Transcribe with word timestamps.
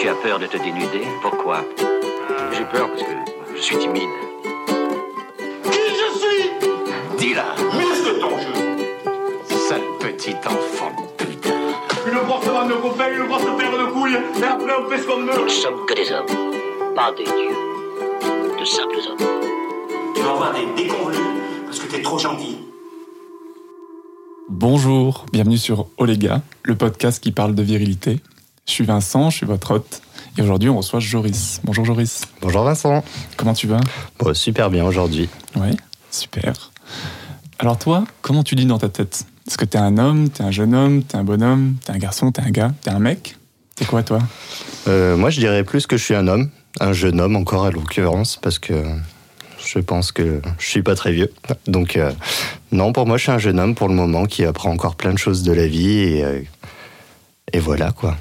Tu 0.00 0.08
as 0.08 0.14
peur 0.14 0.38
de 0.38 0.46
te 0.46 0.56
dénuder 0.56 1.02
Pourquoi 1.20 1.62
J'ai 2.52 2.64
peur 2.64 2.88
parce 2.88 3.02
que 3.02 3.54
je 3.54 3.60
suis 3.60 3.76
timide. 3.76 4.08
Qui 5.64 5.78
je 5.78 6.18
suis 6.18 6.50
Dis-la 7.18 7.54
Muscle 7.76 8.18
ton 8.18 8.30
jeu 8.38 9.58
Sale 9.68 9.82
petit 10.00 10.34
enfant 10.46 10.90
de 10.96 11.24
putain 11.26 11.50
Une 12.06 12.18
grosse 12.26 12.46
vanne 12.46 12.68
de 12.68 12.74
copains, 12.76 13.12
une 13.14 13.26
grosse 13.26 13.42
paire 13.58 13.72
de 13.72 13.92
couilles, 13.92 14.16
et 14.40 14.42
après 14.42 14.72
on 14.80 14.88
fait 14.88 15.02
ce 15.02 15.06
qu'on 15.06 15.18
Nous 15.18 15.32
veut 15.32 15.44
ne 15.44 15.48
sommes 15.48 15.84
que 15.86 15.92
des 15.92 16.10
hommes, 16.12 16.94
pas 16.94 17.12
des 17.12 17.24
dieux. 17.24 18.58
De 18.58 18.64
simples 18.64 19.00
hommes. 19.06 19.28
Tu 20.14 20.22
vas 20.22 20.30
avoir 20.30 20.54
des 20.54 20.82
déconvenus 20.82 21.20
parce 21.66 21.78
que 21.78 21.90
t'es 21.90 22.00
trop 22.00 22.18
gentil. 22.18 22.56
Bonjour, 24.48 25.26
bienvenue 25.30 25.58
sur 25.58 25.88
Oléga, 25.98 26.40
le 26.62 26.74
podcast 26.74 27.22
qui 27.22 27.32
parle 27.32 27.54
de 27.54 27.62
virilité. 27.62 28.20
Je 28.70 28.76
suis 28.76 28.84
Vincent, 28.84 29.30
je 29.30 29.38
suis 29.38 29.46
votre 29.46 29.72
hôte. 29.72 30.00
Et 30.38 30.42
aujourd'hui, 30.42 30.68
on 30.68 30.76
reçoit 30.76 31.00
Joris. 31.00 31.60
Bonjour 31.64 31.84
Joris. 31.84 32.20
Bonjour 32.40 32.62
Vincent. 32.62 33.02
Comment 33.36 33.52
tu 33.52 33.66
vas? 33.66 33.80
Bon, 34.16 34.32
super 34.32 34.70
bien 34.70 34.84
aujourd'hui. 34.84 35.28
Oui, 35.56 35.70
super. 36.12 36.70
Alors 37.58 37.78
toi, 37.78 38.04
comment 38.22 38.44
tu 38.44 38.54
dis 38.54 38.66
dans 38.66 38.78
ta 38.78 38.88
tête? 38.88 39.26
Est-ce 39.48 39.58
que 39.58 39.64
t'es 39.64 39.76
un 39.76 39.98
homme, 39.98 40.30
t'es 40.30 40.44
un 40.44 40.52
jeune 40.52 40.72
homme, 40.72 41.02
t'es 41.02 41.16
un 41.16 41.24
bonhomme, 41.24 41.78
t'es 41.84 41.90
un 41.90 41.98
garçon, 41.98 42.30
t'es 42.30 42.42
un 42.42 42.50
gars, 42.50 42.72
t'es 42.82 42.90
un 42.90 43.00
mec? 43.00 43.36
T'es 43.74 43.86
quoi 43.86 44.04
toi? 44.04 44.20
Euh, 44.86 45.16
moi, 45.16 45.30
je 45.30 45.40
dirais 45.40 45.64
plus 45.64 45.88
que 45.88 45.96
je 45.96 46.04
suis 46.04 46.14
un 46.14 46.28
homme, 46.28 46.48
un 46.78 46.92
jeune 46.92 47.20
homme 47.20 47.34
encore 47.34 47.64
à 47.64 47.72
l'occurrence, 47.72 48.38
parce 48.40 48.60
que 48.60 48.84
je 49.66 49.80
pense 49.80 50.12
que 50.12 50.40
je 50.60 50.66
suis 50.68 50.84
pas 50.84 50.94
très 50.94 51.10
vieux. 51.10 51.32
Donc, 51.66 51.96
euh, 51.96 52.12
non, 52.70 52.92
pour 52.92 53.04
moi, 53.04 53.16
je 53.16 53.24
suis 53.24 53.32
un 53.32 53.38
jeune 53.38 53.58
homme 53.58 53.74
pour 53.74 53.88
le 53.88 53.94
moment 53.94 54.26
qui 54.26 54.44
apprend 54.44 54.70
encore 54.70 54.94
plein 54.94 55.12
de 55.12 55.18
choses 55.18 55.42
de 55.42 55.50
la 55.50 55.66
vie 55.66 55.98
et, 55.98 56.24
euh, 56.24 56.40
et 57.52 57.58
voilà 57.58 57.90
quoi. 57.90 58.16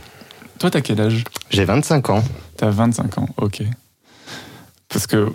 Toi, 0.60 0.70
t'as 0.70 0.82
quel 0.82 1.00
âge? 1.02 1.24
J'ai 1.50 1.66
25 1.66 2.10
ans. 2.10 2.24
T'as 2.58 2.70
25 2.70 3.18
ans, 3.18 3.30
ok. 3.38 3.64
Parce 4.90 5.06
que 5.06 5.32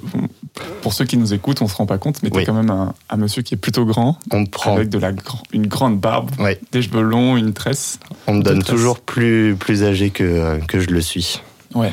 pour 0.83 0.93
ceux 0.93 1.05
qui 1.05 1.17
nous 1.17 1.33
écoutent, 1.33 1.63
on 1.63 1.69
se 1.69 1.77
rend 1.77 1.87
pas 1.87 1.97
compte, 1.99 2.23
mais 2.23 2.31
t'es 2.31 2.39
Oui. 2.39 2.45
quand 2.45 2.55
même 2.55 2.71
un, 2.71 2.93
un 3.09 3.17
monsieur 3.17 3.43
qui 3.43 3.55
est 3.55 3.57
plutôt 3.57 3.85
grand, 3.87 4.19
On 4.33 4.41
me 4.41 4.47
prend, 4.47 4.75
avec 4.75 4.89
de 4.89 4.99
la, 4.99 5.13
une 5.53 5.69
grande 5.69 6.01
barbe, 6.01 6.31
des 6.73 6.83
cheveux 6.83 7.03
longs, 7.03 7.37
une 7.37 7.53
tresse. 7.53 8.01
on 8.27 8.35
me 8.35 8.43
donne 8.43 8.63
toujours 8.65 8.99
plus 8.99 9.55
plus 9.59 9.85
âgé 9.85 10.11
que 10.11 10.59
que 10.67 10.81
je 10.81 10.89
le 10.91 11.01
suis. 11.01 11.41
Ouais, 11.75 11.93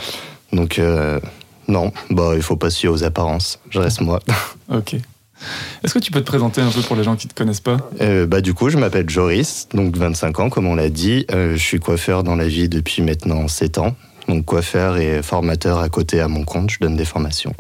Donc 0.51 0.79
euh, 0.79 1.19
non, 1.67 1.91
bah 2.09 2.31
il 2.35 2.41
faut 2.41 2.55
pas 2.57 2.71
fier 2.71 2.89
aux 2.91 3.03
apparences. 3.03 3.59
Je 3.69 3.79
reste 3.79 4.01
moi. 4.01 4.19
ok. 4.69 4.95
Est-ce 5.83 5.93
que 5.93 5.99
tu 5.99 6.11
peux 6.11 6.21
te 6.21 6.25
présenter 6.25 6.61
un 6.61 6.69
peu 6.69 6.81
pour 6.81 6.95
les 6.95 7.03
gens 7.03 7.15
qui 7.15 7.27
te 7.27 7.33
connaissent 7.33 7.61
pas? 7.61 7.77
Euh, 8.01 8.25
bah, 8.25 8.41
du 8.41 8.53
coup, 8.53 8.69
je 8.69 8.77
m'appelle 8.77 9.09
Joris, 9.09 9.67
donc 9.73 9.97
25 9.97 10.39
ans, 10.39 10.49
comme 10.49 10.67
on 10.67 10.75
l'a 10.75 10.89
dit. 10.89 11.25
Euh, 11.31 11.53
je 11.53 11.63
suis 11.63 11.79
coiffeur 11.79 12.23
dans 12.23 12.35
la 12.35 12.47
vie 12.47 12.69
depuis 12.69 13.01
maintenant 13.01 13.47
7 13.47 13.77
ans. 13.77 13.95
Donc, 14.27 14.45
coiffeur 14.45 14.97
et 14.97 15.21
formateur 15.23 15.79
à 15.79 15.89
côté 15.89 16.19
à 16.19 16.27
mon 16.27 16.43
compte. 16.43 16.69
Je 16.69 16.79
donne 16.79 16.95
des 16.95 17.05
formations. 17.05 17.53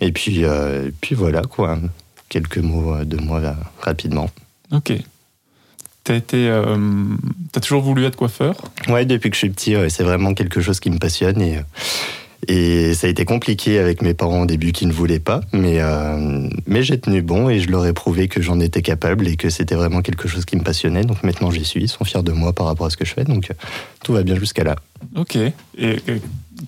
Et 0.00 0.12
puis, 0.12 0.44
euh, 0.44 0.90
puis 1.00 1.14
voilà, 1.14 1.42
quoi. 1.42 1.78
Quelques 2.28 2.58
mots 2.58 3.04
de 3.04 3.16
moi, 3.16 3.40
là, 3.40 3.56
rapidement. 3.80 4.30
Ok. 4.72 4.92
T'as 6.06 6.14
été, 6.14 6.48
euh, 6.48 6.76
t'as 7.50 7.60
toujours 7.60 7.82
voulu 7.82 8.04
être 8.04 8.14
coiffeur? 8.14 8.54
Ouais, 8.86 9.04
depuis 9.04 9.28
que 9.28 9.34
je 9.34 9.40
suis 9.40 9.50
petit, 9.50 9.76
ouais, 9.76 9.90
c'est 9.90 10.04
vraiment 10.04 10.34
quelque 10.34 10.60
chose 10.60 10.78
qui 10.78 10.88
me 10.88 10.98
passionne. 10.98 11.42
Et, 11.42 11.58
et 12.48 12.94
ça 12.94 13.06
a 13.06 13.10
été 13.10 13.24
compliqué 13.24 13.78
avec 13.78 14.02
mes 14.02 14.14
parents 14.14 14.42
au 14.42 14.46
début 14.46 14.72
qui 14.72 14.86
ne 14.86 14.92
voulaient 14.92 15.18
pas. 15.20 15.40
Mais, 15.52 15.78
euh, 15.80 16.48
mais 16.66 16.82
j'ai 16.82 16.98
tenu 16.98 17.22
bon 17.22 17.48
et 17.48 17.60
je 17.60 17.70
leur 17.70 17.84
ai 17.86 17.92
prouvé 17.92 18.28
que 18.28 18.40
j'en 18.42 18.60
étais 18.60 18.82
capable 18.82 19.26
et 19.28 19.36
que 19.36 19.50
c'était 19.50 19.74
vraiment 19.74 20.02
quelque 20.02 20.28
chose 20.28 20.44
qui 20.44 20.56
me 20.56 20.62
passionnait. 20.62 21.04
Donc 21.04 21.22
maintenant, 21.22 21.50
j'y 21.50 21.64
suis. 21.64 21.82
Ils 21.82 21.88
sont 21.88 22.04
fiers 22.04 22.22
de 22.22 22.32
moi 22.32 22.52
par 22.52 22.66
rapport 22.66 22.86
à 22.86 22.90
ce 22.90 22.96
que 22.96 23.04
je 23.04 23.12
fais. 23.14 23.24
Donc 23.24 23.50
euh, 23.50 23.54
tout 24.04 24.12
va 24.12 24.22
bien 24.22 24.36
jusqu'à 24.36 24.64
là. 24.64 24.76
Ok. 25.14 25.36
Et, 25.36 25.52
et 25.78 25.96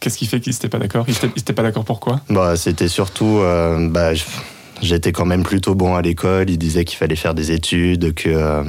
qu'est-ce 0.01 0.19
qui 0.19 0.27
fait 0.27 0.41
qu'ils 0.41 0.53
n'étaient 0.53 0.69
pas 0.69 0.79
d'accord? 0.79 1.05
Ils 1.09 1.15
étaient, 1.17 1.31
ils 1.37 1.41
étaient 1.41 1.53
pas 1.53 1.63
d'accord 1.63 1.85
pourquoi 1.85 2.21
Bah, 2.31 2.57
c'était 2.57 2.89
surtout. 2.89 3.39
euh, 3.39 3.89
bah, 3.89 4.11
j'étais 4.83 5.13
quand 5.13 5.27
même 5.27 5.43
plutôt 5.43 5.75
bon 5.75 5.95
à 5.97 6.03
l'école. 6.03 6.51
Ils 6.51 6.59
disaient 6.59 6.85
qu'il 6.85 6.99
fallait 6.99 7.17
faire 7.17 7.35
des 7.35 7.53
études, 7.53 8.15
que. 8.15 8.29
euh, 8.29 8.65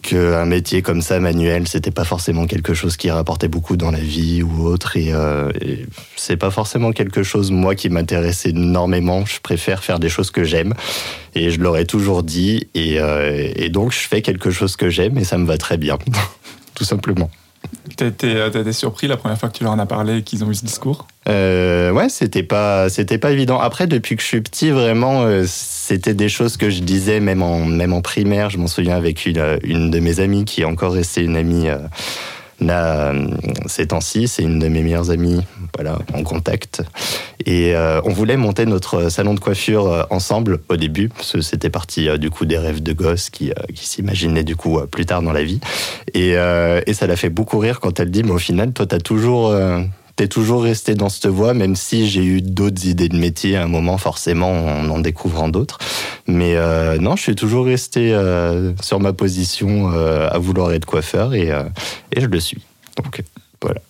qu'un 0.00 0.46
métier 0.46 0.80
comme 0.80 1.02
ça, 1.02 1.20
manuel, 1.20 1.68
c'était 1.68 1.90
pas 1.90 2.04
forcément 2.04 2.46
quelque 2.46 2.72
chose 2.72 2.96
qui 2.96 3.10
rapportait 3.10 3.48
beaucoup 3.48 3.76
dans 3.76 3.90
la 3.90 4.00
vie 4.00 4.42
ou 4.42 4.66
autre. 4.66 4.96
Et, 4.96 5.12
euh, 5.12 5.50
et 5.60 5.86
c'est 6.16 6.38
pas 6.38 6.50
forcément 6.50 6.92
quelque 6.92 7.22
chose, 7.22 7.50
moi, 7.50 7.74
qui 7.74 7.90
m'intéressait 7.90 8.50
énormément. 8.50 9.26
Je 9.26 9.40
préfère 9.40 9.84
faire 9.84 9.98
des 9.98 10.08
choses 10.08 10.30
que 10.30 10.44
j'aime. 10.44 10.74
Et 11.34 11.50
je 11.50 11.60
leur 11.60 11.76
ai 11.76 11.84
toujours 11.84 12.22
dit. 12.22 12.68
Et, 12.74 13.00
euh, 13.00 13.52
et 13.54 13.68
donc, 13.68 13.92
je 13.92 13.98
fais 13.98 14.22
quelque 14.22 14.50
chose 14.50 14.76
que 14.76 14.88
j'aime 14.88 15.18
et 15.18 15.24
ça 15.24 15.36
me 15.36 15.46
va 15.46 15.58
très 15.58 15.76
bien. 15.76 15.98
Tout 16.74 16.84
simplement. 16.84 17.30
T'as 17.96 18.06
été, 18.06 18.34
euh, 18.34 18.50
t'as 18.50 18.60
été 18.60 18.72
surpris 18.72 19.06
la 19.06 19.16
première 19.16 19.38
fois 19.38 19.50
que 19.50 19.58
tu 19.58 19.62
leur 19.62 19.72
en 19.72 19.78
as 19.78 19.86
parlé 19.86 20.18
et 20.18 20.22
qu'ils 20.22 20.42
ont 20.42 20.50
eu 20.50 20.54
ce 20.54 20.64
discours? 20.64 21.06
Euh, 21.28 21.92
ouais, 21.92 22.08
c'était 22.08 22.42
pas, 22.42 22.88
c'était 22.88 23.18
pas 23.18 23.30
évident. 23.30 23.60
Après, 23.60 23.86
depuis 23.86 24.16
que 24.16 24.22
je 24.22 24.26
suis 24.26 24.40
petit, 24.40 24.70
vraiment, 24.70 25.24
c'était 25.92 26.14
des 26.14 26.30
choses 26.30 26.56
que 26.56 26.70
je 26.70 26.80
disais 26.80 27.20
même 27.20 27.42
en, 27.42 27.66
même 27.66 27.92
en 27.92 28.00
primaire. 28.00 28.48
Je 28.48 28.56
m'en 28.56 28.66
souviens 28.66 28.96
avec 28.96 29.26
une, 29.26 29.36
euh, 29.36 29.58
une 29.62 29.90
de 29.90 30.00
mes 30.00 30.20
amies 30.20 30.46
qui 30.46 30.62
est 30.62 30.64
encore 30.64 30.94
restée 30.94 31.20
une 31.20 31.36
amie 31.36 31.68
euh, 31.68 31.76
là 32.62 33.12
euh, 33.12 33.26
ces 33.66 33.88
temps-ci. 33.88 34.26
C'est 34.26 34.42
une 34.42 34.58
de 34.58 34.68
mes 34.68 34.80
meilleures 34.82 35.10
amies, 35.10 35.42
voilà, 35.74 35.98
en 36.14 36.22
contact. 36.22 36.82
Et 37.44 37.76
euh, 37.76 38.00
on 38.04 38.10
voulait 38.10 38.38
monter 38.38 38.64
notre 38.64 39.10
salon 39.10 39.34
de 39.34 39.40
coiffure 39.40 40.06
ensemble 40.08 40.60
au 40.70 40.76
début, 40.76 41.10
c'était 41.20 41.68
parti 41.68 42.08
du 42.18 42.30
coup 42.30 42.46
des 42.46 42.56
rêves 42.56 42.82
de 42.82 42.94
gosse 42.94 43.28
qui, 43.28 43.52
qui 43.74 43.86
s'imaginaient 43.86 44.44
du 44.44 44.56
coup 44.56 44.80
plus 44.90 45.04
tard 45.04 45.20
dans 45.20 45.32
la 45.32 45.44
vie. 45.44 45.60
Et, 46.14 46.30
et 46.30 46.94
ça 46.94 47.06
l'a 47.06 47.16
fait 47.16 47.30
beaucoup 47.30 47.58
rire 47.58 47.80
quand 47.80 48.00
elle 48.00 48.10
dit, 48.10 48.22
mais 48.22 48.30
au 48.30 48.38
final, 48.38 48.72
toi, 48.72 48.86
t'as 48.86 49.00
toujours, 49.00 49.54
t'es 50.16 50.28
toujours 50.28 50.62
resté 50.62 50.94
dans 50.94 51.08
cette 51.08 51.26
voie, 51.26 51.54
même 51.54 51.76
si 51.76 52.08
j'ai 52.08 52.24
eu 52.24 52.42
d'autres 52.42 52.86
idées 52.86 53.08
de 53.08 53.16
métier 53.16 53.56
à 53.56 53.64
un 53.64 53.68
moment, 53.68 53.98
forcément, 53.98 54.50
en 54.50 54.88
en 54.88 54.98
découvrant 54.98 55.48
d'autres. 55.48 55.78
Mais 56.26 56.56
euh, 56.56 56.98
non, 56.98 57.16
je 57.16 57.22
suis 57.22 57.34
toujours 57.34 57.66
resté 57.66 58.12
euh, 58.12 58.72
sur 58.80 59.00
ma 59.00 59.12
position 59.12 59.92
euh, 59.92 60.28
à 60.30 60.38
vouloir 60.38 60.72
être 60.72 60.86
coiffeur 60.86 61.34
et, 61.34 61.50
et 62.12 62.20
je 62.20 62.26
le 62.26 62.40
suis. 62.40 62.62
Donc 62.96 63.22
voilà. 63.60 63.80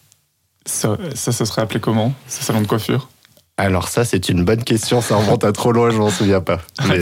ça, 0.64 0.96
ça 1.14 1.32
se 1.32 1.44
serait 1.44 1.62
appelé 1.62 1.80
comment, 1.80 2.14
ce 2.28 2.42
salon 2.44 2.60
de 2.60 2.66
coiffure? 2.66 3.08
Alors 3.56 3.88
ça, 3.88 4.04
c'est 4.04 4.28
une 4.28 4.44
bonne 4.44 4.64
question, 4.64 5.02
ça 5.02 5.16
remonte 5.16 5.44
à 5.44 5.52
trop 5.52 5.72
loin, 5.72 5.90
je 5.90 5.98
m'en 5.98 6.10
souviens 6.10 6.40
pas. 6.40 6.60
Mais, 6.88 7.00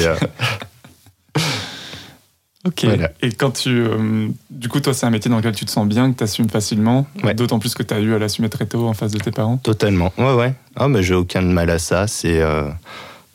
Ok. 2.67 2.85
Voilà. 2.85 3.11
Et 3.23 3.33
quand 3.33 3.51
tu. 3.53 3.71
euh, 3.71 4.29
du 4.51 4.69
coup, 4.69 4.81
toi, 4.81 4.93
c'est 4.93 5.07
un 5.07 5.11
métier 5.11 5.31
dans 5.31 5.39
lequel 5.39 5.55
tu 5.55 5.65
te 5.65 5.71
sens 5.71 5.87
bien, 5.89 6.13
que 6.13 6.19
tu 6.19 6.25
assumes 6.25 6.51
facilement. 6.51 7.07
Ouais. 7.25 7.33
D'autant 7.35 7.59
plus 7.59 7.75
que 7.75 7.83
tu 7.83 7.95
as 7.95 8.01
eu 8.01 8.15
à 8.15 8.19
l'assumer 8.19 8.51
très 8.51 8.67
tôt 8.67 8.87
en 8.87 8.93
face 8.93 9.13
de 9.13 9.19
tes 9.19 9.31
parents. 9.31 9.57
totalement. 9.57 10.13
Ouais, 10.19 10.35
ouais. 10.35 10.55
Ah, 10.77 10.89
mais 10.89 11.03
j'ai 11.03 11.15
aucun 11.15 11.41
mal 11.41 11.71
à 11.71 11.79
ça. 11.79 12.07
C'est 12.07 12.41
euh, 12.43 12.69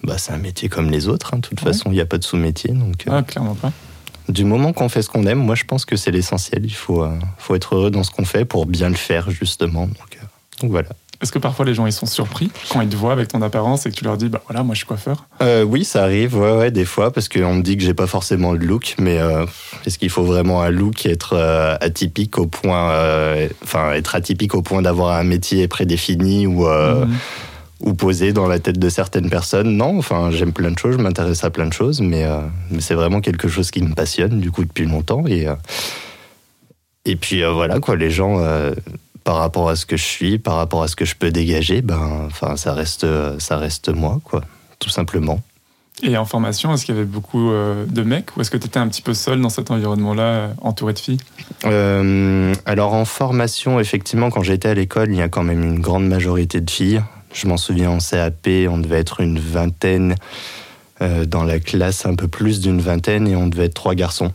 bah, 0.03 0.17
c'est 0.19 0.31
un 0.33 0.37
métier 0.37 0.69
comme 0.69 0.91
les 0.91 1.07
autres. 1.07 1.33
hein. 1.33 1.37
De 1.37 1.41
toute 1.47 1.59
Ouais. 1.61 1.73
façon, 1.73 1.89
il 1.89 1.93
n'y 1.95 2.01
a 2.01 2.05
pas 2.05 2.19
de 2.19 2.23
sous-métier. 2.23 2.71
Donc, 2.73 3.07
euh, 3.07 3.11
Ah, 3.13 3.23
clairement 3.23 3.55
pas. 3.55 3.71
du 4.29 4.43
moment 4.45 4.73
qu'on 4.73 4.89
fait 4.89 5.01
ce 5.01 5.09
qu'on 5.09 5.25
aime, 5.25 5.39
moi, 5.39 5.55
je 5.55 5.63
pense 5.63 5.85
que 5.85 5.95
c'est 5.95 6.11
l'essentiel. 6.11 6.63
Il 6.63 6.73
faut, 6.75 7.03
euh, 7.03 7.09
faut 7.39 7.55
être 7.55 7.73
heureux 7.75 7.89
dans 7.91 8.03
ce 8.03 8.11
qu'on 8.11 8.25
fait 8.25 8.45
pour 8.45 8.67
bien 8.67 8.89
le 8.89 8.95
faire, 8.95 9.31
justement. 9.31 9.87
Donc, 9.87 10.17
euh, 10.21 10.25
donc 10.61 10.69
voilà. 10.69 10.89
Est-ce 11.25 11.31
que 11.31 11.39
parfois 11.39 11.65
les 11.65 11.73
gens 11.73 11.87
ils 11.87 11.91
sont 11.91 12.05
surpris 12.05 12.51
quand 12.69 12.81
ils 12.81 12.87
te 12.87 12.95
voient 12.95 13.11
avec 13.13 13.29
ton 13.29 13.41
apparence 13.41 13.87
et 13.87 13.89
que 13.89 13.95
tu 13.95 14.03
leur 14.03 14.15
dis 14.15 14.29
bah 14.29 14.43
voilà 14.47 14.61
moi 14.61 14.75
je 14.75 14.77
suis 14.81 14.85
coiffeur? 14.85 15.25
Euh, 15.41 15.63
oui, 15.63 15.83
ça 15.83 16.03
arrive, 16.03 16.37
ouais, 16.37 16.51
ouais, 16.55 16.69
des 16.69 16.85
fois, 16.85 17.11
parce 17.11 17.29
qu'on 17.29 17.55
me 17.55 17.61
dit 17.63 17.77
que 17.77 17.83
j'ai 17.83 17.95
pas 17.95 18.05
forcément 18.05 18.51
le 18.51 18.63
look, 18.63 18.93
mais 18.99 19.17
euh, 19.17 19.47
est-ce 19.87 19.97
qu'il 19.97 20.11
faut 20.11 20.21
vraiment 20.23 20.61
un 20.61 20.69
look 20.69 21.03
et 21.07 21.09
être 21.09 21.33
euh, 21.33 21.77
atypique 21.81 22.37
au 22.37 22.45
point, 22.45 22.91
enfin 23.63 23.93
être 23.93 24.13
atypique 24.13 24.53
au 24.53 24.61
point 24.61 24.83
d'avoir 24.83 25.17
un 25.17 25.23
métier 25.23 25.67
prédéfini 25.67 26.45
ou 26.45 26.67
Mhm. 26.67 27.11
ou 27.81 27.93
posé 27.95 28.31
dans 28.31 28.47
la 28.47 28.59
tête 28.59 28.77
de 28.77 28.89
certaines 28.89 29.31
personnes? 29.31 29.75
Non, 29.75 29.97
enfin 29.97 30.29
j'aime 30.29 30.53
plein 30.53 30.69
de 30.69 30.77
choses, 30.77 30.93
je 30.93 31.01
m'intéresse 31.01 31.43
à 31.43 31.49
plein 31.49 31.65
de 31.65 31.73
choses, 31.73 32.01
mais, 32.01 32.23
mais 32.69 32.81
c'est 32.81 32.93
vraiment 32.93 33.19
quelque 33.19 33.47
chose 33.47 33.71
qui 33.71 33.81
me 33.81 33.95
passionne 33.95 34.39
du 34.39 34.51
coup 34.51 34.63
depuis 34.63 34.85
longtemps 34.85 35.25
et 35.25 35.47
et 37.05 37.15
puis 37.15 37.43
euh, 37.43 37.51
voilà 37.51 37.79
quoi, 37.79 37.95
les 37.95 38.11
gens. 38.11 38.37
euh, 38.39 38.73
par 39.25 39.35
rapport 39.35 39.67
à 39.67 39.75
ce 39.75 39.85
que 39.85 39.97
je 39.97 40.05
suis, 40.05 40.39
par 40.39 40.55
rapport 40.55 40.83
à 40.83 40.87
ce 40.87 40.95
que 40.95 41.03
je 41.03 41.15
peux 41.15 41.31
dégager, 41.31 41.81
ben, 41.81 42.27
enfin, 42.27 42.55
ça 42.55 42.73
reste, 42.73 43.05
ça 43.39 43.57
reste 43.57 43.89
moi, 43.89 44.21
quoi, 44.23 44.41
tout 44.79 44.89
simplement. 44.89 45.41
Et 46.03 46.15
en 46.17 46.25
formation, 46.25 46.73
est-ce 46.73 46.85
qu'il 46.85 46.95
y 46.95 46.97
avait 46.97 47.07
beaucoup 47.07 47.51
euh, 47.51 47.85
de 47.85 48.03
mecs 48.03 48.35
ou 48.35 48.41
est-ce 48.41 48.51
que 48.51 48.57
tu 48.57 48.67
étais 48.67 48.79
un 48.79 48.87
petit 48.87 49.01
peu 49.01 49.13
seul 49.13 49.41
dans 49.41 49.49
cet 49.49 49.71
environnement-là, 49.71 50.23
euh, 50.23 50.47
entouré 50.61 50.93
de 50.93 50.99
filles? 50.99 51.19
Euh, 51.65 52.53
alors 52.65 52.93
en 52.93 53.05
formation, 53.05 53.79
effectivement, 53.79 54.29
quand 54.29 54.43
j'étais 54.43 54.69
à 54.69 54.73
l'école, 54.73 55.09
il 55.11 55.17
y 55.17 55.21
a 55.21 55.29
quand 55.29 55.43
même 55.43 55.63
une 55.63 55.79
grande 55.79 56.07
majorité 56.07 56.61
de 56.61 56.69
filles. 56.69 57.01
Je 57.33 57.47
m'en 57.47 57.57
souviens 57.57 57.91
en 57.91 57.97
CAP, 57.97 58.47
on 58.69 58.77
devait 58.77 58.99
être 58.99 59.21
une 59.21 59.39
vingtaine. 59.39 60.15
Euh, 61.01 61.25
dans 61.25 61.43
la 61.43 61.59
classe, 61.59 62.05
un 62.05 62.15
peu 62.15 62.29
plus 62.29 62.61
d'une 62.61 62.79
vingtaine, 62.79 63.27
et 63.27 63.35
on 63.35 63.47
devait 63.47 63.65
être 63.65 63.73
trois 63.73 63.95
garçons. 63.95 64.31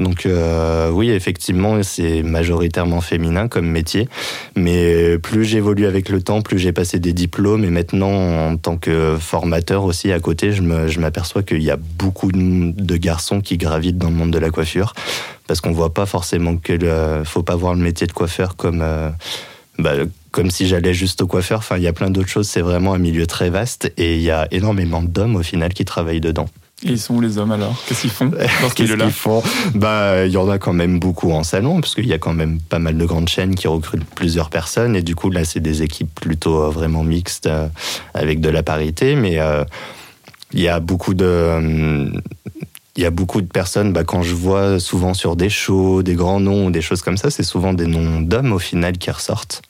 Donc 0.00 0.24
euh, 0.24 0.90
oui, 0.90 1.10
effectivement, 1.10 1.82
c'est 1.82 2.22
majoritairement 2.22 3.02
féminin 3.02 3.48
comme 3.48 3.66
métier, 3.66 4.08
mais 4.56 5.18
plus 5.18 5.44
j'évolue 5.44 5.86
avec 5.86 6.08
le 6.08 6.22
temps, 6.22 6.40
plus 6.40 6.58
j'ai 6.58 6.72
passé 6.72 6.98
des 6.98 7.12
diplômes, 7.12 7.64
et 7.64 7.70
maintenant, 7.70 8.48
en 8.48 8.56
tant 8.56 8.78
que 8.78 9.18
formateur 9.20 9.84
aussi 9.84 10.10
à 10.10 10.18
côté, 10.18 10.52
je 10.52 11.00
m'aperçois 11.00 11.42
qu'il 11.42 11.62
y 11.62 11.70
a 11.70 11.76
beaucoup 11.76 12.32
de, 12.32 12.96
garçons 12.96 13.40
qui 13.42 13.58
gravitent 13.58 13.98
dans 13.98 14.08
le 14.08 14.16
monde 14.16 14.30
de 14.30 14.38
la 14.38 14.50
coiffure, 14.50 14.94
parce 15.46 15.60
qu'on 15.60 15.72
voit 15.72 15.92
pas 15.92 16.06
forcément 16.06 16.56
que 16.56 16.72
le, 16.72 17.22
faut 17.24 17.42
pas 17.42 17.56
voir 17.56 17.74
le 17.74 17.80
métier 17.80 18.06
de 18.06 18.12
coiffeur 18.12 18.56
comme 18.56 18.80
euh, 18.82 19.10
bah, 19.78 19.92
comme 20.30 20.50
si 20.50 20.66
j'allais 20.66 20.94
juste 20.94 21.22
au 21.22 21.26
coiffeur. 21.26 21.58
Enfin, 21.58 21.76
il 21.76 21.82
y 21.82 21.88
a 21.88 21.92
plein 21.92 22.10
d'autres 22.10 22.28
choses. 22.28 22.48
C'est 22.48 22.60
vraiment 22.60 22.94
un 22.94 22.98
milieu 22.98 23.26
très 23.26 23.50
vaste 23.50 23.92
et 23.96 24.16
il 24.16 24.22
y 24.22 24.30
a 24.30 24.46
énormément 24.52 25.02
d'hommes 25.02 25.36
au 25.36 25.42
final 25.42 25.72
qui 25.72 25.84
travaillent 25.84 26.20
dedans. 26.20 26.46
Et 26.82 26.92
ils 26.92 26.98
sont 26.98 27.14
où 27.14 27.20
les 27.20 27.36
hommes 27.36 27.52
alors? 27.52 27.76
Qu'est-ce 27.86 28.02
qu'ils 28.02 28.10
font 28.10 28.30
Qu'est-ce 28.30 28.94
qu'ils 28.94 29.12
font? 29.12 29.42
Bah, 29.74 30.24
il 30.24 30.32
y 30.32 30.36
en 30.38 30.48
a 30.48 30.58
quand 30.58 30.72
même 30.72 30.98
beaucoup 30.98 31.30
en 31.32 31.44
salon, 31.44 31.80
parce 31.80 31.94
qu'il 31.94 32.06
y 32.06 32.12
a 32.14 32.18
quand 32.18 32.32
même 32.32 32.58
pas 32.60 32.78
mal 32.78 32.96
de 32.96 33.04
grandes 33.04 33.28
chaînes 33.28 33.54
qui 33.54 33.68
recrutent 33.68 34.04
plusieurs 34.14 34.48
personnes, 34.48 34.96
et 34.96 35.02
du 35.02 35.14
coup 35.14 35.30
là, 35.30 35.44
c'est 35.44 35.60
des 35.60 35.82
équipes 35.82 36.14
plutôt 36.14 36.62
euh, 36.62 36.70
vraiment 36.70 37.04
mixtes 37.04 37.46
euh, 37.46 37.68
avec 38.14 38.40
de 38.40 38.48
la 38.48 38.62
parité, 38.62 39.14
mais 39.14 39.38
euh, 39.40 39.64
il 40.52 40.60
y 40.60 40.68
a 40.68 40.80
beaucoup 40.80 41.14
de 41.14 41.54
hum, 41.56 42.20
il 42.96 43.02
y 43.02 43.06
a 43.06 43.10
beaucoup 43.10 43.40
de 43.40 43.46
personnes, 43.46 43.92
bah, 43.92 44.04
quand 44.04 44.22
je 44.22 44.34
vois 44.34 44.80
souvent 44.80 45.14
sur 45.14 45.36
des 45.36 45.48
shows, 45.48 46.02
des 46.02 46.14
grands 46.14 46.40
noms 46.40 46.66
ou 46.66 46.70
des 46.70 46.82
choses 46.82 47.02
comme 47.02 47.16
ça, 47.16 47.30
c'est 47.30 47.42
souvent 47.42 47.72
des 47.72 47.86
noms 47.86 48.20
d'hommes 48.20 48.52
au 48.52 48.58
final 48.58 48.98
qui 48.98 49.10
ressortent. 49.10 49.62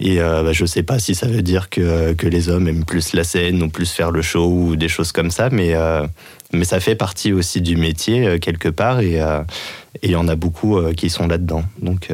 Et 0.00 0.20
euh, 0.20 0.42
bah, 0.42 0.52
je 0.52 0.64
sais 0.64 0.82
pas 0.82 0.98
si 0.98 1.14
ça 1.14 1.26
veut 1.26 1.42
dire 1.42 1.70
que, 1.70 2.12
que 2.12 2.26
les 2.26 2.48
hommes 2.48 2.68
aiment 2.68 2.84
plus 2.84 3.12
la 3.14 3.24
scène 3.24 3.62
ou 3.62 3.68
plus 3.68 3.90
faire 3.90 4.10
le 4.10 4.22
show 4.22 4.46
ou 4.46 4.76
des 4.76 4.88
choses 4.88 5.12
comme 5.12 5.30
ça, 5.30 5.50
mais, 5.50 5.74
euh, 5.74 6.06
mais 6.52 6.64
ça 6.64 6.80
fait 6.80 6.94
partie 6.94 7.32
aussi 7.32 7.60
du 7.60 7.76
métier 7.76 8.26
euh, 8.26 8.38
quelque 8.38 8.68
part 8.68 9.00
et 9.00 9.20
il 10.02 10.10
y 10.10 10.16
en 10.16 10.28
a 10.28 10.36
beaucoup 10.36 10.80
qui 10.96 11.10
sont 11.10 11.26
là-dedans. 11.26 11.64
Donc 11.82 12.10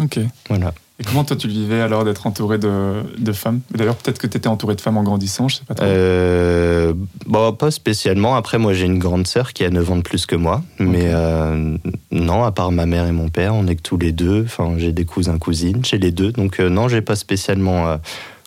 Ok. 0.00 0.18
voilà. 0.48 0.72
Et 1.02 1.04
comment 1.04 1.24
toi 1.24 1.34
tu 1.34 1.48
le 1.48 1.52
vivais 1.52 1.80
alors 1.80 2.04
d'être 2.04 2.28
entouré 2.28 2.58
de, 2.58 3.02
de 3.18 3.32
femmes? 3.32 3.60
D'ailleurs, 3.74 3.96
peut-être 3.96 4.18
que 4.20 4.28
tu 4.28 4.36
étais 4.36 4.46
entouré 4.46 4.76
de 4.76 4.80
femmes 4.80 4.96
en 4.98 5.02
grandissant, 5.02 5.48
je 5.48 5.56
sais 5.56 5.64
pas 5.66 5.74
trop. 5.74 5.84
Euh, 5.84 6.92
bon, 7.26 7.52
pas 7.54 7.72
spécialement. 7.72 8.36
Après, 8.36 8.56
moi, 8.58 8.72
j'ai 8.72 8.86
une 8.86 9.00
grande 9.00 9.26
sœur 9.26 9.52
qui 9.52 9.64
a 9.64 9.70
9 9.70 9.90
ans 9.90 9.96
de 9.96 10.02
plus 10.02 10.26
que 10.26 10.36
moi. 10.36 10.62
Mais 10.78 11.06
euh, 11.06 11.76
non, 12.12 12.44
à 12.44 12.52
part 12.52 12.70
ma 12.70 12.86
mère 12.86 13.06
et 13.06 13.12
mon 13.12 13.28
père, 13.30 13.52
on 13.54 13.66
est 13.66 13.74
que 13.74 13.82
tous 13.82 13.96
les 13.98 14.12
deux. 14.12 14.44
Enfin, 14.44 14.74
j'ai 14.78 14.92
des 14.92 15.04
cousins, 15.04 15.38
cousines, 15.38 15.84
j'ai 15.84 15.98
les 15.98 16.12
deux. 16.12 16.30
Donc, 16.30 16.60
euh, 16.60 16.68
non, 16.68 16.86
j'ai 16.86 17.02
pas 17.02 17.16
spécialement 17.16 17.88
euh, 17.88 17.96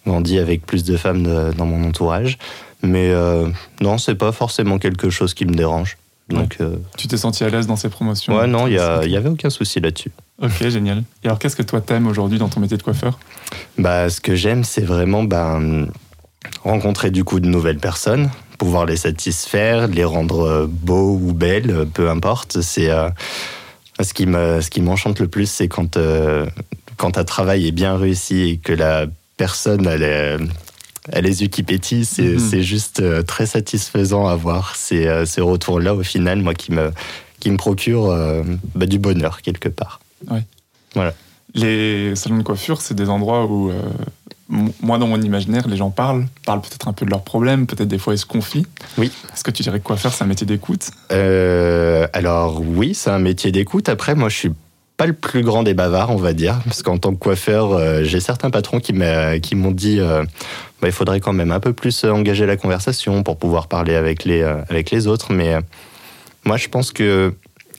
grandi 0.07 0.39
avec 0.39 0.65
plus 0.65 0.85
de 0.85 0.95
femmes 0.95 1.23
de- 1.23 1.51
dans 1.57 1.65
mon 1.65 1.85
entourage. 1.85 2.37
Mais 2.83 3.11
non, 3.81 3.97
c'est 3.97 4.15
pas 4.15 4.31
forcément 4.31 4.77
quelque 4.79 5.09
chose 5.09 5.33
qui 5.33 5.45
me 5.45 5.53
dérange. 5.55 5.97
Donc, 6.29 6.57
Tu 6.97 7.07
t'es 7.07 7.17
senti 7.17 7.43
à 7.43 7.49
l'aise 7.49 7.67
dans 7.67 7.75
ces 7.75 7.89
promotions? 7.89 8.37
Ouais, 8.37 8.47
non, 8.47 8.67
il 8.67 8.73
y, 8.73 8.79
a- 8.79 9.01
il 9.03 9.11
y 9.11 9.17
avait 9.17 9.29
aucun 9.29 9.49
souci 9.49 9.79
là-dessus. 9.79 10.11
Ok, 10.41 10.67
génial. 10.69 11.03
Et 11.23 11.27
alors, 11.27 11.39
qu'est-ce 11.39 11.55
que 11.55 11.63
toi 11.63 11.79
t'aimes 11.81 12.07
aujourd'hui 12.07 12.37
dans 12.39 12.49
ton 12.49 12.59
métier 12.59 12.77
de 12.77 12.83
coiffeur? 12.83 13.17
Bah, 13.77 14.09
ce 14.09 14.19
que 14.19 14.35
j'aime, 14.35 14.63
c'est 14.63 14.81
vraiment 14.83 15.23
ben, 15.23 15.87
rencontrer 16.63 17.09
du 17.11 17.23
coup 17.23 17.39
de 17.39 17.47
nouvelles 17.47 17.77
personnes, 17.79 18.29
pouvoir 18.57 18.85
les 18.85 18.97
satisfaire, 18.97 19.87
les 19.87 20.03
rendre 20.03 20.41
euh, 20.45 20.67
beaux 20.69 21.17
ou 21.21 21.33
belles, 21.33 21.71
euh, 21.71 21.85
peu 21.85 22.09
importe. 22.09 22.61
C'est 22.61 22.89
euh, 22.89 23.09
ce 24.01 24.13
qui 24.13 24.25
me, 24.25 24.59
ce 24.61 24.69
qui 24.69 24.81
m'enchante 24.81 25.19
le 25.19 25.27
plus, 25.27 25.49
c'est 25.49 25.67
quand 25.69 25.95
euh, 25.95 26.45
quand 26.97 27.17
un 27.17 27.23
travail 27.23 27.67
est 27.67 27.71
bien 27.71 27.95
réussi 27.97 28.41
et 28.41 28.57
que 28.57 28.73
la 28.73 29.05
personne 29.37 29.85
elle, 29.87 30.03
est- 30.03 30.37
elle 31.11 31.23
les 31.25 31.41
yeux 31.43 31.47
qui 31.49 31.63
pétillent, 31.63 32.05
c'est 32.05 32.23
Mhm. 32.35 32.39
c'est 32.39 32.61
juste 32.63 33.25
très 33.25 33.45
satisfaisant 33.45 34.27
à 34.27 34.35
voir. 34.35 34.75
C'est 34.75 35.25
ces 35.25 35.41
retours-là 35.41 35.93
au 35.95 36.03
final, 36.03 36.41
moi 36.41 36.53
qui 36.53 36.71
me 36.73 36.91
qui 37.39 37.51
me 37.51 37.57
procure 37.57 38.09
euh, 38.09 38.43
bah, 38.75 38.85
du 38.85 38.97
bonheur 38.99 39.41
quelque 39.41 39.69
part. 39.69 39.99
Les 41.53 42.15
salons 42.15 42.37
de 42.37 42.43
coiffure, 42.43 42.81
c'est 42.81 42.95
des 42.95 43.09
endroits 43.09 43.45
où, 43.45 43.69
euh, 43.69 43.81
moi, 44.81 44.97
dans 44.97 45.07
mon 45.07 45.21
imaginaire, 45.21 45.67
les 45.67 45.77
gens 45.77 45.89
parlent, 45.89 46.25
parlent 46.45 46.61
peut-être 46.61 46.87
un 46.87 46.93
peu 46.93 47.05
de 47.05 47.11
leurs 47.11 47.23
problèmes, 47.23 47.65
peut-être 47.65 47.87
des 47.87 47.97
fois 47.97 48.13
ils 48.13 48.17
se 48.17 48.25
confient. 48.25 48.67
Oui. 48.97 49.11
Est-ce 49.33 49.43
que 49.43 49.51
tu 49.51 49.63
dirais 49.63 49.79
que 49.79 49.85
coiffeur, 49.85 50.13
c'est 50.13 50.23
un 50.23 50.27
métier 50.27 50.45
d'écoute? 50.45 50.91
Euh, 51.11 52.07
alors 52.13 52.61
oui, 52.61 52.93
c'est 52.93 53.09
un 53.09 53.19
métier 53.19 53.51
d'écoute. 53.51 53.87
Après, 53.89 54.15
moi, 54.15 54.29
je 54.29 54.35
suis 54.35 54.51
pas 54.97 55.05
le 55.05 55.13
plus 55.13 55.43
grand 55.43 55.63
des 55.63 55.73
bavards, 55.73 56.11
on 56.11 56.17
va 56.17 56.33
dire, 56.33 56.59
parce 56.63 56.81
qu'en 56.81 56.97
tant 56.97 57.13
que 57.13 57.19
coiffeur, 57.19 57.73
euh, 57.73 58.03
j'ai 58.03 58.19
certains 58.19 58.49
patrons 58.49 58.79
qui 58.79 58.93
m'ont 58.93 59.71
dit, 59.71 59.99
euh, 59.99 60.23
bah, 60.81 60.87
il 60.87 60.93
faudrait 60.93 61.19
quand 61.19 61.33
même 61.33 61.51
un 61.51 61.59
peu 61.59 61.73
plus 61.73 62.05
engager 62.05 62.45
la 62.45 62.57
conversation 62.57 63.23
pour 63.23 63.37
pouvoir 63.37 63.67
parler 63.67 63.95
avec 63.95 64.23
les 64.23 64.41
euh, 64.41 64.61
avec 64.69 64.91
les 64.91 65.07
autres. 65.07 65.33
Mais 65.33 65.55
moi, 66.45 66.57
je 66.57 66.69
pense 66.69 66.91
que 66.91 67.33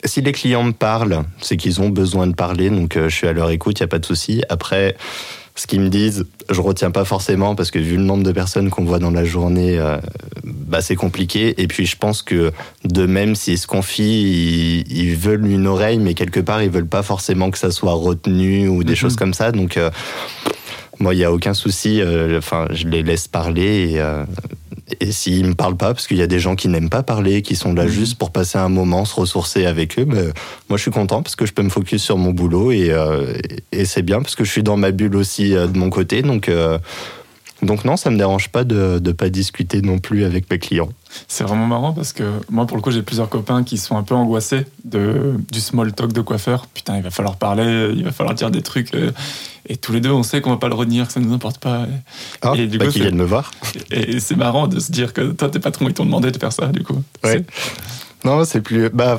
si 0.07 0.21
les 0.23 0.33
clients 0.33 0.63
me 0.65 0.73
parlent, 0.73 1.23
c'est 1.41 1.57
qu'ils 1.57 1.81
ont 1.81 1.89
besoin 1.91 2.27
de 2.27 2.35
parler, 2.35 2.71
donc 2.71 2.97
euh, 2.97 3.09
je 3.09 3.15
suis 3.15 3.27
à 3.29 3.33
leur 3.33 3.51
écoute, 3.51 3.79
il 3.79 3.83
y 3.83 3.85
a 3.85 3.89
pas 3.89 3.99
de 3.99 4.07
souci. 4.07 4.43
Après. 4.49 4.97
Ce 5.59 5.67
qu'ils 5.67 5.81
me 5.81 5.89
disent, 5.89 6.27
je 6.51 6.61
retiens 6.61 6.91
pas 6.91 7.07
forcément 7.07 7.55
parce 7.55 7.71
que 7.71 7.79
vu 7.79 7.97
le 7.97 8.03
nombre 8.03 8.23
de 8.25 8.31
personnes 8.31 8.69
qu'on 8.69 8.85
voit 8.85 8.99
dans 8.99 9.11
la 9.11 9.25
journée, 9.25 9.79
euh, 9.79 9.97
bah, 10.45 10.83
c'est 10.83 10.97
compliqué. 10.97 11.55
Et 11.63 11.67
puis 11.67 11.87
je 11.87 11.97
pense 11.97 12.21
que 12.21 12.53
de 12.85 13.07
même, 13.07 13.35
s'ils 13.35 13.57
se 13.57 13.67
confient, 13.67 14.83
ils, 14.85 14.93
ils 14.93 15.17
veulent 15.17 15.47
une 15.47 15.67
oreille, 15.67 15.97
mais 15.99 16.13
quelque 16.13 16.41
part, 16.41 16.63
ils 16.63 16.69
veulent 16.69 16.87
pas 16.87 17.03
forcément 17.03 17.51
que 17.51 17.57
ça 17.57 17.71
soit 17.71 17.95
retenu 17.95 18.69
ou 18.69 18.85
des 18.85 18.91
Mhm. 18.93 18.97
choses 18.97 19.17
comme 19.17 19.33
ça. 19.33 19.51
Donc, 19.51 19.79
euh, 19.79 19.91
moi, 20.99 21.15
il 21.15 21.21
y 21.21 21.25
a 21.25 21.33
aucun 21.33 21.55
souci. 21.55 22.03
euh, 22.03 22.37
Enfin, 22.37 22.67
je 22.73 22.87
les 22.87 23.03
laisse 23.03 23.27
parler. 23.27 23.93
Et, 23.95 24.01
et 25.01 25.11
s'ils 25.13 25.47
me 25.47 25.55
parlent 25.55 25.77
pas, 25.77 25.93
parce 25.95 26.07
qu'il 26.07 26.17
y 26.17 26.23
a 26.23 26.27
des 26.27 26.39
gens 26.39 26.55
qui 26.55 26.69
n'aiment 26.69 26.89
pas 26.91 27.03
parler, 27.03 27.43
qui 27.43 27.57
sont 27.57 27.73
là 27.75 27.85
Mhm. 27.85 27.91
juste 27.91 28.19
pour 28.19 28.31
passer 28.31 28.59
un 28.59 28.69
moment, 28.69 29.05
se 29.05 29.15
ressourcer 29.15 29.67
avec 29.67 29.99
eux, 29.99 30.05
ben, 30.05 30.33
moi, 30.69 30.77
je 30.77 30.83
suis 30.83 30.91
content 30.91 31.23
parce 31.23 31.35
que 31.37 31.45
je 31.47 31.53
peux 31.53 31.63
me 31.63 31.71
focus 31.71 32.03
sur 32.03 32.17
mon 32.19 32.31
boulot 32.31 32.71
et, 32.73 32.91
euh, 32.91 33.33
et 33.73 33.85
c'est 33.85 34.03
bien 34.03 34.21
parce 34.23 34.37
que 34.37 34.45
je 34.45 34.51
suis 34.51 34.63
dans 34.63 34.77
ma 34.77 34.93
bulle 34.93 35.17
aussi 35.17 35.55
euh, 35.55 35.67
de 35.67 35.77
mon 35.77 35.91
côté. 35.91 36.23
Donc, 36.23 36.49
euh, 36.49 36.79
donc 37.63 37.85
non, 37.85 37.97
ça 37.97 38.11
me 38.11 38.17
dérange 38.17 38.49
pas 38.51 38.65
de 38.65 39.01
ne 39.03 39.13
pas 39.13 39.29
discuter 39.29 39.83
non 39.83 39.99
plus 39.99 40.25
avec 40.25 40.51
mes 40.51 40.59
clients. 40.59 40.91
C'est 41.29 41.45
vraiment 41.45 41.67
marrant 41.67 41.93
parce 41.93 42.13
que 42.13 42.25
moi, 42.51 42.67
pour 42.67 42.77
le 42.77 42.83
coup, 42.83 42.91
j'ai 42.91 43.03
plusieurs 43.03 43.29
copains 43.29 43.65
qui 43.65 43.79
sont 43.79 43.97
un 43.97 44.03
peu 44.03 44.15
angoissés 44.15 44.67
de, 44.85 45.35
du 45.51 45.61
small 45.61 45.93
talk 45.93 46.13
de 46.13 46.21
coiffeur. 46.21 46.67
Putain, 46.73 46.97
il 46.97 47.03
va 47.03 47.11
falloir 47.11 47.37
parler, 47.37 47.93
il 47.95 48.05
va 48.05 48.13
falloir 48.13 48.35
dire 48.35 48.51
des 48.51 48.63
trucs. 48.63 48.95
euh, 48.95 49.11
et 49.69 49.77
tous 49.77 49.93
les 49.93 50.01
deux, 50.01 50.13
on 50.13 50.23
sait 50.23 50.41
qu'on 50.41 50.51
va 50.51 50.57
pas 50.59 50.69
le 50.69 50.75
retenir, 50.75 51.07
que 51.09 51.13
ça 51.13 51.21
ne 51.21 51.27
nous 51.27 51.35
importe 51.35 51.59
pas. 51.59 51.87
Ah, 52.43 52.53
Et 52.57 52.67
du 52.67 52.79
bah, 52.79 52.87
coup, 52.87 52.93
qu'ils 52.93 53.03
viennent 53.03 53.17
me 53.17 53.25
voir. 53.25 53.51
Et 53.91 54.21
c'est 54.21 54.37
marrant 54.37 54.69
de 54.69 54.79
se 54.79 54.93
dire 54.93 55.13
que 55.13 55.33
toi, 55.33 55.49
tes 55.49 55.59
patrons, 55.59 55.89
ils 55.89 55.95
t'ont 55.95 56.05
demandé 56.05 56.31
de 56.31 56.39
faire 56.39 56.53
ça, 56.53 56.67
du 56.69 56.83
coup. 56.85 57.03
Ouais. 57.25 57.45
Non, 58.25 58.45
c'est 58.45 58.61
plus. 58.61 58.91
Bah, 58.91 59.19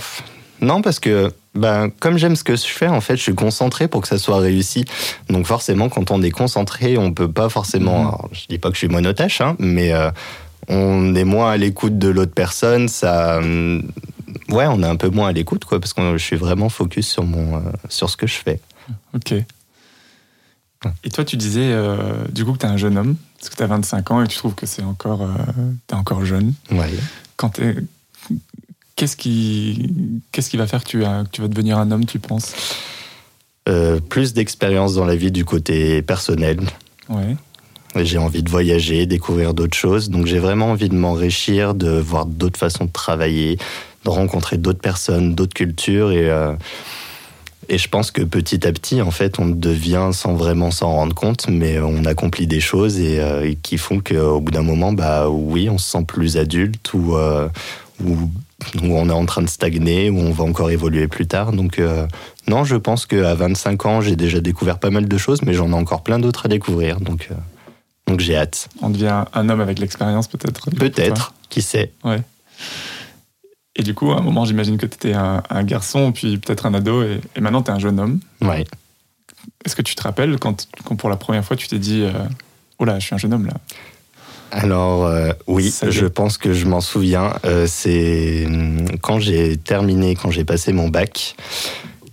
non, 0.62 0.82
parce 0.82 1.00
que 1.00 1.32
bah, 1.54 1.88
comme 2.00 2.18
j'aime 2.18 2.36
ce 2.36 2.44
que 2.44 2.56
je 2.56 2.66
fais, 2.66 2.88
en 2.88 3.02
fait, 3.02 3.18
je 3.18 3.22
suis 3.22 3.36
concentré 3.36 3.88
pour 3.88 4.02
que 4.02 4.08
ça 4.08 4.18
soit 4.18 4.38
réussi. 4.40 4.86
Donc 5.30 5.46
forcément, 5.46 5.90
quand 5.90 6.12
on 6.12 6.22
est 6.22 6.32
concentré, 6.32 6.98
on 6.98 7.12
peut 7.12 7.32
pas 7.32 7.50
forcément. 7.50 8.00
Mhm. 8.04 8.08
alors, 8.08 8.30
je 8.32 8.46
dis 8.48 8.58
pas 8.58 8.70
que 8.70 8.76
je 8.76 8.80
suis 8.80 8.88
monotache, 8.88 9.42
hein, 9.42 9.56
mais 9.60 9.94
euh, 9.94 10.10
on 10.68 11.16
est 11.16 11.24
moins 11.24 11.52
à 11.52 11.58
l'écoute 11.58 11.98
de 11.98 12.08
l'autre 12.10 12.34
personne. 12.34 12.88
Ça, 12.88 13.38
hum, 13.40 13.84
ouais, 14.50 14.68
on 14.68 14.82
est 14.84 14.88
un 14.88 14.96
peu 14.96 15.10
moins 15.10 15.30
à 15.30 15.32
l'écoute, 15.32 15.66
quoi, 15.66 15.80
parce 15.80 15.94
que 15.94 16.18
je 16.18 16.24
suis 16.24 16.36
vraiment 16.36 16.70
focus 16.70 17.08
sur 17.08 17.24
mon, 17.24 17.58
euh, 17.58 17.60
sur 17.90 18.10
ce 18.10 18.18
que 18.18 18.28
je 18.28 18.36
fais. 18.36 18.60
Ok. 19.14 19.34
Et 21.04 21.10
toi, 21.10 21.26
tu 21.26 21.38
disais, 21.38 21.72
euh, 21.72 22.24
du 22.32 22.46
coup, 22.46 22.54
que 22.54 22.60
tu 22.60 22.66
es 22.66 22.70
un 22.70 22.78
jeune 22.78 22.98
homme, 22.98 23.16
parce 23.40 23.50
que 23.50 23.56
tu 23.56 23.64
as 23.64 23.68
25 23.68 24.12
ans 24.12 24.24
et 24.24 24.28
tu 24.28 24.38
trouves 24.38 24.54
que 24.56 24.66
c'est 24.66 24.84
encore, 24.84 25.24
euh, 25.24 25.28
t'es 25.88 25.96
encore 25.96 26.24
jeune. 26.24 26.54
Ouais. 26.72 26.92
Quand 27.36 27.60
Qu'est-ce 28.96 29.16
qui, 29.18 29.92
qu'est-ce 30.32 30.50
qui 30.50 30.58
va 30.58 30.66
faire 30.66 30.84
que 30.84 30.90
tu, 30.90 31.04
as- 31.06 31.24
que 31.26 31.30
tu 31.30 31.42
vas 31.42 31.48
devenir 31.48 31.78
un 31.78 31.92
homme, 31.92 32.06
tu 32.06 32.18
penses? 32.20 32.54
Euh, 33.70 34.00
plus 34.00 34.34
d'expérience 34.34 34.96
dans 34.96 35.06
la 35.06 35.16
vie 35.16 35.32
du 35.32 35.46
côté 35.46 36.02
personnel. 36.02 36.60
Ouais. 37.10 37.36
J'ai 38.04 38.18
envie 38.18 38.44
de 38.44 38.50
voyager, 38.50 39.06
découvrir 39.06 39.54
d'autres 39.54 39.78
choses. 39.78 40.10
Donc 40.10 40.26
j'ai 40.26 40.40
vraiment 40.40 40.72
envie 40.72 40.90
de 40.90 40.96
m'enrichir, 40.96 41.74
de 41.74 41.90
voir 41.90 42.26
d'autres 42.26 42.60
façons 42.60 42.86
de 42.86 42.92
travailler, 42.92 43.58
de 44.06 44.10
rencontrer 44.10 44.58
d'autres 44.58 44.80
personnes, 44.80 45.36
d'autres 45.36 45.54
cultures. 45.54 46.12
Et, 46.12 46.30
euh, 46.30 46.54
je 47.70 47.88
pense 47.88 48.12
que 48.12 48.22
petit 48.22 48.66
à 48.66 48.72
petit, 48.72 49.02
en 49.02 49.12
fait, 49.12 49.40
on 49.40 49.48
devient 49.48 50.10
sans 50.14 50.36
vraiment 50.36 50.72
s'en 50.72 50.92
rendre 50.92 51.14
compte, 51.14 51.48
mais 51.50 51.80
on 51.80 52.06
accomplit 52.06 52.48
des 52.48 52.62
choses 52.62 53.00
et, 53.00 53.20
euh, 53.20 53.54
qui 53.62 53.78
font 53.78 54.00
qu'au 54.00 54.40
bout 54.40 54.52
d'un 54.52 54.62
moment, 54.62 54.94
bah 54.94 55.30
oui, 55.30 55.70
on 55.70 55.78
se 55.78 55.92
sent 55.92 56.06
plus 56.08 56.38
adulte 56.38 56.94
ou, 56.94 57.16
euh, 57.18 57.50
on 58.82 59.10
est 59.10 59.14
en 59.14 59.26
train 59.26 59.42
de 59.42 59.50
stagner 59.50 60.10
ou 60.10 60.20
on 60.20 60.32
va 60.32 60.44
encore 60.44 60.70
évoluer 60.70 61.08
plus 61.08 61.28
tard. 61.28 61.52
Donc 61.52 61.82
non, 62.48 62.64
je 62.64 62.76
pense 62.76 63.06
qu'à 63.06 63.34
25 63.34 63.86
ans, 63.86 64.02
j'ai 64.02 64.16
déjà 64.16 64.40
découvert 64.40 64.78
pas 64.78 64.92
mal 64.92 65.08
de 65.08 65.18
choses, 65.18 65.42
mais 65.42 65.54
j'en 65.54 65.72
ai 65.72 65.76
encore 65.76 66.04
plein 66.04 66.20
d'autres 66.20 66.46
à 66.46 66.50
découvrir. 66.50 67.02
Donc, 67.02 67.30
donc 68.08 68.20
j'ai 68.20 68.38
hâte. 68.38 68.70
On 68.82 68.90
devient 68.90 69.26
un 69.34 69.50
homme 69.50 69.62
avec 69.62 69.80
l'expérience, 69.80 70.28
peut-être 70.28 70.70
Peut-être, 70.72 71.34
qui 71.50 71.62
sait? 71.62 71.92
Ouais. 72.04 72.22
Et 73.76 73.84
du 73.84 73.94
coup, 73.94 74.12
à 74.12 74.18
un 74.18 74.22
moment, 74.22 74.46
j'imagine 74.46 74.78
que 74.78 74.86
tu 74.88 74.96
étais 74.96 75.14
un, 75.14 75.44
un 75.50 75.64
garçon, 75.64 76.12
puis 76.12 76.38
peut-être 76.40 76.66
un 76.66 76.74
ado, 76.74 77.04
et, 77.04 77.22
et 77.36 77.42
maintenant 77.42 77.62
tu 77.62 77.70
es 77.70 77.74
un 77.74 77.80
jeune 77.80 78.00
homme. 78.00 78.20
Ouais. 78.42 78.66
Est-ce 79.66 79.76
que 79.76 79.82
tu 79.82 79.96
te 79.96 80.02
rappelles 80.02 80.40
quand, 80.40 80.68
quand 80.84 80.96
pour 80.96 81.10
la 81.10 81.16
première 81.16 81.46
fois 81.46 81.56
tu 81.56 81.68
t'es 81.68 81.78
dit 81.80 82.02
euh, 82.04 82.12
Oh 82.80 82.86
là, 82.86 83.00
je 83.00 83.06
suis 83.06 83.16
un 83.16 83.18
jeune 83.18 83.34
homme 83.34 83.46
là 83.46 83.54
Alors 84.52 85.06
euh, 85.06 85.32
oui, 85.46 85.70
Ça 85.70 85.90
je 85.92 86.06
pense 86.06 86.38
que 86.38 86.54
je 86.54 86.66
m'en 86.66 86.82
souviens. 86.82 87.34
Euh, 87.46 87.68
c'est 87.68 88.46
hum, 88.46 88.98
quand 89.02 89.20
j'ai 89.20 89.58
terminé, 89.58 90.16
quand 90.16 90.32
j'ai 90.32 90.44
passé 90.46 90.74
mon 90.74 90.88
bac, 90.90 91.36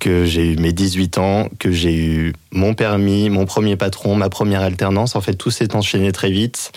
que 0.04 0.26
j'ai 0.26 0.52
eu 0.52 0.56
mes 0.56 0.74
18 0.74 1.16
ans, 1.16 1.48
que 1.58 1.72
j'ai 1.72 1.96
eu 1.96 2.34
mon 2.52 2.74
permis, 2.74 3.30
mon 3.30 3.46
premier 3.46 3.74
patron, 3.76 4.14
ma 4.16 4.28
première 4.28 4.60
alternance. 4.60 5.16
En 5.16 5.22
fait, 5.22 5.32
tout 5.32 5.50
s'est 5.50 5.74
enchaîné 5.74 6.12
très 6.12 6.30
vite. 6.30 6.72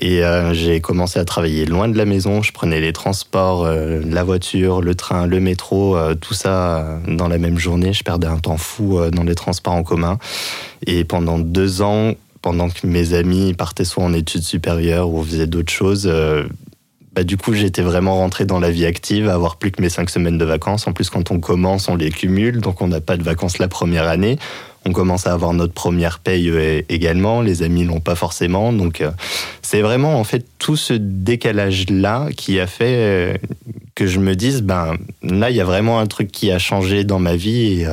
Et 0.00 0.24
euh, 0.24 0.54
j'ai 0.54 0.80
commencé 0.80 1.18
à 1.18 1.26
travailler 1.26 1.66
loin 1.66 1.86
de 1.86 1.98
la 1.98 2.06
maison. 2.06 2.40
Je 2.40 2.50
prenais 2.50 2.80
les 2.80 2.94
transports, 2.94 3.66
euh, 3.66 4.00
la 4.06 4.24
voiture, 4.24 4.80
le 4.80 4.94
train, 4.94 5.26
le 5.26 5.38
métro, 5.38 5.98
euh, 5.98 6.14
tout 6.14 6.32
ça 6.32 6.98
dans 7.06 7.28
la 7.28 7.36
même 7.36 7.58
journée. 7.58 7.92
Je 7.92 8.04
perdais 8.04 8.26
un 8.26 8.38
temps 8.38 8.56
fou 8.56 8.98
dans 9.12 9.24
les 9.24 9.34
transports 9.34 9.74
en 9.74 9.82
commun. 9.82 10.18
Et 10.86 11.04
pendant 11.04 11.38
deux 11.38 11.82
ans, 11.82 12.14
pendant 12.40 12.70
que 12.70 12.86
mes 12.86 13.12
amis 13.12 13.52
partaient 13.52 13.84
soit 13.84 14.02
en 14.02 14.14
études 14.14 14.44
supérieures 14.44 15.10
ou 15.10 15.22
faisaient 15.22 15.46
d'autres 15.46 15.72
choses, 15.72 16.10
bah, 17.14 17.24
du 17.24 17.36
coup, 17.36 17.52
j'étais 17.52 17.82
vraiment 17.82 18.16
rentré 18.16 18.46
dans 18.46 18.58
la 18.58 18.70
vie 18.70 18.86
active, 18.86 19.28
à 19.28 19.34
avoir 19.34 19.56
plus 19.56 19.70
que 19.70 19.82
mes 19.82 19.90
cinq 19.90 20.08
semaines 20.08 20.38
de 20.38 20.44
vacances. 20.46 20.86
En 20.86 20.92
plus, 20.92 21.10
quand 21.10 21.30
on 21.30 21.40
commence, 21.40 21.88
on 21.88 21.96
les 21.96 22.10
cumule, 22.10 22.60
donc 22.60 22.80
on 22.80 22.88
n'a 22.88 23.02
pas 23.02 23.18
de 23.18 23.22
vacances 23.22 23.58
la 23.58 23.68
première 23.68 24.08
année. 24.08 24.38
On 24.84 24.92
commence 24.92 25.26
à 25.26 25.32
avoir 25.32 25.52
notre 25.52 25.74
première 25.74 26.18
paye 26.18 26.48
euh, 26.48 26.80
également. 26.88 27.42
Les 27.42 27.62
amis 27.62 27.84
l'ont 27.84 28.00
pas 28.00 28.14
forcément, 28.14 28.72
donc 28.72 29.00
euh, 29.00 29.10
c'est 29.60 29.80
vraiment 29.80 30.18
en 30.18 30.24
fait 30.24 30.44
tout 30.58 30.76
ce 30.76 30.94
décalage 30.94 31.88
là 31.88 32.28
qui 32.36 32.58
a 32.58 32.66
fait 32.66 32.96
euh, 32.96 33.34
que 33.94 34.06
je 34.06 34.18
me 34.18 34.34
dise 34.34 34.62
ben 34.62 34.96
là 35.22 35.50
il 35.50 35.56
y 35.56 35.60
a 35.60 35.64
vraiment 35.64 36.00
un 36.00 36.06
truc 36.06 36.32
qui 36.32 36.50
a 36.50 36.58
changé 36.58 37.04
dans 37.04 37.20
ma 37.20 37.36
vie 37.36 37.86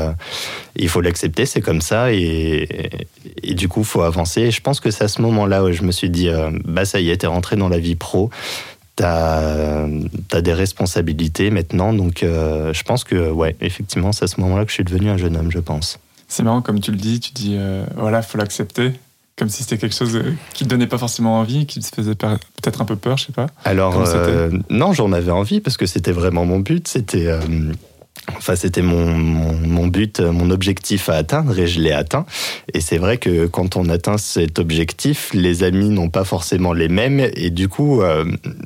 il 0.78 0.90
faut 0.90 1.02
l'accepter, 1.02 1.46
c'est 1.46 1.62
comme 1.62 1.82
ça 1.82 2.12
et, 2.12 2.68
du 3.44 3.68
coup 3.68 3.84
faut 3.84 4.02
avancer. 4.02 4.44
Et 4.44 4.52
je 4.52 4.62
pense 4.62 4.80
que 4.80 4.90
c'est 4.90 5.04
à 5.04 5.08
ce 5.10 5.22
moment-là 5.22 5.64
où 5.64 5.72
je 5.72 5.84
me 5.84 5.92
suis 5.92 6.10
dit 6.10 6.30
bah 6.64 6.86
ça 6.86 7.00
y 7.00 7.12
est, 7.12 7.18
t'es 7.18 7.28
rentré 7.28 7.56
dans 7.56 7.70
la 7.70 7.80
vie 7.80 7.96
pro 7.96 8.32
tu 9.00 10.36
as, 10.36 10.42
des 10.42 10.54
responsabilités 10.54 11.50
maintenant. 11.52 11.94
Donc, 11.94 12.24
euh, 12.24 12.74
je 12.74 12.84
pense 12.84 13.04
que, 13.04 13.30
ouais, 13.30 13.56
effectivement, 13.62 14.12
c'est 14.12 14.26
à 14.26 14.28
ce 14.28 14.40
moment-là 14.42 14.66
que 14.66 14.70
je 14.70 14.76
suis 14.76 14.84
devenu 14.84 15.10
un 15.10 15.18
jeune 15.18 15.38
homme, 15.38 15.52
je 15.52 15.60
pense. 15.60 16.00
C'est 16.28 16.44
marrant, 16.44 16.62
comme 16.62 16.80
tu 16.80 16.92
le 16.92 16.98
dis, 16.98 17.20
tu 17.20 17.32
dis, 17.32 17.56
euh, 17.58 17.86
voilà, 17.96 18.20
il 18.20 18.24
faut 18.24 18.38
l'accepter. 18.38 18.92
Comme 19.38 19.48
si 19.48 19.64
c'était 19.64 19.78
quelque 19.78 19.96
chose 19.96 20.18
euh, 20.18 20.34
qui 20.54 20.66
te 20.66 20.70
donnait 20.70 20.88
pas 20.88 20.98
forcément 20.98 21.40
envie, 21.40 21.66
qui 21.66 21.80
te 21.80 21.96
faisait 21.96 22.16
peut-être 22.16 22.82
un 22.82 22.86
peu 22.86 22.98
peur, 22.98 23.18
je 23.18 23.28
sais 23.28 23.32
pas. 23.32 23.48
Alors, 23.64 23.96
non, 24.70 24.92
j'en 24.92 25.14
avais 25.14 25.32
envie 25.32 25.62
parce 25.62 25.78
que 25.78 25.86
c'était 25.86 26.12
vraiment 26.12 26.46
mon 26.46 26.60
but. 26.60 26.90
C'était 26.90 27.30
Enfin, 28.38 28.56
c'était 28.56 28.82
mon, 28.82 29.88
but, 29.88 30.20
mon 30.20 30.50
objectif 30.52 31.10
à 31.10 31.16
atteindre 31.16 31.58
et 31.58 31.68
je 31.68 31.80
l'ai 31.80 31.92
atteint. 31.92 32.26
Et 32.74 32.82
c'est 32.82 32.98
vrai 32.98 33.18
que 33.18 33.48
quand 33.48 33.76
on 33.76 33.90
atteint 33.90 34.18
cet 34.18 34.60
objectif, 34.60 35.32
les 35.34 35.64
amis 35.64 35.90
n'ont 35.90 36.10
pas 36.10 36.24
forcément 36.24 36.74
les 36.74 36.90
mêmes. 36.90 37.20
Et 37.36 37.50
du 37.50 37.68
coup, 37.68 38.02
euh, 38.02 38.26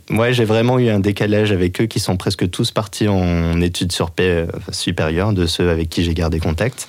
ouais, 0.10 0.34
j'ai 0.34 0.46
vraiment 0.46 0.80
eu 0.80 0.90
un 0.90 1.00
décalage 1.00 1.52
avec 1.52 1.82
eux 1.82 1.86
qui 1.86 2.00
sont 2.00 2.18
presque 2.18 2.50
tous 2.50 2.72
partis 2.72 3.08
en 3.08 3.62
études 3.62 3.92
sur 3.92 4.12
paix 4.12 4.48
supérieures 4.72 5.34
de 5.34 5.46
ceux 5.46 5.70
avec 5.70 5.90
qui 5.90 6.04
j'ai 6.04 6.14
gardé 6.14 6.40
contact. 6.40 6.88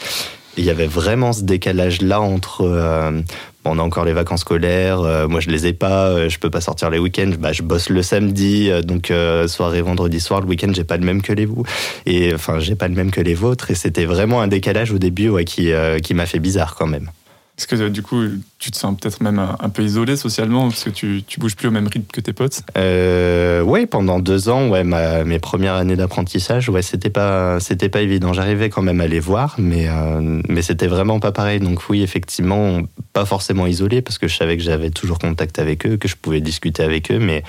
il 0.56 0.64
y 0.64 0.70
avait 0.70 0.86
vraiment 0.86 1.32
ce 1.32 1.42
décalage-là 1.42 2.20
entre 2.20 2.62
euh, 2.62 3.20
on 3.64 3.78
a 3.78 3.82
encore 3.82 4.04
les 4.04 4.12
vacances 4.12 4.40
scolaires. 4.40 5.00
Euh, 5.00 5.28
moi, 5.28 5.40
je 5.40 5.50
les 5.50 5.66
ai 5.66 5.72
pas. 5.72 6.08
Euh, 6.08 6.28
je 6.28 6.38
peux 6.38 6.50
pas 6.50 6.60
sortir 6.60 6.90
les 6.90 6.98
week-ends. 6.98 7.32
Bah, 7.38 7.52
je 7.52 7.62
bosse 7.62 7.88
le 7.88 8.02
samedi, 8.02 8.70
euh, 8.70 8.82
donc 8.82 9.12
soirée 9.48 9.82
vendredi 9.82 10.20
soir. 10.20 10.40
Le 10.40 10.46
week-end, 10.46 10.70
j'ai 10.74 10.84
pas 10.84 10.96
le 10.96 11.04
même 11.04 11.22
que 11.22 11.32
les 11.32 11.46
vous. 11.46 11.64
Et 12.06 12.34
enfin, 12.34 12.60
j'ai 12.60 12.74
pas 12.74 12.88
le 12.88 12.94
même 12.94 13.10
que 13.10 13.20
les 13.20 13.34
vôtres. 13.34 13.70
Et 13.70 13.74
c'était 13.74 14.04
vraiment 14.04 14.40
un 14.40 14.48
décalage 14.48 14.92
au 14.92 14.98
début, 14.98 15.32
qui 15.44 16.14
m'a 16.14 16.26
fait 16.26 16.38
bizarre 16.38 16.74
quand 16.74 16.86
même. 16.86 17.10
Est-ce 17.56 17.68
que 17.68 17.88
du 17.88 18.02
coup, 18.02 18.20
tu 18.58 18.72
te 18.72 18.76
sens 18.76 18.96
peut-être 18.98 19.22
même 19.22 19.38
un, 19.38 19.68
peu 19.68 19.84
isolé 19.84 20.16
socialement 20.16 20.68
parce 20.68 20.82
que 20.82 20.90
tu, 20.90 21.22
tu 21.24 21.38
bouges 21.38 21.54
plus 21.54 21.68
au 21.68 21.70
même 21.70 21.86
rythme 21.86 22.10
que 22.12 22.20
tes 22.20 22.32
potes 22.32 22.62
euh, 22.76 23.60
Oui, 23.60 23.86
pendant 23.86 24.18
deux 24.18 24.48
ans, 24.48 24.68
ouais, 24.70 24.82
ma, 24.82 25.22
mes 25.22 25.38
premières 25.38 25.74
années 25.74 25.94
d'apprentissage, 25.94 26.68
ouais, 26.68 26.82
c'était 26.82 27.10
pas, 27.10 27.60
c'était 27.60 27.88
pas 27.88 28.00
évident. 28.00 28.32
J'arrivais 28.32 28.70
quand 28.70 28.82
même 28.82 29.00
à 29.00 29.06
les 29.06 29.20
voir, 29.20 29.54
mais, 29.58 29.88
euh, 29.88 30.40
mais 30.48 30.62
c'était 30.62 30.88
vraiment 30.88 31.20
pas 31.20 31.30
pareil. 31.30 31.60
Donc 31.60 31.88
oui, 31.88 32.02
effectivement, 32.02 32.80
pas 33.12 33.24
forcément 33.24 33.68
isolé 33.68 34.02
parce 34.02 34.18
que 34.18 34.26
je 34.26 34.36
savais 34.36 34.56
que 34.56 34.62
j'avais 34.64 34.90
toujours 34.90 35.20
contact 35.20 35.60
avec 35.60 35.86
eux, 35.86 35.96
que 35.96 36.08
je 36.08 36.16
pouvais 36.16 36.40
discuter 36.40 36.82
avec 36.82 37.12
eux, 37.12 37.20
mais 37.20 37.44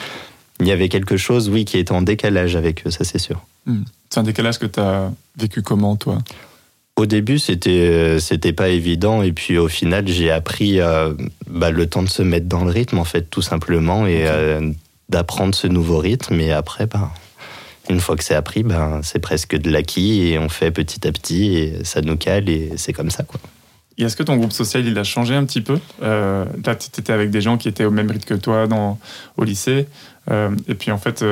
il 0.59 0.67
y 0.67 0.71
avait 0.71 0.89
quelque 0.89 1.17
chose, 1.17 1.49
oui, 1.49 1.65
qui 1.65 1.79
était 1.79 1.91
en 1.91 2.03
décalage 2.03 2.55
avec 2.55 2.85
eux, 2.85 2.91
ça 2.91 3.03
c'est 3.03 3.17
sûr. 3.17 3.43
Hmm. 3.65 3.81
C'est 4.11 4.19
un 4.19 4.23
décalage 4.23 4.59
que 4.59 4.67
tu 4.67 4.79
as 4.79 5.11
vécu 5.35 5.63
comment, 5.63 5.95
toi? 5.95 6.19
Au 6.97 7.05
début, 7.05 7.39
c'était 7.39 8.19
c'était 8.19 8.53
pas 8.53 8.69
évident. 8.69 9.21
Et 9.21 9.33
puis 9.33 9.57
au 9.57 9.67
final, 9.67 10.07
j'ai 10.07 10.31
appris 10.31 10.79
euh, 10.79 11.13
bah, 11.47 11.71
le 11.71 11.87
temps 11.87 12.03
de 12.03 12.09
se 12.09 12.21
mettre 12.21 12.47
dans 12.47 12.63
le 12.63 12.71
rythme 12.71 12.99
en 12.99 13.03
fait, 13.03 13.29
tout 13.29 13.41
simplement. 13.41 14.07
Et 14.07 14.25
euh, 14.27 14.71
d'apprendre 15.09 15.53
ce 15.53 15.67
nouveau 15.67 15.97
rythme. 15.99 16.39
Et 16.39 16.51
après, 16.51 16.87
bah, 16.87 17.11
une 17.89 17.99
fois 17.99 18.15
que 18.15 18.23
c'est 18.23 18.35
appris, 18.35 18.63
ben 18.63 19.01
c'est 19.03 19.19
presque 19.19 19.55
de 19.55 19.69
l'acquis. 19.69 20.27
Et 20.27 20.39
on 20.39 20.49
fait 20.49 20.71
petit 20.71 21.05
à 21.07 21.11
petit. 21.11 21.55
Et 21.57 21.83
ça 21.83 22.01
nous 22.01 22.17
cale. 22.17 22.49
Et 22.49 22.71
c'est 22.77 22.93
comme 22.93 23.11
ça 23.11 23.23
quoi. 23.23 23.39
Et 23.97 24.03
est-ce 24.03 24.17
que 24.17 24.23
ton 24.23 24.35
groupe 24.35 24.51
social 24.51 24.85
il 24.85 24.97
a 24.97 25.05
changé 25.05 25.35
un 25.35 25.45
petit 25.45 25.61
peu? 25.61 25.79
Euh, 26.03 26.43
Là, 26.65 26.75
tu 26.75 26.87
étais 26.99 27.13
avec 27.13 27.29
des 27.29 27.39
gens 27.39 27.57
qui 27.57 27.69
étaient 27.69 27.85
au 27.85 27.91
même 27.91 28.11
rythme 28.11 28.27
que 28.27 28.33
toi 28.33 28.67
dans, 28.67 28.99
au 29.37 29.43
lycée. 29.43 29.87
Et 30.29 30.75
puis 30.75 30.91
en 30.91 30.97
fait 30.97 31.23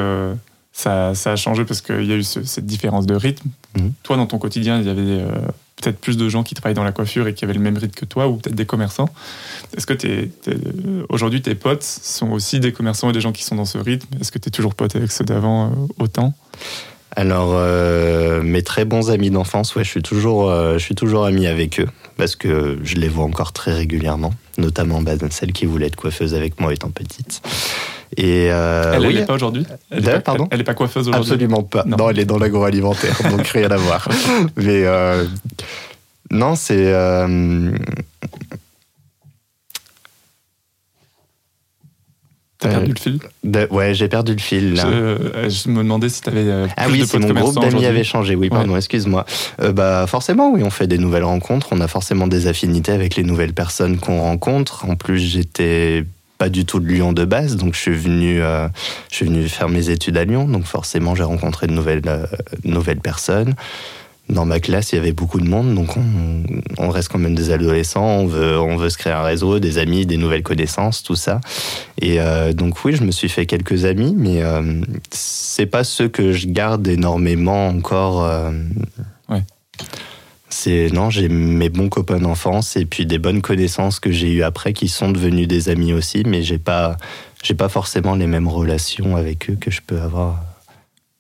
ça, 0.74 1.14
ça, 1.14 1.34
a 1.34 1.36
changé 1.36 1.66
parce 1.66 1.82
qu'il 1.82 2.04
y 2.04 2.12
a 2.12 2.16
eu 2.16 2.24
cette 2.24 2.66
différence 2.66 3.06
de 3.06 3.14
rythme. 3.14 3.48
Mhm. 3.78 3.94
Toi, 4.02 4.18
dans 4.18 4.26
ton 4.26 4.40
quotidien, 4.40 4.80
il 4.80 4.88
y 4.88 4.90
avait 4.90 5.02
euh, 5.02 5.30
peut-être 5.76 6.00
plus 6.00 6.18
de 6.18 6.28
gens 6.28 6.42
qui 6.42 6.56
travaillent 6.56 6.74
dans 6.74 6.84
la 6.84 6.92
coiffure 6.92 7.28
et 7.28 7.36
qui 7.36 7.46
avaient 7.46 7.54
le 7.54 7.60
même 7.60 7.78
rythme 7.78 7.94
que 7.94 8.06
toi, 8.06 8.28
ou 8.28 8.38
peut-être 8.38 8.56
des 8.56 8.66
commerçants. 8.66 9.10
Est-ce 9.78 9.86
que 9.86 9.94
aujourd'hui, 11.10 11.44
tes 11.44 11.54
potes 11.54 11.84
sont 11.84 12.32
aussi 12.32 12.60
des 12.60 12.74
commerçants 12.74 13.12
et 13.12 13.14
des 13.14 13.22
gens 13.22 13.32
qui 13.32 13.44
sont 13.44 13.56
dans 13.56 13.66
ce 13.66 13.78
rythme? 13.78 14.08
Est-ce 14.20 14.32
que 14.32 14.40
tu 14.40 14.48
es 14.48 14.52
toujours 14.52 14.74
pote 14.74 14.96
avec 14.96 15.12
ceux 15.12 15.24
d'avant 15.24 15.68
euh, 15.68 15.70
autant? 16.00 16.34
Alors, 17.16 17.52
euh, 17.54 18.42
mes 18.42 18.64
très 18.64 18.86
bons 18.86 19.12
amis 19.12 19.30
d'enfance, 19.30 19.76
ouais, 19.76 19.84
je 19.84 19.90
suis 19.90 20.02
toujours, 20.02 20.50
je 20.50 20.80
suis 20.80 20.96
toujours 20.96 21.26
ami 21.26 21.46
avec 21.46 21.80
eux 21.80 21.88
parce 22.18 22.36
que 22.36 22.80
je 22.84 22.96
les 22.96 23.10
vois 23.10 23.26
encore 23.26 23.54
très 23.54 23.74
régulièrement, 23.74 24.34
notamment 24.58 25.04
bah, 25.04 25.14
celle 25.30 25.54
qui 25.54 25.68
voulait 25.68 25.88
être 25.88 25.96
coiffeuse 25.96 26.34
avec 26.34 26.60
moi 26.60 26.74
étant 26.74 26.90
petite. 26.90 27.44
Et 28.18 28.50
euh, 28.52 28.94
elle 28.94 29.16
n'est 29.16 29.26
pas 29.26 29.34
aujourd'hui? 29.34 29.66
Elle, 29.90 30.08
est 30.08 30.20
pas, 30.20 30.36
elle, 30.52 30.64
pas 30.64 30.74
coiffeuse 30.74 31.08
aujourd'hui? 31.08 31.32
Absolument 31.32 31.64
pas. 31.64 31.84
Non. 31.86 32.10
elle 32.10 32.20
est 32.20 32.26
dans 32.26 32.38
l'agroalimentaire, 32.38 33.20
donc 33.32 33.48
rien 33.48 33.72
à 33.72 33.78
voir. 33.78 34.08
Mais 34.56 34.84
euh, 34.86 35.26
non, 36.30 36.56
c'est. 36.56 36.94
Euh, 36.94 37.72
T'as 42.60 42.70
perdu 42.70 42.94
le 42.94 43.00
fil? 43.00 43.20
Ouais, 43.72 43.94
j'ai 43.94 44.08
perdu 44.08 44.34
le 44.34 44.40
fil. 44.40 44.76
Là. 44.76 44.84
Je, 45.50 45.70
me 45.70 45.80
demandais 45.80 46.08
si 46.08 46.22
t'avais. 46.22 46.68
ah 46.78 46.86
oui, 46.90 47.04
c'est 47.06 47.20
mon 47.20 47.34
groupe 47.34 47.60
d'amis 47.60 47.86
avait 47.86 48.04
changé. 48.04 48.36
Oui, 48.36 48.50
pardon, 48.50 48.78
excuse-moi. 48.78 49.26
bah 49.74 50.06
forcément, 50.08 50.52
oui, 50.52 50.64
on 50.64 50.70
fait 50.70 50.88
des 50.88 50.98
nouvelles 50.98 51.26
rencontres. 51.26 51.70
On 51.72 51.82
a 51.82 51.88
forcément 51.88 52.28
des 52.28 52.48
affinités 52.48 52.92
avec 52.92 53.16
les 53.16 53.24
nouvelles 53.24 53.54
personnes 53.54 53.98
qu'on 53.98 54.22
rencontre. 54.22 54.86
En 54.88 54.96
plus, 54.96 55.20
j'étais 55.20 56.06
pas 56.44 56.50
du 56.50 56.66
tout 56.66 56.82
de 56.82 56.86
Lyon 56.86 57.14
de 57.14 57.24
base, 57.24 57.56
donc 57.56 57.74
je 57.74 57.80
suis 57.80 57.96
venu, 57.96 58.42
euh, 58.42 58.68
je 59.10 59.16
suis 59.16 59.26
venu 59.26 59.48
faire 59.48 59.70
mes 59.70 59.90
études 59.90 60.18
à 60.18 60.26
Lyon, 60.26 60.46
donc 60.46 60.66
forcément 60.66 61.16
j'ai 61.16 61.24
rencontré 61.24 61.68
de 61.68 61.72
nouvelles, 61.72 62.02
euh, 62.06 62.26
nouvelles 62.66 63.00
personnes. 63.00 63.56
Dans 64.28 64.44
ma 64.44 64.60
classe, 64.60 64.92
il 64.92 64.98
y 64.98 65.00
avait 65.00 65.14
beaucoup 65.14 65.40
de 65.40 65.48
monde, 65.48 65.74
donc 65.74 65.96
on, 66.78 66.90
reste 66.90 67.08
quand 67.08 67.18
même 67.18 67.34
des 67.34 67.52
adolescents, 67.52 68.06
on 68.06 68.26
veut, 68.26 68.60
on 68.60 68.76
veut 68.76 68.90
se 68.90 68.98
créer 68.98 69.14
un 69.14 69.24
réseau, 69.24 69.60
des 69.60 69.78
amis, 69.78 70.06
des 70.06 70.18
nouvelles 70.18 70.44
connaissances, 70.44 71.02
tout 71.02 71.16
ça. 71.16 71.40
Et 72.02 72.20
euh, 72.20 72.52
donc 72.52 72.84
oui, 72.84 72.94
je 72.94 73.06
me 73.06 73.12
suis 73.12 73.30
fait 73.30 73.46
quelques 73.46 73.86
amis, 73.86 74.14
mais 74.18 74.42
c'est 75.12 75.66
pas 75.66 75.86
ceux 75.86 76.10
que 76.10 76.34
je 76.34 76.48
garde 76.48 76.86
énormément 76.90 77.70
encore. 77.70 78.30
ouais 79.30 79.44
c'est 80.54 80.90
non, 80.92 81.10
j'ai 81.10 81.30
mes 81.30 81.70
bons 81.70 81.90
copains 81.90 82.20
d'enfance 82.20 82.78
et 82.78 82.86
puis 82.86 83.06
des 83.06 83.18
bonnes 83.18 83.42
connaissances 83.42 84.00
que 84.00 84.12
j'ai 84.12 84.32
eues 84.32 84.44
après 84.44 84.74
qui 84.74 84.88
sont 84.88 85.12
devenus 85.12 85.48
des 85.48 85.70
amis 85.70 85.94
aussi, 85.94 86.24
mais 86.26 86.44
j'ai 86.44 86.60
pas 86.60 86.98
j'ai 87.42 87.56
pas 87.56 87.70
forcément 87.70 88.16
les 88.16 88.28
mêmes 88.28 88.48
relations 88.48 89.18
avec 89.18 89.50
eux 89.50 89.58
que 89.60 89.72
je 89.72 89.82
peux 89.86 90.00
avoir 90.00 90.40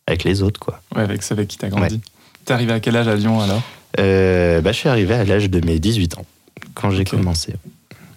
avec 0.07 0.23
les 0.23 0.43
autres 0.43 0.59
quoi. 0.59 0.81
Ouais, 0.95 1.01
avec 1.01 1.23
ceux 1.23 1.33
avec 1.33 1.47
qui 1.47 1.57
t'as 1.57 1.69
grandi. 1.69 1.99
T'es 2.45 2.53
arrivé 2.53 2.73
à 2.73 2.79
quel 2.79 2.95
âge 2.95 3.07
à 3.07 3.15
Lyon 3.15 3.41
alors? 3.41 3.61
Euh, 3.99 4.61
bah, 4.61 4.71
je 4.71 4.77
suis 4.77 4.89
arrivé 4.89 5.13
à 5.13 5.23
l'âge 5.23 5.49
de 5.49 5.65
mes 5.65 5.79
18 5.79 6.17
ans 6.17 6.25
quand 6.75 6.91
j'ai 6.91 7.03
commencé. 7.03 7.53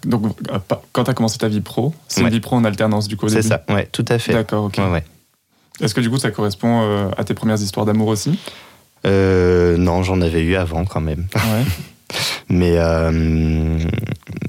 Donc 0.05 0.23
euh, 0.51 0.59
quand 0.91 1.03
t'as 1.03 1.13
commencé 1.13 1.37
ta 1.37 1.47
vie 1.47 1.61
pro, 1.61 1.93
c'est 2.07 2.21
une 2.21 2.29
vie 2.29 2.39
pro 2.39 2.55
en 2.55 2.63
alternance 2.63 3.07
du 3.07 3.17
coup 3.17 3.27
C'est 3.27 3.41
ça, 3.41 3.63
ouais, 3.69 3.87
tout 3.91 4.05
à 4.07 4.19
fait. 4.19 4.33
D'accord, 4.33 4.65
ok. 4.65 4.79
Est-ce 5.81 5.93
que 5.93 6.01
du 6.01 6.09
coup 6.09 6.17
ça 6.17 6.31
correspond 6.31 6.81
euh, 6.83 7.09
à 7.17 7.23
tes 7.23 7.33
premières 7.33 7.61
histoires 7.61 7.85
d'amour 7.85 8.07
aussi? 8.07 8.39
Euh, 9.05 9.77
non, 9.77 10.03
j'en 10.03 10.21
avais 10.21 10.41
eu 10.41 10.55
avant 10.55 10.85
quand 10.85 11.01
même. 11.01 11.27
Mais 12.49 12.77
euh, 12.77 13.79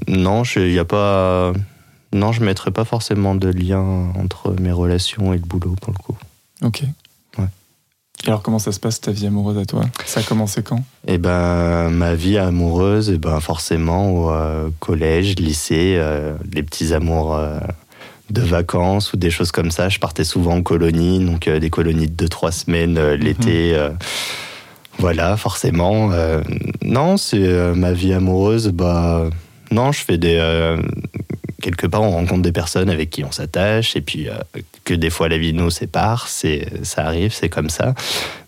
non, 0.07 0.43
il 0.43 0.71
n'y 0.71 0.79
a 0.79 0.85
pas. 0.85 1.53
Non, 2.13 2.31
je 2.31 2.39
ne 2.39 2.45
mettrais 2.45 2.71
pas 2.71 2.85
forcément 2.85 3.35
de 3.35 3.49
lien 3.49 4.11
entre 4.15 4.55
mes 4.59 4.71
relations 4.71 5.33
et 5.33 5.37
le 5.37 5.43
boulot 5.43 5.75
pour 5.81 5.93
le 5.93 5.97
coup. 5.97 6.17
Ok. 6.63 6.83
Ouais. 7.37 7.45
Et 8.25 8.27
alors, 8.27 8.41
comment 8.41 8.57
ça 8.57 8.71
se 8.71 8.79
passe 8.79 8.99
ta 8.99 9.11
vie 9.11 9.27
amoureuse 9.27 9.57
à 9.57 9.65
toi? 9.65 9.83
Ça 10.05 10.21
a 10.21 10.23
commencé 10.23 10.63
quand? 10.63 10.83
Eh 11.07 11.17
ben, 11.17 11.89
ma 11.89 12.15
vie 12.15 12.37
amoureuse, 12.37 13.11
eh 13.13 13.17
ben, 13.17 13.39
forcément 13.41 14.11
au 14.11 14.31
euh, 14.31 14.69
collège, 14.79 15.35
lycée, 15.35 16.01
les 16.51 16.63
petits 16.63 16.93
amours 16.93 17.37
de 18.29 18.41
vacances 18.41 19.13
ou 19.13 19.17
des 19.17 19.31
choses 19.31 19.51
comme 19.51 19.71
ça. 19.71 19.89
Je 19.89 19.99
partais 19.99 20.23
souvent 20.23 20.55
en 20.55 20.61
colonie, 20.63 21.23
donc 21.23 21.47
des 21.49 21.69
colonies 21.69 22.07
de 22.07 22.25
2-3 22.27 22.51
semaines 22.51 22.99
l'été. 23.13 23.73
Mhm. 23.77 23.97
Voilà, 24.99 25.37
forcément. 25.37 26.11
Euh, 26.11 26.41
non, 26.83 27.15
c'est 27.17 27.37
euh, 27.41 27.73
ma 27.73 27.93
vie 27.93 28.13
amoureuse. 28.13 28.67
Bah, 28.69 29.29
non, 29.71 29.91
je 29.91 30.01
fais 30.01 30.17
des. 30.17 30.35
euh, 30.37 30.81
quelque 31.61 31.87
part, 31.87 32.01
on 32.03 32.11
rencontre 32.11 32.41
des 32.41 32.51
personnes 32.51 32.89
avec 32.89 33.09
qui 33.09 33.23
on 33.23 33.31
s'attache, 33.31 33.95
et 33.95 34.01
puis 34.01 34.27
euh, 34.27 34.33
que 34.83 34.93
des 34.93 35.09
fois 35.09 35.29
la 35.29 35.37
vie 35.37 35.53
nous 35.53 35.69
sépare. 35.69 36.27
C'est, 36.27 36.67
ça 36.83 37.05
arrive, 37.05 37.33
c'est 37.33 37.47
comme 37.49 37.69
ça. 37.69 37.95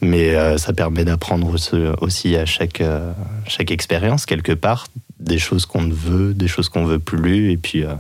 Mais 0.01 0.35
euh, 0.35 0.57
ça 0.57 0.73
permet 0.73 1.05
d'apprendre 1.05 1.47
aussi- 1.53 1.75
aussi 2.01 2.35
à 2.35 2.45
chaque 2.45 2.81
euh, 2.81 3.11
chaque 3.47 3.71
expérience 3.71 4.25
quelque 4.25 4.51
part 4.53 4.87
des 5.21 5.39
choses 5.39 5.65
qu'on 5.65 5.87
veut, 5.87 6.33
des 6.33 6.47
choses 6.47 6.69
qu'on 6.69 6.85
veut 6.85 6.99
plus, 6.99 7.51
et 7.51 7.57
puis 7.57 7.83
euh, 7.83 7.93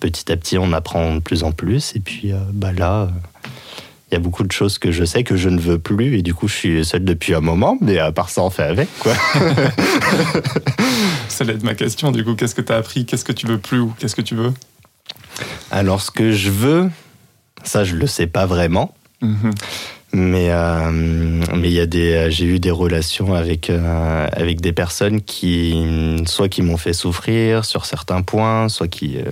petit 0.00 0.30
à 0.30 0.36
petit, 0.36 0.58
on 0.58 0.72
apprend 0.72 1.14
de 1.16 1.20
plus 1.20 1.42
en 1.42 1.52
plus. 1.52 1.94
Et 1.96 2.00
puis 2.00 2.32
euh, 2.32 2.36
bah 2.52 2.72
là. 2.72 3.08
il 4.10 4.14
y 4.14 4.16
a 4.16 4.20
beaucoup 4.20 4.44
de 4.44 4.52
choses 4.52 4.78
que 4.78 4.92
je 4.92 5.04
sais 5.04 5.24
que 5.24 5.36
je 5.36 5.48
ne 5.48 5.58
veux 5.58 5.78
plus 5.78 6.16
et 6.16 6.22
du 6.22 6.32
coup 6.32 6.46
je 6.46 6.54
suis 6.54 6.84
seul 6.84 7.04
depuis 7.04 7.34
un 7.34 7.40
moment, 7.40 7.76
mais 7.80 7.98
à 7.98 8.12
part 8.12 8.28
ça 8.30 8.42
on 8.42 8.50
fait 8.50 8.62
avec 8.62 8.88
quoi. 9.00 9.14
Ça 11.28 11.44
être 11.44 11.64
ma 11.64 11.74
question, 11.74 12.12
du 12.12 12.24
coup. 12.24 12.34
Qu'est-ce 12.34 12.54
que 12.54 12.62
tu 12.62 12.72
as 12.72 12.76
appris? 12.76 13.04
Qu'est-ce 13.04 13.24
que 13.24 13.32
tu 13.32 13.46
veux 13.46 13.58
plus 13.58 13.78
ou 13.78 13.92
qu'est-ce 13.98 14.16
que 14.16 14.22
tu 14.22 14.34
veux? 14.34 14.54
Alors 15.70 16.00
ce 16.00 16.10
que 16.10 16.32
je 16.32 16.50
veux, 16.50 16.88
ça 17.62 17.84
je 17.84 17.94
le 17.96 18.06
sais 18.06 18.26
pas 18.26 18.46
vraiment, 18.46 18.94
Mhm. 19.22 19.50
Mais 20.12 20.50
euh, 20.50 20.90
mais 20.90 21.68
il 21.68 21.74
y 21.74 21.80
a 21.80 21.86
des, 21.86 22.30
j'ai 22.30 22.46
eu 22.46 22.58
des 22.58 22.70
relations 22.70 23.34
avec 23.34 23.70
euh, 23.70 24.28
avec 24.32 24.60
des 24.60 24.72
personnes 24.72 25.20
qui 25.20 26.22
soit 26.26 26.48
qui 26.48 26.62
m'ont 26.62 26.76
fait 26.76 26.92
souffrir 26.92 27.64
sur 27.64 27.84
certains 27.84 28.22
points, 28.22 28.68
soit 28.68 28.88
qui 28.88 29.18
euh, 29.18 29.30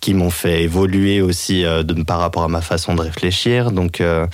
qui 0.00 0.14
m'ont 0.14 0.30
fait 0.30 0.64
évoluer 0.64 1.22
aussi 1.22 1.64
euh, 1.64 1.84
par 2.06 2.18
rapport 2.18 2.42
à 2.42 2.48
ma 2.48 2.60
façon 2.60 2.94
de 2.94 3.00
réfléchir. 3.00 3.70
Donc 3.70 4.00
euh, 4.00 4.26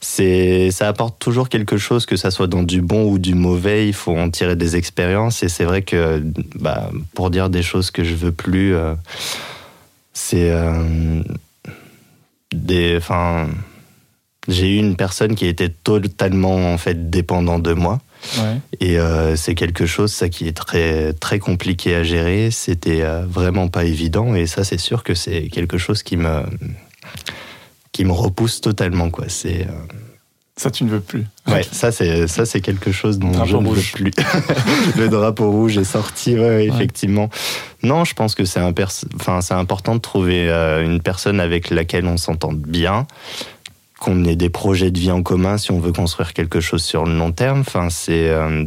c'est 0.00 0.70
ça 0.70 0.88
apporte 0.88 1.18
toujours 1.18 1.48
quelque 1.48 1.78
chose, 1.78 2.06
que 2.06 2.16
ça 2.16 2.30
soit 2.30 2.46
dans 2.46 2.62
du 2.62 2.82
bon 2.82 3.10
ou 3.10 3.18
du 3.18 3.34
mauvais. 3.34 3.88
Il 3.88 3.94
faut 3.94 4.16
en 4.16 4.30
tirer 4.30 4.56
des 4.56 4.76
expériences 4.76 5.42
et 5.42 5.48
c'est 5.48 5.64
vrai 5.64 5.82
que 5.82 6.22
bah, 6.54 6.90
pour 7.14 7.30
dire 7.30 7.48
des 7.48 7.62
choses 7.62 7.90
que 7.90 8.04
je 8.04 8.14
veux 8.14 8.32
plus, 8.32 8.74
euh, 8.74 8.94
c'est 10.12 10.50
euh, 10.50 11.22
des, 12.52 12.96
enfin, 12.98 13.48
j'ai 14.50 14.74
eu 14.74 14.76
une 14.78 14.96
personne 14.96 15.34
qui 15.34 15.46
était 15.46 15.68
totalement 15.68 16.72
en 16.72 16.78
fait 16.78 17.10
dépendant 17.10 17.58
de 17.58 17.72
moi. 17.72 18.00
Ouais. 18.38 18.58
Et 18.80 18.98
euh, 18.98 19.34
c'est 19.36 19.54
quelque 19.54 19.86
chose, 19.86 20.12
ça, 20.12 20.28
qui 20.28 20.46
est 20.46 20.56
très, 20.56 21.12
très 21.14 21.38
compliqué 21.38 21.94
à 21.94 22.02
gérer. 22.02 22.50
C'était 22.50 23.02
euh, 23.02 23.24
vraiment 23.26 23.68
pas 23.68 23.84
évident. 23.84 24.34
Et 24.34 24.46
ça, 24.46 24.62
c'est 24.64 24.78
sûr 24.78 25.02
que 25.04 25.14
c'est 25.14 25.48
quelque 25.48 25.78
chose 25.78 26.02
qui 26.02 26.16
me, 26.16 26.42
qui 27.92 28.04
me 28.04 28.12
repousse 28.12 28.60
totalement, 28.60 29.08
quoi. 29.08 29.24
C'est, 29.28 29.62
euh, 29.62 29.72
Ça, 30.56 30.70
tu 30.70 30.84
ne 30.84 30.90
veux 30.90 31.00
plus. 31.00 31.24
ouais, 31.46 31.62
ça, 31.62 31.92
c'est, 31.92 32.28
ça, 32.28 32.44
c'est 32.44 32.60
quelque 32.60 32.92
chose 32.92 33.18
dont 33.18 33.30
Drapeau 33.30 33.46
je 33.46 33.56
ne 33.56 33.68
veux 33.70 33.82
plus. 33.94 34.12
Le 34.98 35.08
drapeau 35.08 35.50
rouge 35.50 35.78
est 35.78 35.84
sorti, 35.84 36.34
ouais, 36.34 36.40
ouais, 36.40 36.66
effectivement. 36.66 37.30
Non, 37.82 38.04
je 38.04 38.12
pense 38.12 38.34
que 38.34 38.44
c'est, 38.44 38.60
enfin, 38.60 39.40
c'est 39.40 39.54
important 39.54 39.94
de 39.94 40.00
trouver 40.00 40.50
euh, 40.50 40.84
une 40.84 41.00
personne 41.00 41.40
avec 41.40 41.70
laquelle 41.70 42.04
on 42.04 42.18
s'entende 42.18 42.58
bien 42.60 43.06
qu'on 44.00 44.24
ait 44.24 44.36
des 44.36 44.48
projets 44.48 44.90
de 44.90 44.98
vie 44.98 45.12
en 45.12 45.22
commun 45.22 45.58
si 45.58 45.70
on 45.70 45.78
veut 45.78 45.92
construire 45.92 46.32
quelque 46.32 46.60
chose 46.60 46.82
sur 46.82 47.04
le 47.04 47.16
long 47.16 47.32
terme. 47.32 47.60
Enfin, 47.60 47.90
c'est 47.90 48.30
euh, 48.30 48.64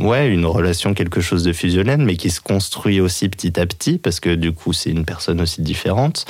ouais 0.00 0.28
une 0.28 0.44
relation, 0.44 0.92
quelque 0.92 1.20
chose 1.20 1.44
de 1.44 1.52
fusionnel, 1.52 2.00
mais 2.00 2.16
qui 2.16 2.30
se 2.30 2.40
construit 2.40 3.00
aussi 3.00 3.28
petit 3.28 3.58
à 3.58 3.64
petit 3.66 3.96
parce 3.96 4.20
que 4.20 4.34
du 4.34 4.52
coup 4.52 4.72
c'est 4.72 4.90
une 4.90 5.04
personne 5.04 5.40
aussi 5.40 5.62
différente. 5.62 6.26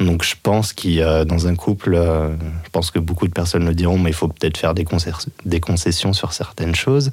Mhm. 0.00 0.06
Donc 0.08 0.24
je 0.24 0.34
pense 0.42 0.72
qu'il 0.72 0.92
y 0.92 1.02
a, 1.02 1.24
dans 1.24 1.46
un 1.46 1.54
couple, 1.54 1.94
euh, 1.94 2.30
je 2.64 2.70
pense 2.70 2.90
que 2.90 2.98
beaucoup 2.98 3.28
de 3.28 3.32
personnes 3.32 3.64
le 3.64 3.74
diront, 3.74 3.98
mais 3.98 4.10
il 4.10 4.14
faut 4.14 4.28
peut-être 4.28 4.58
faire 4.58 4.74
des, 4.74 4.84
concessions 4.84 6.12
sur 6.12 6.32
certaines 6.32 6.74
choses 6.74 7.10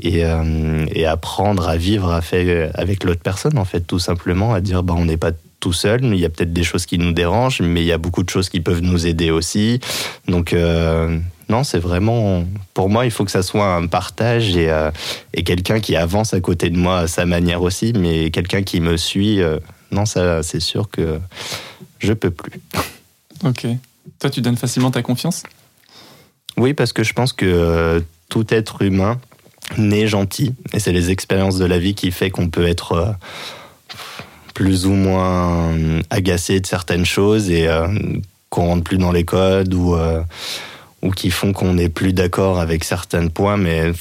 et, 0.00 0.24
euh, 0.24 0.86
et 0.92 1.04
apprendre 1.04 1.68
à 1.68 1.76
vivre 1.76 2.12
à 2.12 2.22
fait- 2.22 2.70
avec 2.74 3.04
l'autre 3.04 3.22
personne 3.22 3.58
en 3.58 3.64
fait, 3.64 3.80
tout 3.80 3.98
simplement, 3.98 4.54
à 4.54 4.60
dire 4.60 4.82
bah 4.82 4.94
on 4.96 5.04
n'est 5.04 5.16
pas 5.16 5.32
tout 5.66 5.72
seul, 5.72 6.04
il 6.04 6.20
y 6.20 6.24
a 6.24 6.28
peut-être 6.28 6.52
des 6.52 6.62
choses 6.62 6.86
qui 6.86 6.96
nous 6.96 7.10
dérangent, 7.10 7.60
mais 7.60 7.82
il 7.82 7.86
y 7.86 7.90
a 7.90 7.98
beaucoup 7.98 8.22
de 8.22 8.30
choses 8.30 8.48
qui 8.48 8.60
peuvent 8.60 8.82
nous 8.82 9.04
aider 9.08 9.32
aussi. 9.32 9.80
Donc 10.28 10.52
euh, 10.52 11.18
non, 11.48 11.64
c'est 11.64 11.80
vraiment, 11.80 12.44
pour 12.72 12.88
moi, 12.88 13.04
il 13.04 13.10
faut 13.10 13.24
que 13.24 13.32
ça 13.32 13.42
soit 13.42 13.74
un 13.74 13.88
partage 13.88 14.56
et, 14.56 14.70
euh, 14.70 14.92
et 15.34 15.42
quelqu'un 15.42 15.80
qui 15.80 15.96
avance 15.96 16.34
à 16.34 16.40
côté 16.40 16.70
de 16.70 16.76
moi 16.76 16.98
à 17.00 17.06
sa 17.08 17.26
manière 17.26 17.62
aussi, 17.62 17.92
mais 17.94 18.30
quelqu'un 18.30 18.62
qui 18.62 18.78
me 18.78 18.96
suit. 18.96 19.40
euh, 19.40 19.58
non, 19.90 20.06
ça, 20.06 20.44
c'est 20.44 20.60
sûr 20.60 20.88
que 20.88 21.18
je 21.98 22.12
peux 22.12 22.30
plus. 22.30 22.60
Ok. 23.42 23.66
Toi, 24.20 24.30
tu 24.30 24.40
donnes 24.42 24.56
facilement 24.56 24.92
ta 24.92 25.02
confiance? 25.02 25.42
Oui, 26.56 26.74
parce 26.74 26.92
que 26.92 27.02
je 27.02 27.12
pense 27.12 27.32
que 27.32 28.04
tout 28.28 28.46
être 28.54 28.82
humain 28.82 29.18
naît 29.78 30.06
gentil, 30.06 30.54
et 30.72 30.78
c'est 30.78 30.92
les 30.92 31.10
expériences 31.10 31.58
de 31.58 31.64
la 31.64 31.80
vie 31.80 31.96
qui 31.96 32.12
fait 32.12 32.30
qu'on 32.30 32.50
peut 32.50 32.68
être 32.68 33.16
plus 34.56 34.86
ou 34.86 34.92
moins 34.92 35.74
euh, 35.74 36.00
agacé 36.08 36.60
de 36.60 36.66
certaines 36.66 37.04
choses 37.04 37.50
et 37.50 37.68
euh, 37.68 37.88
qu'on 38.48 38.68
rentre 38.68 38.84
plus 38.84 38.96
dans 38.96 39.12
les 39.12 39.26
codes 39.26 39.74
ou 39.74 39.94
euh, 39.94 40.22
ou 41.02 41.10
qui 41.10 41.30
font 41.30 41.52
qu'on 41.52 41.74
n'est 41.74 41.90
plus 41.90 42.14
d'accord 42.14 42.58
avec 42.58 42.82
certains 42.82 43.28
points. 43.28 43.58
Mais 43.58 43.92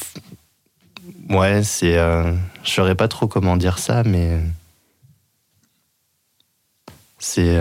ouais, 1.30 1.62
c'est, 1.62 1.98
euh, 1.98 2.32
je 2.64 2.72
saurais 2.72 2.96
pas 2.96 3.10
trop 3.10 3.28
comment 3.28 3.58
dire 3.58 3.80
ça, 3.80 4.04
mais 4.04 4.40
c'est 7.20 7.60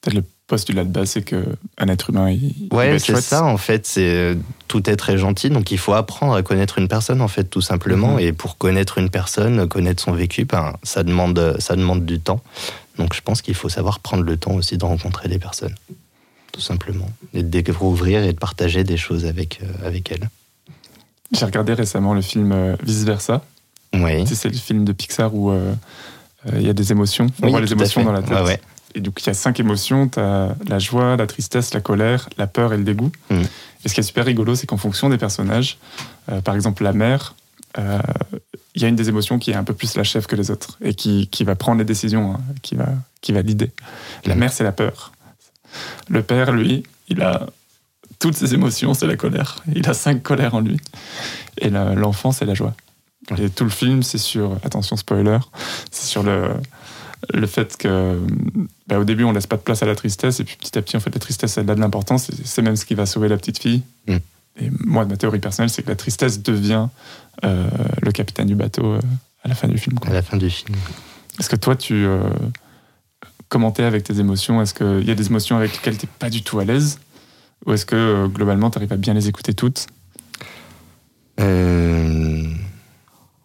Peut-être 0.00 0.14
le 0.14 0.24
postulat 0.48 0.82
de 0.84 0.88
base, 0.88 1.10
c'est 1.10 1.22
qu'un 1.22 1.88
être 1.88 2.10
humain, 2.10 2.30
il, 2.30 2.42
il 2.42 2.68
Ouais, 2.74 2.88
être 2.88 3.00
c'est 3.00 3.12
chouette. 3.12 3.22
ça, 3.24 3.44
en 3.44 3.56
fait. 3.58 3.86
C'est 3.86 4.36
tout 4.66 4.90
est 4.90 4.96
très 4.96 5.16
gentil, 5.16 5.50
donc 5.50 5.70
il 5.70 5.78
faut 5.78 5.92
apprendre 5.92 6.34
à 6.34 6.42
connaître 6.42 6.78
une 6.78 6.88
personne, 6.88 7.20
en 7.20 7.28
fait, 7.28 7.44
tout 7.44 7.60
simplement. 7.60 8.14
Mhm. 8.14 8.20
Et 8.20 8.32
pour 8.32 8.58
connaître 8.58 8.98
une 8.98 9.10
personne, 9.10 9.68
connaître 9.68 10.02
son 10.02 10.12
vécu, 10.12 10.44
ben, 10.44 10.72
ça 10.82 11.04
demande, 11.04 11.56
ça 11.60 11.76
demande 11.76 12.04
du 12.04 12.18
temps. 12.18 12.40
Donc 12.96 13.14
je 13.14 13.20
pense 13.20 13.42
qu'il 13.42 13.54
faut 13.54 13.68
savoir 13.68 14.00
prendre 14.00 14.24
le 14.24 14.36
temps 14.36 14.54
aussi 14.54 14.76
de 14.76 14.84
rencontrer 14.84 15.28
des 15.28 15.38
personnes, 15.38 15.74
tout 16.52 16.60
simplement, 16.60 17.08
et 17.32 17.44
de 17.44 17.48
découvrir 17.48 18.24
et 18.24 18.32
de 18.32 18.38
partager 18.38 18.82
des 18.82 18.96
choses 18.96 19.24
avec 19.24 19.60
euh, 19.62 19.86
avec 19.86 20.10
elles. 20.10 20.28
J'ai 21.32 21.44
regardé 21.44 21.74
récemment 21.74 22.14
le 22.14 22.22
film 22.22 22.50
euh, 22.52 22.74
Vice 22.82 23.04
Versa. 23.04 23.42
Oui. 23.94 24.26
C'est 24.26 24.48
le 24.48 24.54
film 24.56 24.84
de 24.84 24.92
Pixar 24.92 25.34
où 25.34 25.50
euh, 25.50 25.72
euh, 26.46 26.52
il 26.58 26.66
y 26.66 26.70
a 26.70 26.72
des 26.72 26.90
émotions. 26.90 27.26
On 27.40 27.46
Oui, 27.46 27.50
voit 27.52 27.60
les 27.60 27.70
émotions 27.72 28.02
dans 28.02 28.12
la 28.12 28.22
tête. 28.22 28.30
Ouais, 28.32 28.42
ouais. 28.42 28.60
Et 28.94 29.00
donc, 29.00 29.20
il 29.22 29.26
y 29.26 29.30
a 29.30 29.34
cinq 29.34 29.60
émotions. 29.60 30.08
Tu 30.08 30.18
as 30.20 30.54
la 30.66 30.78
joie, 30.78 31.16
la 31.16 31.26
tristesse, 31.26 31.74
la 31.74 31.80
colère, 31.80 32.28
la 32.38 32.46
peur 32.46 32.72
et 32.72 32.76
le 32.78 32.84
dégoût. 32.84 33.12
Mhm. 33.30 33.46
Et 33.84 33.88
ce 33.88 33.94
qui 33.94 34.00
est 34.00 34.04
super 34.04 34.24
rigolo, 34.24 34.54
c'est 34.54 34.66
qu'en 34.66 34.76
fonction 34.78 35.08
des 35.08 35.18
personnages, 35.18 35.78
euh, 36.30 36.40
par 36.40 36.54
exemple, 36.54 36.82
la 36.82 36.92
mère, 36.92 37.34
euh, 37.78 37.98
il 38.74 38.82
y 38.82 38.84
a 38.84 38.88
une 38.88 38.96
des 38.96 39.08
émotions 39.08 39.38
qui 39.38 39.50
est 39.50 39.54
un 39.54 39.64
peu 39.64 39.74
plus 39.74 39.94
la 39.96 40.04
chef 40.04 40.26
que 40.26 40.34
les 40.36 40.50
autres 40.50 40.78
et 40.82 40.94
qui, 40.94 41.28
qui 41.28 41.44
va 41.44 41.54
prendre 41.54 41.78
les 41.78 41.84
décisions, 41.84 42.34
hein, 42.34 42.40
qui 42.62 42.74
va, 42.76 42.88
qui 43.20 43.32
va 43.32 43.42
l'idée. 43.42 43.70
La 44.24 44.34
Mhm. 44.34 44.40
mère, 44.40 44.52
c'est 44.52 44.64
la 44.64 44.72
peur. 44.72 45.12
Le 46.08 46.22
père, 46.22 46.50
lui, 46.52 46.82
il 47.08 47.22
a 47.22 47.46
toutes 48.18 48.34
ses 48.36 48.54
émotions, 48.54 48.94
c'est 48.94 49.06
la 49.06 49.16
colère. 49.16 49.62
Il 49.74 49.88
a 49.88 49.94
cinq 49.94 50.22
colères 50.22 50.54
en 50.54 50.60
lui. 50.60 50.78
Et 51.60 51.70
l'enfant, 51.70 52.32
c'est 52.32 52.46
la 52.46 52.54
joie. 52.54 52.74
Et 53.36 53.50
tout 53.50 53.64
le 53.64 53.70
film, 53.70 54.02
c'est 54.02 54.18
sur, 54.18 54.56
attention 54.64 54.96
spoiler, 54.96 55.38
c'est 55.90 56.06
sur 56.06 56.22
le, 56.22 56.48
le 57.32 57.46
fait 57.46 57.76
que 57.76 58.20
bah, 58.86 58.98
au 58.98 59.04
début, 59.04 59.24
on 59.24 59.32
laisse 59.32 59.46
pas 59.46 59.56
de 59.56 59.62
place 59.62 59.82
à 59.82 59.86
la 59.86 59.94
tristesse, 59.94 60.40
et 60.40 60.44
puis 60.44 60.56
petit 60.56 60.76
à 60.78 60.82
petit, 60.82 60.96
en 60.96 61.00
fait, 61.00 61.14
la 61.14 61.20
tristesse, 61.20 61.58
elle 61.58 61.70
a 61.70 61.74
de 61.74 61.80
l'importance, 61.80 62.30
c'est 62.44 62.62
même 62.62 62.76
ce 62.76 62.84
qui 62.84 62.94
va 62.94 63.06
sauver 63.06 63.28
la 63.28 63.36
petite 63.36 63.58
fille. 63.58 63.82
Mm. 64.06 64.16
Et 64.60 64.70
moi, 64.84 65.04
ma 65.04 65.16
théorie 65.16 65.38
personnelle, 65.38 65.70
c'est 65.70 65.82
que 65.82 65.88
la 65.88 65.96
tristesse 65.96 66.42
devient 66.42 66.88
euh, 67.44 67.68
le 68.02 68.10
capitaine 68.12 68.46
du 68.46 68.54
bateau 68.54 68.94
euh, 68.94 69.00
à 69.44 69.48
la 69.48 69.54
fin 69.54 69.68
du 69.68 69.78
film. 69.78 69.98
quoi. 69.98 70.10
À 70.10 70.12
la 70.12 70.22
fin 70.22 70.36
du 70.36 70.50
film. 70.50 70.76
Est-ce 71.38 71.48
que 71.48 71.56
toi, 71.56 71.76
tu 71.76 71.94
euh, 71.94 72.22
commentais 73.48 73.84
avec 73.84 74.02
tes 74.02 74.18
émotions? 74.18 74.60
Est-ce 74.60 74.74
qu'il 74.74 75.06
y 75.06 75.10
a 75.10 75.14
des 75.14 75.26
émotions 75.26 75.56
avec 75.56 75.72
lesquelles 75.72 75.96
tu 75.96 76.06
n'es 76.06 76.12
pas 76.18 76.30
du 76.30 76.42
tout 76.42 76.58
à 76.58 76.64
l'aise? 76.64 76.98
Ou 77.66 77.72
est-ce 77.72 77.86
que 77.86 78.26
globalement, 78.28 78.70
tu 78.70 78.78
arrives 78.78 78.92
à 78.92 78.96
bien 78.96 79.14
les 79.14 79.28
écouter 79.28 79.54
toutes? 79.54 79.86
Euh, 81.40 82.44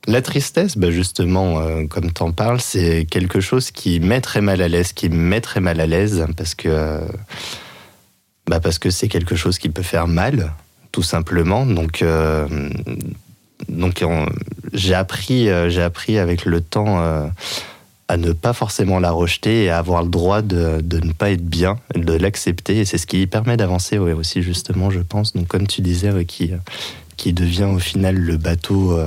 La 0.07 0.21
tristesse, 0.21 0.77
bah 0.77 0.91
justement, 0.91 1.59
euh, 1.59 1.85
comme 1.87 2.11
tu 2.11 2.23
en 2.23 2.31
parles, 2.31 2.59
c'est 2.59 3.05
quelque 3.09 3.39
chose 3.39 3.71
qui 3.71 4.01
met 4.01 4.19
très 4.19 4.41
mal 4.41 4.61
à 4.61 4.67
l'aise, 4.67 4.91
qui 4.91 5.07
me 5.09 5.15
met 5.15 5.39
très 5.39 5.61
mal 5.61 5.79
à 5.79 5.87
l'aise, 5.87 6.25
parce 6.35 6.55
que 6.55 6.99
bah 8.47 8.59
parce 8.59 8.79
que 8.79 8.89
c'est 8.89 9.07
quelque 9.07 9.35
chose 9.35 9.57
qui 9.57 9.69
peut 9.69 9.81
faire 9.83 10.07
mal, 10.07 10.51
tout 10.91 11.03
simplement. 11.03 11.65
Donc, 11.65 12.01
euh, 12.01 12.45
donc 13.69 14.03
on- 14.05 14.25
j'ai 14.73 14.93
appris, 14.93 15.47
euh, 15.49 15.69
j'ai 15.69 15.81
appris 15.81 16.17
avec 16.17 16.43
le 16.43 16.59
temps 16.59 17.01
euh, 17.01 17.25
à 18.09 18.17
ne 18.17 18.33
pas 18.33 18.51
forcément 18.51 18.99
la 18.99 19.11
rejeter 19.11 19.63
et 19.63 19.69
à 19.69 19.77
avoir 19.77 20.03
le 20.03 20.09
droit 20.09 20.41
de, 20.41 20.81
de 20.81 20.99
ne 20.99 21.13
pas 21.13 21.31
être 21.31 21.45
bien, 21.45 21.77
de 21.95 22.11
l'accepter. 22.13 22.79
Et 22.79 22.85
c'est 22.85 22.97
ce 22.97 23.07
qui 23.07 23.25
permet 23.25 23.55
d'avancer 23.55 23.97
aussi, 23.99 24.41
justement, 24.43 24.89
je 24.89 24.99
pense. 24.99 25.31
Donc, 25.31 25.47
comme 25.47 25.65
tu 25.65 25.79
disais, 25.81 26.25
qui, 26.25 26.51
qui 27.15 27.31
devient 27.31 27.63
au 27.73 27.79
final 27.79 28.17
le 28.17 28.35
bateau, 28.35 28.97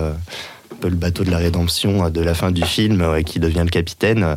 un 0.76 0.80
peu 0.80 0.88
le 0.88 0.96
bateau 0.96 1.24
de 1.24 1.30
la 1.30 1.38
rédemption 1.38 2.04
euh, 2.04 2.10
de 2.10 2.20
la 2.20 2.34
fin 2.34 2.50
du 2.50 2.62
film, 2.62 3.00
ouais, 3.00 3.24
qui 3.24 3.40
devient 3.40 3.62
le 3.64 3.70
capitaine, 3.70 4.22
euh, 4.22 4.36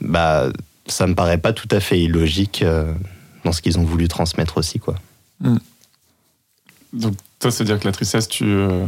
bah, 0.00 0.48
ça 0.86 1.06
me 1.06 1.14
paraît 1.14 1.38
pas 1.38 1.52
tout 1.52 1.68
à 1.70 1.80
fait 1.80 2.00
illogique 2.00 2.62
euh, 2.62 2.92
dans 3.44 3.52
ce 3.52 3.62
qu'ils 3.62 3.78
ont 3.78 3.84
voulu 3.84 4.08
transmettre 4.08 4.58
aussi, 4.58 4.78
quoi. 4.78 4.94
Donc, 6.92 7.14
toi, 7.38 7.50
c'est 7.50 7.64
dire 7.64 7.78
que 7.78 7.86
la 7.86 7.92
tristesse, 7.92 8.28
tu, 8.28 8.44
euh, 8.44 8.84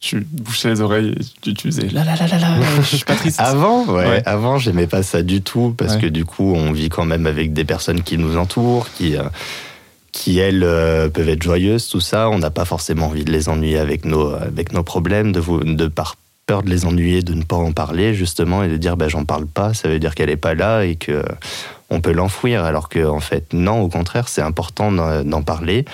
tu 0.00 0.20
bouchais 0.20 0.70
les 0.70 0.80
oreilles 0.80 1.14
et 1.18 1.24
tu, 1.42 1.54
tu 1.54 1.68
faisais 1.68 1.88
là, 1.88 2.04
là, 2.04 2.16
là, 2.16 2.26
là, 2.26 2.38
là, 2.38 2.56
je 2.80 2.96
suis 2.96 3.04
pas 3.04 3.14
triste. 3.14 3.38
Avant, 3.40 3.84
ouais, 3.86 4.06
Ouais. 4.08 4.22
avant, 4.26 4.58
j'aimais 4.58 4.86
pas 4.86 5.02
ça 5.02 5.22
du 5.22 5.42
tout 5.42 5.74
parce 5.76 5.94
Ouais. 5.94 6.00
que 6.02 6.06
du 6.06 6.24
coup, 6.24 6.54
on 6.54 6.72
vit 6.72 6.88
quand 6.88 7.04
même 7.04 7.26
avec 7.26 7.52
des 7.52 7.64
personnes 7.64 8.02
qui 8.02 8.16
nous 8.18 8.36
entourent, 8.36 8.88
qui, 8.94 9.16
euh, 9.16 9.24
qui 10.14 10.38
elles 10.38 10.62
euh, 10.62 11.08
peuvent 11.08 11.28
être 11.28 11.42
joyeuses, 11.42 11.88
tout 11.88 12.00
ça. 12.00 12.30
On 12.30 12.38
n'a 12.38 12.50
pas 12.50 12.64
forcément 12.64 13.06
envie 13.06 13.24
de 13.24 13.32
les 13.32 13.48
ennuyer 13.48 13.78
avec 13.78 14.04
nos, 14.04 14.32
avec 14.32 14.72
nos 14.72 14.84
problèmes, 14.84 15.32
de, 15.32 15.40
vous, 15.40 15.58
de 15.62 15.88
par 15.88 16.16
peur 16.46 16.62
de 16.62 16.70
les 16.70 16.86
ennuyer, 16.86 17.22
de 17.22 17.34
ne 17.34 17.42
pas 17.42 17.56
en 17.56 17.72
parler 17.72 18.14
justement 18.14 18.62
et 18.62 18.68
de 18.68 18.76
dire 18.76 18.96
bah 18.96 19.08
j'en 19.08 19.24
parle 19.24 19.46
pas, 19.46 19.74
ça 19.74 19.88
veut 19.88 19.98
dire 19.98 20.14
qu'elle 20.14 20.30
est 20.30 20.36
pas 20.36 20.54
là 20.54 20.84
et 20.84 20.94
que 20.94 21.24
on 21.90 22.00
peut 22.00 22.12
l'enfouir. 22.12 22.62
Alors 22.64 22.88
que 22.88 23.04
en 23.04 23.18
fait, 23.20 23.52
non, 23.52 23.80
au 23.80 23.88
contraire, 23.88 24.28
c'est 24.28 24.42
important 24.42 24.92
d'en 24.92 25.42
parler 25.42 25.84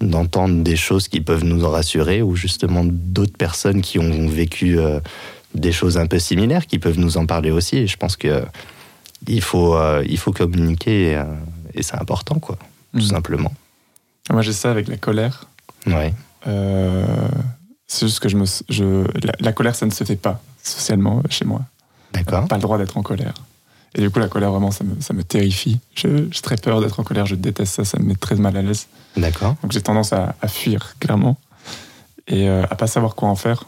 d'entendre 0.00 0.62
des 0.62 0.76
choses 0.76 1.08
qui 1.08 1.20
peuvent 1.20 1.44
nous 1.44 1.64
en 1.64 1.70
rassurer 1.70 2.22
ou 2.22 2.34
justement 2.36 2.82
d'autres 2.84 3.36
personnes 3.38 3.80
qui 3.80 3.98
ont 4.00 4.28
vécu 4.28 4.78
euh, 4.78 4.98
des 5.54 5.72
choses 5.72 5.96
un 5.96 6.06
peu 6.06 6.18
similaires 6.18 6.66
qui 6.66 6.78
peuvent 6.78 6.98
nous 6.98 7.16
en 7.16 7.24
parler 7.26 7.52
aussi. 7.52 7.76
Et 7.78 7.86
je 7.86 7.96
pense 7.96 8.16
que 8.16 8.28
euh, 8.28 8.40
il 9.28 9.40
faut, 9.40 9.76
euh, 9.76 10.02
il 10.08 10.18
faut 10.18 10.32
communiquer 10.32 11.12
et, 11.12 11.16
euh, 11.16 11.24
et 11.74 11.82
c'est 11.82 11.96
important, 11.96 12.38
quoi, 12.40 12.56
tout 12.92 12.98
Mhm. 12.98 13.06
simplement. 13.06 13.52
Moi, 14.30 14.42
j'ai 14.42 14.52
ça 14.52 14.70
avec 14.70 14.88
la 14.88 14.96
colère. 14.96 15.46
Ouais. 15.86 16.14
Euh, 16.46 17.04
c'est 17.86 18.06
juste 18.06 18.20
que 18.20 18.28
je 18.28 18.36
me, 18.36 18.44
je, 18.68 19.04
la, 19.26 19.32
la 19.40 19.52
colère, 19.52 19.74
ça 19.74 19.86
ne 19.86 19.90
se 19.90 20.04
fait 20.04 20.16
pas 20.16 20.40
socialement 20.62 21.18
euh, 21.18 21.22
chez 21.30 21.44
moi. 21.44 21.62
D'accord. 22.12 22.46
pas 22.46 22.56
le 22.56 22.62
droit 22.62 22.78
d'être 22.78 22.96
en 22.96 23.02
colère. 23.02 23.34
Et 23.94 24.00
du 24.00 24.10
coup, 24.10 24.18
la 24.18 24.28
colère, 24.28 24.50
vraiment, 24.50 24.70
ça 24.70 24.84
me, 24.84 25.00
ça 25.00 25.12
me 25.12 25.22
terrifie. 25.24 25.80
Je- 25.94 26.26
J'ai 26.30 26.40
très 26.40 26.56
peur 26.56 26.80
d'être 26.80 27.00
en 27.00 27.04
colère, 27.04 27.26
je 27.26 27.34
déteste 27.34 27.74
ça, 27.74 27.84
ça 27.84 27.98
me 27.98 28.04
met 28.04 28.14
très 28.14 28.36
mal 28.36 28.56
à 28.56 28.62
l'aise. 28.62 28.86
D'accord. 29.16 29.56
Donc 29.62 29.72
j'ai 29.72 29.82
tendance 29.82 30.12
à, 30.12 30.34
à 30.40 30.48
fuir, 30.48 30.94
clairement, 30.98 31.38
et 32.28 32.48
euh, 32.48 32.64
à 32.70 32.74
pas 32.76 32.86
savoir 32.86 33.14
quoi 33.14 33.28
en 33.28 33.36
faire. 33.36 33.64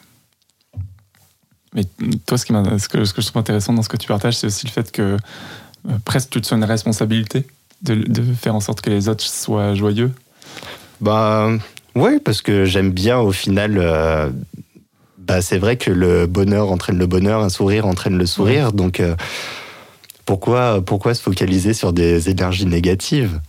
Mais 1.75 1.85
toi, 2.27 2.39
ce, 2.39 2.45
qui 2.47 2.53
ce, 2.79 2.89
que, 2.89 3.05
ce 3.05 3.13
que 3.13 3.21
je 3.21 3.27
trouve 3.27 3.41
intéressant 3.41 3.73
dans 3.73 3.83
ce 3.83 3.89
que 3.89 3.97
tu 3.97 4.07
partages, 4.07 4.37
c'est 4.39 4.47
aussi 4.47 4.67
le 4.67 4.71
fait 4.73 4.93
que 4.93 5.17
euh, 5.89 5.99
presque 6.05 6.31
tu 6.31 6.41
te 6.41 6.47
sens 6.47 6.57
une 6.57 6.65
responsabilité 6.65 7.47
de, 7.83 7.95
de 7.97 8.23
faire 8.35 8.55
en 8.55 8.61
sorte 8.61 8.81
que 8.81 8.91
les 8.91 9.09
autres 9.09 9.25
soient 9.25 9.75
joyeux. 9.75 10.13
Bah, 11.01 11.51
ouais, 11.95 12.19
parce 12.21 12.43
que 12.43 12.65
j'aime 12.65 12.91
bien 12.91 13.19
au 13.19 13.33
final. 13.33 13.79
euh, 13.79 14.31
bah, 15.19 15.41
c'est 15.41 15.59
vrai 15.59 15.77
que 15.77 15.91
le 15.91 16.27
bonheur 16.27 16.71
entraîne 16.71 16.99
le 16.99 17.07
bonheur, 17.07 17.41
un 17.43 17.49
sourire 17.49 17.87
entraîne 17.87 18.19
le 18.19 18.27
sourire. 18.27 18.73
Donc, 18.73 19.01
euh, 19.01 19.17
pourquoi, 20.27 20.83
pourquoi 20.85 21.15
se 21.15 21.23
focaliser 21.23 21.73
sur 21.75 21.93
des 21.93 22.29
énergies 22.31 22.67
négatives? 22.67 23.41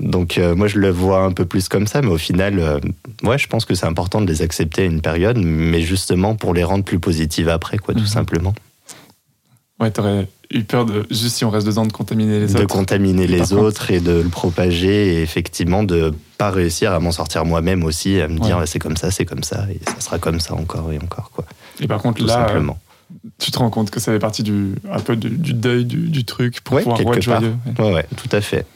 Donc, 0.00 0.38
euh, 0.38 0.54
moi, 0.54 0.66
je 0.66 0.78
le 0.78 0.90
vois 0.90 1.20
un 1.22 1.32
peu 1.32 1.44
plus 1.44 1.68
comme 1.68 1.86
ça, 1.86 2.02
mais 2.02 2.10
au 2.10 2.18
final, 2.18 2.80
ouais, 3.22 3.38
je 3.38 3.46
pense 3.46 3.64
que 3.64 3.74
c'est 3.74 3.86
important 3.86 4.20
de 4.20 4.26
les 4.26 4.42
accepter 4.42 4.82
à 4.82 4.84
une 4.86 5.00
période, 5.00 5.38
mais 5.38 5.80
justement 5.82 6.34
pour 6.34 6.52
les 6.52 6.64
rendre 6.64 6.84
plus 6.84 6.98
positives 6.98 7.48
après, 7.48 7.78
quoi, 7.78 7.94
tout 7.94 8.00
Mhm. 8.00 8.06
simplement. 8.06 8.54
Ouais, 9.80 9.90
t'aurais 9.90 10.28
eu 10.52 10.62
peur 10.62 10.86
de, 10.86 11.04
juste 11.10 11.36
si 11.36 11.44
on 11.44 11.50
reste 11.50 11.66
dedans, 11.66 11.84
de 11.84 11.92
contaminer 11.92 12.38
les 12.40 12.46
de 12.46 12.58
autres. 12.60 12.66
contaminer 12.68 13.24
Et 13.24 13.26
par 13.26 13.34
les 13.36 13.40
contre- 13.42 13.56
autres 13.56 13.90
et 13.90 14.00
de 14.00 14.12
le 14.12 14.28
propager 14.28 15.14
et 15.14 15.22
effectivement 15.22 15.82
de 15.82 16.12
pas 16.38 16.50
réussir 16.50 16.92
à 16.92 17.00
m'en 17.00 17.10
sortir 17.12 17.44
moi-même 17.44 17.82
aussi 17.82 18.20
à 18.20 18.28
me 18.28 18.38
dire 18.38 18.58
Ouais. 18.58 18.66
c'est 18.66 18.78
comme 18.78 18.96
ça 18.96 19.10
c'est 19.10 19.24
comme 19.24 19.42
ça 19.42 19.66
et 19.70 19.80
ça 19.84 20.00
sera 20.00 20.18
comme 20.20 20.38
ça 20.40 20.54
encore 20.54 20.92
et 20.92 20.98
encore 20.98 21.30
quoi 21.32 21.44
Et 21.80 21.88
par 21.88 22.00
contre, 22.00 22.18
tout 22.20 22.26
là, 22.26 22.34
simplement 22.46 22.78
tu 23.38 23.50
te 23.50 23.58
rends 23.58 23.70
compte 23.70 23.90
que 23.90 24.00
ça 24.00 24.12
fait 24.12 24.18
partie 24.18 24.42
du, 24.42 24.74
un 24.90 24.98
peu 25.00 25.16
du, 25.16 25.28
du 25.30 25.52
deuil 25.54 25.84
du, 25.84 26.08
du 26.08 26.24
truc 26.24 26.60
pour 26.62 26.76
Ouais, 26.76 26.82
pouvoir 26.82 26.98
quelque 26.98 27.18
être 27.18 27.26
part. 27.26 27.40
joyeux. 27.40 27.56
Ouais. 27.78 27.84
ouais 27.84 27.94
ouais 27.94 28.06
tout 28.16 28.28
à 28.34 28.40
fait 28.40 28.66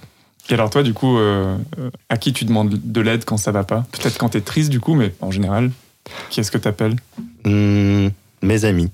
Et 0.50 0.54
alors 0.54 0.70
toi, 0.70 0.82
du 0.82 0.92
coup, 0.94 1.16
euh, 1.18 1.56
euh, 1.78 1.90
à 2.08 2.16
qui 2.18 2.32
tu 2.32 2.44
demandes 2.44 2.70
de 2.82 3.00
l'aide 3.00 3.24
quand 3.24 3.36
ça 3.36 3.52
va 3.52 3.64
pas? 3.64 3.84
Peut-être 3.92 4.18
quand 4.18 4.30
t'es 4.30 4.40
triste, 4.40 4.70
du 4.70 4.80
coup, 4.80 4.94
mais 4.94 5.14
en 5.20 5.30
général, 5.30 5.70
qui 6.30 6.40
est-ce 6.40 6.50
que 6.50 6.58
t'appelles? 6.58 6.96
Hum, 7.44 8.10
mes 8.42 8.64
amis 8.64 8.90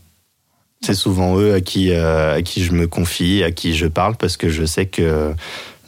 c'est 0.84 0.94
souvent 0.94 1.38
eux 1.38 1.54
à 1.54 1.60
qui 1.60 1.92
euh, 1.92 2.34
à 2.34 2.42
qui 2.42 2.62
je 2.62 2.72
me 2.72 2.86
confie 2.86 3.42
à 3.42 3.50
qui 3.50 3.74
je 3.74 3.86
parle 3.86 4.16
parce 4.16 4.36
que 4.36 4.50
je 4.50 4.64
sais 4.64 4.86
que 4.86 5.32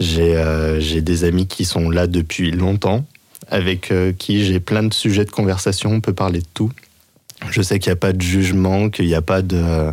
j'ai 0.00 0.36
euh, 0.36 1.00
des 1.00 1.24
amis 1.24 1.46
qui 1.46 1.64
sont 1.64 1.90
là 1.90 2.06
depuis 2.06 2.50
longtemps 2.50 3.04
avec 3.48 3.92
euh, 3.92 4.12
qui 4.16 4.44
j'ai 4.44 4.58
plein 4.58 4.82
de 4.82 4.94
sujets 4.94 5.26
de 5.26 5.30
conversation 5.30 5.90
on 5.90 6.00
peut 6.00 6.14
parler 6.14 6.40
de 6.40 6.46
tout. 6.54 6.70
Je 7.50 7.60
sais 7.60 7.78
qu'il 7.78 7.90
n'y 7.90 7.94
a 7.94 7.96
pas 7.96 8.14
de 8.14 8.22
jugement 8.22 8.88
qu'il 8.88 9.06
n'y 9.06 9.14
a 9.14 9.20
pas 9.20 9.42
de 9.42 9.92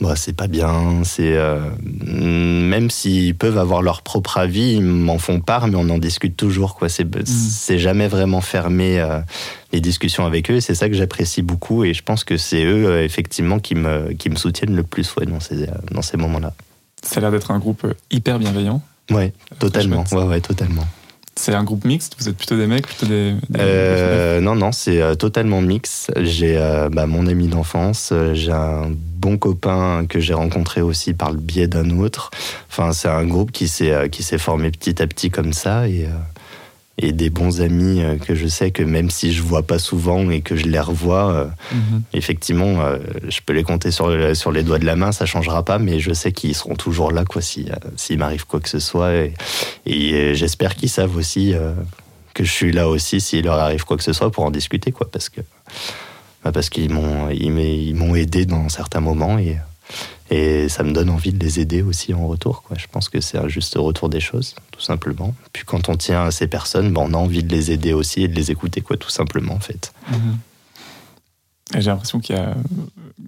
bah, 0.00 0.14
c'est 0.14 0.34
pas 0.34 0.46
bien 0.46 1.02
c'est 1.04 1.36
euh, 1.36 1.70
même 1.80 2.90
s'ils 2.90 3.34
peuvent 3.34 3.56
avoir 3.56 3.80
leur 3.80 4.02
propre 4.02 4.36
avis 4.36 4.74
ils 4.74 4.82
m'en 4.82 5.18
font 5.18 5.40
part 5.40 5.68
mais 5.68 5.76
on 5.76 5.88
en 5.88 5.98
discute 5.98 6.36
toujours 6.36 6.74
quoi 6.74 6.88
c'est 6.88 7.06
c'est 7.24 7.78
jamais 7.78 8.06
vraiment 8.06 8.42
fermé 8.42 9.00
euh, 9.00 9.20
les 9.72 9.80
discussions 9.80 10.26
avec 10.26 10.50
eux. 10.50 10.56
et 10.56 10.60
C'est 10.60 10.74
ça 10.74 10.88
que 10.88 10.94
j'apprécie 10.94 11.42
beaucoup 11.42 11.84
et 11.84 11.94
je 11.94 12.02
pense 12.02 12.24
que 12.24 12.36
c'est 12.36 12.64
eux 12.64 12.86
euh, 12.86 13.04
effectivement 13.04 13.58
qui 13.58 13.74
me, 13.74 14.12
qui 14.12 14.30
me 14.30 14.36
soutiennent 14.36 14.74
le 14.74 14.82
plus 14.82 15.14
ouais, 15.16 15.26
dans 15.26 15.40
ces, 15.40 15.64
euh, 15.64 15.72
dans 15.90 16.02
ces 16.02 16.16
moments-là. 16.16 16.52
Ça 17.02 17.18
a 17.18 17.20
l'air 17.20 17.30
d'être 17.30 17.50
un 17.50 17.58
groupe 17.58 17.86
hyper 18.10 18.38
bienveillant. 18.38 18.82
Ouais, 19.10 19.32
totalement. 19.58 20.04
Ouais, 20.12 20.24
ouais, 20.24 20.40
totalement. 20.40 20.86
C'est 21.38 21.54
un 21.54 21.64
groupe 21.64 21.84
mixte 21.84 22.14
Vous 22.18 22.28
êtes 22.28 22.36
plutôt 22.36 22.56
des 22.56 22.66
mecs, 22.66 22.86
plutôt 22.86 23.06
des... 23.06 23.32
des- 23.50 23.60
Euh, 23.60 24.40
non, 24.40 24.54
non, 24.54 24.72
c'est 24.72 25.02
euh, 25.02 25.14
totalement 25.14 25.60
mix. 25.60 26.10
J'ai 26.16 26.56
euh, 26.56 26.88
bah, 26.90 27.06
mon 27.06 27.26
ami 27.26 27.46
d'enfance, 27.48 28.12
j'ai 28.32 28.52
un 28.52 28.90
bon 28.90 29.36
copain 29.36 30.06
que 30.08 30.18
j'ai 30.18 30.34
rencontré 30.34 30.80
aussi 30.80 31.12
par 31.12 31.30
le 31.32 31.38
biais 31.38 31.66
d'un 31.68 31.90
autre. 31.98 32.30
Enfin, 32.70 32.92
c'est 32.92 33.08
un 33.08 33.24
groupe 33.26 33.52
qui 33.52 33.68
s'est 33.68 34.38
formé 34.38 34.70
petit 34.70 35.02
à 35.02 35.06
petit 35.06 35.30
comme 35.30 35.52
ça 35.52 35.86
et 35.88 36.06
et 36.98 37.12
des 37.12 37.28
bons 37.28 37.60
amis 37.60 38.00
euh, 38.02 38.16
que 38.16 38.34
je 38.34 38.46
sais 38.46 38.70
que 38.70 38.82
même 38.82 39.10
si 39.10 39.32
je 39.32 39.42
vois 39.42 39.62
pas 39.62 39.78
souvent 39.78 40.30
et 40.30 40.40
que 40.40 40.56
je 40.56 40.64
les 40.64 40.80
revois, 40.80 41.30
euh, 41.32 41.46
Mhm. 41.72 42.02
effectivement, 42.14 42.80
euh, 42.80 42.98
je 43.28 43.40
peux 43.44 43.52
les 43.52 43.64
compter 43.64 43.90
sur, 43.90 44.08
le- 44.08 44.34
sur 44.34 44.50
les 44.50 44.62
doigts 44.62 44.78
de 44.78 44.86
la 44.86 44.96
main, 44.96 45.12
ça 45.12 45.26
changera 45.26 45.62
pas, 45.64 45.78
mais 45.78 46.00
je 46.00 46.12
sais 46.14 46.32
qu'ils 46.32 46.54
seront 46.54 46.74
toujours 46.74 47.12
là, 47.12 47.24
quoi, 47.24 47.42
si, 47.42 47.66
s'il 47.96 48.18
m'arrive 48.18 48.46
quoi 48.46 48.60
que 48.60 48.68
ce 48.70 48.78
soit. 48.78 49.12
Et, 49.14 49.34
et, 49.84 50.34
j'espère 50.34 50.74
qu'ils 50.74 50.88
savent 50.88 51.16
aussi 51.16 51.52
euh, 51.52 51.72
que 52.32 52.44
je 52.44 52.50
suis 52.50 52.72
là 52.72 52.88
aussi 52.88 53.20
s'il 53.20 53.44
leur 53.44 53.58
arrive 53.58 53.84
quoi 53.84 53.96
que 53.98 54.02
ce 54.04 54.12
soit 54.14 54.30
pour 54.30 54.44
en 54.44 54.50
discuter, 54.50 54.90
quoi, 54.92 55.10
parce 55.10 55.28
que 55.28 55.40
bah, 56.44 56.52
parce 56.52 56.70
qu'ils 56.70 56.90
m'ont 56.90 57.28
ils 57.30 58.16
aidé 58.16 58.46
dans 58.46 58.68
certains 58.70 59.00
moments 59.00 59.38
et 59.38 59.56
et 60.30 60.68
ça 60.68 60.82
me 60.82 60.92
donne 60.92 61.10
envie 61.10 61.32
de 61.32 61.38
les 61.44 61.60
aider 61.60 61.82
aussi 61.82 62.12
en 62.14 62.26
retour. 62.26 62.62
Quoi. 62.62 62.76
Je 62.78 62.86
pense 62.90 63.08
que 63.08 63.20
c'est 63.20 63.38
un 63.38 63.48
juste 63.48 63.74
retour 63.76 64.08
des 64.08 64.20
choses, 64.20 64.54
tout 64.72 64.80
simplement. 64.80 65.34
Puis 65.52 65.64
quand 65.64 65.88
on 65.88 65.96
tient 65.96 66.24
à 66.24 66.30
ces 66.30 66.46
personnes, 66.48 66.92
bah, 66.92 67.00
on 67.04 67.14
a 67.14 67.16
envie 67.16 67.42
de 67.42 67.54
les 67.54 67.70
aider 67.70 67.92
aussi 67.92 68.22
et 68.24 68.28
de 68.28 68.34
les 68.34 68.50
écouter, 68.50 68.80
quoi, 68.80 68.96
tout 68.96 69.10
simplement, 69.10 69.54
en 69.54 69.60
fait. 69.60 69.92
Mhm. 70.10 70.38
Et 71.76 71.80
J'ai 71.80 71.90
l'impression 71.90 72.20
qu'il 72.20 72.36
y 72.36 72.38
a... 72.38 72.54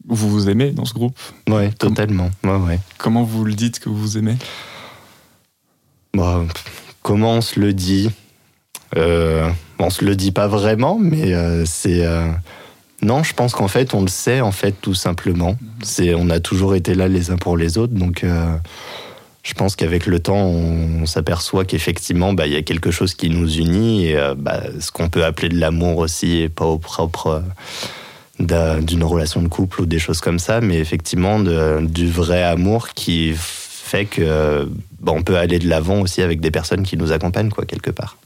Vous 0.07 0.29
vous 0.31 0.49
aimez 0.49 0.71
dans 0.71 0.85
ce 0.85 0.95
groupe? 0.95 1.19
Ouais, 1.49 1.71
totalement. 1.73 2.31
Ouais, 2.45 2.57
ouais. 2.57 2.79
Comment 2.97 3.23
vous 3.25 3.45
le 3.45 3.55
dites 3.55 3.79
que 3.81 3.89
vous 3.89 3.97
vous 3.99 4.17
aimez? 4.19 4.37
Pff, 6.13 6.95
comment 7.03 7.33
on 7.35 7.41
se 7.41 7.61
le 7.61 7.73
dit? 7.73 8.11
Euh, 8.97 9.51
On 9.79 9.91
se 9.91 10.05
le 10.05 10.17
dit 10.17 10.33
pas 10.33 10.49
vraiment, 10.49 10.99
mais 10.99 11.35
euh, 11.35 11.65
c'est. 11.67 12.05
euh, 12.05 12.31
non, 13.03 13.23
je 13.23 13.33
pense 13.33 13.53
qu'en 13.55 13.69
fait, 13.69 13.95
on 13.95 14.03
le 14.03 14.09
sait, 14.09 14.41
en 14.41 14.51
fait, 14.53 14.75
tout 14.81 14.95
simplement. 14.95 15.57
C'est, 15.83 16.15
on 16.15 16.31
a 16.31 16.41
toujours 16.41 16.75
été 16.75 16.95
là 16.95 17.07
les 17.07 17.31
uns 17.31 17.37
pour 17.37 17.57
les 17.57 17.79
autres, 17.79 17.95
donc 17.95 18.25
euh, 18.25 18.57
je 19.45 19.55
pense 19.55 19.77
qu'avec 19.77 20.07
le 20.07 20.19
temps, 20.19 20.47
on, 20.47 21.07
s'aperçoit 21.07 21.65
qu'effectivement, 21.65 22.33
bah, 22.33 22.47
il 22.47 22.53
y 22.53 22.57
a 22.57 22.63
quelque 22.63 22.91
chose 22.91 23.15
qui 23.15 23.31
nous 23.31 23.57
unit, 23.57 24.07
et 24.07 24.17
euh, 24.17 24.35
bah, 24.37 24.63
ce 24.81 24.91
qu'on 24.91 25.09
peut 25.09 25.25
appeler 25.25 25.49
de 25.49 25.59
l'amour 25.59 25.99
aussi, 25.99 26.39
et 26.39 26.49
pas 26.49 26.65
au 26.65 26.79
propre 26.79 27.27
euh, 27.29 27.41
d'un- 28.41 28.81
d'une 28.81 29.05
relation 29.05 29.43
de 29.43 29.49
couple 29.49 29.83
ou 29.83 29.87
des 29.87 30.01
choses 30.01 30.21
comme 30.21 30.41
ça, 30.41 30.61
mais 30.61 30.79
effectivement, 30.79 31.39
du 31.39 32.11
vrai 32.11 32.43
amour 32.43 32.89
qui 32.91 33.33
fait 33.37 34.07
que 34.07 34.69
bah, 35.01 35.13
on 35.15 35.23
peut 35.23 35.37
aller 35.37 35.61
de 35.61 35.69
l'avant 35.69 36.01
aussi 36.01 36.21
avec 36.21 36.41
des 36.41 36.51
personnes 36.51 36.83
qui 36.83 36.97
nous 36.97 37.13
accompagnent, 37.13 37.51
quoi, 37.51 37.65
quelque 37.65 37.91
part, 37.91 38.17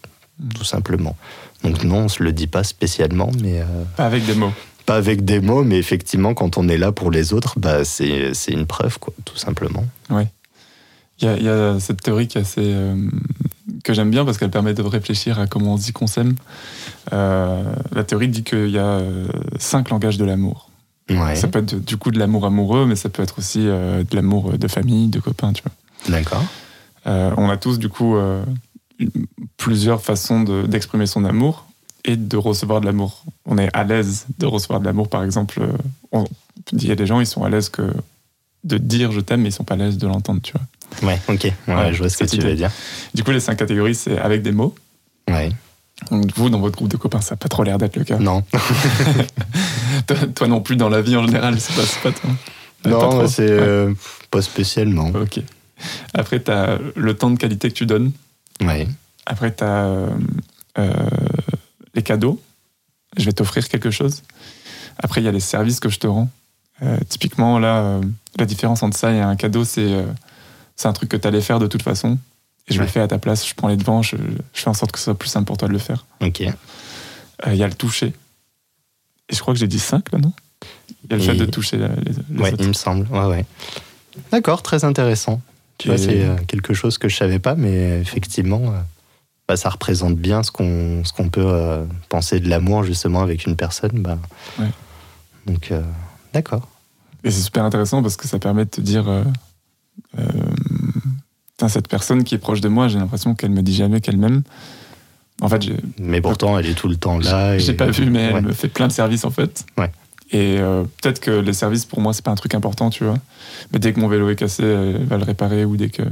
tout 0.54 0.64
simplement. 0.64 1.16
Donc 1.64 1.84
non, 1.84 2.04
on 2.04 2.08
se 2.08 2.22
le 2.22 2.32
dit 2.32 2.46
pas 2.46 2.64
spécialement, 2.64 3.30
mais 3.40 3.60
euh, 3.60 3.64
Pas 3.96 4.06
avec 4.06 4.24
des 4.26 4.34
mots. 4.34 4.52
pas 4.86 4.96
avec 4.96 5.24
des 5.24 5.40
mots, 5.40 5.62
mais 5.62 5.78
effectivement, 5.78 6.34
quand 6.34 6.58
on 6.58 6.68
est 6.68 6.78
là 6.78 6.90
pour 6.92 7.10
les 7.10 7.32
autres, 7.32 7.58
bah, 7.58 7.84
c'est 7.84 8.32
une 8.48 8.66
preuve, 8.66 8.98
quoi, 8.98 9.12
tout 9.24 9.36
simplement. 9.36 9.84
Il 10.10 11.26
y, 11.26 11.28
a, 11.28 11.36
il 11.36 11.44
y 11.44 11.48
a 11.48 11.78
cette 11.78 12.02
théorie 12.02 12.26
qui 12.26 12.38
est 12.38 12.40
assez, 12.40 12.60
euh, 12.64 12.96
que 13.84 13.94
j'aime 13.94 14.10
bien 14.10 14.24
parce 14.24 14.38
qu'elle 14.38 14.50
permet 14.50 14.74
de 14.74 14.82
réfléchir 14.82 15.38
à 15.38 15.46
comment 15.46 15.74
on 15.74 15.76
dit 15.76 15.92
qu'on 15.92 16.08
s'aime. 16.08 16.34
Euh, 17.12 17.62
la 17.94 18.02
théorie 18.02 18.26
dit 18.28 18.42
qu'il 18.42 18.70
y 18.70 18.78
a 18.78 19.00
cinq 19.58 19.90
langages 19.90 20.18
de 20.18 20.24
l'amour. 20.24 20.68
Ouais, 21.10 21.36
Ça 21.36 21.46
peut 21.48 21.60
être 21.60 21.76
du 21.84 21.96
coup 21.96 22.10
de 22.10 22.18
l'amour 22.18 22.44
amoureux, 22.46 22.86
mais 22.86 22.96
ça 22.96 23.08
peut 23.08 23.22
être 23.22 23.38
aussi 23.38 23.60
de 23.60 24.04
l'amour 24.16 24.56
de 24.58 24.68
famille, 24.68 25.08
de 25.08 25.20
copains, 25.20 25.52
tu 25.52 25.62
vois. 25.62 25.72
d'accord. 26.18 26.44
On 27.04 27.50
a 27.50 27.56
tous 27.56 27.78
du 27.78 27.88
coup 27.88 28.16
plusieurs 29.56 30.02
façons 30.02 30.42
de- 30.42 30.66
d'exprimer 30.66 31.06
son 31.06 31.24
amour 31.24 31.66
et 32.04 32.16
de 32.16 32.36
recevoir 32.36 32.80
de 32.80 32.86
l'amour. 32.86 33.24
On 33.46 33.58
est 33.58 33.70
à 33.74 33.84
l'aise 33.84 34.26
de 34.38 34.46
recevoir 34.46 34.80
de 34.80 34.84
l'amour, 34.86 35.08
par 35.08 35.22
exemple. 35.24 35.60
euh, 35.62 35.72
on- 36.12 36.24
Il 36.72 36.86
y 36.86 36.90
a 36.90 36.94
des 36.96 37.06
gens, 37.06 37.20
ils 37.20 37.26
sont 37.26 37.44
à 37.44 37.48
l'aise 37.50 37.68
que 37.68 37.82
de 38.64 38.78
dire 38.78 39.10
je 39.12 39.20
t'aime, 39.20 39.42
mais 39.42 39.48
ils 39.48 39.52
sont 39.52 39.64
pas 39.64 39.74
à 39.74 39.76
l'aise 39.76 39.98
de 39.98 40.06
l'entendre, 40.06 40.40
tu 40.42 40.52
vois. 40.52 41.08
Ouais, 41.08 41.18
ok, 41.28 41.44
ouais, 41.68 41.74
Ouais, 41.74 41.92
je 41.92 41.98
vois 41.98 42.08
ce 42.08 42.16
que 42.18 42.24
tu 42.24 42.36
veux 42.36 42.42
idée. 42.48 42.54
dire. 42.56 42.70
Du 43.14 43.24
coup, 43.24 43.30
les 43.30 43.40
cinq 43.40 43.56
catégories, 43.56 43.94
c'est 43.94 44.18
avec 44.18 44.42
des 44.42 44.52
mots, 44.52 44.74
Ouais. 45.30 45.50
Donc, 46.10 46.32
vous, 46.36 46.50
dans 46.50 46.58
votre 46.58 46.76
groupe 46.76 46.90
de 46.90 46.96
copains, 46.96 47.20
ça 47.20 47.34
n'a 47.34 47.36
pas 47.36 47.48
trop 47.48 47.62
l'air 47.62 47.78
d'être 47.78 47.96
le 47.96 48.02
cas. 48.04 48.18
Non. 48.18 48.42
toi, 50.06 50.16
toi 50.34 50.48
non 50.48 50.60
plus, 50.60 50.74
dans 50.76 50.88
la 50.88 51.00
vie 51.00 51.16
en 51.16 51.24
général, 51.26 51.60
c'est 51.60 51.74
pas, 51.74 51.82
pas 52.10 52.12
toi. 52.18 52.30
Non, 52.84 53.28
c'est 53.28 53.46
euh, 53.48 53.92
pas 54.30 54.42
spécialement. 54.42 55.10
Ok. 55.14 55.40
Après, 56.14 56.42
tu 56.42 56.50
as 56.50 56.78
le 56.96 57.14
temps 57.14 57.30
de 57.30 57.38
qualité 57.38 57.68
que 57.68 57.74
tu 57.74 57.86
donnes. 57.86 58.10
Après, 59.26 59.54
tu 59.54 59.64
as 59.64 60.06
les 61.94 62.02
cadeaux. 62.02 62.40
Je 63.16 63.24
vais 63.24 63.32
t'offrir 63.32 63.68
quelque 63.68 63.90
chose. 63.90 64.22
Après, 64.98 65.20
il 65.20 65.24
y 65.24 65.28
a 65.28 65.32
les 65.32 65.40
services 65.40 65.80
que 65.80 65.88
je 65.88 65.98
te 65.98 66.06
rends. 66.06 66.30
Euh, 66.82 66.96
typiquement, 67.08 67.58
là, 67.58 67.76
euh, 67.78 68.00
la 68.38 68.46
différence 68.46 68.82
entre 68.82 68.96
ça 68.96 69.12
et 69.12 69.20
un 69.20 69.36
cadeau, 69.36 69.64
c'est 69.64 69.92
euh, 69.92 70.06
c'est 70.76 70.88
un 70.88 70.92
truc 70.92 71.10
que 71.10 71.16
tu 71.16 71.28
allais 71.28 71.40
faire 71.42 71.58
de 71.58 71.66
toute 71.66 71.82
façon. 71.82 72.18
Et 72.68 72.72
je 72.74 72.78
Ouais. 72.78 72.86
le 72.86 72.90
fais 72.90 73.00
à 73.00 73.08
ta 73.08 73.18
place. 73.18 73.46
Je 73.46 73.54
prends 73.54 73.68
les 73.68 73.76
devants. 73.76 74.02
Je, 74.02 74.16
je 74.16 74.60
fais 74.60 74.68
en 74.70 74.74
sorte 74.74 74.92
que 74.92 74.98
ce 74.98 75.04
soit 75.04 75.18
plus 75.18 75.28
simple 75.28 75.44
pour 75.46 75.58
toi 75.58 75.68
de 75.68 75.72
le 75.72 75.78
faire. 75.78 76.06
Ok. 76.20 76.40
Euh, 76.40 76.52
Il 77.48 77.56
y 77.56 77.62
a 77.62 77.68
le 77.68 77.74
toucher. 77.74 78.12
Et 79.28 79.34
je 79.34 79.40
crois 79.40 79.52
que 79.54 79.60
j'ai 79.60 79.66
dit 79.68 79.78
5 79.78 80.10
là, 80.12 80.18
non? 80.18 80.32
Il 81.04 81.10
y 81.10 81.14
a 81.14 81.16
le 81.16 81.22
Et- 81.22 81.26
fait 81.26 81.34
de 81.34 81.44
toucher 81.44 81.76
les, 81.76 81.88
les 81.88 82.38
Ouais, 82.40 82.52
autres. 82.52 82.62
il 82.62 82.68
me 82.68 82.72
semble. 82.72 83.06
Ouais, 83.14 83.26
ouais. 83.26 83.44
D'accord, 84.30 84.62
très 84.62 84.84
intéressant. 84.84 85.40
Tu 85.82 85.88
vois, 85.88 85.96
Et- 85.96 85.98
c'est 85.98 86.24
euh, 86.24 86.36
quelque 86.46 86.74
chose 86.74 86.96
que 86.96 87.08
je 87.08 87.16
savais 87.16 87.40
pas, 87.40 87.56
mais 87.56 88.00
effectivement, 88.00 88.60
euh, 88.66 88.78
bah, 89.48 89.56
ça 89.56 89.68
représente 89.68 90.14
bien 90.16 90.44
ce 90.44 90.52
qu'on 90.52 91.02
ce 91.04 91.12
qu'on 91.12 91.28
peut 91.28 91.42
euh, 91.44 91.84
penser 92.08 92.38
de 92.38 92.48
l'amour 92.48 92.84
justement 92.84 93.20
avec 93.20 93.46
une 93.46 93.56
personne. 93.56 93.90
Bah. 94.00 94.16
Ouais. 94.60 94.68
Donc, 95.46 95.72
euh, 95.72 95.82
d'accord. 96.32 96.68
Et 97.24 97.32
c'est 97.32 97.40
super 97.42 97.64
intéressant 97.64 98.00
parce 98.00 98.16
que 98.16 98.28
ça 98.28 98.38
permet 98.38 98.64
de 98.64 98.70
te 98.70 98.80
dire 98.80 99.08
euh, 99.08 99.24
euh, 100.20 100.22
cette 101.68 101.88
personne 101.88 102.22
qui 102.22 102.36
est 102.36 102.38
proche 102.38 102.60
de 102.60 102.68
moi, 102.68 102.86
j'ai 102.86 102.98
l'impression 102.98 103.34
qu'elle 103.34 103.50
me 103.50 103.62
dit 103.62 103.74
jamais 103.74 104.00
qu'elle 104.00 104.16
m'aime. 104.18 104.42
En 105.40 105.48
fait, 105.48 105.64
Mais 105.98 106.20
pourtant, 106.20 106.56
elle 106.58 106.66
est 106.66 106.74
tout 106.74 106.86
le 106.88 106.96
temps 106.96 107.18
là. 107.18 107.58
j'ai 107.58 107.72
et- 107.72 107.74
pas 107.74 107.90
vu, 107.90 108.08
mais 108.08 108.28
Ouais. 108.32 108.34
elle 108.38 108.44
me 108.44 108.52
fait 108.52 108.68
plein 108.68 108.86
de 108.86 108.92
services 108.92 109.24
en 109.24 109.30
fait. 109.32 109.64
Ouais. 109.76 109.90
Et 110.32 110.56
euh, 110.58 110.84
peut-être 111.00 111.20
que 111.20 111.30
les 111.30 111.52
services 111.52 111.84
pour 111.84 112.00
moi, 112.00 112.12
c'est 112.12 112.24
pas 112.24 112.30
un 112.30 112.36
truc 112.36 112.54
important, 112.54 112.90
tu 112.90 113.04
vois. 113.04 113.18
Mais 113.72 113.78
dès 113.78 113.92
que 113.92 114.00
mon 114.00 114.08
vélo 114.08 114.30
est 114.30 114.36
cassé, 114.36 114.64
elle 114.64 115.04
va 115.04 115.18
le 115.18 115.24
réparer 115.24 115.64
ou 115.64 115.76
dès 115.76 115.90
que. 115.90 116.02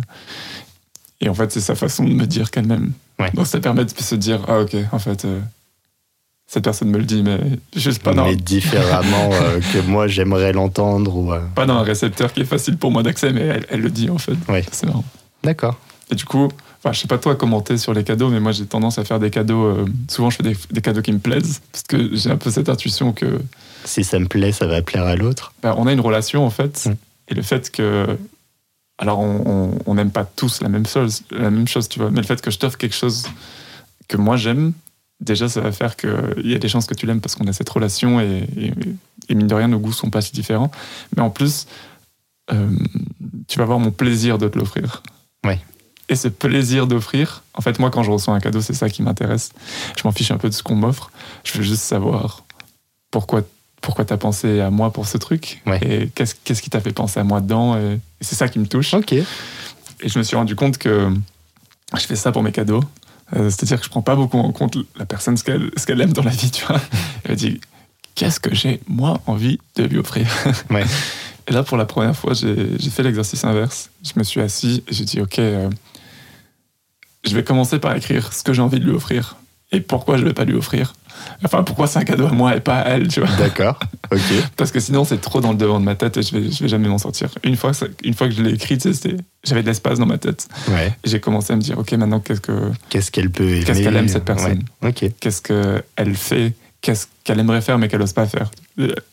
Et 1.22 1.28
en 1.28 1.35
fait, 1.35 1.50
c'est 1.50 1.61
sa 1.61 1.74
façon 1.74 2.04
de 2.04 2.12
me 2.12 2.26
dire 2.26 2.50
qu'elle 2.50 2.66
m'aime. 2.66 2.92
Ouais. 3.18 3.30
Donc 3.35 3.46
ça 3.46 3.61
permet 3.61 3.85
de 3.85 3.90
se 3.90 4.14
dire 4.14 4.40
Ah, 4.46 4.61
ok, 4.61 4.76
en 4.92 4.98
fait, 4.98 5.24
euh, 5.24 5.40
cette 6.46 6.64
personne 6.64 6.90
me 6.90 6.98
le 6.98 7.04
dit, 7.04 7.22
mais 7.22 7.38
juste 7.76 8.02
pas 8.02 8.12
dans, 8.12 8.24
mais 8.24 8.35
différemment 8.35 9.30
euh, 9.33 9.61
que 9.72 9.78
moi 9.87 10.09
j'aimerais 10.09 10.52
l'entendre. 10.52 11.16
Ou, 11.16 11.33
euh, 11.33 11.40
pas 11.54 11.64
dans 11.64 11.76
un 11.76 11.83
récepteur 11.83 12.33
qui 12.33 12.40
est 12.40 12.44
facile 12.44 12.76
pour 12.76 12.90
moi 12.90 13.02
d'accès, 13.02 13.33
mais 13.33 13.42
elle, 13.42 13.66
elle 13.70 13.80
le 13.80 13.90
dit 13.90 14.11
en 14.11 14.18
fait. 14.18 14.35
Ouais. 14.48 14.64
C'est 14.72 14.87
marrant. 14.87 15.04
D'accord. 15.44 15.78
Et 16.11 16.16
du 16.16 16.24
coup, 16.24 16.48
enfin, 16.78 16.92
je 16.92 16.98
sais 16.98 17.06
pas 17.06 17.18
toi 17.18 17.37
commenter 17.37 17.78
sur 17.78 17.94
les 17.94 18.02
cadeaux, 18.02 18.30
mais 18.30 18.40
moi 18.40 18.50
j'ai 18.50 18.66
tendance 18.66 18.98
à 18.98 19.04
faire 19.04 19.20
des 19.20 19.30
cadeaux. 19.30 19.64
euh, 19.64 19.85
souvent, 20.09 20.28
je 20.28 20.38
fais 20.38 20.42
des, 20.42 20.56
des 20.72 20.80
cadeaux 20.80 21.02
qui 21.02 21.12
me 21.12 21.20
plaisent 21.20 21.61
parce 21.70 21.85
que 21.85 22.16
j'ai 22.16 22.30
un 22.30 22.37
peu 22.37 22.50
cette 22.50 22.68
intuition 22.68 23.12
que 23.12 23.40
Si 23.84 24.04
ça 24.04 24.18
me 24.18 24.26
plaît, 24.26 24.52
ça 24.52 24.66
va 24.66 24.82
plaire 24.82 25.04
à 25.04 25.16
l'autre. 25.16 25.52
bah, 25.62 25.74
on 25.78 25.86
a 25.86 25.92
une 25.92 26.00
relation 26.00 26.44
en 26.44 26.50
fait, 26.50 26.86
Mm. 26.86 26.94
et 27.28 27.34
le 27.34 27.42
fait 27.42 27.70
que 27.70 28.18
alors 28.98 29.18
on- 29.20 29.94
n'aime 29.94 30.10
pas 30.10 30.24
tous 30.24 30.60
la 30.62 30.68
même 30.68 30.86
chose, 30.86 31.22
la 31.30 31.50
même 31.50 31.66
chose, 31.68 31.88
tu 31.88 31.98
vois, 31.98 32.10
mais 32.10 32.20
le 32.20 32.26
fait 32.26 32.40
que 32.40 32.50
je 32.50 32.58
t'offre 32.58 32.76
quelque 32.78 32.94
chose 32.94 33.26
que 34.08 34.16
moi 34.18 34.36
j'aime, 34.36 34.72
déjà 35.20 35.48
ça 35.48 35.60
va 35.62 35.72
faire 35.72 35.96
qu'il 35.96 36.10
y 36.44 36.54
a 36.54 36.58
des 36.58 36.68
chances 36.68 36.86
que 36.86 36.94
tu 36.94 37.06
l'aimes 37.06 37.20
parce 37.20 37.34
qu'on 37.34 37.46
a 37.46 37.52
cette 37.52 37.68
relation 37.70 38.20
et, 38.20 38.46
et, 38.56 38.72
et 39.28 39.34
mine 39.34 39.46
de 39.46 39.54
rien 39.54 39.68
nos 39.68 39.78
goûts 39.78 39.92
sont 39.92 40.10
pas 40.10 40.20
si 40.20 40.32
différents, 40.32 40.70
mais 41.16 41.22
en 41.22 41.30
plus 41.30 41.66
euh, 42.52 42.68
tu 43.48 43.58
vas 43.58 43.64
avoir 43.64 43.78
mon 43.78 43.90
plaisir 43.90 44.36
de 44.38 44.48
te 44.48 44.58
l'offrir. 44.58 45.02
Ouais. 45.46 45.60
Et 46.08 46.16
ce 46.16 46.26
plaisir 46.28 46.86
d'offrir, 46.88 47.44
en 47.54 47.60
fait, 47.60 47.78
moi, 47.78 47.90
quand 47.90 48.02
je 48.02 48.10
reçois 48.10 48.34
un 48.34 48.40
cadeau, 48.40 48.60
c'est 48.60 48.74
ça 48.74 48.90
qui 48.90 49.00
m'intéresse. 49.02 49.50
Je 49.96 50.02
m'en 50.04 50.10
fiche 50.10 50.32
un 50.32 50.38
peu 50.38 50.48
de 50.48 50.54
ce 50.54 50.62
qu'on 50.64 50.74
m'offre. 50.74 51.12
Je 51.44 51.52
veux 51.56 51.62
juste 51.62 51.82
savoir 51.82 52.42
pourquoi, 53.12 53.42
pourquoi 53.80 54.04
tu 54.04 54.12
as 54.12 54.16
pensé 54.16 54.60
à 54.60 54.70
moi 54.70 54.92
pour 54.92 55.06
ce 55.06 55.18
truc. 55.18 55.62
Ouais. 55.66 55.78
Et 55.82 56.08
qu'est-ce, 56.14 56.34
qu'est-ce 56.44 56.62
qui 56.62 56.70
t'a 56.70 56.80
fait 56.80 56.92
penser 56.92 57.20
à 57.20 57.24
moi 57.24 57.40
dedans. 57.40 57.76
Et, 57.76 57.94
et 57.94 58.24
c'est 58.24 58.36
ça 58.36 58.48
qui 58.48 58.58
me 58.58 58.66
touche. 58.66 58.94
Ok. 58.94 59.12
Et 59.12 59.24
je 60.04 60.18
me 60.18 60.22
suis 60.22 60.36
rendu 60.36 60.54
compte 60.56 60.78
que 60.78 61.12
je 61.98 62.06
fais 62.06 62.16
ça 62.16 62.32
pour 62.32 62.42
mes 62.42 62.52
cadeaux. 62.52 62.82
Euh, 63.36 63.48
c'est-à-dire 63.48 63.78
que 63.78 63.84
je 63.84 63.90
prends 63.90 64.02
pas 64.02 64.16
beaucoup 64.16 64.38
en 64.38 64.52
compte 64.52 64.76
la 64.96 65.06
personne, 65.06 65.36
ce 65.36 65.44
qu'elle, 65.44 65.70
ce 65.76 65.86
qu'elle 65.86 66.00
aime 66.00 66.12
dans 66.12 66.22
la 66.22 66.30
vie, 66.30 66.50
tu 66.50 66.64
vois. 66.64 66.80
Elle 67.24 67.36
dit, 67.36 67.60
qu'est-ce 68.14 68.40
que 68.40 68.54
j'ai, 68.54 68.80
moi, 68.88 69.20
envie 69.26 69.58
de 69.76 69.84
lui 69.84 69.98
offrir 69.98 70.26
Ouais. 70.70 70.84
Et 71.46 71.52
là, 71.52 71.62
pour 71.62 71.76
la 71.76 71.84
première 71.84 72.16
fois, 72.16 72.34
j'ai, 72.34 72.78
j'ai 72.78 72.90
fait 72.90 73.02
l'exercice 73.02 73.44
inverse. 73.44 73.90
Je 74.04 74.12
me 74.16 74.24
suis 74.24 74.40
assis 74.40 74.82
et 74.88 74.94
j'ai 74.94 75.04
dit, 75.04 75.20
OK, 75.20 75.38
euh, 75.38 75.70
je 77.24 77.34
vais 77.34 77.44
commencer 77.44 77.78
par 77.78 77.94
écrire 77.94 78.32
ce 78.32 78.42
que 78.42 78.52
j'ai 78.52 78.62
envie 78.62 78.80
de 78.80 78.84
lui 78.84 78.92
offrir 78.92 79.36
et 79.72 79.80
pourquoi 79.80 80.16
je 80.16 80.24
vais 80.24 80.34
pas 80.34 80.44
lui 80.44 80.54
offrir. 80.54 80.92
Enfin, 81.44 81.62
pourquoi 81.62 81.87
c'est 81.87 81.98
un 81.98 82.04
cadeau 82.04 82.26
à 82.26 82.33
moi 82.33 82.56
et 82.56 82.61
pas 82.61 82.78
à 82.80 82.88
elle, 82.90 83.09
tu 83.09 83.20
vois. 83.20 83.28
D'accord. 83.37 83.78
Ok. 84.12 84.20
Parce 84.56 84.70
que 84.72 84.80
sinon, 84.80 85.04
c'est 85.04 85.20
trop 85.20 85.40
dans 85.40 85.52
le 85.52 85.56
devant 85.59 85.80
de 85.80 85.85
ma 85.85 85.94
tête 85.94 86.16
et 86.16 86.22
je 86.22 86.37
vais, 86.37 86.50
je 86.50 86.62
vais 86.62 86.68
jamais 86.68 86.88
m'en 86.88 86.98
sortir. 86.98 87.30
Une 87.44 87.56
fois, 87.56 87.72
une 88.04 88.14
fois 88.14 88.28
que 88.28 88.35
je 88.35 88.42
l'ai 88.42 88.52
écrit, 88.52 88.76
tu 88.78 88.83
sais, 88.88 88.94
c'était- 88.94 89.16
j'avais 89.44 89.62
de 89.62 89.66
l'espace 89.68 89.98
dans 89.98 90.06
ma 90.06 90.18
tête. 90.18 90.48
Ouais. 90.68 90.94
J'ai 91.04 91.20
commencé 91.20 91.52
à 91.52 91.56
me 91.56 91.61
dire, 91.62 91.78
OK, 91.78 91.92
maintenant, 91.92 92.20
qu'est-ce 92.20 92.40
que, 92.40 92.70
Qu'est-ce 92.88 93.11
qu'elle 93.11 93.30
peut 93.30 93.48
aimer 93.48 93.64
Qu'est-ce 93.64 93.83
qu'elle 93.83 93.96
aime, 93.96 94.09
cette 94.09 94.24
personne? 94.24 94.64
Ouais. 94.83 94.88
Ok. 94.90 95.04
qu'est-ce 95.20 95.40
qu'elle 95.42 96.14
fait, 96.14 96.52
qu'est-ce 96.80 97.06
qu'elle 97.24 97.38
aimerait 97.40 97.61
faire 97.62 97.78
mais 97.78 97.88
qu'elle 97.88 98.00
n'ose 98.00 98.12
pas 98.12 98.26
faire? 98.26 98.50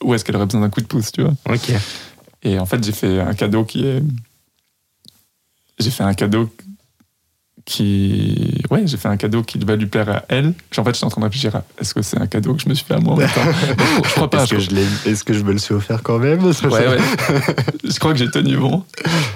Où 0.04 0.14
est-ce 0.14 0.24
qu'elle 0.26 0.36
aurait 0.36 0.46
besoin 0.46 0.62
d'un 0.62 0.70
coup 0.70 0.82
de 0.82 0.88
pouce, 0.88 1.12
tu 1.12 1.22
vois? 1.22 1.34
Ok. 1.50 1.72
Et 2.44 2.60
en 2.60 2.66
fait, 2.66 2.84
j'ai 2.84 2.92
fait 2.92 3.20
un 3.20 3.34
cadeau 3.34 3.64
qui 3.66 3.86
est. 3.86 4.02
J'ai 5.80 5.92
fait 5.92 6.04
un 6.04 6.14
cadeau 6.14 6.50
qui. 7.68 8.62
Ouais, 8.72 8.82
j'ai 8.86 8.98
fait 8.98 9.10
un 9.10 9.18
cadeau 9.18 9.44
qui 9.44 9.60
va 9.60 9.76
lui 9.76 9.86
plaire 9.88 10.10
à 10.10 10.24
elle. 10.30 10.54
En 10.78 10.84
fait, 10.84 10.94
j'étais 10.96 11.06
en 11.06 11.10
train 11.10 11.20
de 11.22 11.26
réfléchir 11.26 11.56
à 11.56 11.64
est-ce 11.80 11.94
que 11.94 12.02
c'est 12.02 12.20
un 12.20 12.26
cadeau 12.26 12.54
que 12.56 12.62
je 12.62 12.70
me 12.70 12.74
suis 12.74 12.86
fait 12.86 12.94
à 12.96 13.00
moi 13.00 13.14
en 13.14 13.18
même 13.18 13.30
temps 13.30 13.42
Je 14.06 14.10
crois 14.14 14.30
pas. 14.30 14.44
Est-ce 14.44 14.52
que, 14.56 14.60
je 14.60 15.10
est-ce 15.10 15.24
que 15.24 15.34
je 15.34 15.44
me 15.44 15.52
le 15.52 15.58
suis 15.58 15.74
offert 15.74 16.02
quand 16.02 16.18
même? 16.18 16.44
Ouais, 16.44 16.52
ouais. 16.72 16.98
je 17.84 18.00
crois 18.00 18.14
que 18.14 18.20
j'ai 18.20 18.32
tenu 18.32 18.56
bon. 18.58 18.84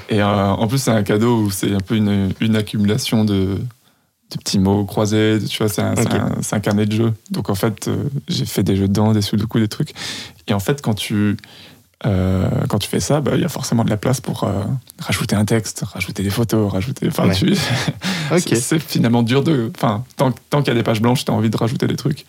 Et 0.10 0.22
euh, 0.22 0.26
en 0.50 0.68
plus, 0.68 0.78
c'est 0.80 0.92
un 0.92 1.04
cadeau 1.04 1.42
où 1.44 1.52
c'est 1.52 1.74
un 1.74 1.80
peu 1.82 1.96
une, 1.96 2.32
une 2.40 2.56
accumulation 2.56 3.26
de, 3.26 3.34
de 3.58 4.38
petits 4.38 4.60
mots 4.60 4.86
croisés. 4.86 5.38
Tu 5.50 5.58
vois, 5.58 5.68
c'est 5.70 5.82
un, 5.82 5.96
c'est 5.98 6.06
Ok. 6.08 6.14
un- 6.14 6.56
un 6.56 6.60
carnet 6.62 6.86
de 6.86 6.94
jeux. 6.94 7.14
Donc 7.32 7.50
en 7.50 7.56
fait, 7.56 7.90
euh, 7.90 8.06
j'ai 8.30 8.46
fait 8.46 8.64
des 8.64 8.78
jeux 8.78 8.88
dedans, 8.88 9.12
des 9.12 9.22
sudoku, 9.22 9.60
des 9.60 9.68
trucs. 9.68 9.92
Et 10.48 10.54
en 10.54 10.60
fait, 10.60 10.82
quand 10.82 10.94
tu, 10.94 11.36
euh, 12.06 12.50
quand 12.68 12.80
tu 12.80 12.90
fais 12.90 13.00
ça, 13.00 13.22
bah, 13.22 13.32
il 13.36 13.42
y 13.42 13.46
a 13.46 13.50
forcément 13.50 13.84
de 13.84 13.90
la 13.90 13.98
place 13.98 14.22
pour 14.22 14.44
euh, 14.44 14.64
rajouter 15.00 15.36
un 15.36 15.46
texte, 15.46 15.84
rajouter 15.94 16.24
des 16.24 16.30
photos, 16.32 16.72
rajouter. 16.72 17.08
Enfin, 17.08 17.28
Ouais. 17.28 17.36
tu- 17.36 17.54
Ok. 18.32 18.56
c'est- 18.56 18.80
finalement 18.80 19.24
dur 19.24 19.44
de. 19.44 19.72
Enfin, 19.76 20.04
tant, 20.18 20.32
tant 20.50 20.60
qu'il 20.64 20.70
y 20.74 20.76
a 20.76 20.80
des 20.80 20.84
pages 20.84 21.02
blanches, 21.02 21.26
tu 21.26 21.32
as 21.32 21.34
envie 21.34 21.50
de 21.50 21.58
rajouter 21.58 21.86
des 21.88 21.96
trucs. 21.96 22.26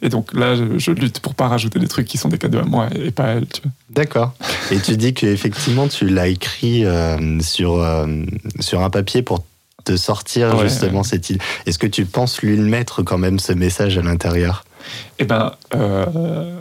Et 0.00 0.10
donc 0.10 0.32
là, 0.32 0.54
je, 0.54 0.78
je 0.78 0.92
lutte 0.92 1.18
pour 1.20 1.34
pas 1.34 1.48
rajouter 1.48 1.78
des 1.80 1.88
trucs 1.88 2.06
qui 2.06 2.18
sont 2.18 2.28
des 2.28 2.38
cadeaux 2.38 2.60
à 2.60 2.64
moi 2.64 2.88
et 2.94 3.10
pas 3.10 3.24
à 3.24 3.28
elle. 3.30 3.46
Tu 3.46 3.62
vois. 3.62 3.72
D'accord. 3.90 4.32
Et 4.70 4.78
tu 4.78 4.96
dis 4.96 5.12
qu'effectivement, 5.14 5.88
tu 5.88 6.08
l'as 6.08 6.28
écrit 6.28 6.84
euh, 6.84 7.40
sur, 7.40 7.82
euh, 7.82 8.06
sur 8.60 8.82
un 8.82 8.90
papier 8.90 9.22
pour 9.22 9.42
te 9.84 9.96
sortir 9.96 10.54
Ouais, 10.56 10.68
justement 10.68 10.98
ouais. 11.00 11.04
cette 11.08 11.30
idée. 11.30 11.40
Est-ce 11.66 11.78
que 11.80 11.86
tu 11.88 12.04
penses 12.04 12.42
lui 12.42 12.56
le 12.56 12.62
mettre 12.64 13.02
quand 13.02 13.18
même 13.18 13.40
ce 13.40 13.52
message 13.52 13.98
à 13.98 14.02
l'intérieur? 14.02 14.64
Eh 15.18 15.24
ben, 15.24 15.52
euh, 15.74 16.54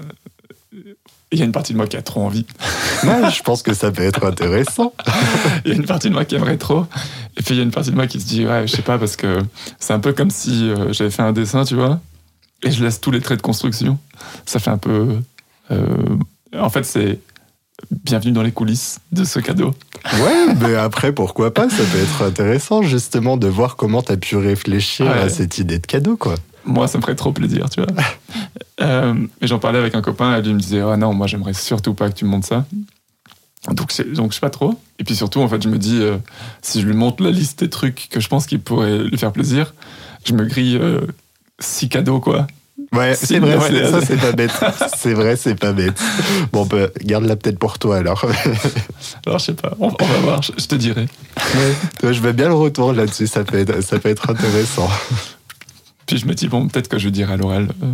il 1.31 1.39
y 1.39 1.41
a 1.41 1.45
une 1.45 1.51
partie 1.51 1.73
de 1.73 1.77
moi 1.77 1.87
qui 1.87 1.97
a 1.97 2.01
trop 2.01 2.21
envie. 2.21 2.45
Ouais, 3.03 3.29
je 3.31 3.43
pense 3.43 3.61
que 3.61 3.73
ça 3.75 3.91
peut 3.91 4.01
être 4.03 4.25
intéressant. 4.25 4.91
Il 5.65 5.69
y 5.71 5.73
a 5.73 5.77
une 5.77 5.85
partie 5.85 6.09
de 6.09 6.13
moi 6.13 6.25
qui 6.25 6.33
aimerait 6.35 6.57
trop. 6.57 6.85
Et 7.37 7.43
puis 7.43 7.53
il 7.53 7.57
y 7.57 7.59
a 7.59 7.63
une 7.63 7.69
partie 7.69 7.91
de 7.91 7.95
moi 7.95 8.07
qui 8.07 8.19
se 8.19 8.25
dit, 8.25 8.43
ouais, 8.45 8.65
je 8.65 8.75
sais 8.75 8.81
pas, 8.81 8.97
parce 8.97 9.15
que 9.15 9.37
c'est 9.79 9.93
un 9.93 9.99
peu 9.99 10.13
comme 10.13 10.31
si 10.31 10.67
euh, 10.71 10.91
j'avais 10.93 11.11
fait 11.11 11.21
un 11.21 11.31
dessin, 11.33 11.63
tu 11.63 11.75
vois, 11.75 11.99
et 12.63 12.71
je 12.71 12.83
laisse 12.83 12.99
tous 12.99 13.11
les 13.11 13.21
traits 13.21 13.37
de 13.37 13.43
construction. 13.43 13.99
Ça 14.47 14.57
fait 14.59 14.71
un 14.71 14.79
peu. 14.79 15.19
euh, 15.69 15.85
en 16.57 16.71
fait, 16.71 16.83
c'est 16.85 17.19
bienvenue 17.91 18.31
dans 18.31 18.41
les 18.41 18.51
coulisses 18.51 18.97
de 19.11 19.23
ce 19.23 19.37
cadeau. 19.39 19.75
Ouais, 20.23 20.53
mais 20.59 20.73
après, 20.75 21.11
pourquoi 21.11 21.53
pas 21.53 21.69
Ça 21.69 21.83
peut 21.83 21.99
être 21.99 22.23
intéressant 22.23 22.81
justement 22.81 23.37
de 23.37 23.47
voir 23.47 23.75
comment 23.75 24.01
tu 24.01 24.11
as 24.13 24.17
pu 24.17 24.37
réfléchir 24.37 25.05
Ouais. 25.05 25.19
à 25.19 25.29
cette 25.29 25.59
idée 25.59 25.77
de 25.77 25.85
cadeau, 25.85 26.17
quoi. 26.17 26.33
Moi, 26.67 26.87
ça 26.87 26.97
me 26.97 27.01
ferait 27.01 27.15
trop 27.15 27.31
plaisir, 27.31 27.69
tu 27.69 27.81
vois. 27.81 27.89
Euh, 28.79 29.15
et 29.41 29.47
j'en 29.47 29.57
parlais 29.57 29.79
avec 29.79 29.95
un 29.95 30.03
copain, 30.03 30.37
et 30.37 30.41
lui 30.43 30.53
me 30.53 30.59
disait, 30.59 30.81
ah 30.81 30.97
non, 30.97 31.11
moi 31.11 31.25
j'aimerais 31.25 31.53
surtout 31.55 31.95
pas 31.95 32.09
que 32.11 32.13
tu 32.13 32.25
me 32.25 32.29
montres 32.29 32.45
ça. 32.47 32.63
Donc, 33.71 33.91
je 33.91 34.03
sais 34.33 34.39
pas 34.39 34.51
trop. 34.51 34.79
Et 34.99 35.03
puis 35.03 35.15
surtout, 35.15 35.41
en 35.41 35.47
fait, 35.47 35.59
je 35.63 35.67
me 35.67 35.79
dis, 35.79 35.97
euh, 35.99 36.17
si 36.61 36.81
je 36.81 36.85
lui 36.85 36.93
montre 36.93 37.23
la 37.23 37.31
liste 37.31 37.61
des 37.61 37.71
trucs 37.71 38.07
que 38.11 38.19
je 38.19 38.27
pense 38.27 38.45
qui 38.45 38.59
pourraient 38.59 38.99
lui 38.99 39.17
faire 39.17 39.31
plaisir, 39.31 39.73
je 40.25 40.33
me 40.33 40.45
grille 40.45 40.77
euh, 40.79 41.01
six 41.59 41.89
cadeaux, 41.89 42.19
quoi. 42.19 42.45
Ouais, 42.93 43.15
Si, 43.15 43.25
c'est 43.25 43.39
vrai, 43.39 43.57
ouais, 43.57 43.67
c'est- 43.67 43.83
ouais. 43.83 43.89
ça 43.91 44.01
c'est 44.05 44.17
pas 44.21 44.31
bête. 44.31 44.51
C'est 44.95 45.13
vrai, 45.15 45.35
c'est 45.35 45.55
pas 45.55 45.73
bête. 45.73 45.99
Bon, 46.53 46.67
bah, 46.67 46.87
garde-la 47.03 47.35
peut-être 47.35 47.57
pour 47.57 47.79
toi 47.79 47.97
alors. 47.97 48.23
Alors, 49.25 49.39
je 49.39 49.45
sais 49.45 49.53
pas, 49.55 49.73
on, 49.79 49.87
on 49.99 50.05
va 50.05 50.17
voir, 50.19 50.41
je, 50.43 50.51
je 50.55 50.67
te 50.67 50.75
dirai. 50.75 51.07
Toi, 51.99 52.11
je 52.11 52.21
veux 52.21 52.31
bien 52.33 52.47
le 52.47 52.53
retour 52.53 52.93
là-dessus, 52.93 53.25
ça 53.25 53.43
peut 53.43 53.57
être, 53.57 53.81
ça 53.81 53.97
peut 53.97 54.09
être 54.09 54.29
intéressant. 54.29 54.87
Puis 56.07 56.17
je 56.17 56.25
me 56.25 56.33
dis, 56.33 56.47
bon, 56.47 56.67
peut-être 56.67 56.87
que 56.87 56.97
je 56.97 57.09
dirai 57.09 57.33
à 57.33 57.37
l'oral, 57.37 57.69
euh, 57.83 57.93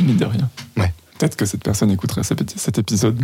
mine 0.00 0.16
de 0.16 0.24
rien. 0.24 0.48
Ouais. 0.76 0.92
Peut-être 1.18 1.34
que 1.36 1.46
cette 1.46 1.62
personne 1.62 1.90
écoutera 1.90 2.22
cet 2.22 2.78
épisode. 2.78 3.20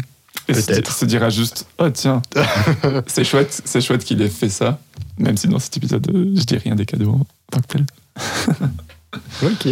Et 0.48 0.55
se, 0.55 0.66
Peut-être. 0.66 0.92
se 0.92 1.05
dira 1.05 1.29
juste, 1.29 1.66
oh 1.79 1.90
tiens, 1.90 2.22
c'est 3.07 3.24
chouette, 3.24 3.62
c'est 3.64 3.81
chouette 3.81 4.05
qu'il 4.05 4.20
ait 4.22 4.29
fait 4.29 4.48
ça, 4.48 4.81
même 5.18 5.37
si 5.37 5.48
dans 5.48 5.59
cet 5.59 5.76
épisode, 5.76 6.09
euh, 6.14 6.33
je 6.35 6.44
dis 6.44 6.57
rien 6.57 6.74
des 6.74 6.87
cadeaux 6.87 7.11
en 7.11 7.26
tant 7.50 7.61
que 7.61 7.66
tel. 7.66 7.87
Ok. 9.42 9.68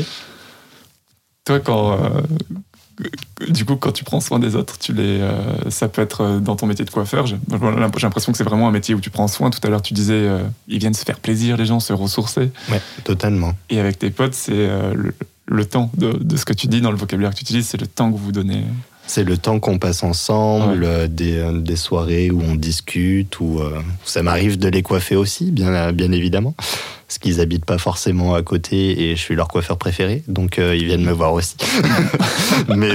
Toi, 1.49 1.61
quand. 1.61 1.93
euh, 1.93 2.21
du 3.49 3.65
coup, 3.65 3.77
quand 3.77 3.93
tu 3.93 4.03
prends 4.03 4.21
soin 4.21 4.39
des 4.41 4.57
autres, 4.57 4.77
tu 4.79 4.93
les, 4.93 5.21
euh, 5.21 5.71
ça 5.71 5.89
peut 5.89 6.03
être 6.03 6.21
euh, 6.23 6.41
dans 6.41 6.57
ton 6.57 6.67
métier 6.67 6.85
de 6.85 6.91
coiffeur. 6.91 7.27
J'ai 7.27 7.37
l'impression 8.03 8.33
que 8.33 8.37
c'est 8.39 8.45
vraiment 8.45 8.67
un 8.69 8.73
métier 8.73 8.93
où 8.95 9.01
tu 9.01 9.09
prends 9.09 9.29
soin. 9.29 9.51
Tout 9.51 9.61
à 9.63 9.71
l'heure, 9.71 9.83
tu 9.83 9.95
disais, 9.95 10.15
euh, 10.15 10.43
ils 10.67 10.79
viennent 10.81 10.95
se 10.95 11.05
faire 11.05 11.21
plaisir, 11.21 11.57
les 11.57 11.65
gens, 11.65 11.79
se 11.81 11.93
ressourcer. 11.93 12.51
Ouais, 12.71 12.83
totalement. 13.05 13.53
Et 13.71 13.79
avec 13.79 13.99
tes 14.01 14.11
potes, 14.11 14.35
c'est 14.35 14.69
le, 14.95 15.15
le 15.47 15.65
temps 15.65 15.91
de, 15.97 16.13
de 16.13 16.37
ce 16.37 16.45
que 16.45 16.53
tu 16.53 16.67
dis 16.67 16.81
dans 16.81 16.91
le 16.91 16.97
vocabulaire 16.99 17.31
que 17.31 17.37
tu 17.37 17.43
utilises, 17.45 17.69
c'est 17.69 17.81
le 17.81 17.87
temps 17.87 18.11
que 18.13 18.19
vous 18.19 18.33
donnez. 18.33 18.65
C'est 19.09 19.25
le 19.25 19.38
temps 19.38 19.59
qu'on 19.59 19.79
passe 19.79 20.03
ensemble, 20.03 20.85
euh, 20.85 21.09
des, 21.09 21.38
euh, 21.38 21.59
des 21.59 21.77
soirées 21.77 22.31
où 22.31 22.42
on 22.42 22.55
discute, 22.55 23.40
ou 23.40 23.59
euh, 23.59 23.81
ça 24.05 24.23
m'arrive 24.23 24.59
de 24.59 24.68
les 24.68 24.83
coiffer 24.83 25.16
aussi, 25.16 25.51
bien, 25.51 25.92
bien 25.92 26.12
évidemment, 26.12 26.55
parce 27.07 27.16
qu'ils 27.18 27.40
habitent 27.40 27.64
pas 27.64 27.79
forcément 27.79 28.35
à 28.35 28.42
côté 28.42 29.09
et 29.09 29.16
je 29.16 29.21
suis 29.21 29.35
leur 29.35 29.49
coiffeur 29.49 29.79
préféré, 29.79 30.23
donc 30.29 30.59
ils 30.59 30.85
viennent 30.85 31.05
me 31.05 31.12
voir 31.12 31.33
aussi. 31.33 31.57
Mais 32.77 32.90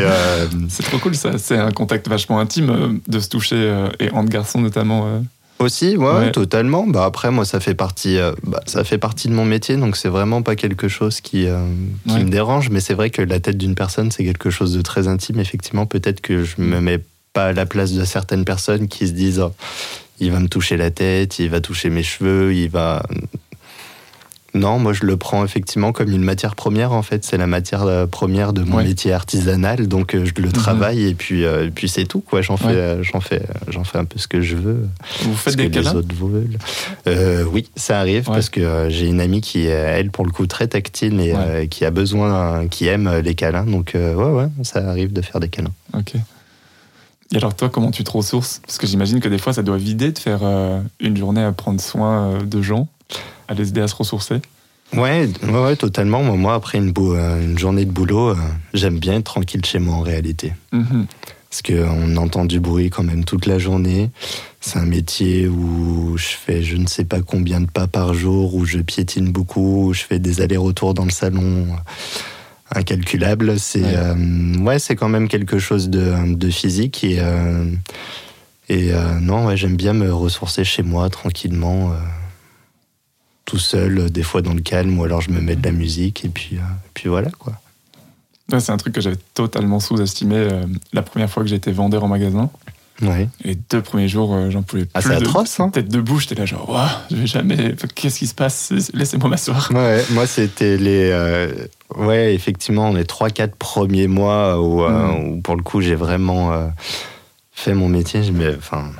C'est 0.70 0.84
trop 0.84 1.00
cool, 1.00 1.16
ça. 1.16 1.40
C'est 1.40 1.58
un 1.58 1.72
contact 1.72 2.08
vachement 2.08 2.40
intime 2.40 3.02
de 3.08 3.20
se 3.20 3.30
toucher, 3.30 3.88
et 4.00 4.12
entre 4.12 4.30
garçons 4.30 4.62
notamment. 4.62 5.24
Aussi, 5.64 5.98
ouais, 5.98 6.06
Ouais. 6.14 6.32
totalement. 6.32 6.86
Bah 6.86 7.06
après, 7.06 7.32
moi, 7.32 7.46
ça 7.46 7.60
fait 7.60 7.74
partie, 7.74 8.18
euh, 8.18 8.34
bah, 8.44 8.62
ça 8.68 8.84
fait 8.84 8.98
partie 9.00 9.28
de 9.28 9.34
mon 9.34 9.46
métier, 9.46 9.76
donc 9.78 9.98
c'est 9.98 10.10
vraiment 10.10 10.42
pas 10.44 10.56
quelque 10.56 10.88
chose 10.88 11.20
qui, 11.22 11.48
euh, 11.48 11.66
qui 12.08 12.14
Ouais. 12.16 12.24
me 12.24 12.30
dérange. 12.30 12.70
Mais 12.70 12.80
c'est 12.80 12.94
vrai 12.94 13.10
que 13.10 13.22
la 13.22 13.40
tête 13.40 13.58
d'une 13.58 13.76
personne, 13.76 14.12
c'est 14.12 14.24
quelque 14.24 14.50
chose 14.50 14.74
de 14.76 14.82
très 14.82 15.08
intime. 15.08 15.40
Effectivement, 15.40 15.86
peut-être 15.86 16.22
que 16.22 16.44
je 16.44 16.56
me 16.60 16.80
mets 16.80 17.00
pas 17.34 17.46
à 17.48 17.54
la 17.54 17.66
place 17.66 17.94
de 17.94 18.06
certaines 18.06 18.46
personnes 18.46 18.88
qui 18.88 19.08
se 19.08 19.14
disent, 19.14 19.40
oh, 19.40 19.52
il 20.20 20.32
va 20.32 20.40
me 20.40 20.48
toucher 20.48 20.78
la 20.78 20.92
tête, 20.92 21.40
il 21.40 21.50
va 21.50 21.60
toucher 21.62 21.90
mes 21.90 22.04
cheveux, 22.04 22.54
il 22.54 22.70
va. 22.70 23.02
Non, 24.56 24.78
moi 24.78 24.94
je 24.94 25.04
le 25.06 25.18
prends 25.18 25.44
effectivement 25.44 25.92
comme 25.92 26.12
une 26.12 26.24
matière 26.24 26.54
première 26.56 26.92
en 26.92 27.02
fait. 27.02 27.26
C'est 27.26 27.38
la 27.38 27.48
matière 27.48 27.84
euh, 27.84 28.06
première 28.06 28.54
de 28.54 28.62
mon 28.62 28.78
Ouais. 28.78 28.84
métier 28.84 29.12
artisanal, 29.12 29.88
donc 29.88 30.14
euh, 30.14 30.26
je 30.26 30.40
le 30.42 30.52
travaille 30.52 31.08
et 31.08 31.16
puis, 31.16 31.44
euh, 31.44 31.66
et 31.66 31.72
puis 31.72 31.90
c'est 31.90 32.06
tout 32.06 32.20
quoi. 32.20 32.42
J'en 32.44 32.56
fais, 32.58 32.68
Ouais. 32.68 32.98
j'en 33.02 33.20
fais, 33.20 33.42
j'en 33.70 33.84
fais 33.84 33.98
un 33.98 34.06
peu 34.06 34.20
ce 34.20 34.28
que 34.28 34.42
je 34.42 34.56
veux. 34.56 34.88
Vous 35.24 35.34
faites 35.36 35.54
Ce 35.54 35.58
des 35.58 35.70
que 35.70 35.76
les 35.80 35.84
câlins 35.84 35.96
autres 35.96 36.16
veulent. 36.16 36.60
Euh, 37.08 37.46
oui, 37.52 37.68
ça 37.76 38.00
arrive 38.00 38.30
Ouais. 38.30 38.36
parce 38.36 38.50
que 38.50 38.88
j'ai 38.90 39.08
une 39.08 39.22
amie 39.22 39.42
qui 39.42 39.66
est, 39.66 39.70
elle, 39.70 40.12
pour 40.12 40.24
le 40.26 40.32
coup, 40.32 40.46
très 40.46 40.68
tactile 40.68 41.20
et 41.20 41.34
euh, 41.36 41.66
qui 41.66 41.84
a 41.84 41.90
besoin, 41.90 42.68
qui 42.68 42.86
aime 42.88 43.12
les 43.24 43.34
câlins. 43.34 43.66
Donc, 43.66 43.94
ouais, 43.96 44.14
ouais, 44.14 44.48
ça 44.62 44.88
arrive 44.88 45.14
de 45.14 45.22
faire 45.22 45.40
des 45.40 45.50
câlins. 45.50 45.74
Ok. 45.98 46.14
Et 47.34 47.38
alors 47.38 47.56
toi, 47.56 47.70
comment 47.70 47.90
tu 47.90 48.04
te 48.04 48.12
ressources? 48.12 48.62
Parce 48.68 48.78
que 48.78 48.86
j'imagine 48.86 49.20
que 49.20 49.30
des 49.30 49.40
fois, 49.40 49.54
ça 49.54 49.64
doit 49.64 49.78
vider 49.78 50.12
de 50.12 50.20
faire 50.20 50.42
une 51.00 51.18
journée 51.18 51.42
à 51.44 51.52
prendre 51.52 51.82
soin 51.82 52.38
de 52.46 52.62
gens, 52.62 52.88
à 53.48 53.54
les 53.54 53.70
aider 53.70 53.82
à 53.82 53.88
se 53.88 53.96
ressourcer. 53.96 54.42
Ouais, 54.96 55.28
ouais, 55.52 55.76
totalement. 55.76 56.22
Moi, 56.24 56.54
après 56.54 56.78
une, 56.78 56.94
euh, 56.98 57.42
une 57.44 57.58
journée 57.58 57.86
de 57.86 57.92
boulot, 57.92 58.30
euh, 58.30 58.36
j'aime 58.74 59.00
bien 59.00 59.16
être 59.16 59.24
tranquille 59.26 59.66
chez 59.66 59.80
moi 59.80 59.96
en 59.96 60.02
réalité. 60.02 60.54
Mhm. 60.72 61.08
Parce 61.50 61.62
qu'on 61.64 62.18
entend 62.18 62.46
du 62.46 62.60
bruit 62.60 62.90
quand 62.90 63.04
même 63.04 63.26
toute 63.26 63.46
la 63.46 63.60
journée. 63.60 64.10
C'est 64.60 64.80
un 64.80 64.86
métier 64.86 65.48
où 65.48 66.16
je 66.18 66.26
fais 66.30 66.64
je 66.64 66.78
ne 66.78 66.88
sais 66.88 67.06
pas 67.06 67.22
combien 67.22 67.62
de 67.62 67.68
pas 67.68 67.86
par 67.88 68.14
jour, 68.14 68.56
où 68.56 68.66
je 68.66 68.80
piétine 68.80 69.32
beaucoup, 69.32 69.88
où 69.88 69.94
je 69.94 70.02
fais 70.02 70.20
des 70.20 70.42
allers-retours 70.42 70.94
dans 70.96 71.06
le 71.06 71.12
salon 71.12 71.68
euh, 71.70 72.76
incalculables. 72.76 73.60
C'est 73.60 73.82
Ouais. 73.84 73.94
euh, 73.96 74.58
ouais, 74.60 74.80
c'est 74.80 74.96
quand 74.96 75.10
même 75.10 75.28
quelque 75.28 75.60
chose 75.60 75.90
de, 75.90 76.34
de 76.34 76.50
physique. 76.50 77.04
Et, 77.04 77.18
euh, 77.20 77.66
et 78.70 78.92
non, 79.22 79.46
ouais, 79.48 79.58
j'aime 79.58 79.76
bien 79.76 79.94
me 79.94 80.12
ressourcer 80.14 80.64
chez 80.64 80.82
moi 80.84 81.10
tranquillement, 81.10 81.92
tout 83.46 83.60
seul, 83.60 83.98
euh, 84.00 84.10
des 84.10 84.24
fois 84.24 84.42
dans 84.42 84.54
le 84.54 84.62
calme, 84.62 84.98
ou 85.00 85.04
alors 85.04 85.22
je 85.22 85.30
me 85.32 85.42
mets 85.42 85.56
de 85.56 85.64
la 85.66 85.72
musique, 85.72 86.24
et 86.26 86.30
puis, 86.30 86.58
euh, 86.58 86.62
et 86.62 86.90
puis 86.94 87.10
voilà 87.10 87.30
quoi. 87.32 87.54
Ouais, 88.52 88.60
c'est 88.60 88.72
un 88.72 88.78
truc 88.78 88.94
que 88.94 89.02
j'avais 89.02 89.18
totalement 89.34 89.80
sous-estimé 89.80 90.36
euh, 90.36 90.64
la 90.92 91.02
première 91.02 91.30
fois 91.30 91.44
que 91.44 91.50
j'étais 91.50 91.72
vendeur 91.72 92.04
en 92.04 92.08
magasin. 92.08 92.50
Ouais. 93.02 93.28
Les 93.44 93.56
deux 93.56 93.82
premiers 93.82 94.08
jours, 94.08 94.34
euh, 94.36 94.50
j'en 94.52 94.62
pouvais 94.62 94.84
plus. 94.86 94.92
Ah, 94.94 95.02
c'est 95.02 95.10
de- 95.10 95.16
atroce, 95.16 95.60
hein 95.60 95.70
Tête 95.70 95.88
debout, 95.90 96.20
j'étais 96.20 96.36
là 96.36 96.46
genre, 96.46 96.78
je 97.10 97.16
vais 97.16 97.26
jamais. 97.28 97.74
Qu'est-ce 97.96 98.20
qui 98.20 98.28
se 98.28 98.36
passe? 98.36 98.72
Laissez-moi 98.94 99.30
m'asseoir. 99.30 99.72
Ouais, 99.74 100.04
moi 100.12 100.28
c'était 100.28 100.78
les. 100.78 101.10
euh, 101.12 101.52
ouais, 101.96 102.34
effectivement, 102.36 102.92
les 102.92 103.04
3-4 103.04 103.56
premiers 103.58 104.08
mois 104.08 104.62
où, 104.62 104.82
Mm. 104.88 105.28
où, 105.38 105.42
pour 105.42 105.56
le 105.56 105.64
coup 105.64 105.82
j'ai 105.82 105.96
vraiment 105.96 106.52
fait 107.52 107.74
mon 107.74 107.88
métier. 107.90 108.22
Me- 108.32 108.56
Enfin, 108.58 108.92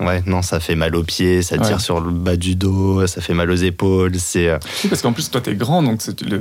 ouais, 0.00 0.22
non, 0.26 0.42
ça 0.42 0.60
fait 0.60 0.74
mal 0.74 0.94
aux 0.96 1.02
pieds, 1.02 1.42
ça 1.42 1.56
tire 1.58 1.76
Ouais. 1.76 1.82
sur 1.82 2.00
le 2.00 2.10
bas 2.10 2.36
du 2.36 2.54
dos, 2.56 3.06
ça 3.06 3.20
fait 3.20 3.34
mal 3.34 3.50
aux 3.50 3.54
épaules. 3.56 4.12
C'est. 4.18 4.48
euh, 4.48 4.58
parce 4.88 5.02
qu'en 5.02 5.12
plus, 5.12 5.30
toi, 5.30 5.40
t'es 5.40 5.54
grand, 5.54 5.82
donc 5.82 6.00
c'est 6.02 6.20
le. 6.22 6.40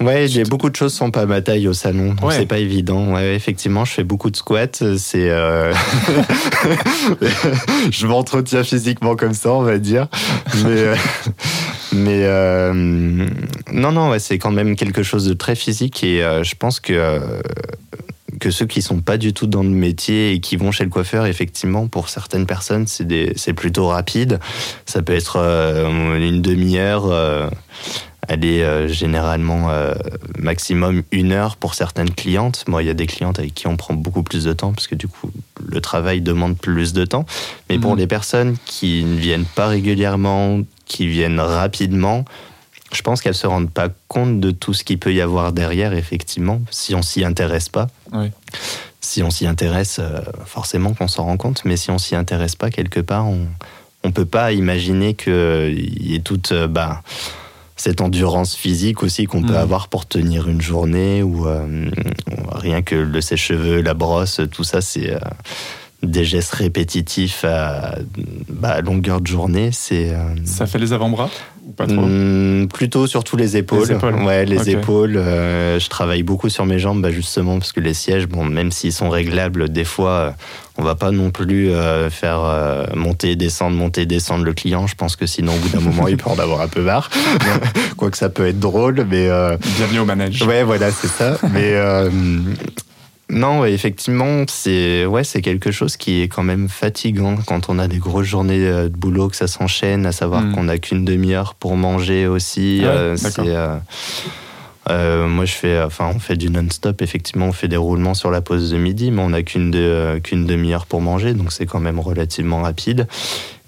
Ouais, 0.00 0.26
j'ai 0.28 0.42
te- 0.42 0.48
beaucoup 0.48 0.70
de 0.70 0.76
choses 0.76 0.92
sont 0.94 1.10
pas 1.10 1.22
à 1.22 1.26
ma 1.26 1.40
taille 1.42 1.68
au 1.68 1.72
salon, 1.74 2.14
donc 2.14 2.24
Ouais. 2.28 2.36
c'est 2.38 2.46
pas 2.46 2.58
évident. 2.58 3.12
Ouais, 3.14 3.34
effectivement, 3.34 3.84
je 3.84 3.92
fais 3.92 4.04
beaucoup 4.04 4.30
de 4.30 4.36
squats. 4.36 4.66
C'est, 4.98 5.30
euh, 5.30 5.72
je 7.90 8.06
m'entretiens 8.06 8.64
physiquement 8.64 9.16
comme 9.16 9.34
ça, 9.34 9.52
on 9.52 9.62
va 9.62 9.78
dire. 9.78 10.08
Mais, 10.64 10.70
euh, 10.70 10.96
mais 11.92 12.20
euh, 12.24 12.72
non, 13.72 13.92
non, 13.92 14.10
ouais, 14.10 14.18
c'est 14.18 14.38
quand 14.38 14.50
même 14.50 14.76
quelque 14.76 15.02
chose 15.02 15.26
de 15.26 15.34
très 15.34 15.54
physique 15.54 16.02
et 16.04 16.20
je 16.42 16.54
pense 16.58 16.80
que 16.80 17.20
que 18.44 18.50
ceux 18.50 18.66
qui 18.66 18.82
sont 18.82 19.00
pas 19.00 19.16
du 19.16 19.32
tout 19.32 19.46
dans 19.46 19.62
le 19.62 19.70
métier 19.70 20.32
et 20.32 20.40
qui 20.40 20.56
vont 20.56 20.70
chez 20.70 20.84
le 20.84 20.90
coiffeur, 20.90 21.24
effectivement, 21.24 21.88
pour 21.88 22.10
certaines 22.10 22.44
personnes, 22.44 22.86
c'est 22.86 23.06
des, 23.06 23.32
c'est 23.36 23.54
plutôt 23.54 23.86
rapide. 23.86 24.38
Ça 24.84 25.00
peut 25.00 25.14
être 25.14 25.36
euh, 25.38 26.18
une 26.18 26.42
demi-heure. 26.42 27.06
euh, 27.06 27.48
elle 28.28 28.44
est 28.44 28.62
euh, 28.62 28.86
généralement 28.86 29.70
euh, 29.70 29.94
maximum 30.38 31.04
une 31.10 31.32
heure 31.32 31.56
pour 31.56 31.72
certaines 31.74 32.10
clientes. 32.10 32.64
Moi, 32.68 32.82
il 32.82 32.86
y 32.86 32.90
a 32.90 32.94
des 32.94 33.06
clientes 33.06 33.38
avec 33.38 33.54
qui 33.54 33.66
on 33.66 33.76
prend 33.76 33.94
beaucoup 33.94 34.22
plus 34.22 34.44
de 34.44 34.52
temps 34.52 34.72
parce 34.72 34.88
que 34.88 34.94
du 34.94 35.08
coup, 35.08 35.30
le 35.66 35.80
travail 35.80 36.20
demande 36.20 36.58
plus 36.58 36.92
de 36.92 37.06
temps. 37.06 37.24
Mais 37.70 37.78
pour 37.78 37.96
les 37.96 38.06
personnes 38.06 38.56
qui 38.66 39.04
ne 39.04 39.16
viennent 39.16 39.46
pas 39.46 39.68
régulièrement, 39.68 40.60
qui 40.84 41.06
viennent 41.06 41.40
rapidement, 41.40 42.26
je 42.94 43.02
pense 43.02 43.20
qu'elles 43.20 43.34
se 43.34 43.46
rendent 43.46 43.70
pas 43.70 43.88
compte 44.08 44.40
de 44.40 44.50
tout 44.50 44.72
ce 44.74 44.84
qu'il 44.84 44.98
peut 44.98 45.12
y 45.12 45.20
avoir 45.20 45.52
derrière, 45.52 45.92
effectivement, 45.92 46.60
si 46.70 46.94
on 46.94 47.02
s'y 47.02 47.24
intéresse 47.24 47.68
pas. 47.68 47.88
Si 49.00 49.22
on 49.22 49.30
s'y 49.30 49.46
intéresse, 49.46 49.98
euh, 50.00 50.20
forcément 50.46 50.94
qu'on 50.94 51.08
s'en 51.08 51.24
rend 51.24 51.36
compte, 51.36 51.62
mais 51.66 51.76
si 51.76 51.90
on 51.90 51.98
s'y 51.98 52.14
intéresse 52.16 52.56
pas 52.56 52.70
quelque 52.70 53.00
part, 53.00 53.26
on 53.26 53.46
on 54.06 54.12
peut 54.12 54.26
pas 54.26 54.52
imaginer 54.52 55.14
qu'il 55.14 56.06
y 56.06 56.14
ait 56.14 56.20
toute 56.20 56.52
euh, 56.52 56.66
bah, 56.68 57.02
cette 57.74 58.02
endurance 58.02 58.54
physique 58.54 59.02
aussi 59.02 59.24
qu'on 59.24 59.40
peut 59.42 59.54
Mhm. 59.54 59.58
avoir 59.58 59.88
pour 59.88 60.04
tenir 60.06 60.46
une 60.46 60.60
journée 60.60 61.22
ou 61.22 61.46
euh, 61.48 61.90
rien 62.52 62.82
que 62.82 62.94
le 62.96 63.20
sèche-cheveux, 63.22 63.80
la 63.80 63.94
brosse, 63.94 64.42
tout 64.52 64.62
ça, 64.62 64.82
c'est 64.82 65.10
euh, 65.14 65.18
des 66.10 66.24
gestes 66.24 66.52
répétitifs 66.54 67.44
à, 67.44 67.96
bah, 68.48 68.70
à 68.70 68.80
longueur 68.80 69.20
de 69.20 69.26
journée. 69.26 69.70
C'est 69.72 70.10
euh, 70.10 70.34
Ça 70.44 70.66
fait 70.66 70.78
les 70.78 70.92
avant-bras 70.92 71.30
Ou 71.66 71.72
pas 71.72 71.86
trop? 71.86 72.02
Hmm, 72.02 72.66
plutôt 72.68 73.06
surtout 73.06 73.36
les 73.36 73.56
épaules. 73.56 73.88
Les 73.88 73.94
épaules. 73.94 74.14
Ouais, 74.22 74.44
les 74.44 74.70
épaules. 74.70 75.16
euh, 75.16 75.78
je 75.78 75.88
travaille 75.88 76.22
beaucoup 76.22 76.48
sur 76.48 76.66
mes 76.66 76.78
jambes, 76.78 77.02
bah, 77.02 77.10
justement 77.10 77.58
parce 77.58 77.72
que 77.72 77.80
les 77.80 77.94
sièges, 77.94 78.26
bon, 78.26 78.44
même 78.44 78.70
s'ils 78.70 78.92
sont 78.92 79.10
réglables, 79.10 79.68
des 79.68 79.84
fois, 79.84 80.10
euh, 80.10 80.30
on 80.78 80.82
va 80.82 80.94
pas 80.94 81.10
non 81.10 81.30
plus 81.30 81.70
euh, 81.70 82.10
faire 82.10 82.40
monter, 82.94 83.36
descendre, 83.36 83.76
monter, 83.76 84.06
descendre 84.06 84.44
le 84.44 84.52
client. 84.52 84.86
Je 84.86 84.94
pense 84.94 85.16
que 85.16 85.26
sinon, 85.26 85.54
au 85.54 85.58
bout 85.58 85.68
d'un 85.68 85.80
moment, 85.88 86.08
il 86.08 86.16
peut 86.16 86.30
en 86.30 86.38
avoir 86.38 86.60
un 86.60 86.68
peu 86.68 86.82
marre. 86.82 87.10
Quoique 87.96 88.16
ça 88.16 88.28
peut 88.28 88.46
être 88.46 88.58
drôle, 88.60 89.06
mais 89.08 89.28
Bienvenue 89.76 90.00
au 90.00 90.04
manège. 90.04 90.42
Ouais, 90.42 90.62
voilà, 90.64 90.90
c'est 90.90 91.08
ça. 91.08 91.38
Mais 91.52 91.74
non, 93.30 93.60
ouais, 93.60 93.72
effectivement, 93.72 94.44
c'est 94.48 95.06
ouais, 95.06 95.24
c'est 95.24 95.40
quelque 95.40 95.70
chose 95.70 95.96
qui 95.96 96.20
est 96.22 96.28
quand 96.28 96.42
même 96.42 96.68
fatigant 96.68 97.36
quand 97.46 97.68
on 97.70 97.78
a 97.78 97.88
des 97.88 97.98
grosses 97.98 98.26
journées 98.26 98.66
euh, 98.66 98.88
de 98.88 98.96
boulot, 98.96 99.28
que 99.28 99.36
ça 99.36 99.46
s'enchaîne, 99.46 100.04
à 100.06 100.12
savoir 100.12 100.42
Mm. 100.42 100.52
qu'on 100.54 100.62
n'a 100.64 100.78
qu'une 100.78 101.04
demi-heure 101.04 101.54
pour 101.54 101.76
manger 101.76 102.26
aussi. 102.26 102.82
Ah 102.84 102.86
ouais, 102.86 102.92
euh, 102.96 103.16
euh, 103.38 103.76
euh, 104.90 105.26
moi, 105.26 105.46
je 105.46 105.52
fais, 105.54 105.80
enfin, 105.82 106.10
on 106.14 106.18
fait 106.18 106.36
du 106.36 106.50
non-stop. 106.50 107.00
Effectivement, 107.00 107.46
on 107.46 107.52
fait 107.52 107.68
des 107.68 107.78
roulements 107.78 108.12
sur 108.12 108.30
la 108.30 108.42
pause 108.42 108.70
de 108.70 108.76
midi, 108.76 109.10
mais 109.10 109.22
on 109.22 109.30
n'a 109.30 109.42
qu'une 109.42 109.70
de- 109.70 110.20
qu'une 110.22 110.44
demi-heure 110.44 110.84
pour 110.84 111.00
manger, 111.00 111.32
donc 111.32 111.52
c'est 111.52 111.64
quand 111.64 111.80
même 111.80 111.98
relativement 112.00 112.60
rapide. 112.60 113.06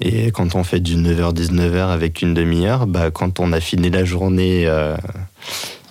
Et 0.03 0.31
quand 0.31 0.55
on 0.55 0.63
fait 0.65 0.81
du 0.81 0.97
9h-19h 0.97 1.89
avec 1.89 2.21
une 2.21 2.35
demi-heure, 2.35 2.87
bah, 2.87 3.11
quand 3.11 3.41
on 3.41 3.53
a 3.53 3.61
fini 3.61 3.89
la 3.89 4.05
journée, 4.05 4.69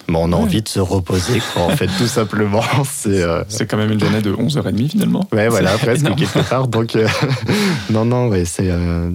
bah, 0.07 0.19
on 0.21 0.31
a 0.31 0.35
Ouais. 0.35 0.41
envie 0.43 0.61
de 0.61 0.67
se 0.67 0.79
reposer, 0.79 1.41
quoi, 1.53 1.63
en 1.63 1.69
fait, 1.75 1.87
tout 1.97 2.07
simplement. 2.07 2.61
C'est, 2.91 3.21
euh, 3.21 3.43
C'est 3.47 3.65
quand 3.67 3.77
même 3.77 3.91
une 3.91 3.99
journée 3.99 4.21
de 4.21 4.31
11h30 4.33 4.89
finalement. 4.89 5.27
Ouais, 5.31 5.47
voilà, 5.49 5.71
C'est 5.77 5.85
presque 5.85 6.01
énorme. 6.05 6.19
quelque 6.19 6.47
part. 6.49 6.67
Donc, 6.67 6.95
euh, 6.95 7.07
non, 7.89 8.05
non, 8.05 8.27
ouais, 8.29 8.45
c'est, 8.45 8.69
euh, 8.69 9.09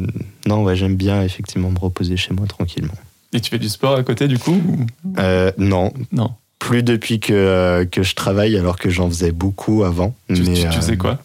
non, 0.47 0.63
ouais, 0.65 0.77
j'aime 0.77 0.97
bien 0.97 1.23
effectivement 1.23 1.71
me 1.71 1.79
reposer 1.79 2.17
chez 2.17 2.33
moi 2.35 2.47
tranquillement. 2.47 2.95
Et 3.33 3.41
tu 3.41 3.51
fais 3.51 3.59
du 3.59 3.69
sport 3.69 3.95
à 3.97 4.03
côté 4.03 4.27
du 4.27 4.39
coup 4.39 4.53
ou- 4.67 4.87
Euh, 5.19 5.53
non, 5.59 5.93
Non. 6.13 6.31
plus 6.59 6.83
depuis 6.83 7.21
que, 7.21 7.33
euh, 7.33 7.85
que 7.85 8.03
je 8.03 8.15
travaille, 8.17 8.57
alors 8.57 8.77
que 8.79 8.91
j'en 8.91 9.09
faisais 9.09 9.31
beaucoup 9.33 9.85
avant. 9.85 10.15
Tu, 10.35 10.43
mais, 10.43 10.55
tu- 10.55 10.69
tu 10.69 10.83
sais 10.83 10.97
quoi? 10.97 11.19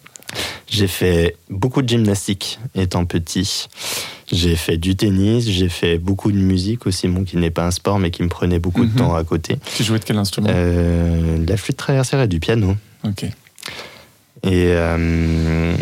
J'ai 0.68 0.86
fait 0.88 1.36
beaucoup 1.50 1.82
de 1.82 1.88
gymnastique 1.88 2.58
étant 2.74 3.04
petit. 3.06 3.68
J'ai 4.32 4.56
fait 4.56 4.76
du 4.76 4.96
tennis, 4.96 5.48
j'ai 5.48 5.68
fait 5.68 5.98
beaucoup 5.98 6.32
de 6.32 6.36
musique 6.38 6.86
aussi, 6.86 7.06
bon, 7.06 7.22
qui 7.24 7.36
n'est 7.36 7.50
pas 7.50 7.64
un 7.66 7.70
sport, 7.70 7.98
mais 8.00 8.10
qui 8.10 8.22
me 8.24 8.28
prenait 8.28 8.58
beaucoup 8.58 8.82
Mhm. 8.82 8.92
de 8.92 8.98
temps 8.98 9.14
à 9.14 9.22
côté. 9.24 9.56
Tu 9.76 9.84
jouais 9.84 9.98
de 10.00 10.04
quel 10.04 10.18
instrument? 10.18 10.48
Euh, 10.50 11.38
de 11.38 11.48
la 11.48 11.56
flûte 11.56 11.76
traversière 11.76 12.20
et 12.20 12.26
du 12.28 12.40
piano. 12.40 12.76
Ok. 13.04 13.22
Et, 13.22 13.30
euh, 14.44 15.74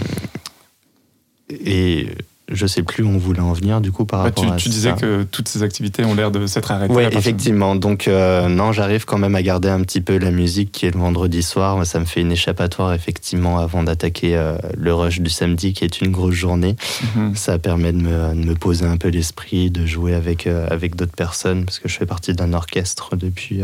et 1.50 2.08
je 2.52 2.66
sais 2.66 2.82
plus 2.82 3.02
où 3.02 3.08
on 3.08 3.16
voulait 3.16 3.40
en 3.40 3.54
venir 3.54 3.80
du 3.80 3.90
coup 3.90 4.04
par 4.04 4.20
rapport 4.20 4.44
tu, 4.44 4.50
à 4.50 4.56
tu 4.56 4.64
ça. 4.68 4.70
disais 4.70 4.92
que 4.94 5.22
toutes 5.22 5.48
ces 5.48 5.62
activités 5.62 6.04
ont 6.04 6.14
l'air 6.14 6.30
de 6.30 6.46
s'être 6.46 6.70
arrêtées. 6.70 6.92
Oui, 6.92 7.08
de- 7.08 7.16
effectivement. 7.16 7.74
Donc, 7.74 8.06
euh, 8.06 8.48
non, 8.48 8.72
j'arrive 8.72 9.06
quand 9.06 9.16
même 9.16 9.34
à 9.34 9.42
garder 9.42 9.68
un 9.70 9.80
petit 9.80 10.02
peu 10.02 10.18
la 10.18 10.30
musique 10.30 10.70
qui 10.70 10.84
est 10.84 10.90
le 10.94 11.00
vendredi 11.00 11.42
soir. 11.42 11.84
Ça 11.86 11.98
me 12.00 12.04
fait 12.04 12.20
une 12.20 12.32
échappatoire, 12.32 12.92
effectivement, 12.92 13.58
avant 13.58 13.82
d'attaquer 13.82 14.36
euh, 14.36 14.56
le 14.76 14.92
rush 14.94 15.20
du 15.20 15.30
samedi, 15.30 15.72
qui 15.72 15.84
est 15.84 16.00
une 16.02 16.10
grosse 16.12 16.34
journée. 16.34 16.76
Mhm. 17.16 17.34
Ça 17.34 17.58
permet 17.58 17.92
de 17.92 17.98
me, 18.02 18.34
de 18.34 18.46
me 18.48 18.54
poser 18.54 18.84
un 18.84 18.98
peu 18.98 19.08
l'esprit, 19.08 19.70
de 19.70 19.86
jouer 19.86 20.14
avec, 20.14 20.46
euh, 20.46 20.66
avec 20.70 20.96
d'autres 20.96 21.16
personnes, 21.16 21.64
parce 21.64 21.78
que 21.78 21.88
je 21.88 21.96
fais 21.96 22.06
partie 22.06 22.34
d'un 22.34 22.52
orchestre 22.52 23.16
depuis 23.16 23.62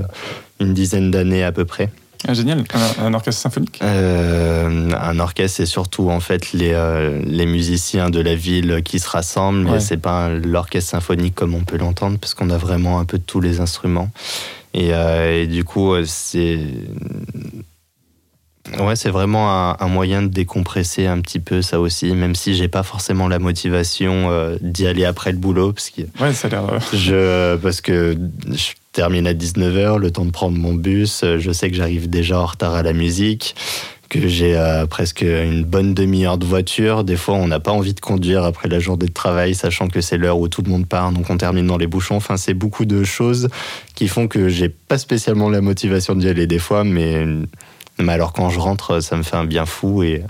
une 0.59 0.73
dizaine 0.73 1.11
d'années 1.11 1.45
à 1.45 1.53
peu 1.53 1.65
près. 1.67 1.91
Ah, 2.29 2.35
génial. 2.35 2.65
Un, 2.99 3.07
un 3.07 3.15
orchestre 3.15 3.41
symphonique? 3.43 3.79
Euh, 3.83 4.91
un 4.93 5.19
orchestre, 5.21 5.57
c'est 5.57 5.67
surtout 5.67 6.11
en 6.11 6.21
fait 6.21 6.53
les, 6.53 6.73
euh, 6.75 7.21
les 7.25 7.47
musiciens 7.47 8.11
de 8.11 8.21
la 8.21 8.35
ville 8.35 8.83
qui 8.85 8.99
se 8.99 9.09
rassemblent, 9.09 9.61
mais 9.65 9.71
Ouais. 9.73 9.81
c'est 9.81 9.97
pas 9.97 10.29
l'orchestre 10.29 10.91
symphonique 10.91 11.35
comme 11.35 11.55
on 11.55 11.65
peut 11.65 11.79
l'entendre, 11.79 12.19
parce 12.19 12.35
qu'on 12.35 12.51
a 12.51 12.59
vraiment 12.59 12.99
un 13.01 13.05
peu 13.07 13.19
tous 13.19 13.41
les 13.41 13.61
instruments. 13.61 14.11
Et, 14.75 14.93
euh, 14.95 15.43
et 15.43 15.47
du 15.47 15.65
coup, 15.65 15.95
c'est 16.05 16.61
ouais, 18.79 18.97
c'est 18.97 19.11
vraiment 19.11 19.51
un, 19.51 19.77
un 19.81 19.89
moyen 19.89 20.23
de 20.23 20.29
décompresser 20.29 21.07
un 21.07 21.21
petit 21.21 21.41
peu 21.41 21.63
ça 21.63 21.81
aussi, 21.81 22.13
même 22.15 22.35
si 22.35 22.55
j'ai 22.55 22.69
pas 22.69 22.83
forcément 22.83 23.29
la 23.29 23.39
motivation 23.39 24.31
euh, 24.31 24.57
d'y 24.61 24.87
aller 24.87 25.05
après 25.05 25.33
le 25.33 25.39
boulot, 25.39 25.73
parce 25.73 25.91
que 25.91 26.03
Ouais, 26.23 26.33
ça 26.33 26.49
a 26.49 26.51
l'air. 26.51 26.65
euh, 26.73 26.79
je, 26.93 27.57
parce 27.57 27.81
que 27.81 28.17
je 28.53 28.73
termine 28.93 29.27
à 29.27 29.35
19h, 29.35 29.99
le 29.99 30.11
temps 30.11 30.25
de 30.25 30.31
prendre 30.31 30.57
mon 30.59 30.75
bus, 30.75 31.23
euh, 31.25 31.39
je 31.39 31.51
sais 31.53 31.71
que 31.71 31.77
j'arrive 31.77 32.09
déjà 32.11 32.41
en 32.41 32.47
retard 32.47 32.75
à 32.75 32.83
la 32.83 32.93
musique, 32.93 33.55
que 34.09 34.27
j'ai 34.27 34.57
euh, 34.57 34.87
presque 34.87 35.23
une 35.23 35.63
bonne 35.63 35.95
demi-heure 35.95 36.37
de 36.37 36.45
voiture. 36.45 37.05
Des 37.05 37.15
fois, 37.17 37.35
on 37.37 37.47
n'a 37.47 37.61
pas 37.61 37.71
envie 37.71 37.95
de 37.95 38.01
conduire 38.01 38.43
après 38.43 38.69
la 38.69 38.81
journée 38.81 39.07
de 39.07 39.13
travail, 39.13 39.55
sachant 39.55 39.87
que 39.87 40.01
c'est 40.01 40.17
l'heure 40.17 40.39
où 40.41 40.49
tout 40.49 40.63
le 40.63 40.71
monde 40.71 40.87
part, 40.89 41.13
donc 41.13 41.31
on 41.31 41.37
termine 41.37 41.69
dans 41.69 41.77
les 41.79 41.87
bouchons. 41.87 42.17
Enfin, 42.17 42.37
c'est 42.37 42.55
beaucoup 42.55 42.85
de 42.87 43.05
choses 43.05 43.49
qui 43.95 44.09
font 44.09 44.27
que 44.27 44.49
j'ai 44.49 44.69
pas 44.69 44.99
spécialement 44.99 45.49
la 45.49 45.61
motivation 45.61 46.17
d'y 46.17 46.29
aller 46.29 46.49
des 46.49 46.59
fois, 46.59 46.83
mais, 46.83 47.25
mais 48.03 48.13
alors 48.13 48.33
quand 48.33 48.51
je 48.51 48.59
rentre, 48.61 49.01
ça 49.01 49.17
me 49.17 49.23
fait 49.23 49.37
un 49.37 49.45
bien 49.45 49.67
fou 49.67 50.03
et 50.03 50.23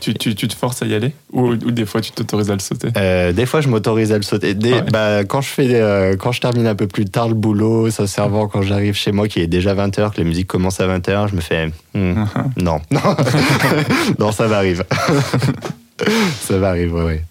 tu, 0.00 0.14
tu, 0.14 0.34
tu 0.36 0.46
te 0.46 0.54
forces 0.54 0.80
à 0.82 0.86
y 0.86 0.94
aller 0.94 1.12
ou, 1.32 1.48
ou 1.48 1.56
des 1.72 1.84
fois 1.84 2.00
tu 2.00 2.12
t'autorises 2.12 2.50
à 2.50 2.54
le 2.54 2.60
sauter? 2.60 2.88
Euh, 2.96 3.32
des 3.32 3.46
fois, 3.46 3.60
je 3.60 3.68
m'autorise 3.68 4.12
à 4.12 4.16
le 4.16 4.22
sauter. 4.22 4.54
Des- 4.54 4.72
Ah 4.74 4.76
ouais. 4.76 4.90
bah, 4.92 5.24
quand, 5.24 5.40
je 5.40 5.48
fais, 5.48 5.68
euh, 5.74 6.16
quand 6.16 6.30
je 6.30 6.40
termine 6.40 6.66
un 6.68 6.76
peu 6.76 6.86
plus 6.86 7.04
tard 7.04 7.28
le 7.28 7.34
boulot, 7.34 7.90
ça 7.90 8.06
servant, 8.06 8.46
quand 8.46 8.62
j'arrive 8.62 8.94
chez 8.94 9.10
moi, 9.10 9.26
qui 9.26 9.40
est 9.40 9.48
déjà 9.48 9.74
20h, 9.74 10.12
que 10.12 10.18
la 10.18 10.24
musique 10.24 10.46
commence 10.46 10.80
à 10.80 10.86
20h, 10.86 11.28
je 11.30 11.34
me 11.34 11.40
fais 11.40 11.72
hmm, 11.94 12.24
non. 12.56 12.80
non, 12.92 13.00
non, 14.20 14.30
ça 14.32 14.46
m'arrive. 14.46 14.84
ça 16.40 16.56
m'arrive, 16.58 16.94
ouais, 16.94 17.02
ouais. 17.04 17.24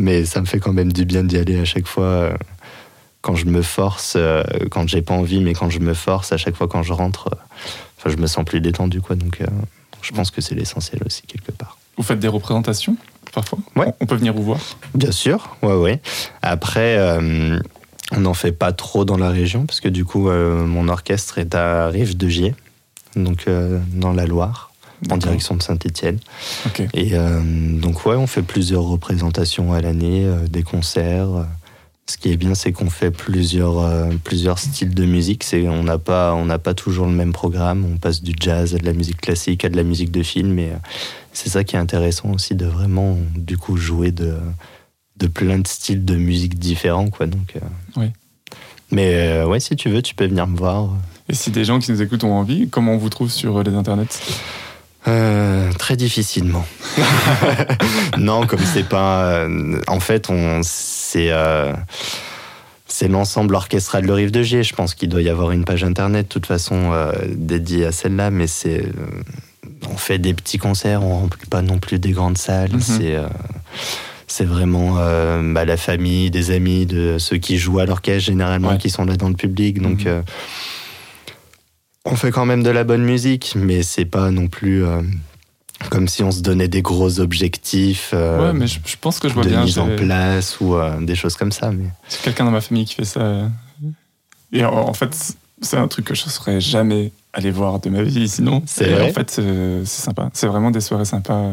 Mais 0.00 0.24
ça 0.24 0.40
me 0.40 0.46
fait 0.46 0.58
quand 0.58 0.72
même 0.72 0.92
du 0.92 1.04
bien 1.04 1.24
d'y 1.24 1.38
aller 1.38 1.58
à 1.60 1.64
chaque 1.64 1.86
fois. 1.86 2.04
euh, 2.04 2.34
Quand 3.22 3.36
je 3.36 3.46
me 3.46 3.62
force, 3.62 4.16
quand 4.70 4.88
j'ai 4.88 5.00
pas 5.02 5.14
envie, 5.14 5.40
mais 5.40 5.54
quand 5.54 5.70
je 5.70 5.78
me 5.78 5.94
force, 5.94 6.32
à 6.32 6.36
chaque 6.36 6.56
fois 6.56 6.66
quand 6.68 6.82
je 6.82 6.92
rentre, 6.92 7.30
enfin, 8.04 8.10
je 8.14 8.20
me 8.20 8.26
sens 8.26 8.44
plus 8.44 8.60
détendu, 8.60 9.00
quoi. 9.00 9.14
Donc, 9.16 9.40
euh, 9.40 9.46
je 10.02 10.12
pense 10.12 10.30
que 10.30 10.40
c'est 10.40 10.54
l'essentiel 10.54 11.00
aussi, 11.06 11.22
quelque 11.22 11.52
part. 11.52 11.78
Vous 11.96 12.02
faites 12.02 12.18
des 12.18 12.28
représentations 12.28 12.96
parfois? 13.32 13.58
Ouais. 13.76 13.92
On- 14.00 14.06
peut 14.06 14.16
venir 14.16 14.34
vous 14.34 14.42
voir? 14.42 14.58
Bien 14.94 15.12
sûr, 15.12 15.56
ouais, 15.62 15.74
ouais. 15.76 16.00
Après, 16.42 16.96
euh, 16.98 17.58
on 18.10 18.20
n'en 18.20 18.34
fait 18.34 18.52
pas 18.52 18.72
trop 18.72 19.04
dans 19.04 19.16
la 19.16 19.30
région, 19.30 19.64
parce 19.66 19.80
que 19.80 19.88
du 19.88 20.04
coup, 20.04 20.28
euh, 20.28 20.64
mon 20.66 20.88
orchestre 20.88 21.38
est 21.38 21.54
à 21.54 21.88
Rive 21.88 22.16
de 22.16 22.28
Gier, 22.28 22.54
donc 23.16 23.46
dans 23.92 24.12
la 24.12 24.26
Loire, 24.26 24.72
en 25.10 25.16
direction 25.16 25.54
de 25.54 25.62
Saint-Étienne. 25.62 26.18
Ok. 26.66 26.82
Et 26.94 27.10
euh, 27.14 27.40
donc, 27.80 28.04
ouais, 28.06 28.16
on 28.16 28.26
fait 28.26 28.42
plusieurs 28.42 28.82
représentations 28.84 29.72
à 29.72 29.80
l'année, 29.80 30.24
euh, 30.24 30.46
des 30.48 30.62
concerts. 30.62 31.46
Ce 32.12 32.18
qui 32.18 32.30
est 32.30 32.36
bien, 32.36 32.54
c'est 32.54 32.72
qu'on 32.72 32.90
fait 32.90 33.10
plusieurs, 33.10 33.78
euh, 33.78 34.10
plusieurs 34.22 34.58
styles 34.58 34.92
de 34.92 35.06
musique. 35.06 35.44
C'est, 35.44 35.66
on 35.66 35.82
n'a 35.82 35.96
pas, 35.96 36.34
on 36.34 36.44
n'a 36.44 36.58
pas 36.58 36.74
toujours 36.74 37.06
le 37.06 37.12
même 37.12 37.32
programme. 37.32 37.86
On 37.90 37.96
passe 37.96 38.22
du 38.22 38.34
jazz 38.38 38.74
à 38.74 38.78
de 38.78 38.84
la 38.84 38.92
musique 38.92 39.18
classique, 39.18 39.64
à 39.64 39.70
de 39.70 39.76
la 39.76 39.82
musique 39.82 40.10
de 40.10 40.22
film. 40.22 40.58
Et 40.58 40.72
euh, 40.72 40.76
c'est 41.32 41.48
ça 41.48 41.64
qui 41.64 41.74
est 41.74 41.78
intéressant 41.78 42.32
aussi 42.32 42.54
de 42.54 42.66
vraiment, 42.66 43.16
du 43.34 43.56
coup, 43.56 43.78
jouer 43.78 44.10
de, 44.10 44.34
de 45.16 45.26
plein 45.26 45.58
de 45.58 45.66
styles 45.66 46.04
de 46.04 46.16
musique 46.16 46.58
différents, 46.58 47.08
quoi. 47.08 47.24
Donc, 47.24 47.56
euh, 47.56 47.60
Oui. 47.96 48.08
Mais 48.90 49.42
ouais, 49.44 49.58
si 49.58 49.74
tu 49.74 49.88
veux, 49.88 50.02
tu 50.02 50.14
peux 50.14 50.26
venir 50.26 50.46
me 50.46 50.58
voir. 50.58 50.90
Et 51.30 51.34
si 51.34 51.50
des 51.50 51.64
gens 51.64 51.78
qui 51.78 51.92
nous 51.92 52.02
écoutent 52.02 52.24
ont 52.24 52.34
envie, 52.34 52.68
comment 52.68 52.92
on 52.92 52.98
vous 52.98 53.08
trouve 53.08 53.30
sur 53.30 53.62
les 53.62 53.74
internets? 53.74 54.20
Euh, 55.08 55.72
très 55.78 55.96
difficilement. 55.96 56.64
non, 58.18 58.46
comme 58.46 58.60
c'est 58.64 58.88
pas. 58.88 59.24
euh, 59.24 59.80
en 59.88 60.00
fait, 60.00 60.30
on 60.30 60.60
c'est 60.62 61.30
euh, 61.32 61.72
c'est 62.86 63.08
l'ensemble 63.08 63.54
orchestral 63.54 64.06
de 64.06 64.12
Rive 64.12 64.30
de 64.30 64.42
Gier. 64.42 64.62
Je 64.62 64.74
pense 64.74 64.94
qu'il 64.94 65.08
doit 65.08 65.22
y 65.22 65.28
avoir 65.28 65.50
une 65.50 65.64
page 65.64 65.82
internet, 65.82 66.26
de 66.28 66.32
toute 66.32 66.46
façon, 66.46 66.92
euh, 66.92 67.12
dédiée 67.34 67.86
à 67.86 67.92
celle-là, 67.92 68.30
mais 68.30 68.46
c'est. 68.46 68.84
on 69.90 69.96
fait 69.96 70.18
des 70.18 70.34
petits 70.34 70.58
concerts, 70.58 71.02
on 71.02 71.18
remplit 71.20 71.46
pas 71.48 71.62
non 71.62 71.78
plus 71.78 71.98
des 71.98 72.12
grandes 72.12 72.38
salles. 72.38 72.72
Mhm. 72.74 72.80
C'est. 72.80 73.16
c'est 74.28 74.44
vraiment 74.44 74.94
bah, 75.52 75.64
la 75.64 75.76
famille, 75.76 76.30
des 76.30 76.50
amis, 76.52 76.86
de 76.86 77.16
ceux 77.18 77.38
qui 77.38 77.58
jouent 77.58 77.80
à 77.80 77.86
l'orchestre 77.86 78.26
généralement, 78.26 78.68
Ouais. 78.70 78.78
qui 78.78 78.88
sont 78.90 79.04
là 79.04 79.16
dans 79.16 79.28
le 79.28 79.34
public. 79.34 79.82
Donc, 79.82 80.04
Mhm. 80.04 80.22
On 82.04 82.16
fait 82.16 82.30
quand 82.30 82.46
même 82.46 82.62
de 82.62 82.70
la 82.70 82.84
bonne 82.84 83.02
musique, 83.04 83.52
mais 83.56 83.82
c'est 83.82 84.04
pas 84.04 84.30
non 84.30 84.48
plus 84.48 84.84
euh, 84.84 85.02
comme 85.90 86.08
si 86.08 86.22
on 86.22 86.30
se 86.30 86.40
donnait 86.40 86.68
des 86.68 86.82
gros 86.82 87.20
objectifs 87.20 88.10
euh, 88.14 88.48
Ouais, 88.48 88.52
mais 88.58 88.66
je, 88.66 88.78
je 88.84 88.96
pense 89.00 89.18
que 89.20 89.28
je 89.28 89.34
vois 89.34 89.44
de 89.44 89.48
bien. 89.50 89.62
mise 89.64 89.78
en 89.78 89.88
place 89.96 90.58
ou 90.60 90.74
euh, 90.74 91.00
des 91.00 91.14
choses 91.14 91.36
comme 91.36 91.52
ça. 91.52 91.70
Mais 91.70 91.84
J'ai 92.10 92.18
quelqu'un 92.24 92.44
dans 92.44 92.50
ma 92.50 92.60
famille 92.60 92.84
qui 92.84 92.94
fait 92.94 93.04
ça. 93.04 93.48
Et 94.52 94.64
en, 94.64 94.72
en 94.74 94.92
fait, 94.94 95.16
c'est 95.60 95.76
un 95.76 95.88
truc 95.88 96.06
que 96.06 96.14
je 96.14 96.24
ne 96.24 96.30
serais 96.30 96.60
jamais 96.60 97.12
allé 97.32 97.50
voir 97.50 97.78
de 97.80 97.88
ma 97.88 98.02
vie 98.02 98.28
sinon. 98.28 98.62
C'est 98.66 99.00
En 99.00 99.12
fait, 99.12 99.30
c'est 99.30 99.84
c'est 99.84 100.02
sympa. 100.02 100.28
C'est 100.34 100.46
vraiment 100.46 100.70
des 100.70 100.80
soirées 100.80 101.04
sympas. 101.06 101.52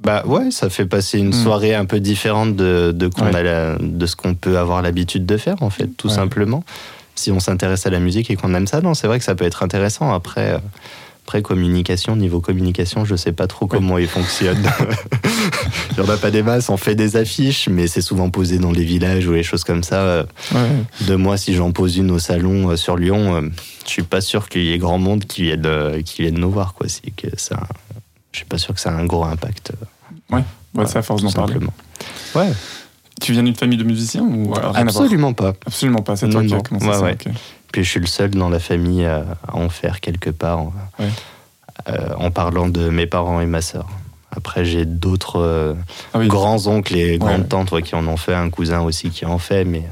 bah 0.00 0.22
ouais, 0.26 0.50
ça 0.52 0.70
fait 0.70 0.86
passer 0.86 1.18
une 1.18 1.28
Mm. 1.30 1.32
soirée 1.42 1.74
un 1.74 1.84
peu 1.84 1.98
différente 2.00 2.54
de 2.56 2.92
de, 2.92 3.08
qu'on 3.08 3.26
Ouais. 3.26 3.36
a 3.36 3.42
la- 3.42 3.78
de 3.78 4.06
ce 4.06 4.14
qu'on 4.16 4.34
peut 4.34 4.56
avoir 4.56 4.80
l'habitude 4.82 5.26
de 5.26 5.36
faire 5.36 5.56
en 5.62 5.70
fait, 5.70 5.88
tout 5.96 6.08
Ouais. 6.08 6.14
simplement. 6.14 6.62
Si 7.18 7.30
on 7.32 7.40
s'intéresse 7.40 7.84
à 7.86 7.90
la 7.90 7.98
musique 8.00 8.30
et 8.30 8.36
qu'on 8.36 8.54
aime 8.54 8.66
ça, 8.66 8.80
non, 8.80 8.94
c'est 8.94 9.06
vrai 9.08 9.18
que 9.18 9.24
ça 9.24 9.34
peut 9.34 9.44
être 9.44 9.62
intéressant. 9.62 10.12
Après. 10.14 10.52
euh, 10.54 10.58
Après, 11.28 11.42
communication, 11.42 12.16
niveau 12.16 12.40
communication, 12.40 13.04
je 13.04 13.14
sais 13.14 13.32
pas 13.32 13.46
trop 13.46 13.66
comment 13.66 13.98
il 13.98 14.08
fonctionne. 14.08 14.62
Il 15.90 16.02
n'y 16.02 16.08
en 16.08 16.10
a 16.10 16.16
pas 16.16 16.30
des 16.30 16.42
masses, 16.42 16.70
on 16.70 16.78
fait 16.78 16.94
des 16.94 17.16
affiches, 17.16 17.68
mais 17.68 17.86
c'est 17.86 18.00
souvent 18.00 18.30
posé 18.30 18.58
dans 18.58 18.72
les 18.72 18.82
villages 18.84 19.26
ou 19.26 19.32
les 19.32 19.42
choses 19.42 19.62
comme 19.62 19.82
ça. 19.82 19.96
Euh, 20.00 20.24
Ouais. 20.54 21.06
De 21.06 21.16
moi, 21.16 21.36
si 21.36 21.54
j'en 21.54 21.70
pose 21.72 21.98
une 21.98 22.10
au 22.12 22.18
salon 22.18 22.70
euh, 22.70 22.76
sur 22.76 22.96
Lyon, 22.96 23.34
euh, 23.34 23.42
je 23.84 23.90
suis 23.90 24.02
pas 24.04 24.22
sûr 24.22 24.48
qu'il 24.48 24.64
y 24.64 24.72
ait 24.72 24.78
grand 24.78 24.96
monde 24.98 25.24
qui 25.26 25.42
vienne, 25.42 26.02
qui 26.02 26.22
vienne 26.22 26.38
nous 26.38 26.50
voir. 26.50 26.72
Quoi. 26.72 26.86
Que 27.16 27.28
ça, 27.36 27.60
je 28.32 28.38
suis 28.38 28.46
pas 28.46 28.56
sûr 28.56 28.72
que 28.74 28.80
ça 28.80 28.88
a 28.90 28.94
un 28.94 29.04
gros 29.04 29.24
impact. 29.24 29.72
Ouais, 30.30 30.42
c'est 30.86 30.96
à 30.98 31.02
force 31.02 31.22
d'en 31.22 31.30
parler. 31.32 31.52
simplement. 31.54 31.74
Ouais, 32.34 32.52
Tu 33.20 33.32
viens 33.32 33.42
d'une 33.42 33.54
famille 33.56 33.78
de 33.78 33.84
musiciens 33.84 34.22
ou 34.22 34.54
euh, 34.54 34.72
absolument 34.74 35.32
pas. 35.32 35.52
Absolument 35.66 36.02
pas. 36.02 36.16
C'est 36.16 36.28
toi 36.28 36.42
Non, 36.42 36.48
qui 36.48 36.54
as 36.54 36.60
commencé 36.60 36.86
Ouais, 36.86 36.94
ça. 36.94 37.02
ouais. 37.02 37.16
Puis 37.72 37.84
je 37.84 37.90
suis 37.90 38.00
le 38.00 38.06
seul 38.06 38.30
dans 38.30 38.48
la 38.48 38.58
famille 38.60 39.04
à, 39.04 39.24
en 39.52 39.68
faire 39.68 40.00
quelque 40.00 40.30
part, 40.30 40.58
en, 40.60 40.72
Ouais. 40.98 41.08
euh, 41.88 42.14
en 42.16 42.30
parlant 42.30 42.68
de 42.68 42.88
mes 42.88 43.06
parents 43.06 43.40
et 43.40 43.46
ma 43.46 43.60
sœur. 43.60 43.86
Après, 44.30 44.64
j'ai 44.64 44.84
d'autres 44.84 45.40
euh, 45.40 45.74
Ah 46.14 46.18
oui, 46.18 46.28
grands-oncles 46.28 46.94
et 46.96 47.18
grandes 47.18 47.48
tantes 47.48 47.82
qui 47.82 47.94
en 47.94 48.06
ont 48.06 48.16
fait, 48.16 48.34
un 48.34 48.50
cousin 48.50 48.80
aussi 48.82 49.10
qui 49.10 49.24
en 49.26 49.38
fait, 49.38 49.64
mais, 49.64 49.84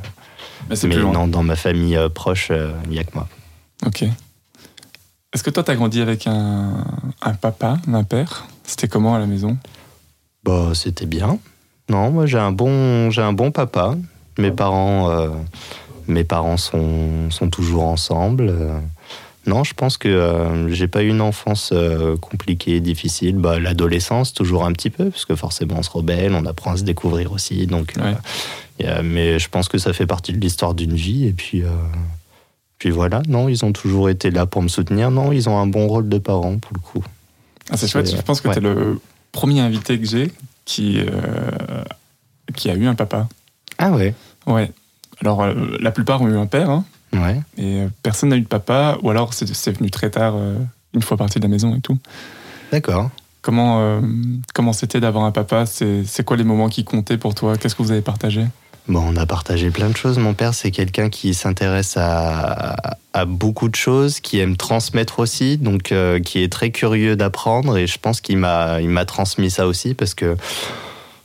mais 0.71 0.97
non, 0.97 1.27
dans 1.27 1.43
ma 1.43 1.57
famille 1.57 1.97
euh, 1.97 2.09
proche, 2.09 2.49
euh, 2.51 2.73
il 2.85 2.91
n'y 2.91 2.99
a 2.99 3.05
que 3.05 3.15
moi. 3.15 3.27
Ok. 3.87 4.05
Est-ce 5.33 5.43
que 5.43 5.51
toi, 5.51 5.63
tu 5.65 5.71
as 5.71 5.75
grandi 5.75 6.01
avec 6.01 6.27
un, 6.27 6.85
un 7.23 7.35
papa, 7.35 7.79
un 7.93 8.05
père? 8.05 8.47
C'était 8.65 8.89
comment 8.89 9.15
à 9.15 9.19
la 9.19 9.27
maison? 9.27 9.59
Bah, 10.45 10.71
c'était 10.75 11.07
bien. 11.07 11.39
Non, 11.89 12.11
moi 12.11 12.27
j'ai 12.27 12.39
un 12.39 12.53
bon, 12.53 13.11
j'ai 13.11 13.23
un 13.23 13.33
bon 13.33 13.51
papa. 13.51 13.95
Mes 14.39 14.51
parents, 14.51 15.11
euh, 15.11 15.29
mes 16.09 16.25
parents 16.25 16.57
sont, 16.57 17.31
sont 17.31 17.49
toujours 17.49 17.85
ensemble. 17.85 18.49
Euh, 18.51 18.79
Non, 19.47 19.63
je 19.63 19.75
pense 19.75 19.97
que 19.97 20.09
euh, 20.09 20.69
j'ai 20.75 20.89
pas 20.89 21.03
eu 21.05 21.09
une 21.09 21.21
enfance 21.21 21.71
euh, 21.73 22.17
compliquée, 22.17 22.81
difficile. 22.81 23.37
Bah, 23.37 23.61
l'adolescence 23.61 24.33
toujours 24.33 24.65
un 24.65 24.73
petit 24.73 24.91
peu, 24.91 25.09
parce 25.11 25.25
que 25.25 25.37
forcément 25.37 25.77
on 25.79 25.83
se 25.85 25.91
rebelle, 25.91 26.35
on 26.35 26.45
apprend 26.47 26.73
à 26.73 26.77
se 26.77 26.83
découvrir 26.83 27.31
aussi. 27.33 27.67
Donc, 27.69 27.93
Ouais. 27.97 28.15
y 28.81 28.87
a- 28.89 29.03
mais 29.03 29.39
je 29.39 29.49
pense 29.49 29.69
que 29.69 29.79
ça 29.79 29.93
fait 29.93 30.07
partie 30.07 30.33
de 30.33 30.41
l'histoire 30.41 30.75
d'une 30.75 30.95
vie. 30.97 31.27
Et 31.27 31.33
puis, 31.33 31.63
puis 32.81 32.91
voilà. 32.91 33.23
Non, 33.29 33.49
ils 33.49 33.65
ont 33.65 33.73
toujours 33.73 34.11
été 34.11 34.33
là 34.33 34.47
pour 34.47 34.63
me 34.63 34.69
soutenir. 34.69 35.13
Non, 35.13 35.31
ils 35.31 35.49
ont 35.49 35.57
un 35.59 35.67
bon 35.69 35.87
rôle 35.87 36.09
de 36.09 36.19
parents 36.19 36.59
pour 36.59 36.73
le 36.75 36.81
coup. 36.81 37.05
Ah, 37.71 37.77
c'est 37.77 37.87
chouette, 37.87 38.11
je 38.15 38.21
pense 38.23 38.41
que 38.41 38.49
ouais. 38.49 38.55
tu 38.55 38.59
es 38.59 38.63
le 38.63 38.99
premier 39.31 39.61
invité 39.61 39.99
que 40.01 40.07
j'ai 40.07 40.33
qui, 40.67 40.99
euh, 41.01 41.83
qui 42.55 42.69
a 42.71 42.75
eu 42.75 42.87
un 42.87 42.95
papa. 42.95 43.27
Ah 43.79 43.91
ouais 43.93 44.15
Ouais. 44.47 44.71
Alors, 45.23 45.43
euh, 45.43 45.55
la 45.81 45.91
plupart 45.93 46.21
ont 46.21 46.29
eu 46.29 46.37
un 46.37 46.47
père, 46.47 46.69
hein, 46.69 46.85
Ouais. 47.15 47.41
et 47.57 47.81
euh, 47.81 47.89
personne 48.03 48.29
n'a 48.29 48.37
eu 48.37 48.43
de 48.43 48.47
papa, 48.47 48.99
ou 49.03 49.09
alors 49.09 49.33
c'est 49.33 49.47
c'est 49.55 49.73
venu 49.73 49.91
très 49.91 50.11
tard, 50.11 50.35
euh, 50.37 50.57
une 50.93 51.01
fois 51.03 51.17
parti 51.17 51.39
de 51.39 51.45
la 51.45 51.49
maison 51.49 51.75
et 51.75 51.81
tout. 51.81 51.97
D'accord. 52.71 53.11
Comment 53.43 54.03
comment 54.55 54.73
c'était 54.73 54.99
d'avoir 54.99 55.25
un 55.25 55.31
papa? 55.31 55.67
C'est 55.67 56.05
c'est 56.05 56.25
quoi 56.25 56.37
les 56.37 56.43
moments 56.45 56.69
qui 56.69 56.83
comptaient 56.85 57.17
pour 57.17 57.35
toi? 57.37 57.57
Qu'est-ce 57.57 57.77
que 57.77 57.83
vous 57.85 57.93
avez 57.93 58.03
partagé? 58.03 58.45
Bon, 58.89 59.05
on 59.05 59.17
a 59.17 59.27
partagé 59.27 59.71
plein 59.71 59.89
de 59.89 59.97
choses. 59.97 60.19
Mon 60.19 60.35
père, 60.35 60.55
c'est 60.55 60.71
quelqu'un 60.71 61.09
qui 61.09 61.35
s'intéresse 61.35 61.97
à, 61.97 62.95
beaucoup 63.27 63.69
de 63.69 63.75
choses, 63.75 64.21
qui 64.21 64.39
aime 64.39 64.57
transmettre 64.57 65.21
aussi, 65.21 65.57
donc 65.57 65.91
euh, 65.91 66.21
qui 66.21 66.43
est 66.43 66.53
très 66.53 66.71
curieux 66.71 67.17
d'apprendre. 67.17 67.79
Et 67.79 67.87
je 67.87 67.99
pense 67.99 68.21
qu'il 68.21 68.37
m'a, 68.37 68.81
il 68.81 68.91
m'a 68.91 69.07
transmis 69.07 69.51
ça 69.51 69.67
aussi 69.67 69.95
parce 69.95 70.15
que 70.15 70.37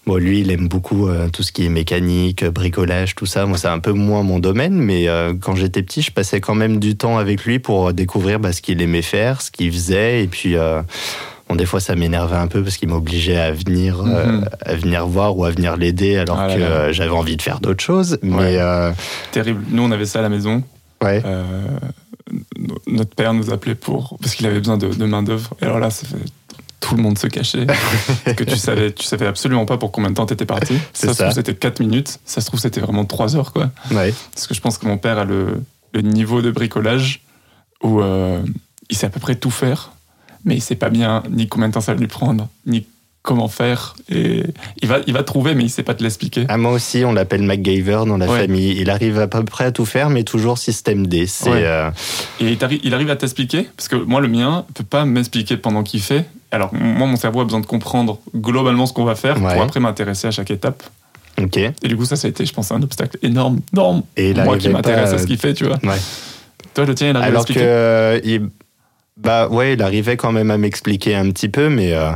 bon, 0.08 0.16
lui, 0.16 0.40
il 0.40 0.50
aime 0.52 0.70
beaucoup 0.70 1.08
euh, 1.08 1.28
tout 1.28 1.44
ce 1.44 1.52
qui 1.52 1.66
est 1.66 1.70
mécanique, 1.70 2.46
bricolage, 2.46 3.14
tout 3.14 3.26
ça. 3.26 3.46
Moi, 3.46 3.58
c'est 3.58 3.68
un 3.68 3.80
peu 3.80 3.92
moins 3.92 4.24
mon 4.24 4.40
domaine, 4.40 4.74
mais 4.74 5.10
euh, 5.10 5.34
quand 5.40 5.56
j'étais 5.56 5.84
petit, 5.84 6.02
je 6.02 6.12
passais 6.12 6.40
quand 6.40 6.56
même 6.56 6.80
du 6.80 6.96
temps 6.96 7.18
avec 7.18 7.44
lui 7.44 7.60
pour 7.60 7.94
découvrir 7.94 8.40
bah, 8.40 8.54
ce 8.54 8.62
qu'il 8.62 8.82
aimait 8.82 9.02
faire, 9.02 9.42
ce 9.42 9.52
qu'il 9.52 9.72
faisait, 9.72 10.24
et 10.24 10.28
puis. 10.28 10.56
Bon, 11.52 11.58
des 11.58 11.66
fois, 11.66 11.82
ça 11.82 11.96
m'énervait 11.96 12.38
un 12.38 12.48
peu 12.48 12.64
parce 12.64 12.78
qu'il 12.78 12.88
m'obligeait 12.88 13.36
à 13.38 13.52
venir, 13.52 14.00
euh, 14.06 14.26
Mhm. 14.40 14.50
à 14.66 14.74
venir 14.76 15.06
voir 15.06 15.38
ou 15.38 15.44
à 15.44 15.52
venir 15.52 15.76
l'aider 15.76 16.16
alors 16.16 16.40
Ah 16.40 16.48
que 16.48 16.62
euh, 16.62 16.94
j'avais 16.94 17.10
envie 17.12 17.36
de 17.36 17.42
faire 17.42 17.60
d'autres 17.60 17.84
choses. 17.84 18.18
Mais 18.22 18.36
Ouais. 18.36 18.58
euh, 18.58 18.94
Terrible. 19.34 19.62
Nous, 19.70 19.84
on 19.84 19.92
avait 19.92 20.06
ça 20.06 20.20
à 20.20 20.22
la 20.22 20.30
maison. 20.30 20.64
ouais. 21.04 21.22
No- 22.58 22.78
notre 22.88 23.14
père 23.16 23.34
nous 23.34 23.52
appelait 23.52 23.76
pour 23.76 24.18
parce 24.22 24.36
qu'il 24.36 24.46
avait 24.46 24.60
besoin 24.60 24.78
de, 24.78 24.88
de 24.88 25.06
main 25.06 25.24
d'œuvre. 25.24 25.54
Et 25.62 25.66
alors 25.66 25.80
là, 25.80 25.90
ça 25.90 26.08
fait 26.08 26.16
tout 26.80 26.96
le 26.96 27.02
monde 27.04 27.18
se 27.18 27.28
cachait. 27.28 27.66
Parce 27.66 28.38
que 28.38 28.46
tu 28.46 28.56
savais, 28.56 28.94
tu 28.94 29.04
savais 29.06 29.28
absolument 29.28 29.66
pas 29.66 29.78
pour 29.78 29.92
combien 29.92 30.10
de 30.10 30.16
temps 30.16 30.26
t'étais 30.26 30.46
parti. 30.46 30.78
Ça 30.94 31.14
se 31.14 31.22
trouve 31.22 31.34
c'était 31.34 31.54
4 31.56 31.82
minutes. 31.82 32.20
Ça 32.24 32.40
se 32.40 32.46
trouve 32.48 32.62
c'était 32.62 32.80
vraiment 32.80 33.04
3 33.04 33.36
heures 33.36 33.52
quoi. 33.52 33.72
Ouais. 33.92 34.14
Parce 34.34 34.48
que 34.48 34.54
je 34.54 34.62
pense 34.62 34.78
que 34.78 34.86
mon 34.88 34.98
père 34.98 35.18
a 35.18 35.26
le, 35.26 35.62
le 35.94 36.02
niveau 36.02 36.42
de 36.42 36.50
bricolage 36.52 37.22
où 37.84 38.00
euh, 38.02 38.40
il 38.90 38.96
sait 38.96 39.08
à 39.08 39.10
peu 39.10 39.20
près 39.20 39.36
tout 39.36 39.52
faire, 39.52 39.92
mais 40.46 40.56
il 40.56 40.62
sait 40.62 40.76
pas 40.76 40.90
bien 40.90 41.24
ni 41.30 41.48
combien 41.48 41.68
de 41.70 41.74
temps 41.74 41.82
ça 41.82 41.94
va 41.94 42.00
lui 42.00 42.08
prendre, 42.08 42.48
ni 42.66 42.86
comment 43.24 43.48
faire. 43.48 43.96
Et 44.10 44.44
il 44.82 44.88
va, 44.88 44.98
il 45.06 45.14
va 45.14 45.22
trouver, 45.24 45.54
mais 45.54 45.64
il 45.64 45.70
sait 45.70 45.84
pas 45.84 45.94
te 45.94 46.02
l'expliquer. 46.02 46.46
Ah, 46.50 46.58
moi 46.58 46.72
aussi, 46.72 47.04
on 47.06 47.14
l'appelle 47.14 47.44
MacGyver 47.44 48.02
dans 48.08 48.18
la 48.18 48.28
Ouais. 48.28 48.40
famille. 48.42 48.76
Il 48.80 48.90
arrive 48.90 49.20
à 49.20 49.28
peu 49.28 49.44
près 49.44 49.66
à 49.66 49.72
tout 49.72 49.86
faire, 49.86 50.10
mais 50.10 50.24
toujours 50.24 50.58
système 50.58 51.06
D. 51.06 51.28
C'est 51.28 51.50
Ouais. 51.52 51.62
euh, 51.64 51.92
Et 52.40 52.48
il 52.50 52.58
t'arrive- 52.58 52.80
il 52.84 52.94
arrive 52.96 53.12
à 53.12 53.16
t'expliquer, 53.16 53.68
parce 53.78 53.88
que 53.88 53.96
moi, 53.96 54.22
le 54.22 54.28
mien 54.28 54.66
peut 54.74 54.84
pas 54.84 55.06
m'expliquer 55.06 55.58
pendant 55.58 55.84
qu'il 55.84 56.02
fait. 56.02 56.26
Alors, 56.50 56.74
moi, 56.74 57.06
mon 57.08 57.16
cerveau 57.16 57.42
a 57.42 57.44
besoin 57.46 57.60
de 57.62 57.66
comprendre 57.68 58.20
globalement 58.36 58.86
ce 58.88 58.94
qu'on 58.94 59.06
va 59.06 59.16
faire 59.16 59.42
Ouais. 59.42 59.54
pour 59.54 59.62
après 59.64 59.80
m'intéresser 59.80 60.28
à 60.28 60.32
chaque 60.32 60.50
étape. 60.52 60.82
ok. 61.42 61.58
Et 61.58 61.74
du 61.88 61.96
coup, 61.96 62.06
ça, 62.06 62.16
ça 62.16 62.26
a 62.28 62.30
été, 62.30 62.44
je 62.46 62.54
pense, 62.54 62.72
un 62.72 62.82
obstacle 62.82 63.18
énorme, 63.22 63.60
énorme. 63.72 64.02
Et 64.18 64.34
moi 64.34 64.58
qui 64.58 64.68
m'intéresse 64.70 65.14
à 65.14 65.18
ce 65.20 65.28
qu'il 65.28 65.38
fait, 65.38 65.54
tu 65.54 65.66
vois. 65.66 65.78
Toi, 66.74 66.86
le 66.86 66.96
tien, 66.96 67.10
il 67.12 67.16
arrive 67.16 67.26
à 67.26 67.28
Alors 67.30 67.46
que 67.46 67.52
expliquer. 67.52 67.68
euh, 67.70 68.20
il, 68.24 68.50
bah 69.22 69.48
ouais, 69.50 69.74
il 69.74 69.82
arrivait 69.82 70.18
quand 70.18 70.32
même 70.32 70.52
à 70.52 70.58
m'expliquer 70.58 71.16
un 71.16 71.30
petit 71.32 71.50
peu, 71.50 71.70
mais 71.70 71.94
euh, 71.94 72.12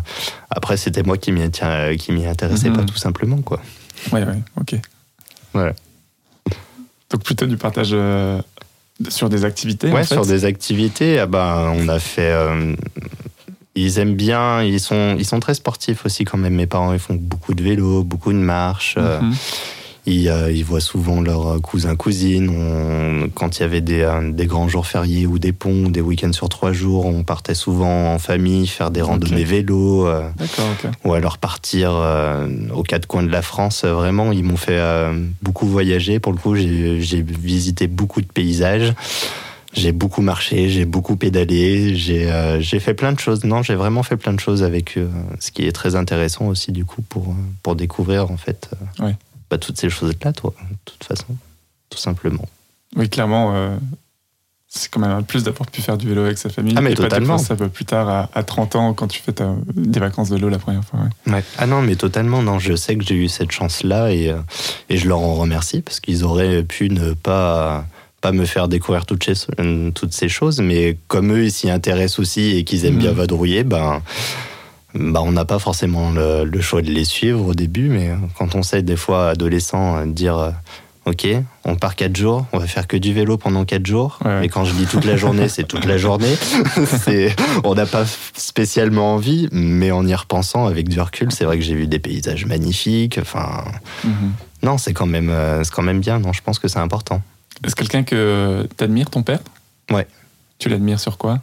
après 0.50 0.76
c'était 0.78 1.04
moi 1.04 1.18
qui 1.18 1.32
m'y 1.32 1.44
intéressais 1.44 2.70
Mhm. 2.70 2.76
pas 2.78 2.84
tout 2.84 2.98
simplement 2.98 3.38
quoi. 3.42 3.62
Ouais, 4.12 4.24
ouais, 4.24 4.40
ok. 4.60 4.76
Ouais. 5.54 5.74
Donc, 7.12 7.24
plutôt 7.24 7.46
du 7.46 7.58
partage 7.58 7.90
euh, 7.94 8.42
sur 9.10 9.30
des 9.30 9.46
activités, 9.46 9.88
Ouais, 9.92 10.02
en 10.02 10.04
fait. 10.04 10.16
sur 10.16 10.26
des 10.26 10.46
activités, 10.46 11.20
ah 11.20 11.26
bah, 11.28 11.72
on 11.76 11.88
a 11.88 12.00
fait. 12.00 12.32
euh, 12.32 12.76
ils 13.76 14.00
aiment 14.00 14.16
bien, 14.16 14.64
ils 14.64 14.80
sont, 14.80 15.16
ils 15.20 15.26
sont 15.26 15.40
très 15.40 15.54
sportifs 15.54 16.06
aussi 16.06 16.24
quand 16.24 16.38
même. 16.38 16.56
Mes 16.56 16.66
parents, 16.66 16.94
ils 16.94 17.00
font 17.00 17.14
beaucoup 17.16 17.54
de 17.54 17.62
vélo, 17.62 18.04
beaucoup 18.04 18.32
de 18.32 18.38
marche. 18.38 18.98
Mhm. 18.98 19.34
Ils, 20.08 20.30
euh, 20.30 20.52
ils 20.52 20.64
voient 20.64 20.80
souvent 20.82 21.20
leurs 21.20 21.60
cousins, 21.62 21.96
cousines. 21.96 22.50
On- 22.50 23.30
quand 23.34 23.58
il 23.58 23.62
y 23.62 23.64
avait 23.66 23.82
des, 23.82 24.02
euh, 24.02 24.32
des 24.32 24.46
grands 24.46 24.68
jours 24.68 24.86
fériés 24.86 25.26
ou 25.26 25.40
des 25.40 25.52
ponts, 25.52 25.90
des 25.90 26.02
week-ends 26.02 26.32
sur 26.32 26.48
trois 26.50 26.74
jours, 26.74 27.06
on 27.08 27.24
partait 27.24 27.56
souvent 27.56 28.14
en 28.14 28.20
famille 28.20 28.68
faire 28.68 28.92
des 28.92 29.02
randonnées 29.02 29.44
vélo 29.44 30.08
euh, 30.08 30.30
D'accord, 30.38 30.66
ok. 30.84 30.92
ou 31.06 31.14
alors 31.14 31.38
partir 31.40 31.90
euh, 31.94 32.48
aux 32.74 32.84
quatre 32.84 33.08
coins 33.08 33.24
de 33.24 33.32
la 33.32 33.42
France. 33.42 33.84
Euh, 33.84 33.94
Vraiment, 33.96 34.32
ils 34.32 34.44
m'ont 34.44 34.58
fait 34.58 34.78
euh, 34.78 35.12
beaucoup 35.42 35.66
voyager. 35.66 36.20
Pour 36.20 36.34
le 36.34 36.38
coup, 36.38 36.56
j'ai 36.56 37.22
visité 37.24 37.88
beaucoup 37.88 38.22
de 38.22 38.28
paysages. 38.28 38.94
J'ai 39.74 39.92
beaucoup 39.92 40.22
marché, 40.22 40.70
j'ai 40.70 40.86
beaucoup 40.86 41.18
pédalé, 41.18 41.96
j'ai 41.98 42.32
euh, 42.32 42.62
fait 42.62 42.94
plein 42.94 43.12
de 43.12 43.20
choses. 43.20 43.44
Non, 43.44 43.62
j'ai 43.62 43.76
vraiment 43.76 44.04
fait 44.04 44.16
plein 44.16 44.32
de 44.32 44.40
choses 44.40 44.64
avec 44.64 44.98
eux, 44.98 45.10
ce 45.42 45.52
qui 45.52 45.66
est 45.68 45.74
très 45.74 45.96
intéressant 45.98 46.46
aussi 46.48 46.72
du 46.72 46.86
coup 46.86 47.02
pour, 47.02 47.30
euh, 47.32 47.34
pour 47.62 47.76
découvrir 47.76 48.32
en 48.32 48.38
fait 48.38 48.70
euh, 49.02 49.08
Ouais. 49.08 49.16
Bah, 49.50 49.58
toutes 49.58 49.78
ces 49.80 49.90
choses-là, 49.90 50.34
toi, 50.34 50.54
de 50.70 50.76
toute 50.86 51.04
façon, 51.04 51.36
tout 51.90 51.98
simplement. 52.00 52.48
Oui, 52.96 53.10
clairement, 53.10 53.54
euh, 53.56 53.76
c'est 54.68 54.90
quand 54.90 55.00
même 55.00 55.12
un 55.12 55.22
plus 55.22 55.44
d'avoir 55.44 55.70
pu 55.70 55.82
faire 55.82 55.98
du 55.98 56.08
vélo 56.08 56.24
avec 56.26 56.38
sa 56.38 56.50
famille. 56.50 56.74
Ah, 56.78 56.82
mais 56.82 56.92
et 56.92 56.96
pas 56.96 57.04
totalement. 57.04 57.38
ça 57.38 57.54
un 57.54 57.58
peu 57.58 57.70
plus 57.70 57.86
tard, 57.86 58.10
à, 58.10 58.30
à 58.34 58.44
30 58.44 58.76
ans, 58.76 58.94
quand 58.94 59.08
tu 59.08 59.22
fais 59.22 59.32
ta- 59.34 59.56
des 59.76 60.00
vacances 60.00 60.30
de 60.30 60.36
vélo 60.36 60.50
la 60.50 60.58
première 60.60 60.84
fois. 60.84 61.00
ouais. 61.28 61.44
Ah 61.58 61.66
non, 61.68 61.82
mais 61.82 61.96
totalement, 61.96 62.42
non, 62.42 62.60
je 62.60 62.76
sais 62.76 62.96
que 62.98 63.04
j'ai 63.06 63.16
eu 63.16 63.28
cette 63.30 63.52
chance-là 63.52 64.12
et, 64.12 64.30
euh, 64.32 64.38
et 64.90 64.98
je 64.98 65.08
leur 65.08 65.20
en 65.20 65.36
remercie 65.36 65.82
parce 65.82 66.00
qu'ils 66.00 66.24
auraient 66.24 66.64
pu 66.64 66.90
ne 66.90 67.14
pas, 67.14 67.86
pas 68.22 68.32
me 68.32 68.46
faire 68.46 68.68
découvrir 68.68 69.06
toutes 69.06 69.24
ces, 69.24 69.92
toutes 69.94 70.14
ces 70.14 70.30
choses, 70.30 70.60
mais 70.60 70.98
comme 71.08 71.32
eux, 71.32 71.46
ils 71.46 71.52
s'y 71.52 71.70
intéressent 71.70 72.20
aussi 72.20 72.58
et 72.58 72.64
qu'ils 72.64 72.86
aiment 72.86 72.96
Mhm. 72.96 73.00
bien 73.00 73.12
vadrouiller, 73.14 73.64
ben, 73.64 74.02
ben, 74.96 75.20
on 75.22 75.32
n'a 75.34 75.46
pas 75.46 75.60
forcément 75.60 76.12
le, 76.12 76.44
le 76.46 76.62
choix 76.62 76.82
de 76.82 76.90
les 76.90 77.06
suivre 77.06 77.46
au 77.48 77.54
début, 77.54 77.90
mais 77.90 78.12
quand 78.38 78.56
on 78.56 78.64
sait 78.64 78.82
des 78.82 78.96
fois, 78.96 79.30
adolescent, 79.30 79.98
euh, 79.98 80.06
dire 80.06 80.38
euh, 80.38 80.52
Ok, 81.06 81.28
on 81.66 81.76
part 81.76 81.96
quatre 81.96 82.18
jours, 82.18 82.48
on 82.52 82.58
va 82.58 82.66
faire 82.66 82.88
que 82.88 82.98
du 82.98 83.14
vélo 83.14 83.38
pendant 83.38 83.64
quatre 83.64 83.86
jours. 83.86 84.18
Ouais. 84.26 84.40
Mais 84.42 84.50
quand 84.50 84.66
je 84.66 84.74
dis 84.74 84.88
toute 84.88 85.06
la 85.06 85.16
journée, 85.16 85.50
c'est 85.50 85.68
toute 85.68 85.86
la 85.86 85.98
journée. 86.00 86.34
C'est- 87.04 87.36
on 87.64 87.76
n'a 87.76 87.86
pas 87.86 88.06
spécialement 88.36 89.14
envie, 89.14 89.48
mais 89.52 89.92
en 89.92 90.08
y 90.08 90.16
repensant 90.16 90.66
avec 90.66 90.90
du 90.90 91.00
recul, 91.00 91.32
c'est 91.32 91.46
vrai 91.46 91.60
que 91.60 91.64
j'ai 91.64 91.76
vu 91.76 91.86
des 91.86 92.00
paysages 92.00 92.48
magnifiques. 92.48 93.20
Enfin, 93.22 93.66
Mhm. 94.04 94.32
non, 94.64 94.80
c'est 94.80 94.94
quand 94.94 95.06
même, 95.06 95.30
euh, 95.30 95.64
quand 95.72 95.84
même 95.84 96.00
bien. 96.00 96.18
Non, 96.18 96.34
je 96.34 96.42
pense 96.42 96.58
que 96.58 96.68
c'est 96.68 96.80
important. 96.80 97.22
Est-ce 97.64 97.76
quelqu'un 97.76 98.02
que 98.02 98.68
t'admires, 98.76 99.12
ton 99.12 99.22
père? 99.22 99.40
Ouais. 99.92 100.08
Tu 100.58 100.70
l'admires 100.70 101.00
sur 101.00 101.20
quoi? 101.20 101.40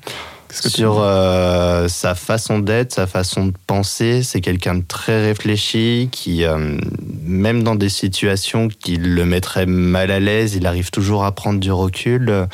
Que 0.60 0.68
Sur 0.68 1.00
euh, 1.00 1.88
sa 1.88 2.14
façon 2.14 2.58
d'être, 2.58 2.92
sa 2.92 3.06
façon 3.06 3.46
de 3.46 3.52
penser, 3.66 4.22
c'est 4.22 4.40
quelqu'un 4.40 4.74
de 4.74 4.84
très 4.86 5.24
réfléchi 5.24 6.08
qui, 6.12 6.44
euh, 6.44 6.76
même 7.24 7.62
dans 7.62 7.74
des 7.74 7.88
situations 7.88 8.68
qui 8.68 8.96
le 8.96 9.24
mettraient 9.24 9.66
mal 9.66 10.10
à 10.10 10.20
l'aise, 10.20 10.54
il 10.54 10.66
arrive 10.66 10.90
toujours 10.90 11.24
à 11.24 11.32
prendre 11.32 11.58
du 11.58 11.72
recul 11.72 12.28
euh, 12.28 12.46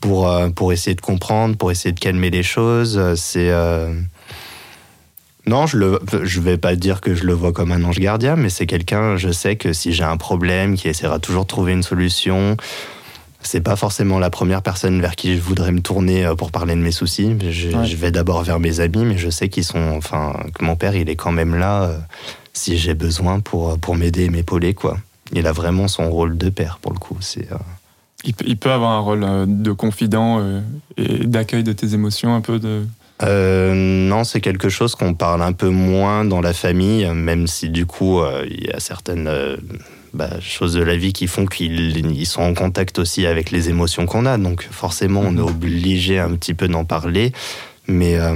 pour, 0.00 0.28
euh, 0.28 0.48
pour 0.48 0.72
essayer 0.72 0.94
de 0.94 1.00
comprendre, 1.00 1.56
pour 1.56 1.70
essayer 1.70 1.92
de 1.92 2.00
calmer 2.00 2.30
les 2.30 2.42
choses. 2.42 3.14
C'est. 3.16 3.52
Non, 5.46 5.66
je 5.66 5.76
le, 5.76 6.00
je 6.22 6.40
vais 6.40 6.56
pas 6.56 6.74
dire 6.74 7.02
que 7.02 7.14
je 7.14 7.24
le 7.24 7.34
vois 7.34 7.52
comme 7.52 7.70
un 7.70 7.84
ange 7.84 7.98
gardien, 7.98 8.34
mais 8.34 8.48
c'est 8.48 8.64
quelqu'un, 8.64 9.18
je 9.18 9.30
sais 9.30 9.56
que 9.56 9.74
si 9.74 9.92
j'ai 9.92 10.04
un 10.04 10.16
problème, 10.16 10.74
qui 10.74 10.88
essaiera 10.88 11.18
toujours 11.18 11.42
de 11.42 11.48
trouver 11.48 11.72
une 11.72 11.82
solution, 11.82 12.56
c'est 13.46 13.60
pas 13.60 13.76
forcément 13.76 14.18
la 14.18 14.30
première 14.30 14.62
personne 14.62 15.00
vers 15.00 15.14
qui 15.16 15.36
je 15.36 15.40
voudrais 15.42 15.70
me 15.72 15.80
tourner 15.80 16.26
euh, 16.26 16.34
pour 16.34 16.50
parler 16.50 16.74
de 16.74 16.80
mes 16.80 16.90
soucis. 16.92 17.36
Je, 17.50 17.68
Ouais. 17.68 17.86
je 17.86 17.96
vais 17.96 18.10
d'abord 18.10 18.42
vers 18.42 18.58
mes 18.60 18.80
amis, 18.80 19.04
mais 19.04 19.18
je 19.18 19.30
sais 19.30 19.48
qu'ils 19.48 19.64
sont, 19.64 19.92
enfin, 19.96 20.34
que 20.58 20.64
mon 20.64 20.76
père, 20.76 20.96
il 20.96 21.08
est 21.08 21.16
quand 21.16 21.32
même 21.32 21.54
là 21.54 21.84
euh, 21.84 21.98
si 22.52 22.76
j'ai 22.78 22.94
besoin 22.94 23.40
pour, 23.40 23.78
pour 23.78 23.96
m'aider 23.96 24.24
et 24.24 24.30
m'épauler, 24.30 24.74
quoi. 24.74 24.98
Il 25.32 25.46
a 25.46 25.52
vraiment 25.52 25.88
son 25.88 26.10
rôle 26.10 26.36
de 26.36 26.48
père, 26.50 26.78
pour 26.80 26.92
le 26.92 26.98
coup. 26.98 27.16
C'est, 27.20 27.50
euh, 27.50 27.56
il, 28.24 28.34
peut, 28.34 28.44
il 28.46 28.56
peut 28.56 28.70
avoir 28.70 28.92
un 28.92 29.00
rôle 29.00 29.24
euh, 29.24 29.44
de 29.48 29.72
confident 29.72 30.38
euh, 30.40 30.60
et 30.96 31.26
d'accueil 31.26 31.64
de 31.64 31.72
tes 31.72 31.94
émotions, 31.94 32.34
un 32.34 32.40
peu 32.40 32.58
de. 32.58 32.86
Euh, 33.22 33.72
non, 33.74 34.24
c'est 34.24 34.40
quelque 34.40 34.68
chose 34.68 34.94
qu'on 34.96 35.14
parle 35.14 35.42
un 35.42 35.52
peu 35.52 35.68
moins 35.68 36.24
dans 36.24 36.40
la 36.40 36.52
famille, 36.52 37.06
même 37.14 37.46
si 37.46 37.70
du 37.70 37.86
coup, 37.86 38.20
euh, 38.20 38.44
il 38.50 38.64
y 38.66 38.70
a 38.70 38.80
certaines 38.80 39.28
euh, 39.28 39.56
bah, 40.14 40.40
choses 40.40 40.72
de 40.74 40.82
la 40.82 40.96
vie 40.96 41.12
qui 41.12 41.26
font 41.26 41.44
qu'ils 41.46 41.96
ils 42.10 42.26
sont 42.26 42.42
en 42.42 42.54
contact 42.54 42.98
aussi 42.98 43.26
avec 43.26 43.50
les 43.50 43.68
émotions 43.68 44.06
qu'on 44.06 44.24
a. 44.26 44.38
Donc 44.38 44.66
forcément, 44.70 45.20
on 45.20 45.32
est 45.36 45.40
Mhm. 45.40 45.48
obligé 45.48 46.18
un 46.18 46.34
petit 46.36 46.54
peu 46.54 46.68
d'en 46.68 46.84
parler, 46.84 47.32
mais, 47.88 48.14
euh, 48.16 48.34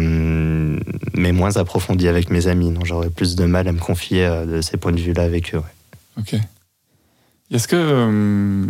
mais 1.15 1.33
moins 1.33 1.57
approfondi 1.57 2.09
avec 2.09 2.31
mes 2.31 2.47
amis. 2.49 2.75
J'aurais 2.85 3.11
plus 3.11 3.37
de 3.37 3.45
mal 3.47 3.69
à 3.69 3.73
me 3.73 3.79
confier 3.79 4.27
euh, 4.27 4.45
de 4.45 4.61
ces 4.61 4.77
points 4.77 4.93
de 4.93 5.01
vue-là 5.01 5.23
avec 5.23 5.55
eux. 5.55 5.59
ouais. 5.59 6.19
Ok. 6.19 6.35
Est-ce 7.51 7.67
que. 7.69 7.77
euh, 7.77 8.67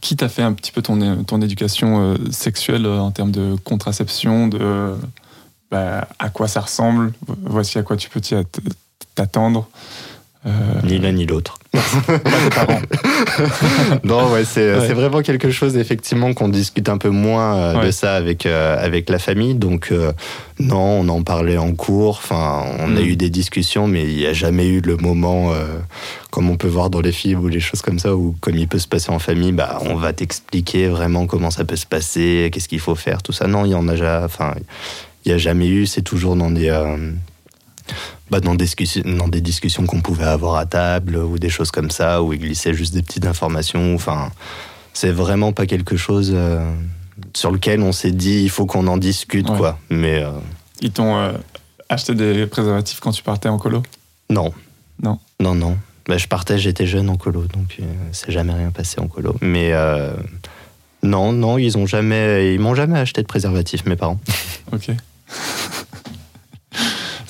qui 0.00 0.14
t'a 0.14 0.28
fait 0.28 0.42
un 0.42 0.52
petit 0.52 0.70
peu 0.70 0.82
ton, 0.82 1.24
ton 1.24 1.42
éducation 1.42 2.00
euh, 2.00 2.16
sexuelle 2.30 2.86
en 2.86 3.10
termes 3.10 3.32
de 3.32 3.56
contraception, 3.64 4.46
de. 4.48 4.94
bah, 5.70 6.06
à 6.20 6.28
quoi 6.30 6.46
ça 6.48 6.60
ressemble? 6.60 7.12
Voici 7.42 7.76
à 7.78 7.82
quoi 7.82 7.96
tu 7.96 8.08
peux 8.08 8.20
t'attendre. 9.16 9.68
Euh, 10.46 10.50
Ni 10.84 10.98
l'un 10.98 11.12
ni 11.12 11.26
l'autre. 11.26 11.58
non, 14.04 14.30
ouais, 14.32 14.44
c'est 14.44 14.74
Ouais. 14.78 14.92
vraiment 14.92 15.22
quelque 15.22 15.50
chose, 15.50 15.76
effectivement, 15.76 16.32
qu'on 16.34 16.48
discute 16.48 16.88
un 16.88 16.98
peu 16.98 17.10
moins 17.10 17.56
euh, 17.56 17.86
de 17.86 17.90
ça 17.90 18.14
avec, 18.14 18.46
euh, 18.46 18.76
avec 18.78 19.08
la 19.10 19.18
famille. 19.18 19.54
Donc, 19.54 19.88
euh, 19.90 20.12
non, 20.58 21.00
on 21.00 21.08
en 21.08 21.22
parlait 21.22 21.56
en 21.56 21.72
cours. 21.72 22.20
Enfin, 22.22 22.64
on 22.80 22.96
a 22.96 23.00
Mm. 23.00 23.04
eu 23.04 23.16
des 23.16 23.30
discussions, 23.30 23.86
mais 23.86 24.04
il 24.04 24.16
n'y 24.16 24.26
a 24.26 24.32
jamais 24.32 24.66
eu 24.68 24.80
le 24.80 24.96
moment, 24.96 25.52
euh, 25.52 25.64
comme 26.30 26.48
on 26.50 26.56
peut 26.56 26.68
voir 26.68 26.90
dans 26.90 27.00
les 27.00 27.12
films 27.12 27.40
ou 27.40 27.48
les 27.48 27.60
choses 27.60 27.82
comme 27.82 27.98
ça, 27.98 28.14
où, 28.14 28.34
comme 28.40 28.56
il 28.56 28.68
peut 28.68 28.78
se 28.78 28.88
passer 28.88 29.10
en 29.10 29.18
famille, 29.18 29.52
bah, 29.52 29.78
on 29.82 29.94
va 29.94 30.12
t'expliquer 30.12 30.88
vraiment 30.88 31.26
comment 31.26 31.50
ça 31.50 31.64
peut 31.64 31.76
se 31.76 31.86
passer, 31.86 32.50
qu'est-ce 32.52 32.68
qu'il 32.68 32.80
faut 32.80 32.94
faire, 32.94 33.22
tout 33.22 33.32
ça. 33.32 33.46
Non, 33.46 33.64
il 33.64 33.70
y 33.70 33.74
en 33.74 33.88
a 33.88 33.96
jamais. 33.96 34.24
Enfin, 34.24 34.54
il 35.24 35.28
n'y 35.30 35.34
a 35.34 35.38
jamais 35.38 35.68
eu. 35.68 35.86
C'est 35.86 36.02
toujours 36.02 36.36
dans 36.36 36.50
des. 36.50 36.70
Bah, 38.30 38.40
dans, 38.40 38.54
des 38.54 38.64
discussions, 38.64 39.02
dans 39.04 39.28
des 39.28 39.40
discussions 39.40 39.86
qu'on 39.86 40.00
pouvait 40.00 40.24
avoir 40.24 40.56
à 40.56 40.66
table 40.66 41.16
ou 41.16 41.38
des 41.38 41.48
choses 41.50 41.70
comme 41.70 41.90
ça, 41.90 42.22
où 42.22 42.32
il 42.32 42.38
glissait 42.40 42.74
juste 42.74 42.94
des 42.94 43.02
petites 43.02 43.26
informations. 43.26 43.94
Enfin, 43.94 44.30
c'est 44.92 45.10
vraiment 45.10 45.52
pas 45.52 45.66
quelque 45.66 45.96
chose 45.96 46.32
euh, 46.34 46.70
sur 47.34 47.50
lequel 47.50 47.80
on 47.82 47.92
s'est 47.92 48.12
dit 48.12 48.42
il 48.42 48.50
faut 48.50 48.66
qu'on 48.66 48.86
en 48.86 48.96
discute, 48.96 49.48
Ouais. 49.50 49.56
quoi. 49.56 49.78
Mais 49.90 50.22
euh, 50.22 50.30
Ils 50.80 50.90
t'ont 50.92 51.16
euh, 51.16 51.32
acheté 51.88 52.14
des 52.14 52.46
préservatifs 52.46 53.00
quand 53.00 53.12
tu 53.12 53.22
partais 53.22 53.48
en 53.48 53.58
colo? 53.58 53.82
Non. 54.30 54.52
Non. 55.02 55.18
Non, 55.40 55.54
non. 55.54 55.76
Bah, 56.08 56.18
je 56.18 56.26
partais, 56.26 56.58
j'étais 56.58 56.86
jeune 56.86 57.08
en 57.10 57.16
colo, 57.16 57.42
donc 57.44 57.78
c'est 58.12 58.30
jamais 58.30 58.52
rien 58.52 58.70
passé 58.70 59.00
en 59.00 59.08
colo. 59.08 59.36
Mais 59.40 59.72
non, 61.02 61.32
non, 61.32 61.58
ils 61.58 61.76
ont 61.76 61.86
jamais, 61.86 62.54
ils 62.54 62.60
m'ont 62.60 62.74
jamais 62.74 62.98
acheté 62.98 63.20
de 63.22 63.26
préservatif, 63.26 63.84
mes 63.86 63.96
parents. 63.96 64.18
Ok. 64.72 64.90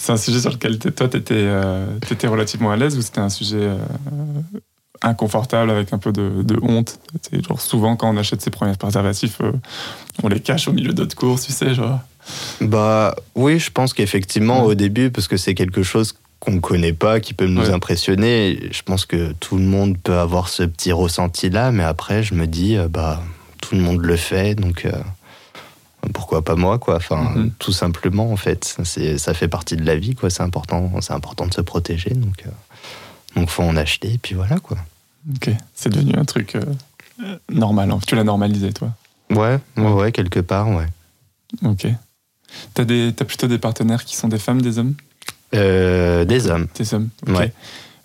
C'est 0.05 0.13
un 0.13 0.19
sujet 0.19 0.39
sur 0.39 0.51
lequel 0.51 0.79
toi, 0.79 1.09
tu 1.09 1.17
étais, 1.17 2.27
relativement 2.27 2.71
à 2.71 2.77
l'aise 2.77 2.99
ou 2.99 3.01
c'était 3.01 3.21
un 3.21 3.31
sujet 3.31 3.57
euh, 3.57 3.79
inconfortable 5.01 5.71
avec 5.71 5.95
un 5.95 5.99
peu 5.99 6.13
de, 6.13 6.43
de 6.43 6.59
honte? 6.61 6.99
C'est 7.23 7.43
genre 7.43 7.59
souvent 7.59 7.97
quand 7.97 8.11
on 8.13 8.17
achète 8.19 8.43
ses 8.43 8.51
premiers 8.51 8.75
préservatifs, 8.77 9.39
euh, 9.41 9.53
on 10.23 10.29
les 10.29 10.41
cache 10.41 10.69
au 10.69 10.73
milieu 10.75 10.93
d'autres 10.93 11.17
courses, 11.17 11.47
tu 11.47 11.53
sais, 11.53 11.73
genre. 11.75 12.01
Bah 12.61 13.15
oui, 13.35 13.59
je 13.59 13.71
pense 13.71 13.95
qu'effectivement 13.95 14.65
Ouais. 14.65 14.73
au 14.73 14.75
début, 14.75 15.11
parce 15.11 15.27
que 15.27 15.39
c'est 15.39 15.55
quelque 15.55 15.83
chose 15.83 16.15
qu'on 16.39 16.61
connaît 16.61 16.93
pas, 16.93 17.19
qui 17.21 17.33
peut 17.33 17.47
nous 17.47 17.63
Ouais. 17.63 17.73
impressionner, 17.73 18.69
je 18.73 18.83
pense 18.83 19.07
que 19.07 19.33
tout 19.41 19.57
le 19.57 19.65
monde 19.65 19.97
peut 19.97 20.19
avoir 20.19 20.51
ce 20.51 20.65
petit 20.65 20.93
ressenti-là, 20.93 21.73
mais 21.73 21.83
après 21.85 22.23
je 22.23 22.35
me 22.35 22.47
dis, 22.47 22.77
euh, 22.77 22.89
bah 22.89 23.23
tout 23.63 23.75
le 23.75 23.81
monde 23.81 24.03
le 24.05 24.17
fait, 24.17 24.55
donc 24.55 24.85
euh, 24.85 24.93
pourquoi 26.13 26.43
pas 26.45 26.57
moi, 26.57 26.79
quoi. 26.79 26.97
Enfin, 26.97 27.33
Mhm. 27.37 27.51
tout 27.59 27.73
simplement 27.73 28.31
en 28.33 28.37
fait, 28.37 28.77
c'est 28.85 29.19
ça 29.19 29.35
fait 29.35 29.49
partie 29.49 29.77
de 29.77 29.85
la 29.85 29.97
vie, 29.97 30.15
quoi. 30.15 30.31
C'est 30.31 30.43
important, 30.43 30.93
c'est 31.01 31.13
important 31.13 31.47
de 31.47 31.55
se 31.55 31.61
protéger, 31.61 32.11
donc 32.11 32.45
euh, 32.47 32.51
donc 33.37 33.49
faut 33.49 33.63
en 33.63 33.77
acheter, 33.77 34.13
et 34.15 34.19
puis 34.19 34.35
voilà, 34.35 34.59
quoi. 34.59 34.77
Ok, 35.37 35.51
c'est 35.75 35.89
devenu 35.91 36.13
un 36.17 36.25
truc 36.25 36.57
euh, 36.57 37.37
normal. 37.51 37.91
hein. 37.91 37.99
Tu 38.07 38.15
l'as 38.15 38.25
normalisé, 38.25 38.73
toi. 38.73 38.91
Ouais, 39.31 39.59
ouais, 39.77 40.13
quelque 40.13 40.41
part, 40.41 40.69
ouais. 40.69 40.87
Ok. 41.63 41.87
T'as, 42.75 42.85
des, 42.85 43.13
t'as 43.17 43.25
plutôt 43.25 43.47
des 43.49 43.59
partenaires 43.59 44.05
qui 44.05 44.17
sont 44.17 44.29
des 44.29 44.39
femmes, 44.39 44.61
des 44.63 44.79
hommes? 44.79 44.95
Euh, 45.55 46.25
des 46.25 46.47
hommes. 46.49 46.67
Des 46.77 46.93
hommes. 46.95 47.09
ok. 47.27 47.37
Ouais. 47.39 47.53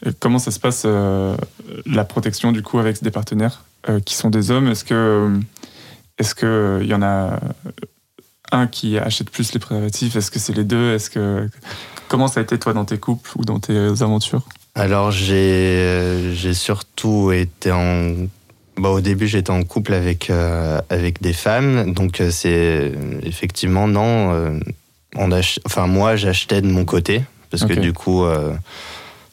Euh, 0.07 0.11
Comment 0.19 0.39
ça 0.39 0.51
se 0.51 0.59
passe 0.59 0.85
la 0.85 2.03
protection 2.05 2.51
du 2.53 2.61
coup 2.63 2.79
avec 2.79 3.03
des 3.03 3.11
partenaires 3.11 3.63
qui 4.05 4.15
sont 4.15 4.29
des 4.29 4.49
hommes? 4.51 4.67
Est-ce 4.69 4.85
que 4.85 5.39
est-ce 6.19 6.35
que 6.35 6.79
il 6.81 6.87
y 6.87 6.93
en 6.93 7.01
a 7.01 7.39
un 8.51 8.67
qui 8.67 8.97
achète 8.97 9.29
plus 9.29 9.53
les 9.53 9.59
préservatifs 9.59 10.15
Est-ce 10.15 10.31
que 10.31 10.39
c'est 10.39 10.53
les 10.55 10.63
deux? 10.63 10.93
Est-ce 10.95 11.09
que 11.09 11.49
comment 12.07 12.27
ça 12.27 12.39
a 12.39 12.43
été 12.43 12.57
toi 12.59 12.73
dans 12.73 12.85
tes 12.85 12.97
couples 12.97 13.29
ou 13.37 13.45
dans 13.45 13.59
tes 13.59 13.77
aventures? 14.01 14.43
Alors 14.75 15.11
j'ai 15.11 15.35
euh, 15.35 16.33
j'ai 16.33 16.53
surtout 16.53 17.31
été 17.31 17.71
en 17.71 18.13
bah, 18.77 18.89
au 18.89 19.01
début 19.01 19.27
j'étais 19.27 19.51
en 19.51 19.63
couple 19.63 19.93
avec 19.93 20.29
euh, 20.29 20.79
avec 20.89 21.21
des 21.21 21.33
femmes. 21.33 21.93
Donc 21.93 22.21
euh, 22.21 22.31
c'est 22.31 22.91
effectivement 23.23 23.87
non 23.87 24.33
euh, 24.33 24.59
on 25.15 25.31
ach- 25.31 25.59
enfin 25.65 25.87
moi 25.87 26.15
j'achetais 26.15 26.61
de 26.61 26.67
mon 26.67 26.85
côté 26.85 27.23
parce 27.51 27.65
que 27.65 27.73
du 27.79 27.93
coup 27.93 28.23
euh, 28.25 28.53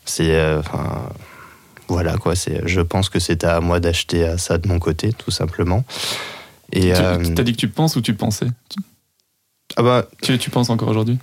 c'est 0.05 0.35
euh, 0.35 0.61
enfin 0.61 1.09
voilà 1.89 2.17
quoi. 2.17 2.35
C'est 2.35 2.63
je 2.67 2.81
pense 2.81 3.09
que 3.09 3.19
c'était 3.21 3.47
à 3.47 3.61
moi 3.61 3.79
d'acheter 3.81 4.25
euh, 4.25 4.37
ça 4.39 4.59
de 4.59 4.67
mon 4.69 4.79
côté 4.79 5.13
tout 5.13 5.31
simplement 5.31 5.85
et 6.73 6.81
Tu 6.81 6.91
euh, 6.93 7.35
t'as 7.35 7.43
dit 7.43 7.53
que 7.53 7.59
tu 7.59 7.69
penses 7.69 7.97
ou 7.97 8.01
tu 8.01 8.15
pensais 8.15 8.47
tu, 8.69 8.79
ah 9.77 9.83
bah 9.83 10.07
tu, 10.23 10.39
tu 10.39 10.51
penses 10.51 10.71
encore 10.71 10.89
aujourd'hui 10.89 11.19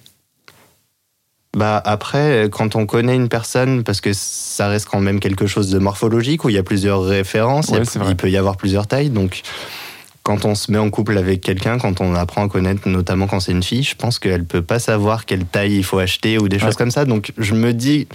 Bah 1.55 1.81
après, 1.83 2.49
quand 2.51 2.75
on 2.75 2.85
connaît 2.85 3.15
une 3.15 3.29
personne, 3.29 3.83
parce 3.83 4.01
que 4.01 4.11
ça 4.13 4.67
reste 4.67 4.87
quand 4.87 4.99
même 4.99 5.19
quelque 5.19 5.47
chose 5.47 5.69
de 5.69 5.79
morphologique 5.79 6.43
où 6.45 6.49
il 6.49 6.55
y 6.55 6.57
a 6.57 6.63
plusieurs 6.63 7.03
références, 7.03 7.69
il 7.69 8.01
Ouais, 8.01 8.15
peut 8.15 8.29
y 8.29 8.37
avoir 8.37 8.57
plusieurs 8.57 8.87
tailles, 8.87 9.09
donc 9.09 9.41
quand 10.23 10.45
on 10.45 10.55
se 10.55 10.71
met 10.71 10.77
en 10.77 10.89
couple 10.89 11.17
avec 11.17 11.41
quelqu'un, 11.41 11.77
quand 11.77 11.99
on 11.99 12.15
apprend 12.15 12.45
à 12.45 12.49
connaître, 12.49 12.87
notamment 12.87 13.27
quand 13.27 13.41
c'est 13.41 13.51
une 13.51 13.61
fille, 13.61 13.83
je 13.83 13.95
pense 13.95 14.19
qu'elle 14.19 14.45
peut 14.45 14.61
pas 14.61 14.79
savoir 14.79 15.25
quelle 15.25 15.45
taille 15.45 15.75
il 15.75 15.83
faut 15.83 15.99
acheter 15.99 16.37
ou 16.37 16.47
des 16.47 16.59
choses 16.59 16.75
comme 16.75 16.91
ça. 16.91 17.03
Donc 17.05 17.33
je 17.37 17.53
me 17.53 17.73
dis, 17.73 18.07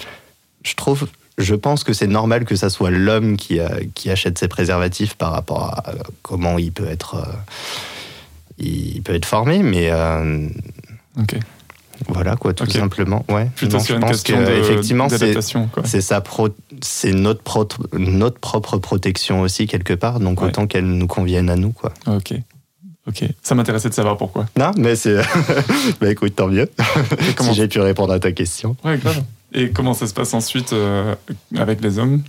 je 0.64 0.74
trouve, 0.74 1.06
je 1.38 1.54
pense 1.54 1.84
que 1.84 1.92
c'est 1.92 2.06
normal 2.08 2.44
que 2.44 2.56
ça 2.56 2.68
soit 2.68 2.90
l'homme 2.90 3.36
qui, 3.36 3.60
euh, 3.60 3.68
qui 3.94 4.10
achète 4.10 4.38
ses 4.38 4.48
préservatifs 4.48 5.14
par 5.14 5.32
rapport 5.32 5.64
à 5.64 5.90
euh, 5.90 5.94
comment 6.22 6.58
il 6.58 6.72
peut 6.72 6.86
être, 6.88 7.14
euh, 7.14 7.32
il 8.58 9.02
peut 9.02 9.14
être 9.14 9.26
formé, 9.26 9.62
mais 9.62 9.88
euh, 9.90 10.48
Ok. 11.18 11.36
voilà 12.08 12.36
quoi, 12.36 12.54
tout 12.54 12.68
simplement. 12.68 13.24
Ouais. 13.28 13.48
Plutôt 13.56 13.76
Non, 13.78 13.82
sur 13.82 13.94
je 13.94 13.94
une 13.94 14.00
pense 14.02 14.10
question 14.10 14.38
que, 14.38 14.50
de, 14.50 14.56
effectivement, 14.56 15.08
c'est 15.84 16.00
sa 16.00 16.20
pro- 16.20 16.48
c'est 16.82 17.12
notre, 17.12 17.42
pro- 17.42 17.68
notre 17.92 18.38
propre 18.38 18.78
protection 18.78 19.40
aussi 19.40 19.66
quelque 19.66 19.94
part, 19.94 20.20
donc 20.20 20.40
Ouais. 20.40 20.48
autant 20.48 20.66
qu'elle 20.66 20.86
nous 20.86 21.06
convienne 21.06 21.50
à 21.50 21.56
nous 21.56 21.70
quoi. 21.72 21.92
Ok. 22.06 22.34
Ok. 23.06 23.24
Ça 23.42 23.54
m'intéressait 23.54 23.88
de 23.88 23.94
savoir 23.94 24.16
pourquoi. 24.18 24.46
Non, 24.58 24.72
mais 24.76 24.94
c'est 24.94 25.16
bah 26.00 26.10
écoute, 26.10 26.34
tant 26.36 26.48
mieux. 26.48 26.68
Si 27.40 27.54
j'ai 27.54 27.66
pu 27.68 27.80
répondre 27.80 28.12
à 28.12 28.18
ta 28.20 28.32
question. 28.32 28.76
Ouais, 28.84 28.98
grave. 28.98 29.22
Et 29.52 29.70
comment 29.70 29.94
ça 29.94 30.06
se 30.06 30.14
passe 30.14 30.34
ensuite 30.34 30.72
euh, 30.72 31.14
avec 31.56 31.80
les 31.80 31.98
hommes? 31.98 32.22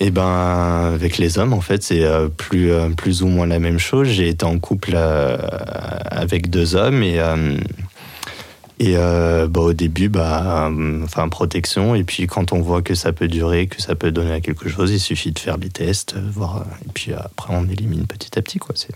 Et 0.00 0.10
ben 0.10 0.92
avec 0.92 1.16
les 1.16 1.38
hommes 1.38 1.54
en 1.54 1.60
fait, 1.62 1.82
c'est 1.82 2.04
euh, 2.04 2.28
plus 2.28 2.70
euh, 2.70 2.90
plus 2.90 3.22
ou 3.22 3.28
moins 3.28 3.46
la 3.46 3.58
même 3.58 3.78
chose. 3.78 4.08
J'ai 4.08 4.28
été 4.28 4.44
en 4.44 4.58
couple 4.58 4.92
euh, 4.94 5.38
avec 6.10 6.50
deux 6.50 6.74
hommes 6.74 7.02
et 7.02 7.20
euh, 7.20 7.56
et 8.78 8.98
euh, 8.98 9.46
bah, 9.48 9.60
au 9.60 9.72
début, 9.72 10.10
bah, 10.10 10.70
enfin 11.02 11.30
protection. 11.30 11.94
Et 11.94 12.04
puis 12.04 12.26
quand 12.26 12.52
on 12.52 12.60
voit 12.60 12.82
que 12.82 12.94
ça 12.94 13.14
peut 13.14 13.28
durer, 13.28 13.68
que 13.68 13.80
ça 13.80 13.94
peut 13.94 14.10
donner 14.10 14.32
à 14.32 14.40
quelque 14.40 14.68
chose, 14.68 14.90
il 14.90 15.00
suffit 15.00 15.32
de 15.32 15.38
faire 15.38 15.56
des 15.56 15.70
tests, 15.70 16.16
voir. 16.18 16.66
Et 16.84 16.92
puis 16.92 17.14
après, 17.14 17.54
on 17.54 17.66
élimine 17.68 18.06
petit 18.06 18.38
à 18.38 18.42
petit, 18.42 18.58
quoi. 18.58 18.74
C'est 18.76 18.94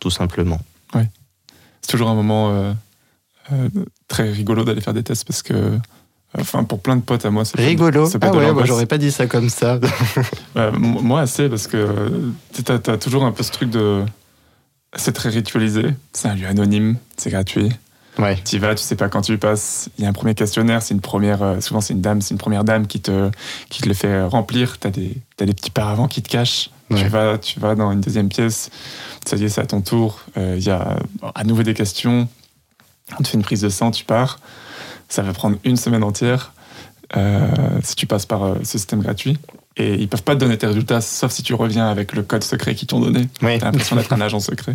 tout 0.00 0.10
simplement. 0.10 0.60
C'est 0.92 1.92
toujours 1.92 2.10
un 2.10 2.14
moment 2.14 2.76
très 4.08 4.30
rigolo 4.30 4.64
d'aller 4.64 4.82
faire 4.82 4.92
des 4.92 5.02
tests 5.02 5.26
parce 5.26 5.42
que, 5.42 5.78
enfin, 6.38 6.64
pour 6.64 6.80
plein 6.80 6.96
de 6.96 7.02
potes 7.02 7.24
à 7.24 7.30
moi, 7.30 7.44
c'est 7.44 7.60
Rigolo. 7.60 8.06
ça 8.08 8.18
Ah 8.20 8.30
ouais, 8.32 8.52
moi 8.52 8.64
j'aurais 8.64 8.86
pas 8.86 8.98
dit 8.98 9.10
ça 9.12 9.26
comme 9.26 9.48
ça. 9.48 9.78
Moi, 10.78 11.20
assez, 11.20 11.48
parce 11.48 11.66
que 11.66 12.32
t'as 12.64 12.92
as 12.92 12.96
toujours 12.98 13.24
un 13.24 13.32
peu 13.32 13.42
ce 13.42 13.52
truc 13.52 13.70
de. 13.70 14.04
C'est 14.96 15.12
très 15.12 15.28
ritualisé. 15.28 15.84
C'est 16.12 16.28
un 16.28 16.34
lieu 16.34 16.46
anonyme, 16.48 16.96
c'est 17.16 17.30
gratuit. 17.30 17.70
ouais. 18.18 18.36
Tu 18.44 18.56
y 18.56 18.58
vas, 18.58 18.74
tu 18.74 18.82
sais 18.82 18.96
pas 18.96 19.08
quand 19.08 19.20
tu 19.22 19.32
y 19.34 19.36
passes. 19.36 19.88
Il 19.98 20.02
y 20.04 20.06
a 20.06 20.10
un 20.10 20.12
premier 20.12 20.34
questionnaire, 20.34 20.82
c'est 20.82 20.94
une 20.94 21.00
première. 21.00 21.42
euh, 21.42 21.60
souvent, 21.60 21.80
c'est 21.80 21.94
une 21.94 22.00
dame, 22.00 22.20
c'est 22.20 22.32
une 22.34 22.38
première 22.38 22.64
dame 22.64 22.86
qui 22.88 23.00
te, 23.00 23.30
qui 23.68 23.82
te 23.82 23.88
le 23.88 23.94
fait 23.94 24.22
remplir. 24.24 24.78
T'as 24.78 24.90
des, 24.90 25.16
as 25.40 25.44
des 25.46 25.54
petits 25.54 25.70
paravents 25.70 26.08
qui 26.08 26.22
te 26.22 26.28
cachent. 26.28 26.70
Tu, 26.96 27.06
vas, 27.06 27.38
tu 27.38 27.60
vas 27.60 27.76
dans 27.76 27.92
une 27.92 28.00
deuxième 28.00 28.28
pièce. 28.28 28.68
Ça 29.24 29.36
y 29.36 29.44
est, 29.44 29.48
c'est 29.48 29.60
à 29.60 29.66
ton 29.66 29.80
tour. 29.80 30.22
Euh, 30.36 30.56
Il 30.58 30.64
y 30.64 30.70
a 30.70 30.96
à 31.36 31.44
nouveau 31.44 31.62
des 31.62 31.72
questions. 31.74 32.28
On 33.16 33.22
te 33.22 33.28
fait 33.28 33.36
une 33.36 33.44
prise 33.44 33.60
de 33.60 33.68
sang, 33.68 33.92
tu 33.92 34.04
pars. 34.04 34.40
Ça 35.10 35.20
va 35.22 35.32
prendre 35.34 35.58
une 35.64 35.76
semaine 35.76 36.02
entière 36.02 36.52
euh, 37.16 37.46
si 37.82 37.96
tu 37.96 38.06
passes 38.06 38.24
par 38.24 38.44
euh, 38.44 38.54
ce 38.62 38.78
système 38.78 39.02
gratuit. 39.02 39.36
Et 39.76 39.94
ils 39.94 40.08
peuvent 40.08 40.22
pas 40.22 40.34
te 40.34 40.40
donner 40.40 40.56
tes 40.56 40.66
résultats, 40.66 41.00
sauf 41.00 41.30
si 41.32 41.42
tu 41.42 41.52
reviens 41.54 41.88
avec 41.88 42.12
le 42.14 42.22
code 42.22 42.44
secret 42.44 42.74
qu'ils 42.74 42.88
t'ont 42.88 43.00
donné. 43.00 43.28
Ouais. 43.42 43.58
T'as 43.58 43.66
l'impression 43.66 43.96
d'être 43.96 44.12
un 44.12 44.20
agent 44.20 44.40
secret. 44.40 44.74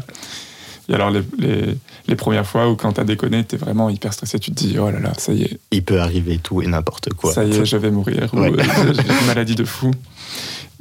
Et 0.87 0.93
alors, 0.93 1.09
les, 1.09 1.23
les, 1.39 1.77
les 2.07 2.15
premières 2.15 2.45
fois 2.45 2.69
où 2.69 2.75
quand 2.75 2.91
t'as 2.93 3.03
déconné, 3.05 3.43
t'es 3.43 3.57
vraiment 3.57 3.89
hyper 3.89 4.13
stressé, 4.13 4.37
tu 4.39 4.51
te 4.51 4.55
dis, 4.55 4.77
oh 4.77 4.91
là 4.91 4.99
là, 4.99 5.13
ça 5.17 5.33
y 5.33 5.43
est, 5.43 5.59
Il 5.71 5.83
peut 5.83 5.99
arriver 5.99 6.37
tout 6.37 6.61
et 6.61 6.67
n'importe 6.67 7.11
quoi. 7.13 7.33
ça 7.33 7.43
y 7.43 7.55
est, 7.55 7.65
je 7.65 7.77
vais 7.77 7.89
mourir, 7.89 8.29
ou 8.33 8.39
Ouais. 8.39 8.51
euh, 8.51 8.93
j'ai 8.93 9.01
une 9.21 9.25
maladie 9.27 9.55
de 9.55 9.65
fou. 9.65 9.91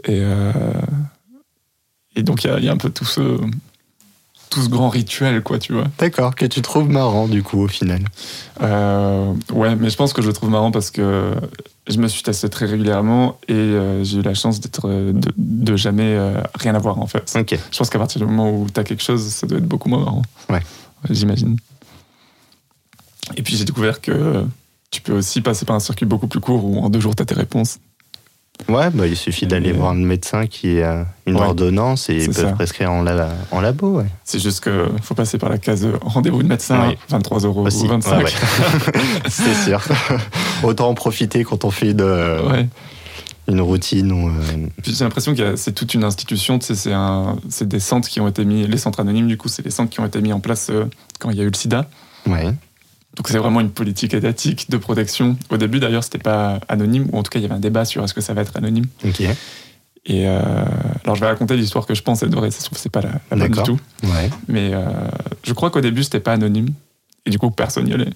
Et, 0.04 0.20
euh, 0.22 0.52
et 2.16 2.22
donc, 2.22 2.44
il 2.44 2.58
y 2.60 2.64
y 2.64 2.68
a 2.68 2.72
un 2.72 2.76
peu 2.76 2.90
tout 2.90 3.06
ce, 3.06 3.20
tout 4.54 4.62
ce 4.62 4.68
grand 4.68 4.88
rituel, 4.88 5.42
quoi, 5.42 5.58
tu 5.58 5.72
vois. 5.72 5.86
D'accord, 5.98 6.36
que 6.36 6.46
tu 6.46 6.62
trouves 6.62 6.88
marrant 6.88 7.26
du 7.26 7.42
coup 7.42 7.60
au 7.60 7.66
final. 7.66 8.04
Euh, 8.62 9.32
ouais, 9.52 9.74
mais 9.74 9.90
je 9.90 9.96
pense 9.96 10.12
que 10.12 10.22
je 10.22 10.28
le 10.28 10.32
trouve 10.32 10.50
marrant 10.50 10.70
parce 10.70 10.92
que 10.92 11.34
je 11.88 11.98
me 11.98 12.06
suis 12.06 12.22
testé 12.22 12.48
très 12.48 12.66
régulièrement 12.66 13.38
et 13.48 13.52
euh, 13.52 14.04
j'ai 14.04 14.18
eu 14.18 14.22
la 14.22 14.34
chance 14.34 14.60
d'être 14.60 14.88
de, 14.88 15.32
de 15.36 15.76
jamais 15.76 16.14
euh, 16.14 16.40
rien 16.54 16.76
avoir 16.76 17.00
en 17.00 17.08
fait. 17.08 17.36
Ok. 17.36 17.58
Je 17.72 17.78
pense 17.78 17.90
qu'à 17.90 17.98
partir 17.98 18.20
du 18.20 18.26
moment 18.26 18.50
où 18.52 18.68
tu 18.72 18.78
as 18.78 18.84
quelque 18.84 19.02
chose, 19.02 19.26
ça 19.26 19.48
doit 19.48 19.58
être 19.58 19.66
beaucoup 19.66 19.88
moins 19.88 20.04
marrant. 20.04 20.22
Ouais. 20.48 20.62
J'imagine. 21.10 21.56
Et 23.36 23.42
puis 23.42 23.56
j'ai 23.56 23.64
découvert 23.64 24.00
que 24.00 24.44
tu 24.92 25.00
peux 25.00 25.12
aussi 25.12 25.40
passer 25.40 25.64
par 25.64 25.74
un 25.74 25.80
circuit 25.80 26.06
beaucoup 26.06 26.28
plus 26.28 26.38
court 26.38 26.64
où 26.64 26.78
en 26.78 26.88
deux 26.90 27.00
jours, 27.00 27.16
tu 27.16 27.22
as 27.22 27.26
tes 27.26 27.34
réponses. 27.34 27.78
Ouais, 28.68 28.88
bah, 28.90 29.06
il 29.06 29.16
suffit 29.16 29.46
d'aller 29.46 29.70
Et- 29.70 29.72
voir 29.72 29.90
un 29.90 29.94
médecin 29.96 30.46
qui 30.46 30.80
a 30.80 31.06
une 31.26 31.36
Ouais. 31.36 31.42
ordonnance 31.42 32.08
et 32.08 32.14
ils 32.16 32.26
peuvent 32.30 32.46
ça. 32.46 32.52
prescrire 32.52 32.90
en, 32.92 33.02
la- 33.02 33.28
en 33.50 33.60
labo. 33.60 33.98
Ouais. 33.98 34.06
C'est 34.24 34.38
juste 34.38 34.60
que 34.60 34.88
faut 35.02 35.14
passer 35.14 35.38
par 35.38 35.50
la 35.50 35.58
case 35.58 35.84
euh, 35.84 35.98
rendez-vous 36.00 36.42
de 36.42 36.48
médecin, 36.48 36.88
Oui. 36.88 36.96
23 37.08 37.40
euros 37.40 37.66
Aussi. 37.66 37.84
ou 37.84 37.88
25. 37.88 38.24
Ouais. 38.24 38.30
C'est 39.28 39.54
sûr. 39.54 39.82
Autant 40.62 40.88
en 40.88 40.94
profiter 40.94 41.44
quand 41.44 41.64
on 41.64 41.70
fait 41.70 41.90
une, 41.90 42.68
une 43.48 43.60
routine 43.60 44.12
ou. 44.12 44.28
euh, 44.28 44.32
j'ai 44.84 45.04
l'impression 45.04 45.34
que 45.34 45.56
c'est 45.56 45.72
toute 45.72 45.92
une 45.92 46.04
institution, 46.04 46.58
c'est 46.60 47.68
des 47.68 47.80
centres 47.80 48.08
qui 48.08 48.20
ont 48.20 48.28
été 48.28 48.44
mis, 48.46 48.66
les 48.66 48.78
centres 48.78 49.00
anonymes 49.00 49.26
du 49.28 49.36
coup, 49.36 49.48
c'est 49.48 49.62
les 49.64 49.70
centres 49.70 49.90
qui 49.90 50.00
ont 50.00 50.06
été 50.06 50.20
mis 50.22 50.32
en 50.32 50.40
place 50.40 50.68
euh, 50.70 50.84
quand 51.18 51.28
il 51.30 51.36
y 51.36 51.40
a 51.40 51.44
eu 51.44 51.50
le 51.50 51.56
sida. 51.56 51.86
Ouais. 52.26 52.54
Donc 53.16 53.28
c'est 53.28 53.38
vraiment 53.38 53.60
une 53.60 53.70
politique 53.70 54.14
étatique 54.14 54.70
de 54.70 54.76
protection. 54.76 55.36
Au 55.50 55.56
début 55.56 55.78
d'ailleurs, 55.78 56.02
c'était 56.02 56.18
pas 56.18 56.58
anonyme, 56.68 57.08
ou 57.12 57.18
en 57.18 57.22
tout 57.22 57.30
cas 57.30 57.38
il 57.38 57.42
y 57.42 57.44
avait 57.44 57.54
un 57.54 57.60
débat 57.60 57.84
sur 57.84 58.02
est-ce 58.02 58.14
que 58.14 58.20
ça 58.20 58.34
va 58.34 58.42
être 58.42 58.56
anonyme. 58.56 58.86
Ok. 59.04 59.20
Et 60.06 60.28
euh, 60.28 60.40
alors 61.04 61.14
je 61.14 61.20
vais 61.20 61.28
raconter 61.28 61.56
l'histoire 61.56 61.86
que 61.86 61.94
je 61.94 62.02
pense 62.02 62.22
être 62.22 62.34
vraie, 62.34 62.50
ça 62.50 62.60
se 62.60 62.66
trouve 62.66 62.78
c'est 62.78 62.90
pas 62.90 63.00
la, 63.00 63.12
la 63.30 63.48
bonne 63.48 63.52
du 63.52 63.62
tout. 63.62 63.80
Ouais. 64.02 64.28
Mais 64.48 64.70
euh, 64.74 64.84
je 65.44 65.52
crois 65.54 65.70
qu'au 65.70 65.80
début 65.80 66.02
c'était 66.02 66.20
pas 66.20 66.32
anonyme. 66.32 66.68
Et 67.24 67.30
du 67.30 67.38
coup 67.38 67.50
personne 67.50 67.88
y 67.88 67.94
allait. 67.94 68.10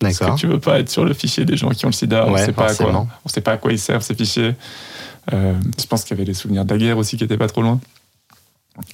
Parce 0.00 0.18
D'accord. 0.18 0.34
que 0.34 0.40
tu 0.40 0.46
veux 0.48 0.58
pas 0.58 0.80
être 0.80 0.90
sur 0.90 1.04
le 1.04 1.14
fichier 1.14 1.44
des 1.44 1.56
gens 1.56 1.68
qui 1.68 1.84
ont 1.84 1.90
le 1.90 1.94
sida, 1.94 2.26
on 2.26 2.36
sait 2.36 2.52
pas 2.52 2.72
à 2.72 2.74
quoi, 2.74 3.06
on 3.24 3.28
sait 3.28 3.40
pas 3.40 3.52
à 3.52 3.56
quoi 3.58 3.72
ils 3.72 3.78
servent 3.78 4.02
ces 4.02 4.14
fichiers. 4.14 4.54
Euh, 5.32 5.54
je 5.78 5.86
pense 5.86 6.02
qu'il 6.02 6.16
y 6.16 6.20
avait 6.20 6.26
les 6.26 6.34
souvenirs 6.34 6.64
de 6.64 6.72
la 6.72 6.78
guerre 6.78 6.98
aussi 6.98 7.16
qui 7.16 7.24
étaient 7.24 7.38
pas 7.38 7.46
trop 7.46 7.62
loin. 7.62 7.80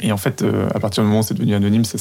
Et 0.01 0.13
en 0.13 0.17
fait, 0.17 0.43
euh, 0.43 0.69
à 0.75 0.81
partir 0.81 1.03
du 1.03 1.09
moment 1.09 1.21
où 1.21 1.23
c'est 1.23 1.35
devenu 1.35 1.55
anonyme, 1.55 1.85
ça, 1.85 1.97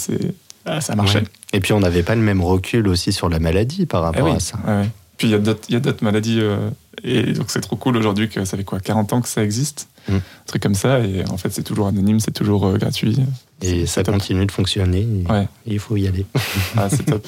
ah, 0.65 0.81
ça 0.81 0.95
marchait. 0.95 1.19
Ouais. 1.19 1.25
Et 1.53 1.59
puis 1.59 1.73
on 1.73 1.79
n'avait 1.79 2.03
pas 2.03 2.15
le 2.15 2.21
même 2.21 2.41
recul 2.41 2.87
aussi 2.87 3.13
sur 3.13 3.29
la 3.29 3.39
maladie 3.39 3.85
par 3.85 4.01
Eh 4.01 4.05
rapport 4.05 4.25
oui. 4.29 4.35
à 4.35 4.39
ça. 4.39 4.57
Ouais. 4.67 4.89
Puis 5.17 5.27
il 5.27 5.31
y 5.31 5.75
a 5.75 5.79
d'autres 5.79 6.03
maladies. 6.03 6.39
euh, 6.41 6.69
et 7.03 7.31
donc 7.33 7.45
c'est 7.49 7.61
trop 7.61 7.77
cool 7.77 7.95
aujourd'hui 7.95 8.27
que 8.27 8.43
ça 8.43 8.57
fait 8.57 8.63
quoi 8.65 8.79
40 8.81 9.13
ans 9.13 9.21
que 9.21 9.27
ça 9.29 9.43
existe? 9.43 9.87
Mm. 10.09 10.15
Un 10.15 10.21
truc 10.45 10.61
comme 10.61 10.75
ça. 10.75 10.99
Et 10.99 11.23
en 11.29 11.37
fait, 11.37 11.49
c'est 11.53 11.63
toujours 11.63 11.87
anonyme, 11.87 12.19
c'est 12.19 12.31
toujours 12.31 12.65
euh, 12.67 12.77
gratuit. 12.77 13.17
Et 13.61 13.85
ça 13.85 14.03
top. 14.03 14.15
continue 14.15 14.45
de 14.45 14.51
fonctionner. 14.51 15.07
Ouais. 15.29 15.47
Il 15.65 15.79
faut 15.79 15.95
y 15.97 16.07
aller. 16.07 16.25
Ah, 16.77 16.89
c'est 16.89 17.05
top. 17.05 17.25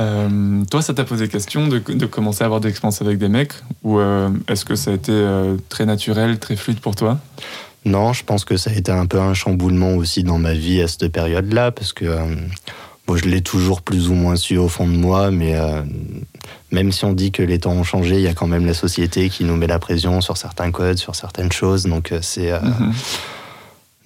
Euh, 0.00 0.64
toi, 0.70 0.80
ça 0.80 0.94
t'a 0.94 1.04
posé 1.04 1.26
question 1.28 1.66
de, 1.66 1.78
de 1.80 2.06
commencer 2.06 2.42
à 2.42 2.46
avoir 2.46 2.60
des 2.60 2.68
expériences 2.68 3.02
avec 3.02 3.18
des 3.18 3.28
mecs 3.28 3.52
Ou 3.82 3.98
euh, 3.98 4.30
est-ce 4.46 4.64
que 4.64 4.76
ça 4.76 4.92
a 4.92 4.94
été 4.94 5.10
euh, 5.10 5.56
très 5.68 5.86
naturel, 5.86 6.38
très 6.38 6.54
fluide 6.54 6.78
pour 6.78 6.94
toi? 6.94 7.18
Non, 7.88 8.12
je 8.12 8.22
pense 8.22 8.44
que 8.44 8.56
ça 8.56 8.70
a 8.70 8.74
été 8.74 8.92
un 8.92 9.06
peu 9.06 9.18
un 9.18 9.32
chamboulement 9.34 9.94
aussi 9.94 10.22
dans 10.22 10.38
ma 10.38 10.52
vie 10.52 10.82
à 10.82 10.88
cette 10.88 11.08
période-là, 11.08 11.70
parce 11.72 11.92
que 11.94 12.04
euh, 12.04 12.24
bon, 13.06 13.16
je 13.16 13.24
l'ai 13.24 13.40
toujours 13.40 13.80
plus 13.80 14.10
ou 14.10 14.14
moins 14.14 14.36
su 14.36 14.58
au 14.58 14.68
fond 14.68 14.86
de 14.86 14.92
moi, 14.96 15.30
mais 15.30 15.56
euh, 15.56 15.82
même 16.70 16.92
si 16.92 17.04
on 17.06 17.12
dit 17.14 17.32
que 17.32 17.42
les 17.42 17.58
temps 17.58 17.72
ont 17.72 17.84
changé, 17.84 18.16
il 18.16 18.20
y 18.22 18.28
a 18.28 18.34
quand 18.34 18.46
même 18.46 18.66
la 18.66 18.74
société 18.74 19.30
qui 19.30 19.44
nous 19.44 19.56
met 19.56 19.66
la 19.66 19.78
pression 19.78 20.20
sur 20.20 20.36
certains 20.36 20.70
codes, 20.70 20.98
sur 20.98 21.14
certaines 21.14 21.50
choses. 21.50 21.84
Donc 21.84 22.12
euh, 22.12 22.18
c'est 22.20 22.52
euh, 22.52 22.60
Mhm. 22.60 22.92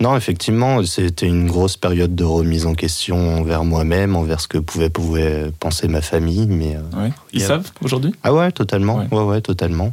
non, 0.01 0.17
effectivement, 0.17 0.85
c'était 0.85 1.27
une 1.27 1.49
grosse 1.49 1.77
période 1.77 2.15
de 2.15 2.25
remise 2.25 2.67
en 2.67 2.75
question 2.75 3.39
envers 3.39 3.65
moi-même, 3.65 4.15
envers 4.15 4.41
ce 4.41 4.47
que 4.47 4.59
pouvait, 4.59 4.91
pouvait 4.91 5.51
penser 5.59 5.89
ma 5.89 6.03
famille, 6.03 6.47
mais 6.47 6.77
Ouais. 6.97 7.11
Ils 7.33 7.41
savent 7.43 7.69
aujourd'hui? 7.83 8.15
Ah 8.23 8.33
ouais, 8.33 8.53
totalement. 8.53 8.99
Ouais. 8.99 9.09
Ouais, 9.11 9.25
ouais, 9.25 9.41
totalement. 9.41 9.93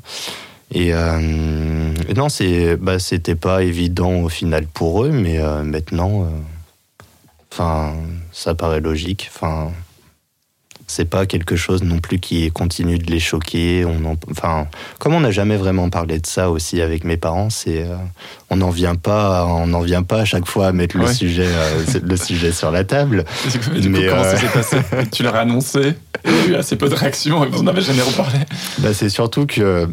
Et 0.71 0.93
euh, 0.93 1.19
non, 2.15 2.29
c'est, 2.29 2.75
bah, 2.77 2.99
c'était 2.99 3.35
pas 3.35 3.63
évident 3.63 4.21
au 4.21 4.29
final 4.29 4.67
pour 4.67 5.03
eux, 5.03 5.09
mais 5.09 5.39
euh, 5.39 5.63
maintenant, 5.63 6.23
euh, 6.23 6.25
enfin, 7.51 7.95
ça 8.31 8.53
paraît 8.53 8.79
logique. 8.79 9.31
Enfin, 9.33 9.71
c'est 10.85 11.05
pas 11.05 11.25
quelque 11.25 11.55
chose 11.55 11.83
non 11.83 11.97
plus 11.97 12.19
qui 12.19 12.51
continue 12.51 12.99
de 12.99 13.11
les 13.11 13.19
choquer. 13.19 13.83
On 13.83 14.15
enfin, 14.29 14.67
comme 14.99 15.15
on 15.15 15.21
n'a 15.21 15.31
jamais 15.31 15.57
vraiment 15.57 15.89
parlé 15.89 16.19
de 16.19 16.27
ça 16.27 16.51
aussi 16.51 16.81
avec 16.81 17.03
mes 17.03 17.17
parents, 17.17 17.49
c'est, 17.49 17.87
on 18.51 18.57
n'en 18.57 18.69
vient 18.69 18.95
pas, 18.95 19.45
on 19.45 19.67
n'en 19.67 19.81
vient 19.81 20.03
pas 20.03 20.21
à 20.21 20.25
chaque 20.25 20.45
fois 20.45 20.67
à 20.67 20.71
mettre 20.71 20.97
le 20.97 21.07
sujet, 21.07 21.49
le 22.01 22.17
sujet 22.17 22.51
sur 22.51 22.71
la 22.71 22.83
table. 22.83 23.25
Du 23.51 23.59
coup, 23.59 23.89
Mais, 23.89 24.07
comment 24.07 24.23
ça 24.23 24.37
s'est 24.37 24.47
passé 24.47 24.77
Tu 25.11 25.23
leur 25.23 25.35
as 25.35 25.41
annoncé, 25.41 25.93
il 26.25 26.31
y 26.31 26.35
a 26.35 26.47
eu 26.47 26.55
assez 26.55 26.75
peu 26.75 26.89
de 26.89 26.95
réactions 26.95 27.43
et 27.43 27.49
vous 27.49 27.63
n'en 27.63 27.71
avez 27.71 27.81
jamais 27.81 28.01
reparlé. 28.01 28.39
Bah, 28.79 28.93
c'est 28.93 29.09
surtout 29.09 29.45
que 29.45 29.87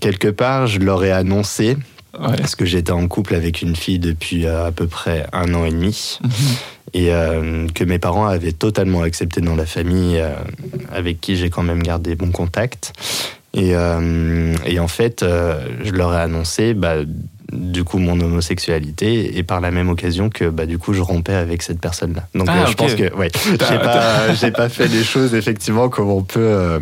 quelque 0.00 0.28
part, 0.28 0.66
je 0.66 0.78
leur 0.80 1.04
ai 1.04 1.12
annoncé 1.12 1.76
Ouais. 2.20 2.36
parce 2.36 2.54
que 2.56 2.66
j'étais 2.66 2.92
en 2.92 3.08
couple 3.08 3.34
avec 3.34 3.62
une 3.62 3.74
fille 3.74 3.98
depuis 3.98 4.44
euh, 4.44 4.66
à 4.66 4.70
peu 4.70 4.86
près 4.86 5.24
un 5.32 5.54
an 5.54 5.64
et 5.64 5.70
demi 5.70 6.18
Mhm. 6.22 6.30
et 6.92 7.10
euh, 7.14 7.66
que 7.74 7.84
mes 7.84 7.98
parents 7.98 8.26
avaient 8.26 8.52
totalement 8.52 9.00
accepté 9.00 9.40
dans 9.40 9.54
la 9.56 9.64
famille 9.64 10.18
euh, 10.20 10.34
avec 10.92 11.22
qui 11.22 11.36
j'ai 11.36 11.48
quand 11.48 11.62
même 11.62 11.82
gardé 11.82 12.14
bon 12.14 12.30
contact. 12.30 12.92
Et, 13.54 13.74
euh, 13.74 14.54
et 14.66 14.78
en 14.78 14.88
fait, 14.88 15.24
je 15.24 15.90
leur 15.90 16.12
ai 16.12 16.18
annoncé 16.20 16.74
bah, 16.74 16.96
du 17.52 17.84
coup 17.84 17.98
mon 17.98 18.18
homosexualité 18.20 19.36
et 19.38 19.42
par 19.42 19.60
la 19.60 19.70
même 19.70 19.88
occasion 19.88 20.30
que 20.30 20.46
bah, 20.48 20.66
du 20.66 20.78
coup 20.78 20.92
je 20.92 21.00
rompais 21.02 21.34
avec 21.34 21.62
cette 21.62 21.80
personne-là. 21.80 22.26
Donc 22.34 22.46
Ah, 22.50 22.62
euh, 22.62 22.66
je 22.66 22.74
pense 22.74 22.94
que 22.94 23.14
ouais, 23.14 23.30
j'ai 23.44 23.56
pas, 23.78 24.34
j'ai 24.40 24.50
pas 24.50 24.68
fait 24.68 24.88
les 24.88 25.04
choses 25.04 25.34
effectivement 25.34 25.88
comme 25.88 26.08
on 26.10 26.22
peut, 26.22 26.40
euh, 26.40 26.80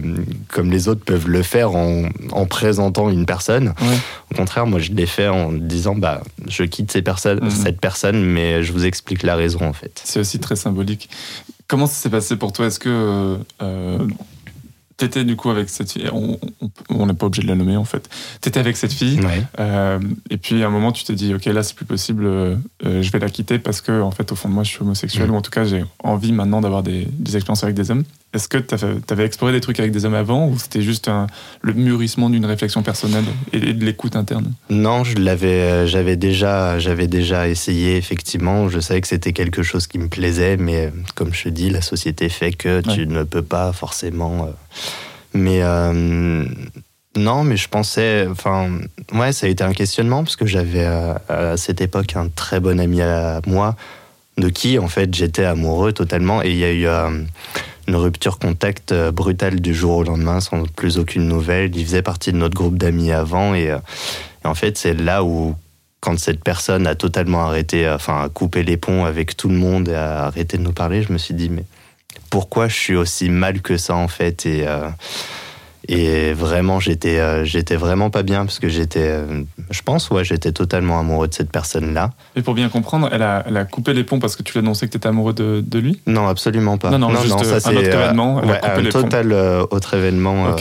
comme 0.49 0.71
les 0.71 0.89
autres 0.89 1.05
peuvent 1.05 1.29
le 1.29 1.43
faire 1.43 1.75
en, 1.75 2.05
en 2.33 2.47
présentant 2.47 3.11
une 3.11 3.27
personne. 3.27 3.69
Ouais. 3.81 3.97
Au 4.33 4.37
contraire, 4.37 4.67
moi, 4.67 4.79
je 4.79 4.93
l'ai 4.93 5.07
fait 5.07 5.27
en 5.29 5.53
disant, 5.53 5.95
bah, 5.97 6.23
je 6.49 6.63
quitte 6.63 6.93
ces 6.93 7.03
personnes, 7.03 7.41
Mhm. 7.43 7.51
cette 7.51 7.81
personne, 7.81 8.23
mais 8.25 8.63
je 8.63 8.73
vous 8.73 8.85
explique 8.85 9.23
la 9.25 9.35
raison, 9.37 9.63
en 9.63 9.73
fait. 9.73 10.01
C'est 10.05 10.21
aussi 10.21 10.39
très 10.39 10.57
symbolique. 10.57 11.09
Comment 11.67 11.87
ça 11.87 11.95
s'est 11.95 12.11
passé 12.11 12.37
pour 12.37 12.53
toi? 12.53 12.67
Est-ce 12.67 12.79
que 12.79 13.37
euh, 13.63 13.99
t'étais 15.01 15.25
du 15.25 15.35
coup 15.37 15.51
avec 15.51 15.69
cette 15.69 15.91
fille 15.93 16.09
On 16.91 17.07
n'est 17.07 17.15
pas 17.15 17.27
obligé 17.27 17.43
de 17.43 17.49
la 17.49 17.55
nommer 17.57 17.77
en 17.77 17.85
fait. 17.85 18.09
T'étais 18.41 18.61
avec 18.61 18.77
cette 18.77 18.93
fille 18.93 19.19
Ouais. 19.21 19.43
euh, 19.59 19.99
et 20.29 20.37
puis 20.37 20.63
à 20.63 20.67
un 20.67 20.71
moment 20.71 20.93
tu 20.93 21.05
t'es 21.05 21.15
dit 21.15 21.35
ok 21.35 21.47
là 21.47 21.63
c'est 21.63 21.75
plus 21.75 21.85
possible, 21.87 22.25
euh, 22.27 22.55
euh, 22.85 23.03
je 23.03 23.11
vais 23.11 23.19
la 23.19 23.31
quitter 23.31 23.59
parce 23.59 23.81
que 23.81 24.01
en 24.03 24.11
fait 24.11 24.31
au 24.31 24.37
fond 24.37 24.49
de 24.49 24.55
moi 24.55 24.63
je 24.63 24.71
suis 24.71 24.83
homosexuel 24.83 25.29
Mhm. 25.29 25.35
ou 25.35 25.37
en 25.39 25.43
tout 25.43 25.51
cas 25.51 25.65
j'ai 25.65 25.85
envie 26.05 26.33
maintenant 26.33 26.61
d'avoir 26.61 26.83
des, 26.83 27.09
des 27.11 27.37
expériences 27.37 27.65
avec 27.65 27.75
des 27.75 27.91
hommes. 27.91 28.05
Est-ce 28.33 28.47
que 28.47 28.59
t'avais 28.59 28.95
avais 29.11 29.25
exploré 29.27 29.53
des 29.53 29.61
trucs 29.61 29.81
avec 29.81 29.91
des 29.91 30.05
hommes 30.05 30.15
avant 30.15 30.47
ou 30.47 30.57
c'était 30.57 30.83
juste 30.83 31.09
un- 31.09 31.27
le 31.63 31.73
mûrissement 31.73 32.31
d'une 32.31 32.47
réflexion 32.47 32.83
personnelle 32.83 33.25
et, 33.53 33.59
de 33.59 33.85
l'écoute 33.85 34.15
interne? 34.15 34.53
Non, 34.71 35.03
je 35.03 35.17
l'avais, 35.19 35.49
euh, 35.63 35.87
j'avais 35.89 36.15
déjà, 36.17 36.79
j'avais 36.79 37.09
déjà 37.09 37.49
essayé, 37.49 37.97
effectivement. 37.97 38.69
Je 38.69 38.79
savais 38.79 39.01
que 39.01 39.09
c'était 39.09 39.33
quelque 39.33 39.65
chose 39.65 39.89
qui 39.89 39.99
me 39.99 40.07
plaisait, 40.09 40.57
mais 40.57 40.87
euh, 40.87 40.91
comme 41.17 41.35
je 41.35 41.43
te 41.45 41.49
dis, 41.49 41.71
la 41.71 41.83
société 41.83 42.29
fait 42.29 42.53
que 42.53 42.81
tu 42.83 43.01
Ouais. 43.01 43.07
ne 43.07 43.25
peux 43.25 43.43
pas 43.43 43.73
forcément. 43.73 44.45
euh, 44.47 44.51
Mais 45.35 45.61
euh, 45.63 46.45
non, 47.17 47.43
mais 47.43 47.57
je 47.57 47.69
pensais, 47.69 48.29
enfin, 48.31 48.71
ouais, 49.13 49.33
ça 49.33 49.47
a 49.47 49.51
été 49.51 49.65
un 49.65 49.73
questionnement 49.73 50.23
parce 50.23 50.37
que 50.37 50.47
j'avais 50.47 50.85
à 50.87 51.57
cette 51.57 51.81
époque 51.81 52.15
un 52.15 52.29
très 52.29 52.61
bon 52.61 52.79
ami 52.79 53.03
à 53.03 53.41
moi, 53.47 53.75
de 54.39 54.49
qui 54.49 54.79
en 54.79 54.87
fait 54.89 55.13
j'étais 55.13 55.45
amoureux 55.45 55.93
totalement, 55.93 56.43
et 56.45 56.51
il 56.51 56.57
y 56.57 56.65
a 56.65 56.73
eu 56.73 56.87
euh, 56.87 57.11
une 57.91 57.97
rupture 57.97 58.39
contact 58.39 58.93
euh, 58.93 59.11
brutale 59.11 59.61
du 59.61 59.75
jour 59.75 59.97
au 59.97 60.05
lendemain 60.05 60.39
sans 60.39 60.63
plus 60.65 60.97
aucune 60.97 61.27
nouvelle. 61.27 61.75
Il 61.77 61.85
faisait 61.85 62.03
partie 62.03 62.31
de 62.31 62.37
notre 62.37 62.55
groupe 62.55 62.79
d'amis 62.79 63.11
avant, 63.11 63.53
et, 63.55 63.69
euh, 63.69 63.79
en 64.45 64.55
fait 64.55 64.79
c'est 64.79 64.95
là 64.95 65.25
où 65.25 65.57
quand 65.99 66.17
cette 66.19 66.43
personne 66.43 66.87
a 66.87 66.95
totalement 66.95 67.45
arrêté, 67.45 67.87
euh, 67.87 67.97
enfin 67.97 68.23
a 68.23 68.29
coupé 68.29 68.63
les 68.63 68.77
ponts 68.77 69.05
avec 69.05 69.37
tout 69.37 69.49
le 69.49 69.57
monde 69.57 69.89
et 69.89 69.95
a 69.95 70.27
arrêté 70.27 70.57
de 70.57 70.63
nous 70.63 70.73
parler, 70.73 71.03
je 71.03 71.13
me 71.13 71.19
suis 71.19 71.35
dit 71.35 71.51
mais 71.51 71.65
pourquoi 72.31 72.69
je 72.69 72.77
suis 72.77 72.97
aussi 72.97 73.29
mal 73.29 73.61
que 73.61 73.77
ça 73.77 73.97
en 73.97 74.07
fait? 74.07 74.47
Et 74.47 74.65
et 75.93 76.33
vraiment 76.35 76.79
j'étais 76.79 77.19
euh, 77.19 77.45
j'étais 77.45 77.75
vraiment 77.75 78.11
pas 78.11 78.23
bien 78.23 78.45
parce 78.45 78.61
que 78.61 78.69
j'étais 78.69 79.03
euh, 79.09 79.43
je 79.71 79.83
pense 79.83 80.09
ouais 80.11 80.23
j'étais 80.25 80.53
totalement 80.53 81.01
amoureux 81.01 81.27
de 81.27 81.35
cette 81.35 81.51
personne 81.51 81.93
là 81.93 82.13
Et 82.37 82.43
pour 82.43 82.55
bien 82.55 82.69
comprendre, 82.69 83.09
elle 83.11 83.23
a, 83.23 83.43
elle 83.45 83.57
a 83.57 83.65
coupé 83.65 83.93
les 83.93 84.05
ponts 84.05 84.21
parce 84.21 84.37
que 84.37 84.45
tu 84.45 84.53
lui 84.53 84.61
annoncé 84.61 84.87
que 84.87 84.93
t'étais 84.93 85.09
amoureux 85.09 85.33
de, 85.33 85.65
de 85.67 85.79
lui? 85.81 86.01
Non 86.07 86.29
absolument 86.29 86.79
pas. 86.79 86.91
Non, 86.91 86.99
non, 87.01 87.11
juste, 87.21 87.35
euh, 87.45 87.59
un 87.65 87.77
autre 87.77 87.89
événement, 87.89 88.41
elle 88.41 88.51
a 88.51 88.53
ouais, 88.53 88.61
coupé 88.61 88.73
un 88.73 88.81
les 88.83 88.89
ponts. 88.91 89.03
total 89.03 89.33
euh, 89.33 89.67
autre 89.71 89.95
événement 89.95 90.55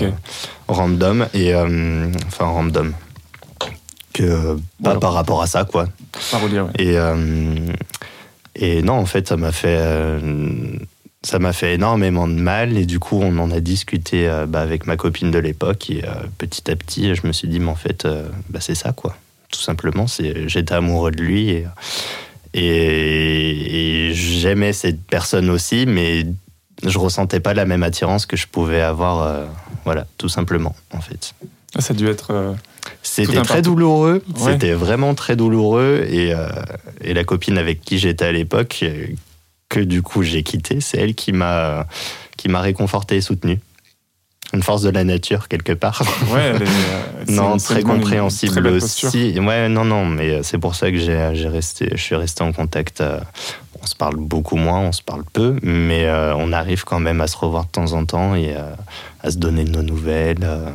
random 0.67 1.27
et 1.35 1.53
enfin 1.55 2.45
random. 2.45 2.93
Que 4.13 4.57
pas 4.83 4.95
par 4.95 5.13
rapport 5.13 5.43
à 5.43 5.47
ça 5.47 5.63
quoi. 5.63 5.85
Parolier, 6.31 6.61
ouais. 6.61 6.71
Et, 6.79 6.97
et 8.55 8.81
non, 8.81 8.93
en 8.93 9.05
fait, 9.05 9.27
ça 9.27 9.37
m'a 9.37 9.51
fait, 9.51 9.79
ça 11.23 11.39
m'a 11.39 11.53
fait 11.53 11.75
énormément 11.75 12.27
de 12.27 12.33
mal. 12.33 12.77
Et 12.77 12.85
du 12.85 12.99
coup, 12.99 13.19
on 13.21 13.37
en 13.39 13.51
a 13.51 13.59
discuté 13.59 14.27
euh, 14.27 14.45
bah, 14.45 14.61
avec 14.61 14.85
ma 14.87 14.97
copine 14.97 15.31
de 15.31 15.39
l'époque. 15.39 15.89
Et 15.89 16.03
euh, 16.03 16.09
petit 16.37 16.69
à 16.69 16.75
petit, 16.75 17.13
je 17.15 17.27
me 17.27 17.31
suis 17.31 17.47
dit, 17.47 17.59
mais 17.59 17.69
en 17.69 17.75
fait, 17.75 18.05
euh, 18.05 18.29
bah, 18.49 18.59
c'est 18.61 18.75
ça, 18.75 18.93
quoi. 18.93 19.15
Tout 19.51 19.61
simplement, 19.61 20.07
c'est, 20.07 20.47
j'étais 20.47 20.73
amoureux 20.73 21.11
de 21.11 21.21
lui. 21.21 21.49
Et, 21.49 21.65
et, 22.53 24.09
et 24.09 24.13
j'aimais 24.13 24.73
cette 24.73 25.01
personne 25.01 25.49
aussi, 25.49 25.85
mais 25.87 26.25
je 26.85 26.97
ressentais 26.97 27.39
pas 27.39 27.53
la 27.53 27.65
même 27.65 27.83
attirance 27.83 28.25
que 28.25 28.37
je 28.37 28.47
pouvais 28.47 28.81
avoir. 28.81 29.47
voilà, 29.85 30.05
tout 30.17 30.29
simplement, 30.29 30.75
en 30.93 31.01
fait. 31.01 31.33
Ah, 31.75 31.81
Ça 31.81 31.93
a 31.93 31.97
dû 31.97 32.07
être. 32.07 32.55
C'était 33.01 33.41
très 33.41 33.61
douloureux. 33.61 34.23
Ouais. 34.39 34.53
C'était 34.53 34.73
vraiment 34.73 35.15
très 35.15 35.35
douloureux. 35.35 36.05
Et, 36.09 36.33
euh, 36.33 36.49
et 37.01 37.13
la 37.13 37.23
copine 37.23 37.57
avec 37.57 37.81
qui 37.81 37.97
j'étais 37.97 38.25
à 38.25 38.31
l'époque, 38.31 38.83
que 39.69 39.79
du 39.79 40.01
coup 40.01 40.23
j'ai 40.23 40.43
quitté, 40.43 40.81
c'est 40.81 40.97
elle 40.97 41.15
qui 41.15 41.31
m'a 41.31 41.87
qui 42.37 42.49
m'a 42.49 42.59
réconforté 42.61 43.17
et 43.17 43.21
soutenu. 43.21 43.59
une 44.53 44.63
force 44.63 44.81
de 44.81 44.89
la 44.89 45.03
nature 45.03 45.47
quelque 45.47 45.73
part. 45.73 46.01
Ouais, 46.31 46.53
elle 46.55 46.61
est, 46.63 46.65
euh, 46.65 47.25
non, 47.27 47.57
très 47.57 47.83
compréhensible 47.83 48.61
très 48.63 48.71
aussi. 48.71 49.39
Ouais, 49.39 49.69
non, 49.69 49.85
non, 49.85 50.05
mais 50.05 50.41
c'est 50.43 50.57
pour 50.57 50.73
ça 50.75 50.89
que 50.91 50.97
j'ai, 50.97 51.31
j'ai 51.33 51.47
resté, 51.47 51.89
je 51.91 52.01
suis 52.01 52.15
resté 52.15 52.43
en 52.43 52.51
contact. 52.51 53.01
euh, 53.01 53.19
On 53.81 53.85
se 53.85 53.95
parle 53.95 54.15
beaucoup 54.17 54.55
moins, 54.57 54.79
on 54.79 54.91
se 54.91 55.03
parle 55.03 55.23
peu, 55.31 55.55
mais 55.61 56.05
euh, 56.05 56.33
on 56.35 56.51
arrive 56.51 56.83
quand 56.83 56.99
même 56.99 57.21
à 57.21 57.27
se 57.27 57.37
revoir 57.37 57.65
de 57.65 57.71
temps 57.71 57.93
en 57.93 58.05
temps 58.05 58.33
et 58.35 58.55
euh, 58.55 58.73
à 59.21 59.29
se 59.29 59.37
donner 59.37 59.63
de 59.65 59.69
nos 59.71 59.83
nouvelles, 59.83 60.43
euh, 60.43 60.69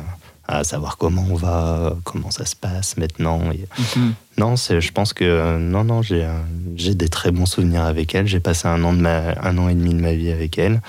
à 0.47 0.63
savoir 0.63 0.97
comment 0.97 1.25
on 1.29 1.35
va, 1.35 1.95
comment 2.03 2.31
ça 2.31 2.45
se 2.45 2.55
passe 2.55 2.97
maintenant. 2.97 3.39
Et 3.51 3.67
Mhm. 3.97 4.13
non, 4.37 4.55
c'est, 4.55 4.79
je 4.81 4.91
pense 4.91 5.13
que 5.13 5.57
non, 5.57 5.83
non, 5.83 6.01
j'ai, 6.01 6.27
j'ai 6.75 6.93
des 6.95 7.09
très 7.09 7.31
bons 7.31 7.45
souvenirs 7.45 7.83
avec 7.85 8.13
elle. 8.15 8.27
J'ai 8.27 8.39
passé 8.39 8.67
un 8.67 8.83
an 8.83 8.93
de 8.93 8.99
ma, 8.99 9.33
un 9.41 9.57
an 9.57 9.69
et 9.69 9.73
demi 9.75 9.93
de 9.93 9.99
ma 10.01 10.13
vie 10.13 10.31
avec 10.31 10.57
elle, 10.57 10.81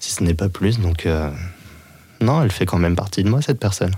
si 0.00 0.10
ce 0.12 0.22
n'est 0.24 0.34
pas 0.34 0.48
plus. 0.48 0.80
Donc 0.80 1.06
euh, 1.06 1.30
non, 2.20 2.42
elle 2.42 2.50
fait 2.50 2.66
quand 2.66 2.78
même 2.78 2.96
partie 2.96 3.22
de 3.22 3.28
moi 3.28 3.40
cette 3.42 3.60
personne. 3.60 3.94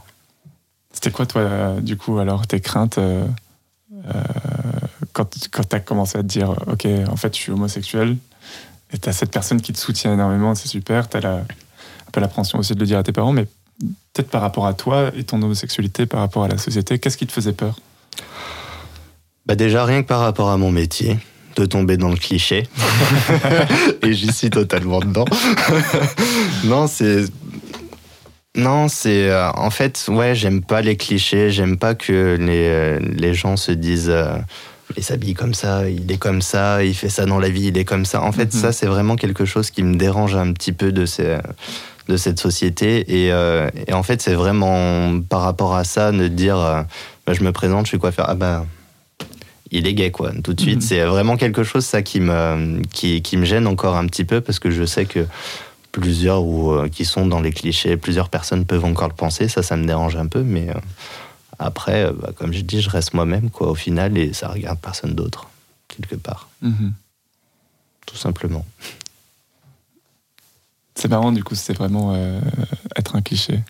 C'était 0.93 1.11
quoi, 1.13 1.25
toi, 1.25 1.43
euh, 1.43 1.81
du 1.81 1.97
coup, 1.97 2.19
alors, 2.19 2.47
tes 2.47 2.61
craintes 2.61 2.99
euh, 2.99 3.25
euh, 4.07 4.23
quand, 5.13 5.35
quand 5.51 5.69
tu 5.69 5.77
as 5.77 5.81
commencé 5.81 6.19
à 6.19 6.23
te 6.23 6.27
dire, 6.27 6.51
OK, 6.67 6.87
en 7.09 7.17
fait, 7.17 7.35
je 7.35 7.41
suis 7.41 7.53
homosexuel, 7.53 8.17
et 8.93 8.99
tu 8.99 9.09
as 9.09 9.13
cette 9.13 9.31
personne 9.31 9.61
qui 9.61 9.73
te 9.73 9.79
soutient 9.79 10.13
énormément, 10.13 10.55
c'est 10.57 10.69
super, 10.69 11.09
tu 11.09 11.17
as 11.17 11.21
la, 11.21 11.35
un 11.37 12.11
peu 12.13 12.21
l'appréhension 12.21 12.59
aussi 12.59 12.75
de 12.75 12.81
le 12.81 12.87
dire 12.87 12.99
à 12.99 13.03
tes 13.05 13.13
parents, 13.13 13.33
mais 13.33 13.47
peut-être 14.13 14.31
par 14.31 14.41
rapport 14.41 14.67
à 14.67 14.75
toi 14.75 15.11
et 15.17 15.25
ton 15.25 15.41
homosexualité, 15.43 16.07
par 16.07 16.21
rapport 16.21 16.45
à 16.45 16.49
la 16.49 16.59
société, 16.59 16.99
qu'est-ce 16.99 17.17
qui 17.17 17.27
te 17.27 17.33
faisait 17.33 17.53
peur? 17.53 17.79
Bah 19.47 19.55
déjà, 19.55 19.85
rien 19.85 20.03
que 20.03 20.09
par 20.09 20.21
rapport 20.21 20.51
à 20.51 20.57
mon 20.57 20.71
métier, 20.71 21.19
de 21.57 21.65
tomber 21.67 21.97
dans 21.97 22.09
le 22.11 22.17
cliché. 22.17 22.69
Et 24.03 24.13
j'y 24.13 24.33
suis 24.33 24.51
totalement 24.51 25.01
dedans. 25.01 25.25
non, 26.65 26.87
c'est. 26.87 27.25
Non, 28.57 28.89
c'est. 28.89 29.31
euh, 29.31 29.51
en 29.53 29.71
fait, 29.71 30.05
ouais, 30.09 30.35
j'aime 30.35 30.63
pas 30.63 30.81
les 30.83 30.97
clichés. 30.97 31.51
J'aime 31.51 31.77
pas 31.79 31.95
que 31.95 32.37
les, 32.39 32.69
euh, 32.69 32.99
les 33.01 33.35
gens 33.35 33.57
se 33.57 33.73
disent. 33.73 34.11
euh, 34.11 34.37
il 34.97 35.05
s'habille 35.05 35.35
comme 35.35 35.55
ça, 35.55 35.89
il 35.89 36.11
est 36.11 36.17
comme 36.19 36.43
ça, 36.43 36.83
il 36.83 36.95
fait 36.97 37.09
ça 37.09 37.25
dans 37.25 37.39
la 37.39 37.49
vie, 37.49 37.69
il 37.69 37.79
est 37.79 37.85
comme 37.85 38.05
ça. 38.05 38.23
En 38.23 38.33
fait, 38.33 38.53
Mhm. 38.53 38.61
ça, 38.61 38.73
c'est 38.73 38.87
vraiment 38.87 39.15
quelque 39.15 39.45
chose 39.45 39.71
qui 39.71 39.85
me 39.85 39.95
dérange 39.97 40.35
un 40.35 40.53
petit 40.53 40.73
peu 40.73 40.91
de, 40.91 41.07
ces, 41.07 41.39
de 42.11 42.17
cette 42.17 42.41
société. 42.41 43.25
Et, 43.25 43.33
euh, 43.33 43.71
et 43.87 43.93
en 43.93 44.03
fait, 44.03 44.21
c'est 44.21 44.35
vraiment 44.35 45.21
par 45.21 45.43
rapport 45.43 45.75
à 45.77 45.85
ça 45.85 46.11
de 46.13 46.27
dire 46.29 46.59
euh, 46.59 46.83
bah, 47.27 47.33
je 47.35 47.43
me 47.45 47.53
présente, 47.53 47.87
je 47.87 47.91
suis 47.91 47.99
coiffeur. 47.99 48.27
Ah 48.29 48.35
bah, 48.35 48.67
il 49.71 49.87
est 49.87 49.95
gay, 49.95 50.11
quoi, 50.11 50.33
tout 50.43 50.53
de 50.53 50.61
suite. 50.61 50.77
Mhm. 50.77 50.81
C'est 50.81 51.05
vraiment 51.05 51.37
quelque 51.37 51.63
chose, 51.63 51.85
ça, 51.87 52.03
qui 52.03 52.19
me, 52.21 52.83
qui, 52.93 53.23
qui 53.23 53.37
me 53.37 53.45
gêne 53.45 53.67
encore 53.69 53.97
un 53.97 54.07
petit 54.07 54.25
peu 54.25 54.41
parce 54.41 54.59
que 54.59 54.71
je 54.73 54.85
sais 54.85 55.05
que 55.07 55.27
plusieurs 55.93 56.43
ou, 56.45 56.73
euh, 56.73 56.89
qui 56.89 57.05
sont 57.05 57.27
dans 57.27 57.41
les 57.41 57.53
clichés, 57.53 57.97
plusieurs 57.97 58.29
personnes 58.29 58.65
peuvent 58.65 58.85
encore 58.85 59.09
le 59.09 59.15
penser. 59.15 59.47
Ça, 59.49 59.63
ça 59.63 59.77
me 59.77 59.87
dérange 59.87 60.17
un 60.17 60.27
peu, 60.27 60.43
mais 60.43 60.69
après, 61.61 62.11
bah, 62.13 62.31
comme 62.37 62.53
je 62.53 62.63
dis, 62.63 62.81
je 62.81 62.91
reste 62.91 63.15
moi-même, 63.15 63.51
quoi, 63.51 63.69
au 63.71 63.75
final, 63.77 64.19
et 64.19 64.33
ça 64.33 64.49
regarde 64.49 64.79
personne 64.81 65.15
d'autre, 65.15 65.49
quelque 65.89 66.17
part, 66.17 66.49
Mhm. 66.63 66.93
tout 68.07 68.17
simplement. 68.17 68.65
C'est 71.01 71.09
marrant, 71.09 71.33
du 71.33 71.43
coup, 71.43 71.55
c'était 71.55 71.73
vraiment 71.73 72.13
euh, 72.15 72.41
être 72.97 73.17
un 73.17 73.23
cliché. 73.23 73.61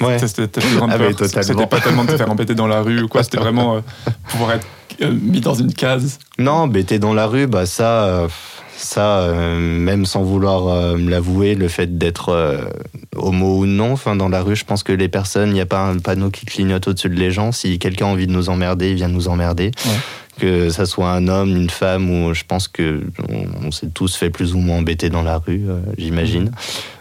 Ouais. 0.00 0.18
C'était 0.18 0.48
ta 0.48 0.60
plus 0.60 0.76
grande 0.76 0.90
Ah 0.92 0.98
peur. 0.98 1.12
C'était 1.42 1.66
pas 1.66 1.80
tellement 1.80 2.04
de 2.04 2.10
te 2.10 2.16
faire 2.16 2.30
embêter 2.30 2.54
dans 2.54 2.66
la 2.66 2.80
rue 2.80 3.02
ou 3.02 3.08
quoi, 3.08 3.22
c'était 3.22 3.38
vraiment 3.40 3.76
euh, 3.76 3.80
pouvoir 4.28 4.52
être 4.52 4.66
euh, 5.00 5.12
mis 5.12 5.40
dans 5.40 5.54
une 5.54 5.72
case. 5.72 6.18
Non, 6.38 6.68
t'es 6.68 6.98
dans 6.98 7.14
la 7.14 7.26
rue, 7.26 7.46
bah 7.46 7.66
ça, 7.66 8.04
euh, 8.04 8.28
ça, 8.76 9.28
même 9.58 10.06
sans 10.06 10.22
vouloir 10.22 10.96
me 10.96 11.10
l'avouer, 11.10 11.54
le 11.54 11.68
fait 11.68 11.98
d'être 11.98 12.66
homo 13.14 13.58
ou 13.58 13.66
non, 13.66 13.92
enfin 13.92 14.16
dans 14.16 14.28
la 14.28 14.42
rue, 14.42 14.56
je 14.56 14.64
pense 14.64 14.82
que 14.82 14.92
les 14.92 15.08
personnes, 15.08 15.50
il 15.50 15.54
n'y 15.54 15.60
a 15.60 15.66
pas 15.66 15.84
un 15.84 15.98
panneau 15.98 16.30
qui 16.30 16.46
clignote 16.46 16.88
au-dessus 16.88 17.08
de 17.08 17.14
les 17.14 17.30
gens. 17.30 17.52
Si 17.52 17.78
quelqu'un 17.78 18.06
a 18.06 18.08
envie 18.08 18.26
de 18.26 18.32
nous 18.32 18.48
emmerder, 18.48 18.90
il 18.90 18.96
vient 18.96 19.08
nous 19.08 19.28
emmerder. 19.28 19.70
Ouais. 19.84 19.92
Que 20.38 20.70
ça 20.70 20.86
soit 20.86 21.10
un 21.10 21.28
homme, 21.28 21.54
une 21.54 21.70
femme, 21.70 22.10
ou 22.10 22.34
je 22.34 22.44
pense 22.44 22.66
que 22.66 23.02
on, 23.28 23.66
on 23.66 23.70
s'est 23.70 23.90
tous 23.90 24.16
fait 24.16 24.30
plus 24.30 24.54
ou 24.54 24.58
moins 24.58 24.78
embêter 24.78 25.10
dans 25.10 25.22
la 25.22 25.38
rue, 25.38 25.68
euh, 25.68 25.80
j'imagine. 25.98 26.50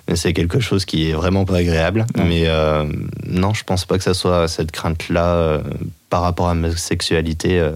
Mais 0.07 0.15
C'est 0.15 0.33
quelque 0.33 0.59
chose 0.59 0.83
qui 0.83 1.09
est 1.09 1.13
vraiment 1.13 1.45
pas 1.45 1.57
agréable. 1.57 2.05
Ouais. 2.15 2.23
Mais 2.25 2.43
euh, 2.47 2.85
non, 3.25 3.53
je 3.53 3.63
pense 3.63 3.85
pas 3.85 3.97
que 3.97 4.03
ça 4.03 4.13
soit 4.13 4.47
cette 4.47 4.71
crainte-là 4.71 5.33
euh, 5.35 5.63
par 6.09 6.21
rapport 6.21 6.49
à 6.49 6.55
ma 6.55 6.75
sexualité. 6.75 7.71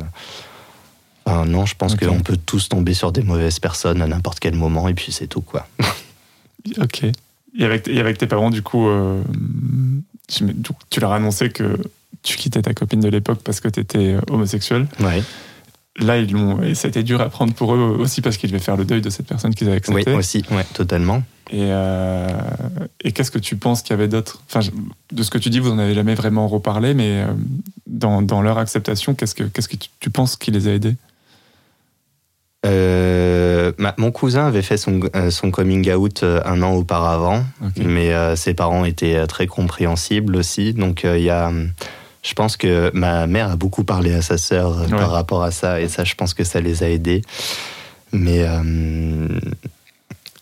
Enfin, 1.25 1.45
non, 1.45 1.65
je 1.65 1.75
pense 1.75 1.95
qu'on 1.95 2.19
peut 2.19 2.37
tous 2.37 2.67
tomber 2.67 2.93
sur 2.93 3.11
des 3.13 3.23
mauvaises 3.23 3.59
personnes 3.59 4.01
à 4.01 4.07
n'importe 4.07 4.39
quel 4.39 4.55
moment 4.55 4.89
et 4.89 4.93
puis 4.93 5.11
c'est 5.11 5.27
tout 5.27 5.41
quoi. 5.41 5.67
Ok. 6.81 7.03
Et 7.57 7.63
avec, 7.63 7.87
et 7.87 7.99
avec 7.99 8.17
tes 8.17 8.25
parents, 8.25 8.49
du 8.49 8.63
coup, 8.63 8.89
tu, 10.27 10.43
tu 10.89 10.99
leur 10.99 11.11
as 11.11 11.17
annoncé 11.17 11.51
que 11.51 11.77
tu 12.26 12.38
quittais 12.38 12.61
ta 12.61 12.73
copine 12.73 12.99
de 12.99 13.07
l'époque 13.09 13.39
parce 13.43 13.59
que 13.61 13.69
tu 13.69 13.80
étais 13.80 14.15
homosexuel. 14.30 14.88
Ouais. 14.99 15.23
Là, 15.97 16.17
ils 16.17 16.30
l'ont, 16.30 16.61
et 16.61 16.76
ça 16.76 16.88
a 16.88 16.89
été 16.89 17.03
dur 17.03 17.21
à 17.21 17.30
prendre 17.30 17.53
pour 17.53 17.73
eux 17.73 17.95
aussi 17.99 18.19
parce 18.21 18.36
qu'ils 18.36 18.49
devaient 18.51 18.61
faire 18.61 18.76
le 18.76 18.84
deuil 18.84 18.99
de 18.99 19.09
cette 19.09 19.28
personne 19.28 19.55
qu'ils 19.55 19.67
avaient 19.69 19.80
Oui, 19.88 19.95
acceptée. 20.01 20.13
aussi, 20.13 20.43
ouais, 20.51 20.65
totalement. 20.73 21.23
Et, 21.51 21.67
euh, 21.69 22.28
et 23.01 23.13
qu'est-ce 23.13 23.32
que 23.32 23.39
tu 23.39 23.55
penses 23.55 23.82
qu'il 23.82 23.91
y 23.91 23.93
avait 23.93 24.09
d'autre? 24.09 24.41
Enfin, 24.49 24.59
de 25.13 25.23
ce 25.23 25.30
que 25.30 25.38
tu 25.38 25.49
dis, 25.49 25.59
vous 25.59 25.71
en 25.71 25.78
avez 25.80 25.93
jamais 25.93 26.15
vraiment 26.15 26.49
reparlé, 26.49 26.93
mais 26.93 27.21
euh, 27.21 27.28
dans, 27.88 28.21
dans 28.21 28.41
leur 28.41 28.57
acceptation, 28.57 29.13
qu'est-ce 29.15 29.36
que, 29.36 29.43
qu'est-ce 29.43 29.69
que 29.69 29.78
tu, 29.78 29.88
tu 30.01 30.09
penses 30.09 30.36
qui 30.36 30.51
les 30.51 30.67
a 30.67 30.73
aidés? 30.73 30.95
Euh, 32.65 33.71
ma- 33.78 33.93
mon 33.97 34.11
cousin 34.11 34.47
avait 34.47 34.63
fait 34.63 34.78
son, 34.78 34.99
euh, 35.15 35.30
son 35.30 35.51
coming 35.51 35.89
out 35.93 36.23
euh, 36.23 36.41
un 36.45 36.63
an 36.63 36.73
auparavant, 36.73 37.43
mais 37.78 38.11
euh, 38.11 38.36
ses 38.36 38.55
parents 38.55 38.86
étaient 38.86 39.15
euh, 39.15 39.28
très 39.28 39.45
compréhensibles 39.45 40.36
aussi. 40.36 40.73
Donc 40.73 41.05
euh, 41.05 41.17
il 41.17 41.26
y 41.26 41.30
a, 41.30 41.51
je 42.26 42.34
pense 42.34 42.57
que 42.57 42.89
ma 42.93 43.28
mère 43.28 43.51
a 43.51 43.55
beaucoup 43.55 43.84
parlé 43.84 44.13
à 44.13 44.21
sa 44.21 44.38
sœur 44.38 44.78
euh, 44.80 44.84
Ouais. 44.86 44.89
par 44.97 45.11
rapport 45.11 45.43
à 45.43 45.51
ça, 45.51 45.80
et 45.80 45.88
ça, 45.88 46.03
je 46.03 46.15
pense 46.15 46.34
que 46.34 46.43
ça 46.43 46.59
les 46.59 46.82
a 46.84 46.89
aidés. 46.89 47.21
Mais 48.11 48.43
euh, 48.47 49.28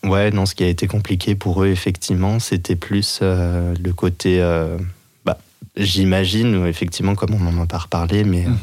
ouais, 0.04 0.30
non, 0.30 0.46
ce 0.46 0.54
qui 0.54 0.64
a 0.64 0.68
été 0.68 0.86
compliqué 0.86 1.34
pour 1.34 1.62
eux, 1.62 1.68
effectivement, 1.68 2.38
c'était 2.38 2.76
plus 2.76 3.18
euh, 3.22 3.74
le 3.82 3.92
côté. 3.92 4.40
euh, 4.40 4.76
bah, 5.24 5.38
J'imagine, 5.76 6.66
effectivement, 6.66 7.14
comme 7.14 7.34
on 7.34 7.40
n'en 7.52 7.62
a 7.62 7.66
pas 7.66 7.78
reparlé, 7.78 8.24
mais. 8.24 8.44
Mhm. 8.46 8.58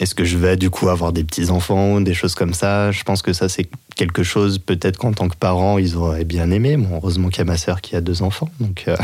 Est-ce 0.00 0.14
que 0.14 0.24
je 0.24 0.38
vais 0.38 0.56
du 0.56 0.70
coup 0.70 0.88
avoir 0.88 1.12
des 1.12 1.22
petits-enfants, 1.24 2.00
des 2.00 2.14
choses 2.14 2.34
comme 2.34 2.54
ça? 2.54 2.90
Je 2.92 3.02
pense 3.02 3.22
que 3.22 3.32
ça, 3.32 3.48
c'est 3.48 3.68
quelque 3.94 4.22
chose, 4.22 4.58
peut-être 4.58 4.96
qu'en 4.96 5.12
tant 5.12 5.28
que 5.28 5.36
parent, 5.36 5.78
ils 5.78 5.96
auraient 5.96 6.24
bien 6.24 6.50
aimé. 6.50 6.76
Bon, 6.76 6.96
heureusement 6.96 7.28
qu'il 7.28 7.38
y 7.38 7.42
a 7.42 7.44
ma 7.44 7.56
sœur 7.58 7.80
qui 7.80 7.94
a 7.94 8.00
deux 8.00 8.22
enfants. 8.22 8.48
Donc, 8.58 8.84
euh, 8.88 8.96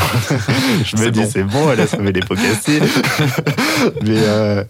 je 0.84 0.97
me 0.97 1.11
dis, 1.11 1.20
bon. 1.20 1.28
c'est 1.30 1.43
bon, 1.45 1.70
elle 1.72 1.80
a 1.80 1.86
sauvé 1.86 2.12
les 2.12 2.20
pots 2.20 2.34
cassés. 2.36 2.80
Mais 4.03 4.16
euh, 4.18 4.64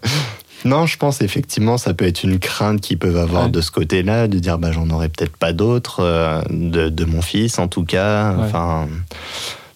non, 0.65 0.85
je 0.85 0.97
pense 0.97 1.21
effectivement, 1.21 1.77
ça 1.77 1.93
peut 1.93 2.05
être 2.05 2.23
une 2.23 2.37
crainte 2.37 2.81
qu'ils 2.81 2.97
peuvent 2.99 3.15
avoir 3.17 3.45
Ouais. 3.45 3.49
de 3.51 3.61
ce 3.61 3.71
côté-là, 3.71 4.27
de 4.27 4.39
dire, 4.39 4.57
bah, 4.59 4.71
j'en 4.73 4.89
aurai 4.89 5.07
peut-être 5.07 5.37
pas 5.37 5.53
d'autres, 5.53 6.01
euh, 6.03 6.41
de, 6.49 6.89
de 6.89 7.05
mon 7.05 7.21
fils 7.21 7.59
en 7.59 7.67
tout 7.69 7.85
cas. 7.85 8.33
Ouais. 8.33 8.43
Enfin. 8.43 8.87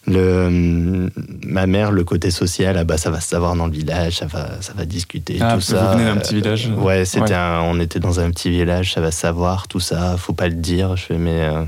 Le, 0.06 1.10
ma 1.46 1.66
mère, 1.66 1.92
le 1.92 2.04
côté 2.04 2.30
social, 2.30 2.78
ah 2.78 2.84
bah, 2.84 2.98
ça 2.98 3.10
va 3.10 3.22
se 3.22 3.30
savoir 3.30 3.56
dans 3.56 3.68
le 3.68 3.72
village, 3.72 4.18
ça 4.18 4.26
va, 4.26 4.62
ça 4.62 4.74
va 4.74 4.84
discuter, 4.86 5.38
Ah, 5.40 5.54
tout 5.56 5.62
ça. 5.62 5.92
vous 5.94 5.98
venez 5.98 6.06
d'un 6.14 6.18
petit 6.18 6.36
village. 6.36 6.68
Euh, 6.68 6.76
Ouais, 6.82 7.06
c'était 7.06 7.24
Ouais. 7.32 7.34
un- 7.34 7.62
on 7.62 7.80
était 7.80 8.00
dans 8.02 8.20
un 8.20 8.30
petit 8.32 8.50
village, 8.50 8.94
ça 8.94 9.00
va 9.02 9.12
se 9.12 9.20
savoir, 9.22 9.68
tout 9.70 9.80
ça, 9.80 10.18
faut 10.18 10.34
pas 10.34 10.48
le 10.50 10.56
dire. 10.56 10.98
Je 10.98 11.04
fais, 11.04 11.18
mais. 11.18 11.42
euh, 11.42 11.64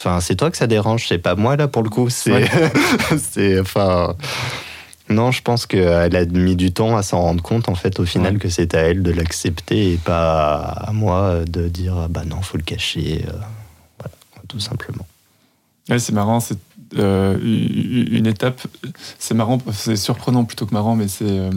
Enfin, 0.00 0.20
c'est 0.20 0.36
toi 0.36 0.48
que 0.48 0.56
ça 0.56 0.68
dérange, 0.68 1.08
c'est 1.08 1.18
pas 1.18 1.34
moi, 1.34 1.56
là, 1.56 1.66
pour 1.66 1.82
le 1.82 1.90
coup. 1.90 2.08
C'est. 2.08 2.32
Ouais. 2.32 2.48
c'est. 3.18 3.58
Enfin. 3.60 4.14
Non, 5.10 5.32
je 5.32 5.42
pense 5.42 5.66
qu'elle 5.66 6.14
a 6.16 6.24
mis 6.26 6.54
du 6.54 6.70
temps 6.72 6.96
à 6.96 7.02
s'en 7.02 7.20
rendre 7.20 7.42
compte, 7.42 7.68
en 7.68 7.74
fait, 7.74 7.98
au 7.98 8.04
final, 8.04 8.34
Ouais. 8.34 8.38
que 8.38 8.48
c'est 8.48 8.74
à 8.74 8.80
elle 8.82 9.02
de 9.02 9.10
l'accepter 9.10 9.94
et 9.94 9.96
pas 9.96 10.56
à 10.60 10.92
moi 10.92 11.40
de 11.46 11.66
dire, 11.68 11.94
ah 11.98 12.06
bah 12.08 12.22
non, 12.24 12.40
faut 12.42 12.58
le 12.58 12.62
cacher. 12.62 13.24
euh, 13.26 13.32
voilà, 13.98 14.14
tout 14.48 14.60
simplement. 14.60 15.06
Ouais, 15.88 15.98
c'est 15.98 16.12
marrant, 16.12 16.38
c'est 16.40 16.58
euh, 16.96 17.36
une 17.42 18.26
étape. 18.26 18.60
C'est 19.18 19.34
marrant, 19.34 19.58
c'est 19.72 19.96
surprenant 19.96 20.44
plutôt 20.44 20.66
que 20.66 20.72
marrant, 20.74 20.96
mais 20.96 21.08
c'est. 21.08 21.24
euh, 21.28 21.50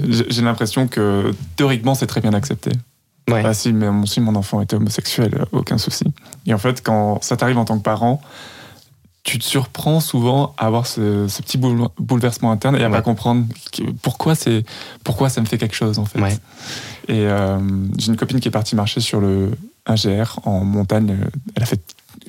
euh, 0.00 0.22
j'ai- 0.30 0.42
l'impression 0.42 0.88
que 0.88 1.32
théoriquement, 1.56 1.94
c'est 1.94 2.06
très 2.06 2.20
bien 2.20 2.32
accepté. 2.34 2.70
Ouais. 3.30 3.42
Ah 3.44 3.54
si, 3.54 3.72
mais 3.72 3.90
mon, 3.90 4.06
si 4.06 4.20
mon 4.20 4.34
enfant 4.34 4.60
était 4.60 4.74
homosexuel, 4.76 5.44
aucun 5.52 5.78
souci. 5.78 6.04
Et 6.46 6.54
en 6.54 6.58
fait, 6.58 6.82
quand 6.82 7.22
ça 7.22 7.36
t'arrive 7.36 7.58
en 7.58 7.64
tant 7.64 7.78
que 7.78 7.82
parent, 7.84 8.20
tu 9.22 9.38
te 9.38 9.44
surprends 9.44 10.00
souvent 10.00 10.54
à 10.58 10.66
avoir 10.66 10.86
ce, 10.86 11.28
ce 11.28 11.42
petit 11.42 11.58
boule- 11.58 11.88
bouleversement 11.98 12.50
interne 12.50 12.74
et 12.76 12.82
à 12.82 12.86
Ouais. 12.88 12.92
pas 12.96 13.02
comprendre 13.02 13.46
pourquoi, 14.02 14.34
c'est, 14.34 14.64
pourquoi 15.04 15.28
ça 15.28 15.40
me 15.42 15.46
fait 15.46 15.58
quelque 15.58 15.76
chose 15.76 15.98
en 15.98 16.06
fait. 16.06 16.20
Ouais. 16.20 16.34
Et 17.08 17.26
euh, 17.26 17.58
j'ai 17.98 18.08
une 18.08 18.16
copine 18.16 18.40
qui 18.40 18.48
est 18.48 18.52
partie 18.52 18.74
marcher 18.74 19.00
sur 19.00 19.20
le 19.20 19.50
1GR 19.86 20.38
en 20.44 20.64
montagne. 20.64 21.16
Elle 21.54 21.62
a 21.62 21.66
fait 21.66 21.80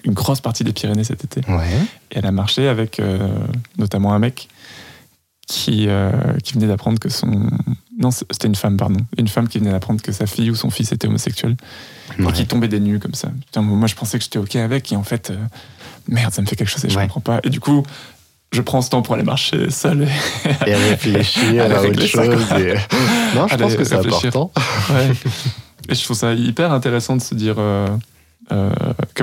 une 0.04 0.14
grosse 0.14 0.42
partie 0.42 0.64
des 0.64 0.74
Pyrénées 0.74 1.04
cet 1.04 1.24
été. 1.24 1.42
Ouais. 1.52 1.68
Et 2.12 2.18
elle 2.20 2.26
a 2.26 2.32
marché 2.32 2.68
avec 2.68 3.00
euh, 3.00 3.20
notamment 3.78 4.14
un 4.14 4.20
mec 4.20 4.48
qui, 5.48 5.86
euh, 5.88 6.12
qui 6.44 6.54
venait 6.54 6.68
d'apprendre 6.68 7.00
que 7.00 7.10
son. 7.10 7.50
Non, 8.00 8.10
c'était 8.12 8.48
une 8.48 8.56
femme, 8.56 8.78
pardon. 8.78 9.00
Une 9.18 9.28
femme 9.28 9.48
qui 9.48 9.60
venait 9.60 9.72
d'apprendre 9.72 10.02
que 10.02 10.12
sa 10.12 10.26
fille 10.26 10.50
ou 10.50 10.56
son 10.56 10.70
fils 10.70 10.92
était 10.92 11.08
homosexuel 11.08 11.56
et 12.18 12.32
qui 12.34 12.46
tombait 12.48 12.68
des 12.68 12.80
nues 12.80 13.00
comme 13.00 13.14
ça. 13.14 13.30
Putain, 13.46 13.62
moi, 13.62 13.88
je 13.88 13.96
pensais 13.96 14.18
que 14.18 14.24
j'étais 14.24 14.40
OK 14.40 14.56
avec. 14.56 14.92
Et 14.92 14.96
en 14.96 15.04
fait, 15.04 15.30
euh, 15.30 15.36
merde, 16.08 16.34
ça 16.34 16.42
me 16.42 16.48
fait 16.48 16.56
quelque 16.56 16.70
chose 16.70 16.84
et 16.86 16.90
je 16.90 16.98
Ouais. 16.98 17.04
comprends 17.04 17.20
pas. 17.22 17.40
Et 17.44 17.50
du 17.50 17.60
coup, 17.60 17.84
je 18.54 18.62
prends 18.62 18.82
ce 18.82 18.90
temps 18.90 19.02
pour 19.02 19.14
aller 19.16 19.24
marcher 19.24 19.70
seul. 19.70 20.08
Et, 20.66 20.70
Et 20.70 20.76
réfléchir 20.76 21.64
à 21.72 21.82
autre 21.84 22.06
chose. 22.06 22.28
et- 22.58 22.74
Non, 23.36 23.48
je 23.48 23.54
Allez 23.54 23.64
pense 23.64 23.76
que 23.76 23.84
c'est 23.84 23.96
important. 23.96 24.52
Ouais. 24.90 25.12
Et 25.90 25.96
je 25.96 26.04
trouve 26.04 26.18
ça 26.18 26.34
hyper 26.34 26.72
intéressant 26.72 27.16
de 27.18 27.22
se 27.22 27.36
dire 27.36 27.56
euh, 27.58 27.88
euh, 28.52 28.72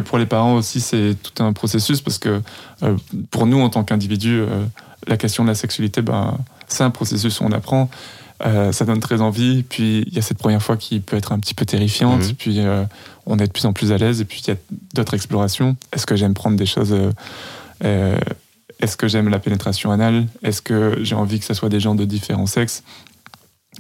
que 0.01 0.09
pour 0.09 0.19
les 0.19 0.27
parents 0.27 0.55
aussi, 0.55 0.81
c'est 0.81 1.17
tout 1.23 1.43
un 1.43 1.53
processus 1.53 2.01
parce 2.01 2.19
que 2.19 2.41
euh, 2.83 2.97
pour 3.31 3.47
nous, 3.47 3.61
en 3.61 3.69
tant 3.69 3.85
qu'individus, 3.85 4.41
euh, 4.41 4.65
la 5.07 5.17
question 5.17 5.45
de 5.45 5.49
la 5.49 5.55
sexualité, 5.55 6.03
ben, 6.03 6.39
c'est 6.67 6.85
un 6.85 6.91
processus 6.91 7.41
où 7.41 7.45
on 7.45 7.53
apprend. 7.53 7.91
Euh, 8.47 8.71
ça 8.73 8.85
donne 8.85 9.01
très 9.01 9.21
envie. 9.21 9.63
Puis 9.63 10.05
il 10.07 10.15
y 10.15 10.19
a 10.19 10.23
cette 10.23 10.39
première 10.39 10.63
fois 10.63 10.77
qui 10.77 11.01
peut 11.01 11.17
être 11.17 11.33
un 11.33 11.39
petit 11.39 11.55
peu 11.55 11.65
terrifiante. 11.65 12.25
Mhm. 12.25 12.35
Puis 12.35 12.61
on 13.27 13.39
est 13.39 13.47
de 13.47 13.53
plus 13.53 13.67
en 13.67 13.73
plus 13.73 13.93
à 13.93 13.99
l'aise. 13.99 14.21
Et 14.21 14.25
puis 14.25 14.43
il 14.47 14.51
y 14.51 14.53
a 14.53 14.57
d'autres 14.95 15.15
explorations. 15.15 15.77
Est-ce 15.93 16.07
que 16.07 16.17
j'aime 16.17 16.35
prendre 16.35 16.57
des 16.57 16.67
choses 16.67 16.95
Est-ce 17.81 18.97
que 18.97 19.09
j'aime 19.09 19.29
la 19.29 19.39
pénétration 19.39 19.91
anale? 19.91 20.27
Est-ce 20.43 20.63
que 20.63 20.99
j'ai 21.03 21.15
envie 21.15 21.41
que 21.41 21.45
ce 21.45 21.55
soit 21.55 21.69
des 21.69 21.81
gens 21.81 21.95
de 21.95 22.05
différents 22.05 22.47
sexes? 22.47 22.83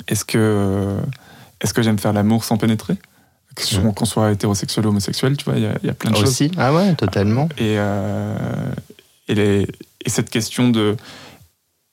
Est-ce 0.07 0.25
que, 0.25 0.97
est-ce 1.61 1.75
que 1.75 1.83
j'aime 1.83 1.99
faire 1.99 2.13
l'amour 2.13 2.45
sans 2.45 2.57
pénétrer? 2.57 2.97
Mhm. 3.73 3.93
Qu'on 3.95 4.05
soit 4.05 4.31
hétérosexuel 4.33 4.87
ou 4.87 4.91
homosexuel, 4.91 5.37
tu 5.37 5.45
vois, 5.45 5.57
il 5.57 5.63
y, 5.65 5.67
a- 5.67 5.77
il 5.83 5.87
y 5.87 5.91
a 5.91 5.95
plein 5.95 6.11
de 6.13 6.17
choses. 6.17 6.29
Aussi 6.29 6.51
Ah 6.57 6.73
ouais, 6.73 6.95
totalement. 6.95 7.49
Et, 7.59 7.75
euh, 7.79 8.37
et, 9.27 9.35
les- 9.35 9.67
et 10.05 10.11
cette 10.11 10.31
question 10.31 10.69
de 10.71 10.97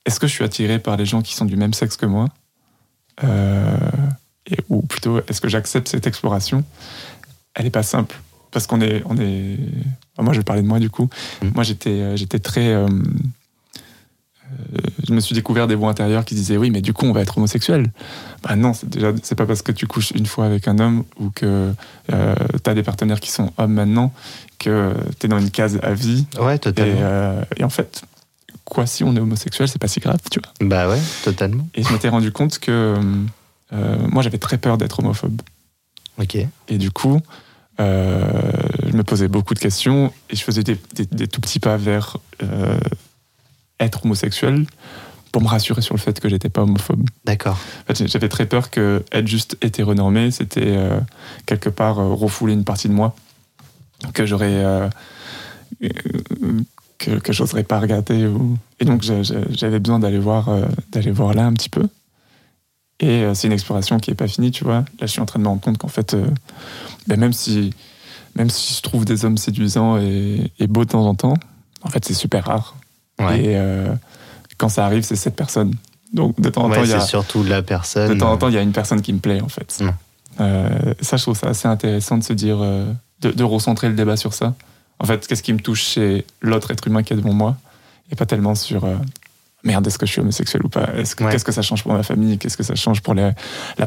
est-ce 0.05 0.19
que 0.19 0.27
je 0.27 0.31
suis 0.33 0.43
attiré 0.43 0.77
par 0.77 0.95
les 0.97 1.05
gens 1.05 1.21
qui 1.23 1.33
sont 1.33 1.45
du 1.45 1.55
même 1.55 1.73
sexe 1.73 1.97
que 1.97 2.05
moi? 2.05 2.27
Euh, 3.23 3.75
et, 4.49 4.57
Ou 4.69 4.81
plutôt, 4.83 5.19
est-ce 5.27 5.41
que 5.41 5.49
j'accepte 5.49 5.87
cette 5.87 6.05
exploration? 6.05 6.63
Elle 7.55 7.63
n'est 7.65 7.71
pas 7.71 7.83
simple. 7.83 8.15
Parce 8.51 8.67
qu'on 8.67 8.81
est, 8.81 9.01
on 9.05 9.17
est. 9.17 9.57
enfin, 10.13 10.23
moi, 10.23 10.33
je 10.33 10.39
vais 10.39 10.43
parler 10.43 10.61
de 10.61 10.67
moi 10.67 10.79
du 10.79 10.89
coup. 10.89 11.09
Mhm. 11.41 11.51
Moi, 11.55 11.63
j'étais, 11.63 11.89
euh, 11.89 12.15
j'étais 12.15 12.39
très. 12.39 12.67
euh, 12.67 12.87
je 15.07 15.13
me 15.13 15.19
suis 15.19 15.33
découvert 15.35 15.67
des 15.67 15.75
voix 15.75 15.89
intérieures 15.89 16.25
qui 16.25 16.35
disaient 16.35 16.57
oui, 16.57 16.69
mais 16.71 16.81
du 16.81 16.93
coup, 16.93 17.05
on 17.05 17.11
va 17.11 17.21
être 17.21 17.37
homosexuel. 17.37 17.91
Bah 18.43 18.55
non, 18.55 18.73
c'est 18.73 18.87
déjà, 18.89 19.11
c'est 19.23 19.35
pas 19.35 19.45
parce 19.45 19.61
que 19.61 19.71
tu 19.71 19.87
couches 19.87 20.11
une 20.11 20.25
fois 20.25 20.45
avec 20.45 20.67
un 20.67 20.79
homme 20.79 21.03
ou 21.19 21.29
que 21.31 21.71
tu 22.07 22.13
as 22.69 22.73
des 22.73 22.83
partenaires 22.83 23.19
qui 23.19 23.31
sont 23.31 23.51
hommes 23.57 23.73
maintenant 23.73 24.13
que 24.59 24.93
tu 25.19 25.25
es 25.25 25.29
dans 25.29 25.39
une 25.39 25.51
case 25.51 25.79
à 25.83 25.93
vie. 25.93 26.25
Ouais, 26.39 26.55
Et, 26.55 26.59
totalement. 26.59 26.93
euh, 27.01 27.41
et 27.57 27.63
en 27.63 27.69
fait, 27.69 28.03
quoi, 28.63 28.85
si 28.85 29.03
on 29.03 29.15
est 29.15 29.19
homosexuel, 29.19 29.67
c'est 29.67 29.79
pas 29.79 29.87
si 29.87 29.99
grave, 29.99 30.17
tu 30.31 30.39
vois. 30.39 30.67
Bah 30.67 30.87
ouais, 30.89 30.99
totalement. 31.23 31.67
Et 31.75 31.83
je 31.83 31.91
m'étais 31.91 32.09
rendu 32.09 32.31
compte 32.31 32.59
que 32.59 32.95
euh, 33.73 33.97
moi, 34.09 34.21
j'avais 34.23 34.37
très 34.37 34.57
peur 34.57 34.77
d'être 34.77 34.99
homophobe. 34.99 35.41
Ok. 36.19 36.37
Et 36.69 36.77
du 36.77 36.91
coup, 36.91 37.19
euh, 37.79 38.31
je 38.89 38.95
me 38.95 39.03
posais 39.03 39.27
beaucoup 39.27 39.53
de 39.53 39.59
questions 39.59 40.13
et 40.29 40.35
je 40.35 40.43
faisais 40.43 40.63
des, 40.63 40.77
des- 40.93 41.05
des 41.05 41.27
tout 41.27 41.41
petits 41.41 41.59
pas 41.59 41.75
vers 41.77 42.17
euh, 42.41 42.77
être 43.79 44.05
homosexuel 44.05 44.65
pour 45.31 45.41
me 45.41 45.49
rassurer 45.49 45.81
sur 45.81 45.95
le 45.95 45.99
fait 45.99 46.17
que 46.21 46.29
j'étais 46.29 46.47
pas 46.47 46.61
homophobe. 46.61 47.09
D'accord. 47.25 47.57
En 47.89 47.93
fait, 47.93 48.07
j'avais 48.07 48.29
très 48.29 48.45
peur 48.45 48.69
que 48.69 49.03
être 49.11 49.27
juste 49.27 49.57
hétéronormé, 49.61 50.31
c'était 50.31 50.77
euh, 50.77 50.97
quelque 51.45 51.67
part 51.67 51.99
euh, 51.99 52.13
refouler 52.13 52.53
une 52.53 52.63
partie 52.63 52.87
de 52.87 52.93
moi 52.93 53.13
que 54.13 54.25
j'aurais 54.25 54.63
euh, 54.63 54.87
euh, 55.83 55.89
que, 56.97 57.11
que 57.19 57.33
j'oserais 57.33 57.63
pas 57.63 57.81
regarder. 57.81 58.27
Ou... 58.27 58.57
Et 58.79 58.85
donc 58.85 59.03
j'avais 59.03 59.79
besoin 59.79 59.99
d'aller 59.99 60.19
voir 60.19 60.49
d'aller 60.93 61.11
voir 61.11 61.33
là 61.33 61.45
un 61.45 61.53
petit 61.53 61.69
peu. 61.69 61.89
Et 63.01 63.25
c'est 63.33 63.47
une 63.47 63.53
exploration 63.53 63.99
qui 63.99 64.11
est 64.11 64.15
pas 64.15 64.29
finie, 64.29 64.51
tu 64.51 64.63
vois. 64.63 64.85
Là, 64.99 65.01
je 65.01 65.07
suis 65.07 65.19
en 65.19 65.25
train 65.25 65.39
de 65.39 65.43
me 65.43 65.49
rendre 65.49 65.59
compte 65.59 65.77
qu'en 65.77 65.89
fait, 65.89 66.15
ben, 67.07 67.19
même 67.19 67.33
si 67.33 67.73
même 68.35 68.49
si 68.49 68.73
je 68.73 68.81
trouve 68.81 69.03
des 69.03 69.25
hommes 69.25 69.37
séduisants 69.37 69.97
et, 69.97 70.49
et 70.59 70.67
beaux 70.67 70.85
de 70.85 70.91
temps 70.91 71.05
en 71.05 71.15
temps, 71.15 71.33
en 71.81 71.89
fait, 71.89 72.05
c'est 72.05 72.13
super 72.13 72.45
rare. 72.45 72.77
Ouais. 73.19 73.39
Et 73.41 73.57
euh, 73.57 73.87
quand 74.57 74.69
ça 74.69 74.85
arrive, 74.85 75.03
c'est 75.03 75.15
cette 75.15 75.35
personne. 75.35 75.73
Donc 76.13 76.39
de 76.39 76.49
temps 76.49 76.63
en 76.65 76.69
temps, 76.69 76.83
il 76.83 76.89
y 76.89 76.93
a 76.93 76.99
surtout 77.01 77.43
la 77.43 77.61
personne. 77.61 78.13
de 78.13 78.19
temps 78.19 78.31
en 78.31 78.37
temps, 78.37 78.47
il 78.49 78.55
y 78.55 78.57
a 78.57 78.61
une 78.61 78.71
personne 78.71 79.01
qui 79.01 79.11
me 79.13 79.19
plaît, 79.19 79.41
en 79.41 79.49
fait. 79.49 79.81
Mm. 79.81 79.89
Euh, 80.41 80.93
ça, 81.01 81.17
je 81.17 81.23
trouve 81.23 81.37
ça 81.37 81.47
assez 81.47 81.67
intéressant 81.67 82.17
de 82.17 82.23
se 82.23 82.33
dire, 82.33 82.57
euh, 82.61 82.85
de, 83.21 83.31
de 83.31 83.43
recentrer 83.43 83.87
le 83.89 83.95
débat 83.95 84.17
sur 84.17 84.33
ça. 84.33 84.53
En 84.99 85.05
fait, 85.05 85.25
qu'est-ce 85.27 85.43
qui 85.43 85.53
me 85.53 85.59
touche 85.59 85.83
chez 85.83 86.25
l'autre 86.41 86.71
être 86.71 86.87
humain 86.87 87.03
qui 87.03 87.13
est 87.13 87.17
devant 87.17 87.33
moi 87.33 87.57
et 88.11 88.15
pas 88.15 88.25
tellement 88.25 88.55
sur 88.55 88.87
merde, 89.63 89.87
est-ce 89.87 89.97
que 89.97 90.05
je 90.05 90.11
suis 90.11 90.21
homosexuel 90.21 90.61
ou 90.63 90.69
pas? 90.69 90.89
Est-ce 90.95 91.15
que- 91.15 91.23
Ouais. 91.23 91.31
Qu'est-ce 91.31 91.43
que 91.43 91.51
ça 91.51 91.61
change 91.63 91.83
pour 91.83 91.91
ma 91.93 92.03
famille? 92.03 92.37
Qu'est-ce 92.37 92.55
que 92.55 92.63
ça 92.63 92.75
change 92.75 93.01
pour 93.01 93.13
la 93.15 93.33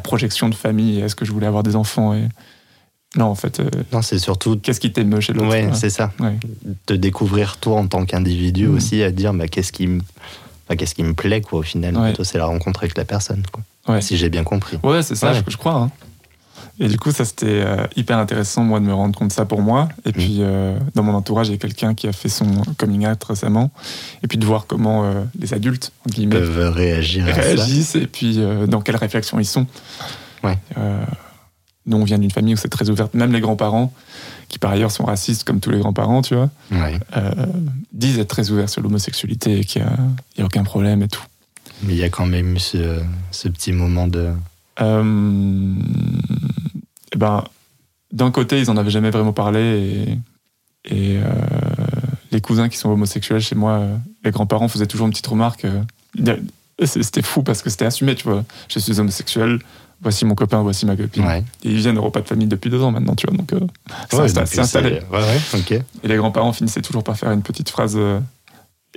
projection 0.03 0.49
de 0.49 0.55
famille? 0.55 1.01
Est-ce 1.01 1.15
que 1.15 1.25
je 1.25 1.33
voulais 1.33 1.47
avoir 1.47 1.63
des 1.63 1.77
enfants 1.77 2.15
et... 2.15 2.29
Non, 3.19 3.27
en 3.27 3.35
fait, 3.35 3.61
euh, 3.61 3.69
Non, 3.93 4.01
c'est 4.01 4.19
surtout. 4.19 4.57
qu'est-ce 4.59 4.81
qui 4.81 4.93
t'émeut 4.93 5.21
chez 5.21 5.33
l'autre 5.35 5.49
Ouais, 5.51 5.65
quoi 5.67 5.75
c'est 5.75 5.91
ça. 5.91 6.13
Ouais. 6.21 6.37
De 6.87 6.97
découvrir 6.97 7.57
toi 7.59 7.77
en 7.79 7.87
tant 7.87 8.05
qu'individu 8.07 8.69
Mm. 8.69 8.75
aussi, 8.77 9.03
à 9.03 9.11
dire 9.11 9.35
bah, 9.35 9.49
qu'est-ce 9.49 9.73
qui 9.73 9.87
me. 9.89 10.01
bah, 10.69 10.77
qu'est-ce 10.77 10.95
qui 10.95 11.03
me 11.03 11.15
plaît, 11.15 11.41
quoi, 11.41 11.59
au 11.61 11.63
final. 11.63 11.97
Ouais. 11.97 12.13
C'est 12.23 12.39
la 12.39 12.47
rencontre 12.47 12.81
avec 12.85 12.97
la 12.97 13.05
personne, 13.05 13.43
quoi. 13.53 13.63
Ouais. 13.95 14.01
Si 14.03 14.17
j'ai 14.17 14.29
bien 14.31 14.45
compris. 14.45 14.79
Ouais, 14.83 15.03
c'est 15.03 15.15
ça, 15.17 15.33
Ouais. 15.33 15.43
je, 15.47 15.51
je 15.53 15.57
crois. 15.57 15.75
hein. 15.75 15.91
Et 16.81 16.87
du 16.87 16.97
coup, 16.97 17.11
ça 17.11 17.25
c'était 17.25 17.47
euh, 17.49 17.87
hyper 17.97 18.19
intéressant, 18.19 18.63
moi, 18.63 18.79
de 18.79 18.85
me 18.85 18.95
rendre 18.95 19.19
compte 19.19 19.29
de 19.29 19.33
ça 19.33 19.45
pour 19.47 19.63
moi. 19.63 19.89
Et 20.05 20.13
puis, 20.13 20.37
euh, 20.41 20.79
dans 20.95 21.03
mon 21.03 21.13
entourage, 21.15 21.49
il 21.49 21.53
y 21.53 21.55
a 21.55 21.59
quelqu'un 21.59 21.93
qui 21.95 22.07
a 22.07 22.13
fait 22.13 22.29
son 22.29 22.47
coming 22.77 23.05
out 23.09 23.25
récemment. 23.25 23.73
Et 24.23 24.29
puis, 24.29 24.39
de 24.39 24.45
voir 24.47 24.67
comment 24.69 25.05
euh, 25.05 25.25
les 25.41 25.55
adultes, 25.55 25.91
entre 26.07 26.15
guillemets, 26.15 26.37
Peuvent 26.39 26.73
réagir 26.73 27.27
à 27.27 27.33
ça. 27.35 27.41
réagissent 27.41 27.97
et 27.97 28.07
puis 28.07 28.35
euh, 28.39 28.67
dans 28.69 28.81
quelle 28.81 28.95
réflexion 28.97 29.41
ils 29.41 29.45
sont. 29.45 29.67
Ouais. 30.45 30.57
Nous, 31.89 31.97
on 31.97 32.05
vient 32.05 32.19
d'une 32.19 32.31
famille 32.31 32.55
où 32.55 32.57
c'est 32.57 32.69
très 32.69 32.91
ouvert. 32.91 33.09
Même 33.15 33.33
les 33.33 33.41
grands-parents, 33.41 33.93
qui 34.49 34.59
par 34.59 34.71
ailleurs 34.71 34.91
sont 34.93 35.05
racistes 35.05 35.45
comme 35.45 35.59
tous 35.59 35.71
les 35.71 35.79
grands-parents, 35.79 36.23
tu 36.23 36.35
vois, 36.35 36.51
Ouais. 36.71 37.01
euh, 37.17 37.33
disent 37.93 38.19
être 38.19 38.29
très 38.29 38.51
ouverts 38.51 38.69
sur 38.69 38.83
l'homosexualité 38.83 39.61
et 39.61 39.65
qu'il 39.65 39.83
n'y 39.83 40.43
a, 40.43 40.47
aucun 40.47 40.63
problème 40.65 41.03
et 41.03 41.09
tout. 41.09 41.23
Mais 41.83 41.95
il 41.95 41.99
y 41.99 42.05
a 42.05 42.11
quand 42.11 42.27
même 42.27 42.55
eu 42.57 42.59
ce, 42.59 43.01
ce 43.31 43.49
petit 43.49 43.73
moment 43.73 44.07
de. 44.07 44.33
Euh, 44.81 45.75
eh 47.15 47.17
ben, 47.19 47.45
d'un 48.13 48.31
côté, 48.31 48.61
ils 48.61 48.71
en 48.71 48.77
avaient 48.77 48.91
jamais 48.91 49.11
vraiment 49.11 49.33
parlé 49.33 49.61
et, 50.85 50.95
et, 50.95 51.19
euh, 51.19 51.25
les 52.31 52.41
cousins 52.41 52.69
qui 52.69 52.77
sont 52.77 52.91
homosexuels 52.91 53.41
chez 53.41 53.55
moi, 53.55 53.73
euh, 53.79 53.97
les 54.25 54.31
grands-parents 54.31 54.69
faisaient 54.69 54.87
toujours 54.87 55.07
une 55.07 55.13
petite 55.13 55.27
remarque. 55.27 55.67
c'était 56.85 57.23
fou 57.23 57.43
parce 57.43 57.63
que 57.63 57.71
c'était 57.71 57.87
assumé, 57.87 58.15
tu 58.15 58.25
vois. 58.25 58.45
Je 58.69 58.79
suis 58.79 59.01
homosexuel, 59.01 59.59
voici 60.01 60.25
mon 60.25 60.35
copain, 60.35 60.63
voici 60.63 60.87
ma 60.87 60.97
copine. 60.97 61.25
Ouais. 61.25 61.45
Et 61.65 61.71
ils 61.71 61.77
viennent 61.79 61.99
au 61.99 62.03
repas 62.03 62.21
de 62.21 62.29
famille 62.29 62.47
depuis 62.49 62.71
deux 62.71 62.83
ans 62.83 62.91
maintenant, 62.91 63.15
tu 63.15 63.27
vois. 63.27 63.37
Donc, 63.37 63.53
euh, 63.53 63.61
c'est 64.11 64.17
Ouais, 64.17 64.59
installé. 64.61 65.01
Ouais. 65.13 65.83
Et 66.03 66.09
les 66.09 66.17
grands-parents 66.17 66.53
finissaient 66.53 66.83
toujours 66.83 67.05
par 67.05 67.17
faire 67.19 67.31
une 67.33 67.43
petite 67.43 67.69
phrase 67.71 67.95
euh, 67.97 68.21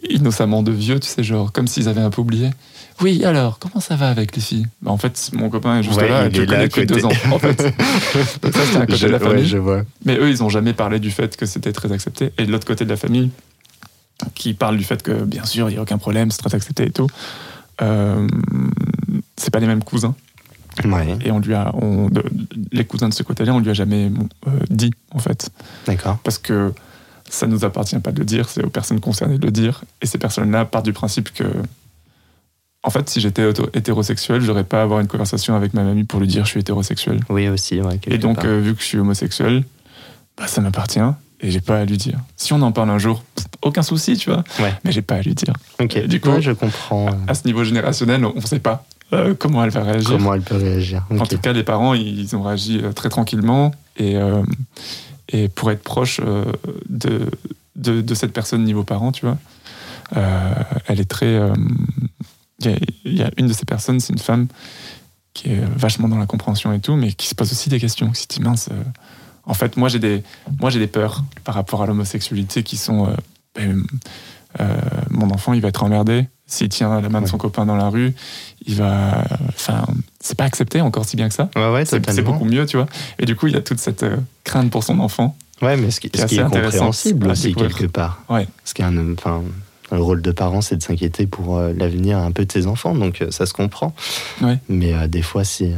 innocemment 0.09 0.63
de 0.63 0.71
vieux, 0.71 0.99
tu 0.99 1.07
sais, 1.07 1.23
genre 1.23 1.51
comme 1.51 1.67
s'ils 1.67 1.87
avaient 1.89 2.01
un 2.01 2.09
peu 2.09 2.21
oublié. 2.21 2.49
Oui, 3.01 3.23
alors, 3.25 3.57
comment 3.57 3.79
ça 3.79 3.95
va 3.95 4.09
avec 4.09 4.35
les 4.35 4.41
filles? 4.41 4.67
Bah, 4.81 4.91
En 4.91 4.97
fait, 4.97 5.31
mon 5.33 5.49
copain 5.49 5.79
est 5.79 5.83
juste 5.83 5.99
là, 5.99 6.25
et 6.27 6.29
le 6.29 6.45
connais 6.45 6.67
depuis 6.67 6.85
deux 6.85 7.03
ans. 7.05 7.09
En 7.31 7.39
fait. 7.39 7.57
Donc 8.43 8.53
ça, 8.53 8.65
c'était 8.65 8.77
un 8.77 8.85
côté 8.85 8.97
Je- 8.97 9.07
de 9.07 9.11
la 9.11 9.19
famille. 9.19 9.45
je 9.45 9.57
vois. 9.57 9.81
Mais 10.05 10.17
eux, 10.17 10.29
ils 10.29 10.39
n'ont 10.39 10.49
jamais 10.49 10.73
parlé 10.73 10.99
du 10.99 11.09
fait 11.09 11.35
que 11.35 11.45
c'était 11.47 11.71
très 11.73 11.91
accepté. 11.91 12.31
Et 12.37 12.45
de 12.45 12.51
l'autre 12.51 12.67
côté 12.67 12.85
de 12.85 12.89
la 12.89 12.97
famille, 12.97 13.31
qui 14.35 14.53
parle 14.53 14.77
du 14.77 14.83
fait 14.83 15.01
que, 15.01 15.23
bien 15.23 15.45
sûr, 15.45 15.69
il 15.69 15.73
n'y 15.73 15.79
a 15.79 15.81
aucun 15.81 15.97
problème, 15.97 16.29
c'est 16.29 16.37
très 16.43 16.53
accepté 16.53 16.83
et 16.85 16.91
tout, 16.91 17.07
euh, 17.81 18.27
c'est 19.35 19.49
pas 19.51 19.59
les 19.59 19.65
mêmes 19.67 19.83
cousins. 19.83 20.13
Ouais, 20.85 21.17
Et 21.25 21.31
on 21.31 21.39
lui 21.39 21.53
a, 21.53 21.71
on- 21.75 22.07
de- 22.09 22.23
les 22.71 22.85
cousins 22.85 23.09
de 23.09 23.13
ce 23.13 23.23
côté-là, 23.23 23.53
on 23.53 23.59
lui 23.59 23.69
a 23.69 23.73
jamais 23.73 24.09
euh, 24.47 24.51
dit, 24.69 24.91
en 25.13 25.19
fait 25.19 25.49
d'accord. 25.85 26.17
parce 26.23 26.37
que 26.37 26.73
ça 27.29 27.47
nous 27.47 27.63
appartient 27.65 27.97
pas 27.99 28.11
de 28.11 28.19
le 28.19 28.25
dire, 28.25 28.49
c'est 28.49 28.63
aux 28.63 28.69
personnes 28.69 28.99
concernées 28.99 29.37
de 29.37 29.45
le 29.45 29.51
dire. 29.51 29.83
Et 30.01 30.05
ces 30.05 30.17
personnes-là 30.17 30.65
partent 30.65 30.85
du 30.85 30.93
principe 30.93 31.31
que, 31.33 31.43
en 32.83 32.89
fait, 32.89 33.09
si 33.09 33.21
j'étais 33.21 33.47
hétérosexuel, 33.73 34.41
j'aurais 34.41 34.63
pas 34.63 34.79
à 34.79 34.83
avoir 34.83 34.99
une 35.01 35.07
conversation 35.07 35.55
avec 35.55 35.73
ma 35.73 35.83
mamie 35.83 36.03
pour 36.03 36.19
lui 36.19 36.27
dire 36.27 36.45
je 36.45 36.49
suis 36.51 36.59
hétérosexuel. 36.61 37.19
Oui, 37.29 37.47
aussi, 37.47 37.79
ouais. 37.79 37.99
Et 38.07 38.17
donc, 38.17 38.43
euh, 38.43 38.59
vu 38.59 38.73
que 38.75 38.81
je 38.81 38.85
suis 38.87 38.97
homosexuel, 38.97 39.63
bah, 40.37 40.47
ça 40.47 40.61
m'appartient 40.61 40.99
et 41.41 41.51
j'ai 41.51 41.61
pas 41.61 41.79
à 41.79 41.85
lui 41.85 41.97
dire. 41.97 42.19
Si 42.37 42.53
on 42.53 42.61
en 42.61 42.71
parle 42.71 42.89
un 42.89 42.97
jour, 42.97 43.23
aucun 43.61 43.81
souci, 43.83 44.17
tu 44.17 44.29
vois. 44.31 44.43
Ouais. 44.59 44.73
Mais 44.83 44.91
j'ai 44.91 45.01
pas 45.01 45.15
à 45.15 45.21
lui 45.21 45.35
dire. 45.35 45.53
ok. 45.79 46.05
du 46.07 46.19
coup- 46.19 46.29
Ouais, 46.29 46.41
je 46.41 46.51
comprends 46.51 47.07
À 47.27 47.33
ce 47.35 47.45
niveau 47.45 47.63
générationnel, 47.63 48.25
on 48.25 48.41
sait 48.41 48.59
pas 48.59 48.85
euh, 49.13 49.33
comment 49.37 49.63
elle 49.63 49.69
va 49.71 49.83
réagir. 49.83 50.11
comment 50.11 50.33
elle 50.33 50.41
peut 50.41 50.55
réagir. 50.55 51.05
En 51.09 51.25
tout 51.25 51.37
cas, 51.37 51.53
les 51.53 51.63
parents, 51.63 51.93
ils 51.93 52.35
ont 52.35 52.43
réagi 52.43 52.79
euh, 52.81 52.93
très 52.93 53.09
tranquillement 53.09 53.71
et, 53.97 54.15
euh, 54.15 54.43
et 55.29 55.49
pour 55.49 55.71
être 55.71 55.83
proche 55.83 56.21
euh, 56.23 56.45
de, 56.89 57.29
de, 57.75 58.01
de 58.01 58.15
cette 58.15 58.33
personne 58.33 58.63
niveau 58.63 58.83
parent, 58.83 59.11
tu 59.11 59.25
vois, 59.25 59.37
elle 60.87 60.99
est 60.99 61.09
très. 61.09 61.39
Il 62.59 62.65
y, 62.65 62.73
a, 62.73 62.77
il 63.05 63.15
y 63.15 63.23
a 63.23 63.31
une 63.37 63.47
de 63.47 63.53
ces 63.53 63.65
personnes, 63.65 63.99
c'est 63.99 64.13
une 64.13 64.19
femme 64.19 64.47
qui 65.33 65.49
est 65.51 65.61
vachement 65.75 66.07
dans 66.07 66.17
la 66.17 66.25
compréhension 66.25 66.73
et 66.73 66.79
tout, 66.79 66.95
mais 66.95 67.13
qui 67.13 67.27
se 67.27 67.35
pose 67.35 67.51
aussi 67.51 67.69
des 67.69 67.79
questions, 67.79 68.13
se 68.13 68.27
dit 68.27 68.41
mince. 68.41 68.69
en 69.45 69.53
fait, 69.53 69.77
moi 69.77 69.89
j'ai 69.89 69.99
des, 69.99 70.21
moi 70.59 70.69
j'ai 70.69 70.79
des 70.79 70.87
peurs 70.87 71.23
par 71.43 71.55
rapport 71.55 71.81
à 71.81 71.85
l'homosexualité 71.85 72.63
qui 72.63 72.77
sont. 72.77 73.15
ben, 73.55 73.83
mon 75.09 75.29
enfant, 75.31 75.53
il 75.53 75.61
va 75.61 75.69
être 75.69 75.83
emmerdé 75.83 76.27
s'il 76.47 76.67
tient 76.69 76.99
la 76.99 77.07
main 77.09 77.21
de 77.21 77.27
son 77.27 77.37
copain 77.37 77.65
dans 77.65 77.77
la 77.77 77.89
rue. 77.89 78.13
Il 78.65 78.75
va, 78.75 79.23
enfin, 79.49 79.85
c'est 80.19 80.37
pas 80.37 80.43
accepté 80.43 80.81
encore 80.81 81.05
si 81.05 81.15
bien 81.15 81.29
que 81.29 81.33
ça. 81.33 81.49
Ouais, 81.55 81.71
ouais, 81.71 81.85
C'est 81.85 82.21
beaucoup 82.21 82.45
mieux, 82.45 82.65
tu 82.65 82.75
vois. 82.77 82.87
Et 83.19 83.25
du 83.25 83.35
coup, 83.35 83.47
il 83.47 83.53
y 83.53 83.57
a 83.57 83.61
toute 83.61 83.79
cette 83.79 84.03
euh, 84.03 84.17
crainte 84.43 84.69
pour 84.69 84.83
son 84.83 84.99
enfant. 84.99 85.35
Ouais, 85.61 85.77
mais 85.77 85.91
ce 85.91 85.99
qui, 86.01 86.11
ce 86.13 86.25
qui 86.25 86.39
est 86.39 86.43
compréhensible 86.43 87.29
aussi, 87.29 87.53
quelque 87.55 87.85
part. 87.85 88.23
Ouais. 88.29 88.47
Parce 88.57 88.73
qu'un 88.73 89.13
enfin, 89.13 89.41
le 89.91 90.01
rôle 90.01 90.21
de 90.21 90.31
parent, 90.31 90.61
c'est 90.61 90.75
de 90.75 90.83
s'inquiéter 90.83 91.25
pour 91.25 91.57
euh, 91.57 91.71
l'avenir 91.73 92.17
un 92.17 92.31
peu 92.31 92.45
de 92.45 92.51
ses 92.51 92.67
enfants, 92.67 92.95
donc 92.95 93.21
euh, 93.21 93.31
ça 93.31 93.45
se 93.45 93.53
comprend. 93.53 93.93
Ouais. 94.41 94.57
Mais 94.67 94.93
euh, 94.93 95.07
des 95.07 95.21
fois, 95.21 95.43
c'est. 95.45 95.71
euh, 95.71 95.77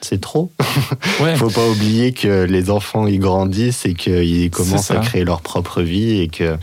c'est 0.00 0.20
trop. 0.20 0.52
Ouais. 1.20 1.34
Faut 1.34 1.50
pas 1.50 1.66
oublier 1.68 2.12
que 2.12 2.44
les 2.44 2.70
enfants 2.70 3.08
ils 3.08 3.18
grandissent 3.18 3.84
et 3.84 3.94
qu'ils 3.94 4.50
commencent 4.50 4.92
à 4.92 4.96
créer 4.98 5.24
leur 5.24 5.40
propre 5.40 5.82
vie 5.82 6.20
et 6.20 6.28
que 6.28 6.56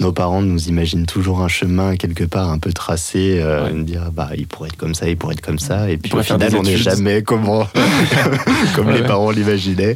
nos 0.00 0.12
parents 0.12 0.42
nous 0.42 0.68
imaginent 0.68 1.06
toujours 1.06 1.40
un 1.42 1.48
chemin 1.48 1.96
quelque 1.96 2.24
part 2.24 2.50
un 2.50 2.58
peu 2.58 2.72
tracé, 2.72 3.38
euh, 3.40 3.64
Ouais. 3.66 3.72
nous 3.72 3.84
dire 3.84 4.10
bah 4.12 4.30
il 4.36 4.46
pourrait 4.46 4.68
être 4.70 4.76
comme 4.76 4.94
ça, 4.94 5.08
il 5.08 5.16
pourrait 5.16 5.34
être 5.34 5.40
comme 5.40 5.58
ça, 5.60 5.88
et 5.90 5.96
puis 5.96 6.12
au 6.12 6.22
final 6.22 6.54
on 6.56 6.62
n'est 6.62 6.76
jamais 6.76 7.22
comment 7.22 7.66
comme 8.74 8.88
Ouais, 8.88 8.94
les 8.94 9.00
ouais. 9.02 9.06
parents 9.06 9.30
l'imaginaient. 9.30 9.94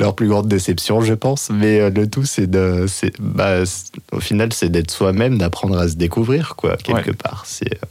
Leur 0.00 0.14
plus 0.14 0.28
grande 0.28 0.48
déception, 0.48 1.00
je 1.02 1.14
pense. 1.14 1.50
Mais 1.50 1.80
euh, 1.80 1.90
le 1.90 2.08
tout, 2.08 2.24
c'est 2.24 2.46
de, 2.46 2.86
c'est, 2.88 3.12
bah, 3.20 3.62
au 4.12 4.20
final, 4.20 4.52
c'est 4.52 4.68
d'être 4.70 4.90
soi-même, 4.90 5.36
d'apprendre 5.38 5.78
à 5.78 5.86
se 5.88 5.94
découvrir, 5.94 6.54
quoi, 6.56 6.76
quelque 6.76 7.10
part. 7.10 7.44
C'est 7.46 7.72
euh, 7.74 7.86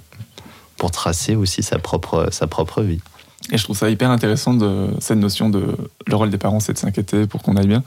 pour 0.78 0.92
tracer 0.92 1.36
aussi 1.36 1.62
sa 1.64 1.78
propre, 1.80 2.28
sa 2.32 2.48
propre 2.48 2.82
vie. 2.82 3.00
Et 3.52 3.58
je 3.58 3.64
trouve 3.64 3.78
ça 3.78 3.90
hyper 3.90 4.10
intéressant 4.10 4.54
de 4.56 4.88
cette 5.00 5.18
notion 5.20 5.50
de 5.50 5.76
le 6.08 6.16
rôle 6.16 6.30
des 6.32 6.38
parents, 6.38 6.60
c'est 6.60 6.74
de 6.74 6.78
s'inquiéter 6.78 7.28
pour 7.28 7.42
qu'on 7.44 7.56
aille 7.56 7.68
bien. 7.68 7.84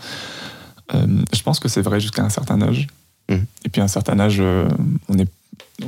Euh, 0.95 1.07
je 1.33 1.43
pense 1.43 1.59
que 1.61 1.69
c'est 1.69 1.83
vrai 1.83 1.99
jusqu'à 2.01 2.23
un 2.23 2.31
certain 2.31 2.61
âge. 2.63 2.87
Et 3.29 3.69
puis 3.71 3.81
à 3.81 3.85
un 3.85 3.89
certain 3.89 4.19
âge, 4.21 4.37
euh, 4.41 4.69
on 5.09 5.15
n'est 5.15 5.27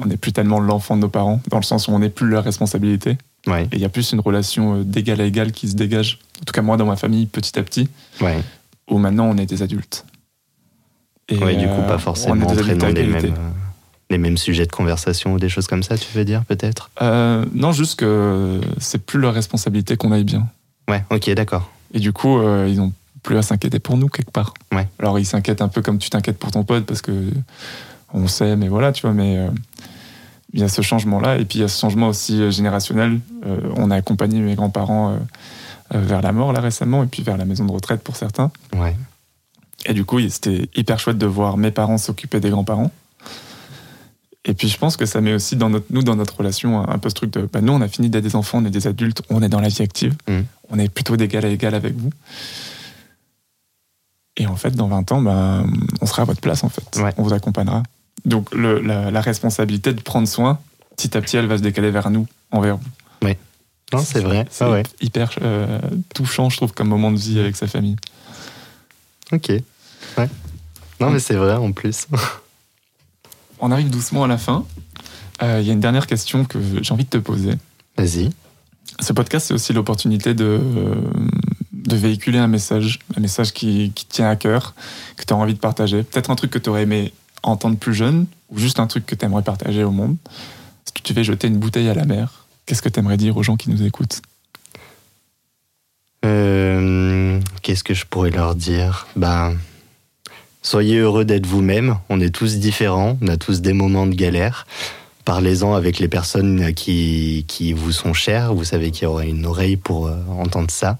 on 0.00 0.06
n'est 0.06 0.16
plus 0.16 0.32
tellement 0.32 0.58
l'enfant 0.58 0.96
de 0.96 1.02
nos 1.02 1.08
parents, 1.08 1.40
dans 1.48 1.58
le 1.58 1.62
sens 1.62 1.86
où 1.88 1.92
on 1.92 1.98
n'est 1.98 2.10
plus 2.10 2.26
leur 2.26 2.44
responsabilité. 2.44 3.18
Ouais, 3.46 3.64
Et 3.64 3.76
il 3.76 3.80
y 3.80 3.84
a 3.84 3.88
plus 3.88 4.12
une 4.12 4.20
relation 4.20 4.80
euh, 4.80 4.84
d'égal 4.84 5.20
à 5.20 5.24
égal 5.24 5.52
qui 5.52 5.68
se 5.68 5.76
dégage. 5.76 6.18
En 6.40 6.44
tout 6.44 6.52
cas, 6.52 6.62
moi, 6.62 6.76
dans 6.76 6.86
ma 6.86 6.96
famille, 6.96 7.26
petit 7.26 7.56
à 7.58 7.62
petit, 7.62 7.88
ouais. 8.20 8.42
où 8.90 8.98
maintenant 8.98 9.26
on 9.26 9.36
est 9.36 9.46
des 9.46 9.62
adultes. 9.62 10.04
Et, 11.28 11.38
Ouais, 11.38 11.56
du 11.56 11.66
coup, 11.66 11.72
euh, 11.72 11.86
pas 11.86 11.98
forcément 11.98 12.48
est 12.48 12.52
entraînant 12.52 12.88
les 12.88 13.06
mêmes, 13.06 13.34
les 14.10 14.18
mêmes 14.18 14.36
sujets 14.36 14.66
de 14.66 14.72
conversation 14.72 15.34
ou 15.34 15.38
des 15.38 15.48
choses 15.48 15.66
comme 15.66 15.82
ça, 15.82 15.96
tu 15.96 16.06
veux 16.14 16.24
dire, 16.24 16.44
peut-être? 16.44 16.90
Euh, 17.02 17.44
non, 17.54 17.72
juste 17.72 17.98
que 17.98 18.60
c'est 18.78 19.04
plus 19.04 19.18
leur 19.18 19.34
responsabilité 19.34 19.96
qu'on 19.96 20.12
aille 20.12 20.24
bien. 20.24 20.48
Ouais, 20.88 21.04
ok, 21.10 21.30
d'accord. 21.30 21.70
Et 21.94 22.00
du 22.00 22.12
coup, 22.12 22.38
euh, 22.38 22.66
ils 22.68 22.78
n'ont 22.78 22.92
plus 23.26 23.36
à 23.36 23.42
s'inquiéter 23.42 23.78
pour 23.80 23.98
nous 23.98 24.08
quelque 24.08 24.30
part. 24.30 24.54
Ouais. 24.72 24.88
Alors 24.98 25.18
ils 25.18 25.26
s'inquiètent 25.26 25.60
un 25.60 25.68
peu 25.68 25.82
comme 25.82 25.98
tu 25.98 26.08
t'inquiètes 26.08 26.38
pour 26.38 26.52
ton 26.52 26.64
pote 26.64 26.86
parce 26.86 27.02
que 27.02 27.12
on 28.14 28.28
sait, 28.28 28.56
mais 28.56 28.68
voilà, 28.68 28.92
tu 28.92 29.02
vois. 29.02 29.12
Mais 29.12 29.36
euh, 29.36 29.50
il 30.54 30.60
y 30.60 30.62
a 30.62 30.68
ce 30.68 30.80
changement-là 30.80 31.36
et 31.36 31.44
puis 31.44 31.58
il 31.58 31.62
y 31.62 31.64
a 31.64 31.68
ce 31.68 31.78
changement 31.78 32.08
aussi 32.08 32.40
euh, 32.40 32.50
générationnel. 32.50 33.20
Euh, 33.44 33.58
on 33.76 33.90
a 33.90 33.96
accompagné 33.96 34.40
mes 34.40 34.54
grands-parents 34.54 35.18
euh, 35.92 36.00
vers 36.00 36.22
la 36.22 36.32
mort 36.32 36.52
là 36.52 36.60
récemment 36.60 37.02
et 37.02 37.06
puis 37.06 37.22
vers 37.22 37.36
la 37.36 37.44
maison 37.44 37.64
de 37.66 37.72
retraite 37.72 38.02
pour 38.02 38.16
certains. 38.16 38.50
Ouais. 38.74 38.96
Et 39.84 39.92
du 39.92 40.04
coup, 40.04 40.18
c'était 40.28 40.68
hyper 40.74 40.98
chouette 40.98 41.18
de 41.18 41.26
voir 41.26 41.56
mes 41.58 41.70
parents 41.72 41.98
s'occuper 41.98 42.40
des 42.40 42.50
grands-parents. 42.50 42.90
Et 44.44 44.54
puis 44.54 44.68
je 44.68 44.78
pense 44.78 44.96
que 44.96 45.06
ça 45.06 45.20
met 45.20 45.34
aussi 45.34 45.56
dans 45.56 45.68
notre, 45.70 45.86
nous 45.90 46.04
dans 46.04 46.14
notre 46.14 46.36
relation 46.36 46.88
un, 46.88 46.98
peu 46.98 47.08
ce 47.08 47.14
truc 47.16 47.32
de 47.32 47.48
bah, 47.52 47.60
nous 47.60 47.72
on 47.72 47.80
a 47.80 47.88
fini 47.88 48.08
d'être 48.08 48.22
des 48.22 48.36
enfants, 48.36 48.58
on 48.58 48.64
est 48.64 48.70
des 48.70 48.86
adultes, 48.86 49.22
on 49.28 49.42
est 49.42 49.48
dans 49.48 49.60
la 49.60 49.68
vie 49.68 49.82
active, 49.82 50.14
Mhm. 50.28 50.44
on 50.70 50.78
est 50.78 50.88
plutôt 50.88 51.16
d'égal 51.16 51.44
à 51.44 51.48
égal 51.48 51.74
avec 51.74 51.96
vous. 51.96 52.10
Et 54.36 54.46
en 54.46 54.56
fait, 54.56 54.72
dans 54.72 54.88
20 54.88 55.12
ans, 55.12 55.22
bah, 55.22 55.62
on 56.00 56.06
sera 56.06 56.22
à 56.22 56.24
votre 56.24 56.40
place 56.40 56.62
en 56.64 56.68
fait. 56.68 56.84
Ouais. 57.00 57.12
On 57.16 57.22
vous 57.22 57.32
accompagnera. 57.32 57.82
Donc 58.24 58.52
le- 58.54 58.80
la, 58.80 59.10
la 59.10 59.20
responsabilité 59.20 59.92
de 59.92 60.00
prendre 60.00 60.28
soin, 60.28 60.58
petit 60.96 61.16
à 61.16 61.20
petit, 61.20 61.36
elle 61.36 61.46
va 61.46 61.56
se 61.58 61.62
décaler 61.62 61.90
vers 61.90 62.10
nous, 62.10 62.26
envers 62.50 62.76
vous. 62.76 62.84
Non, 63.92 64.00
c'est 64.04 64.18
vrai. 64.18 64.44
C'est 64.50 64.64
Ah 64.64 64.70
ouais. 64.72 64.82
hyper 65.00 65.30
euh, 65.42 65.78
touchant, 66.12 66.50
je 66.50 66.56
trouve, 66.56 66.72
comme 66.72 66.88
moment 66.88 67.12
de 67.12 67.18
vie 67.18 67.38
avec 67.38 67.54
sa 67.54 67.68
famille. 67.68 67.94
Ok. 69.30 69.48
Ouais. 70.18 70.28
Non, 70.98 71.10
mais 71.10 71.20
c'est 71.20 71.36
vrai 71.36 71.54
en 71.54 71.70
plus. 71.70 72.08
On 73.60 73.70
arrive 73.70 73.88
doucement 73.88 74.24
à 74.24 74.26
la 74.26 74.38
fin. 74.38 74.64
Euh, 75.40 75.58
Il 75.60 75.66
y 75.68 75.70
a 75.70 75.72
une 75.72 75.78
dernière 75.78 76.08
question 76.08 76.44
que 76.44 76.58
j'ai 76.82 76.92
envie 76.92 77.04
de 77.04 77.10
te 77.10 77.18
poser. 77.18 77.52
Vas-y. 77.96 78.30
Ce 78.98 79.12
podcast, 79.12 79.46
c'est 79.46 79.54
aussi 79.54 79.72
l'opportunité 79.72 80.34
de, 80.34 80.60
de 81.86 81.96
véhiculer 81.96 82.38
un 82.38 82.48
message, 82.48 82.98
un 83.16 83.20
message 83.20 83.52
qui, 83.52 83.92
tient 84.08 84.28
à 84.28 84.36
cœur, 84.36 84.74
que 85.16 85.24
tu 85.24 85.32
as 85.32 85.36
envie 85.36 85.54
de 85.54 85.58
partager. 85.58 86.02
Peut-être 86.02 86.30
un 86.30 86.36
truc 86.36 86.50
que 86.50 86.58
tu 86.58 86.70
aurais 86.70 86.82
aimé 86.82 87.12
entendre 87.42 87.76
plus 87.76 87.94
jeune, 87.94 88.26
ou 88.50 88.58
juste 88.58 88.80
un 88.80 88.86
truc 88.86 89.06
que 89.06 89.14
tu 89.14 89.24
aimerais 89.24 89.42
partager 89.42 89.84
au 89.84 89.90
monde. 89.90 90.16
Si 90.84 90.92
tu 91.02 91.12
devais 91.12 91.24
jeter 91.24 91.46
une 91.48 91.58
bouteille 91.58 91.88
à 91.88 91.94
la 91.94 92.04
mer, 92.04 92.46
qu'est-ce 92.66 92.82
que 92.82 92.88
tu 92.88 92.98
aimerais 92.98 93.16
dire 93.16 93.36
aux 93.36 93.42
gens 93.42 93.56
qui 93.56 93.70
nous 93.70 93.82
écoutent? 93.82 94.22
Euh, 96.24 97.40
Qu'est-ce 97.62 97.84
que 97.84 97.94
je 97.94 98.04
pourrais 98.06 98.30
leur 98.30 98.54
dire? 98.54 99.06
Ben, 99.16 99.56
soyez 100.62 100.98
heureux 100.98 101.24
d'être 101.24 101.46
vous-même. 101.46 101.98
On 102.08 102.20
est 102.20 102.34
tous 102.34 102.56
différents. 102.56 103.18
On 103.20 103.28
a 103.28 103.36
tous 103.36 103.60
des 103.60 103.72
moments 103.72 104.06
de 104.06 104.14
galère. 104.14 104.66
Parlez-en 105.24 105.74
avec 105.74 105.98
les 105.98 106.06
personnes 106.06 106.72
qui, 106.74 107.44
qui 107.48 107.72
vous 107.72 107.90
sont 107.90 108.12
chères. 108.12 108.54
Vous 108.54 108.62
savez 108.62 108.92
qu'il 108.92 109.02
y 109.02 109.06
aura 109.06 109.24
une 109.24 109.46
oreille 109.46 109.76
pour 109.76 110.06
euh, 110.06 110.16
entendre 110.38 110.70
ça. 110.70 110.96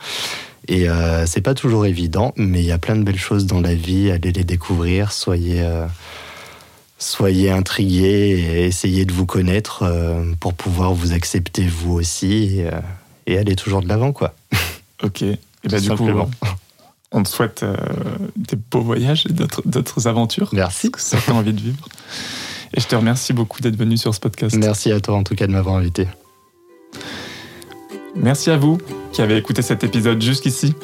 Et 0.68 0.88
euh, 0.88 1.26
c'est 1.26 1.40
pas 1.40 1.54
toujours 1.54 1.86
évident, 1.86 2.32
mais 2.36 2.60
il 2.60 2.66
y 2.66 2.72
a 2.72 2.78
plein 2.78 2.96
de 2.96 3.02
belles 3.02 3.18
choses 3.18 3.46
dans 3.46 3.60
la 3.60 3.74
vie. 3.74 4.10
Allez 4.10 4.32
les 4.32 4.44
découvrir. 4.44 5.12
Soyez, 5.12 5.62
euh, 5.62 5.86
soyez 6.98 7.50
intrigués 7.50 8.38
et 8.38 8.64
essayez 8.66 9.04
de 9.04 9.12
vous 9.12 9.26
connaître 9.26 9.82
euh, 9.82 10.24
pour 10.40 10.54
pouvoir 10.54 10.92
vous 10.92 11.12
accepter 11.12 11.66
vous 11.66 11.92
aussi 11.92 12.58
et, 12.58 12.66
euh, 12.66 12.80
et 13.26 13.38
aller 13.38 13.54
toujours 13.54 13.82
de 13.82 13.88
l'avant, 13.88 14.12
quoi. 14.12 14.34
Ok. 15.02 15.20
Et 15.20 15.38
bah, 15.68 15.78
du 15.78 15.90
coup, 15.90 16.08
on 17.12 17.22
te 17.22 17.28
souhaite 17.28 17.62
des 18.34 18.56
beaux 18.56 18.80
voyages 18.80 19.26
et 19.26 19.32
d'autres 19.32 20.06
aventures 20.06 20.48
Merci. 20.54 20.90
que 20.90 20.98
ça 20.98 21.18
as 21.28 21.32
envie 21.32 21.52
de 21.52 21.60
vivre. 21.60 21.86
Et 22.72 22.80
je 22.80 22.86
te 22.86 22.96
remercie 22.96 23.34
beaucoup 23.34 23.60
d'être 23.60 23.76
venu 23.76 23.98
sur 23.98 24.14
ce 24.14 24.20
podcast. 24.20 24.56
Merci 24.56 24.92
à 24.92 25.00
toi 25.00 25.16
en 25.16 25.22
tout 25.22 25.34
cas 25.34 25.46
de 25.46 25.52
m'avoir 25.52 25.76
invité. 25.76 26.08
Merci 28.16 28.50
à 28.50 28.56
vous 28.56 28.78
qui 29.12 29.22
avez 29.22 29.36
écouté 29.36 29.62
cet 29.62 29.84
épisode 29.84 30.20
jusqu'ici. 30.20 30.74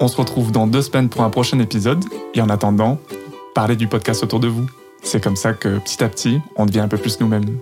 On 0.00 0.08
se 0.08 0.16
retrouve 0.16 0.52
dans 0.52 0.66
deux 0.66 0.82
semaines 0.82 1.08
pour 1.08 1.22
un 1.22 1.30
prochain 1.30 1.58
épisode. 1.58 2.04
Et 2.34 2.40
en 2.40 2.48
attendant, 2.48 2.98
parlez 3.54 3.76
du 3.76 3.88
podcast 3.88 4.22
autour 4.22 4.40
de 4.40 4.48
vous. 4.48 4.66
C'est 5.02 5.22
comme 5.22 5.36
ça 5.36 5.52
que 5.52 5.78
petit 5.78 6.02
à 6.02 6.08
petit, 6.08 6.40
on 6.56 6.66
devient 6.66 6.80
un 6.80 6.88
peu 6.88 6.98
plus 6.98 7.20
nous-mêmes. 7.20 7.58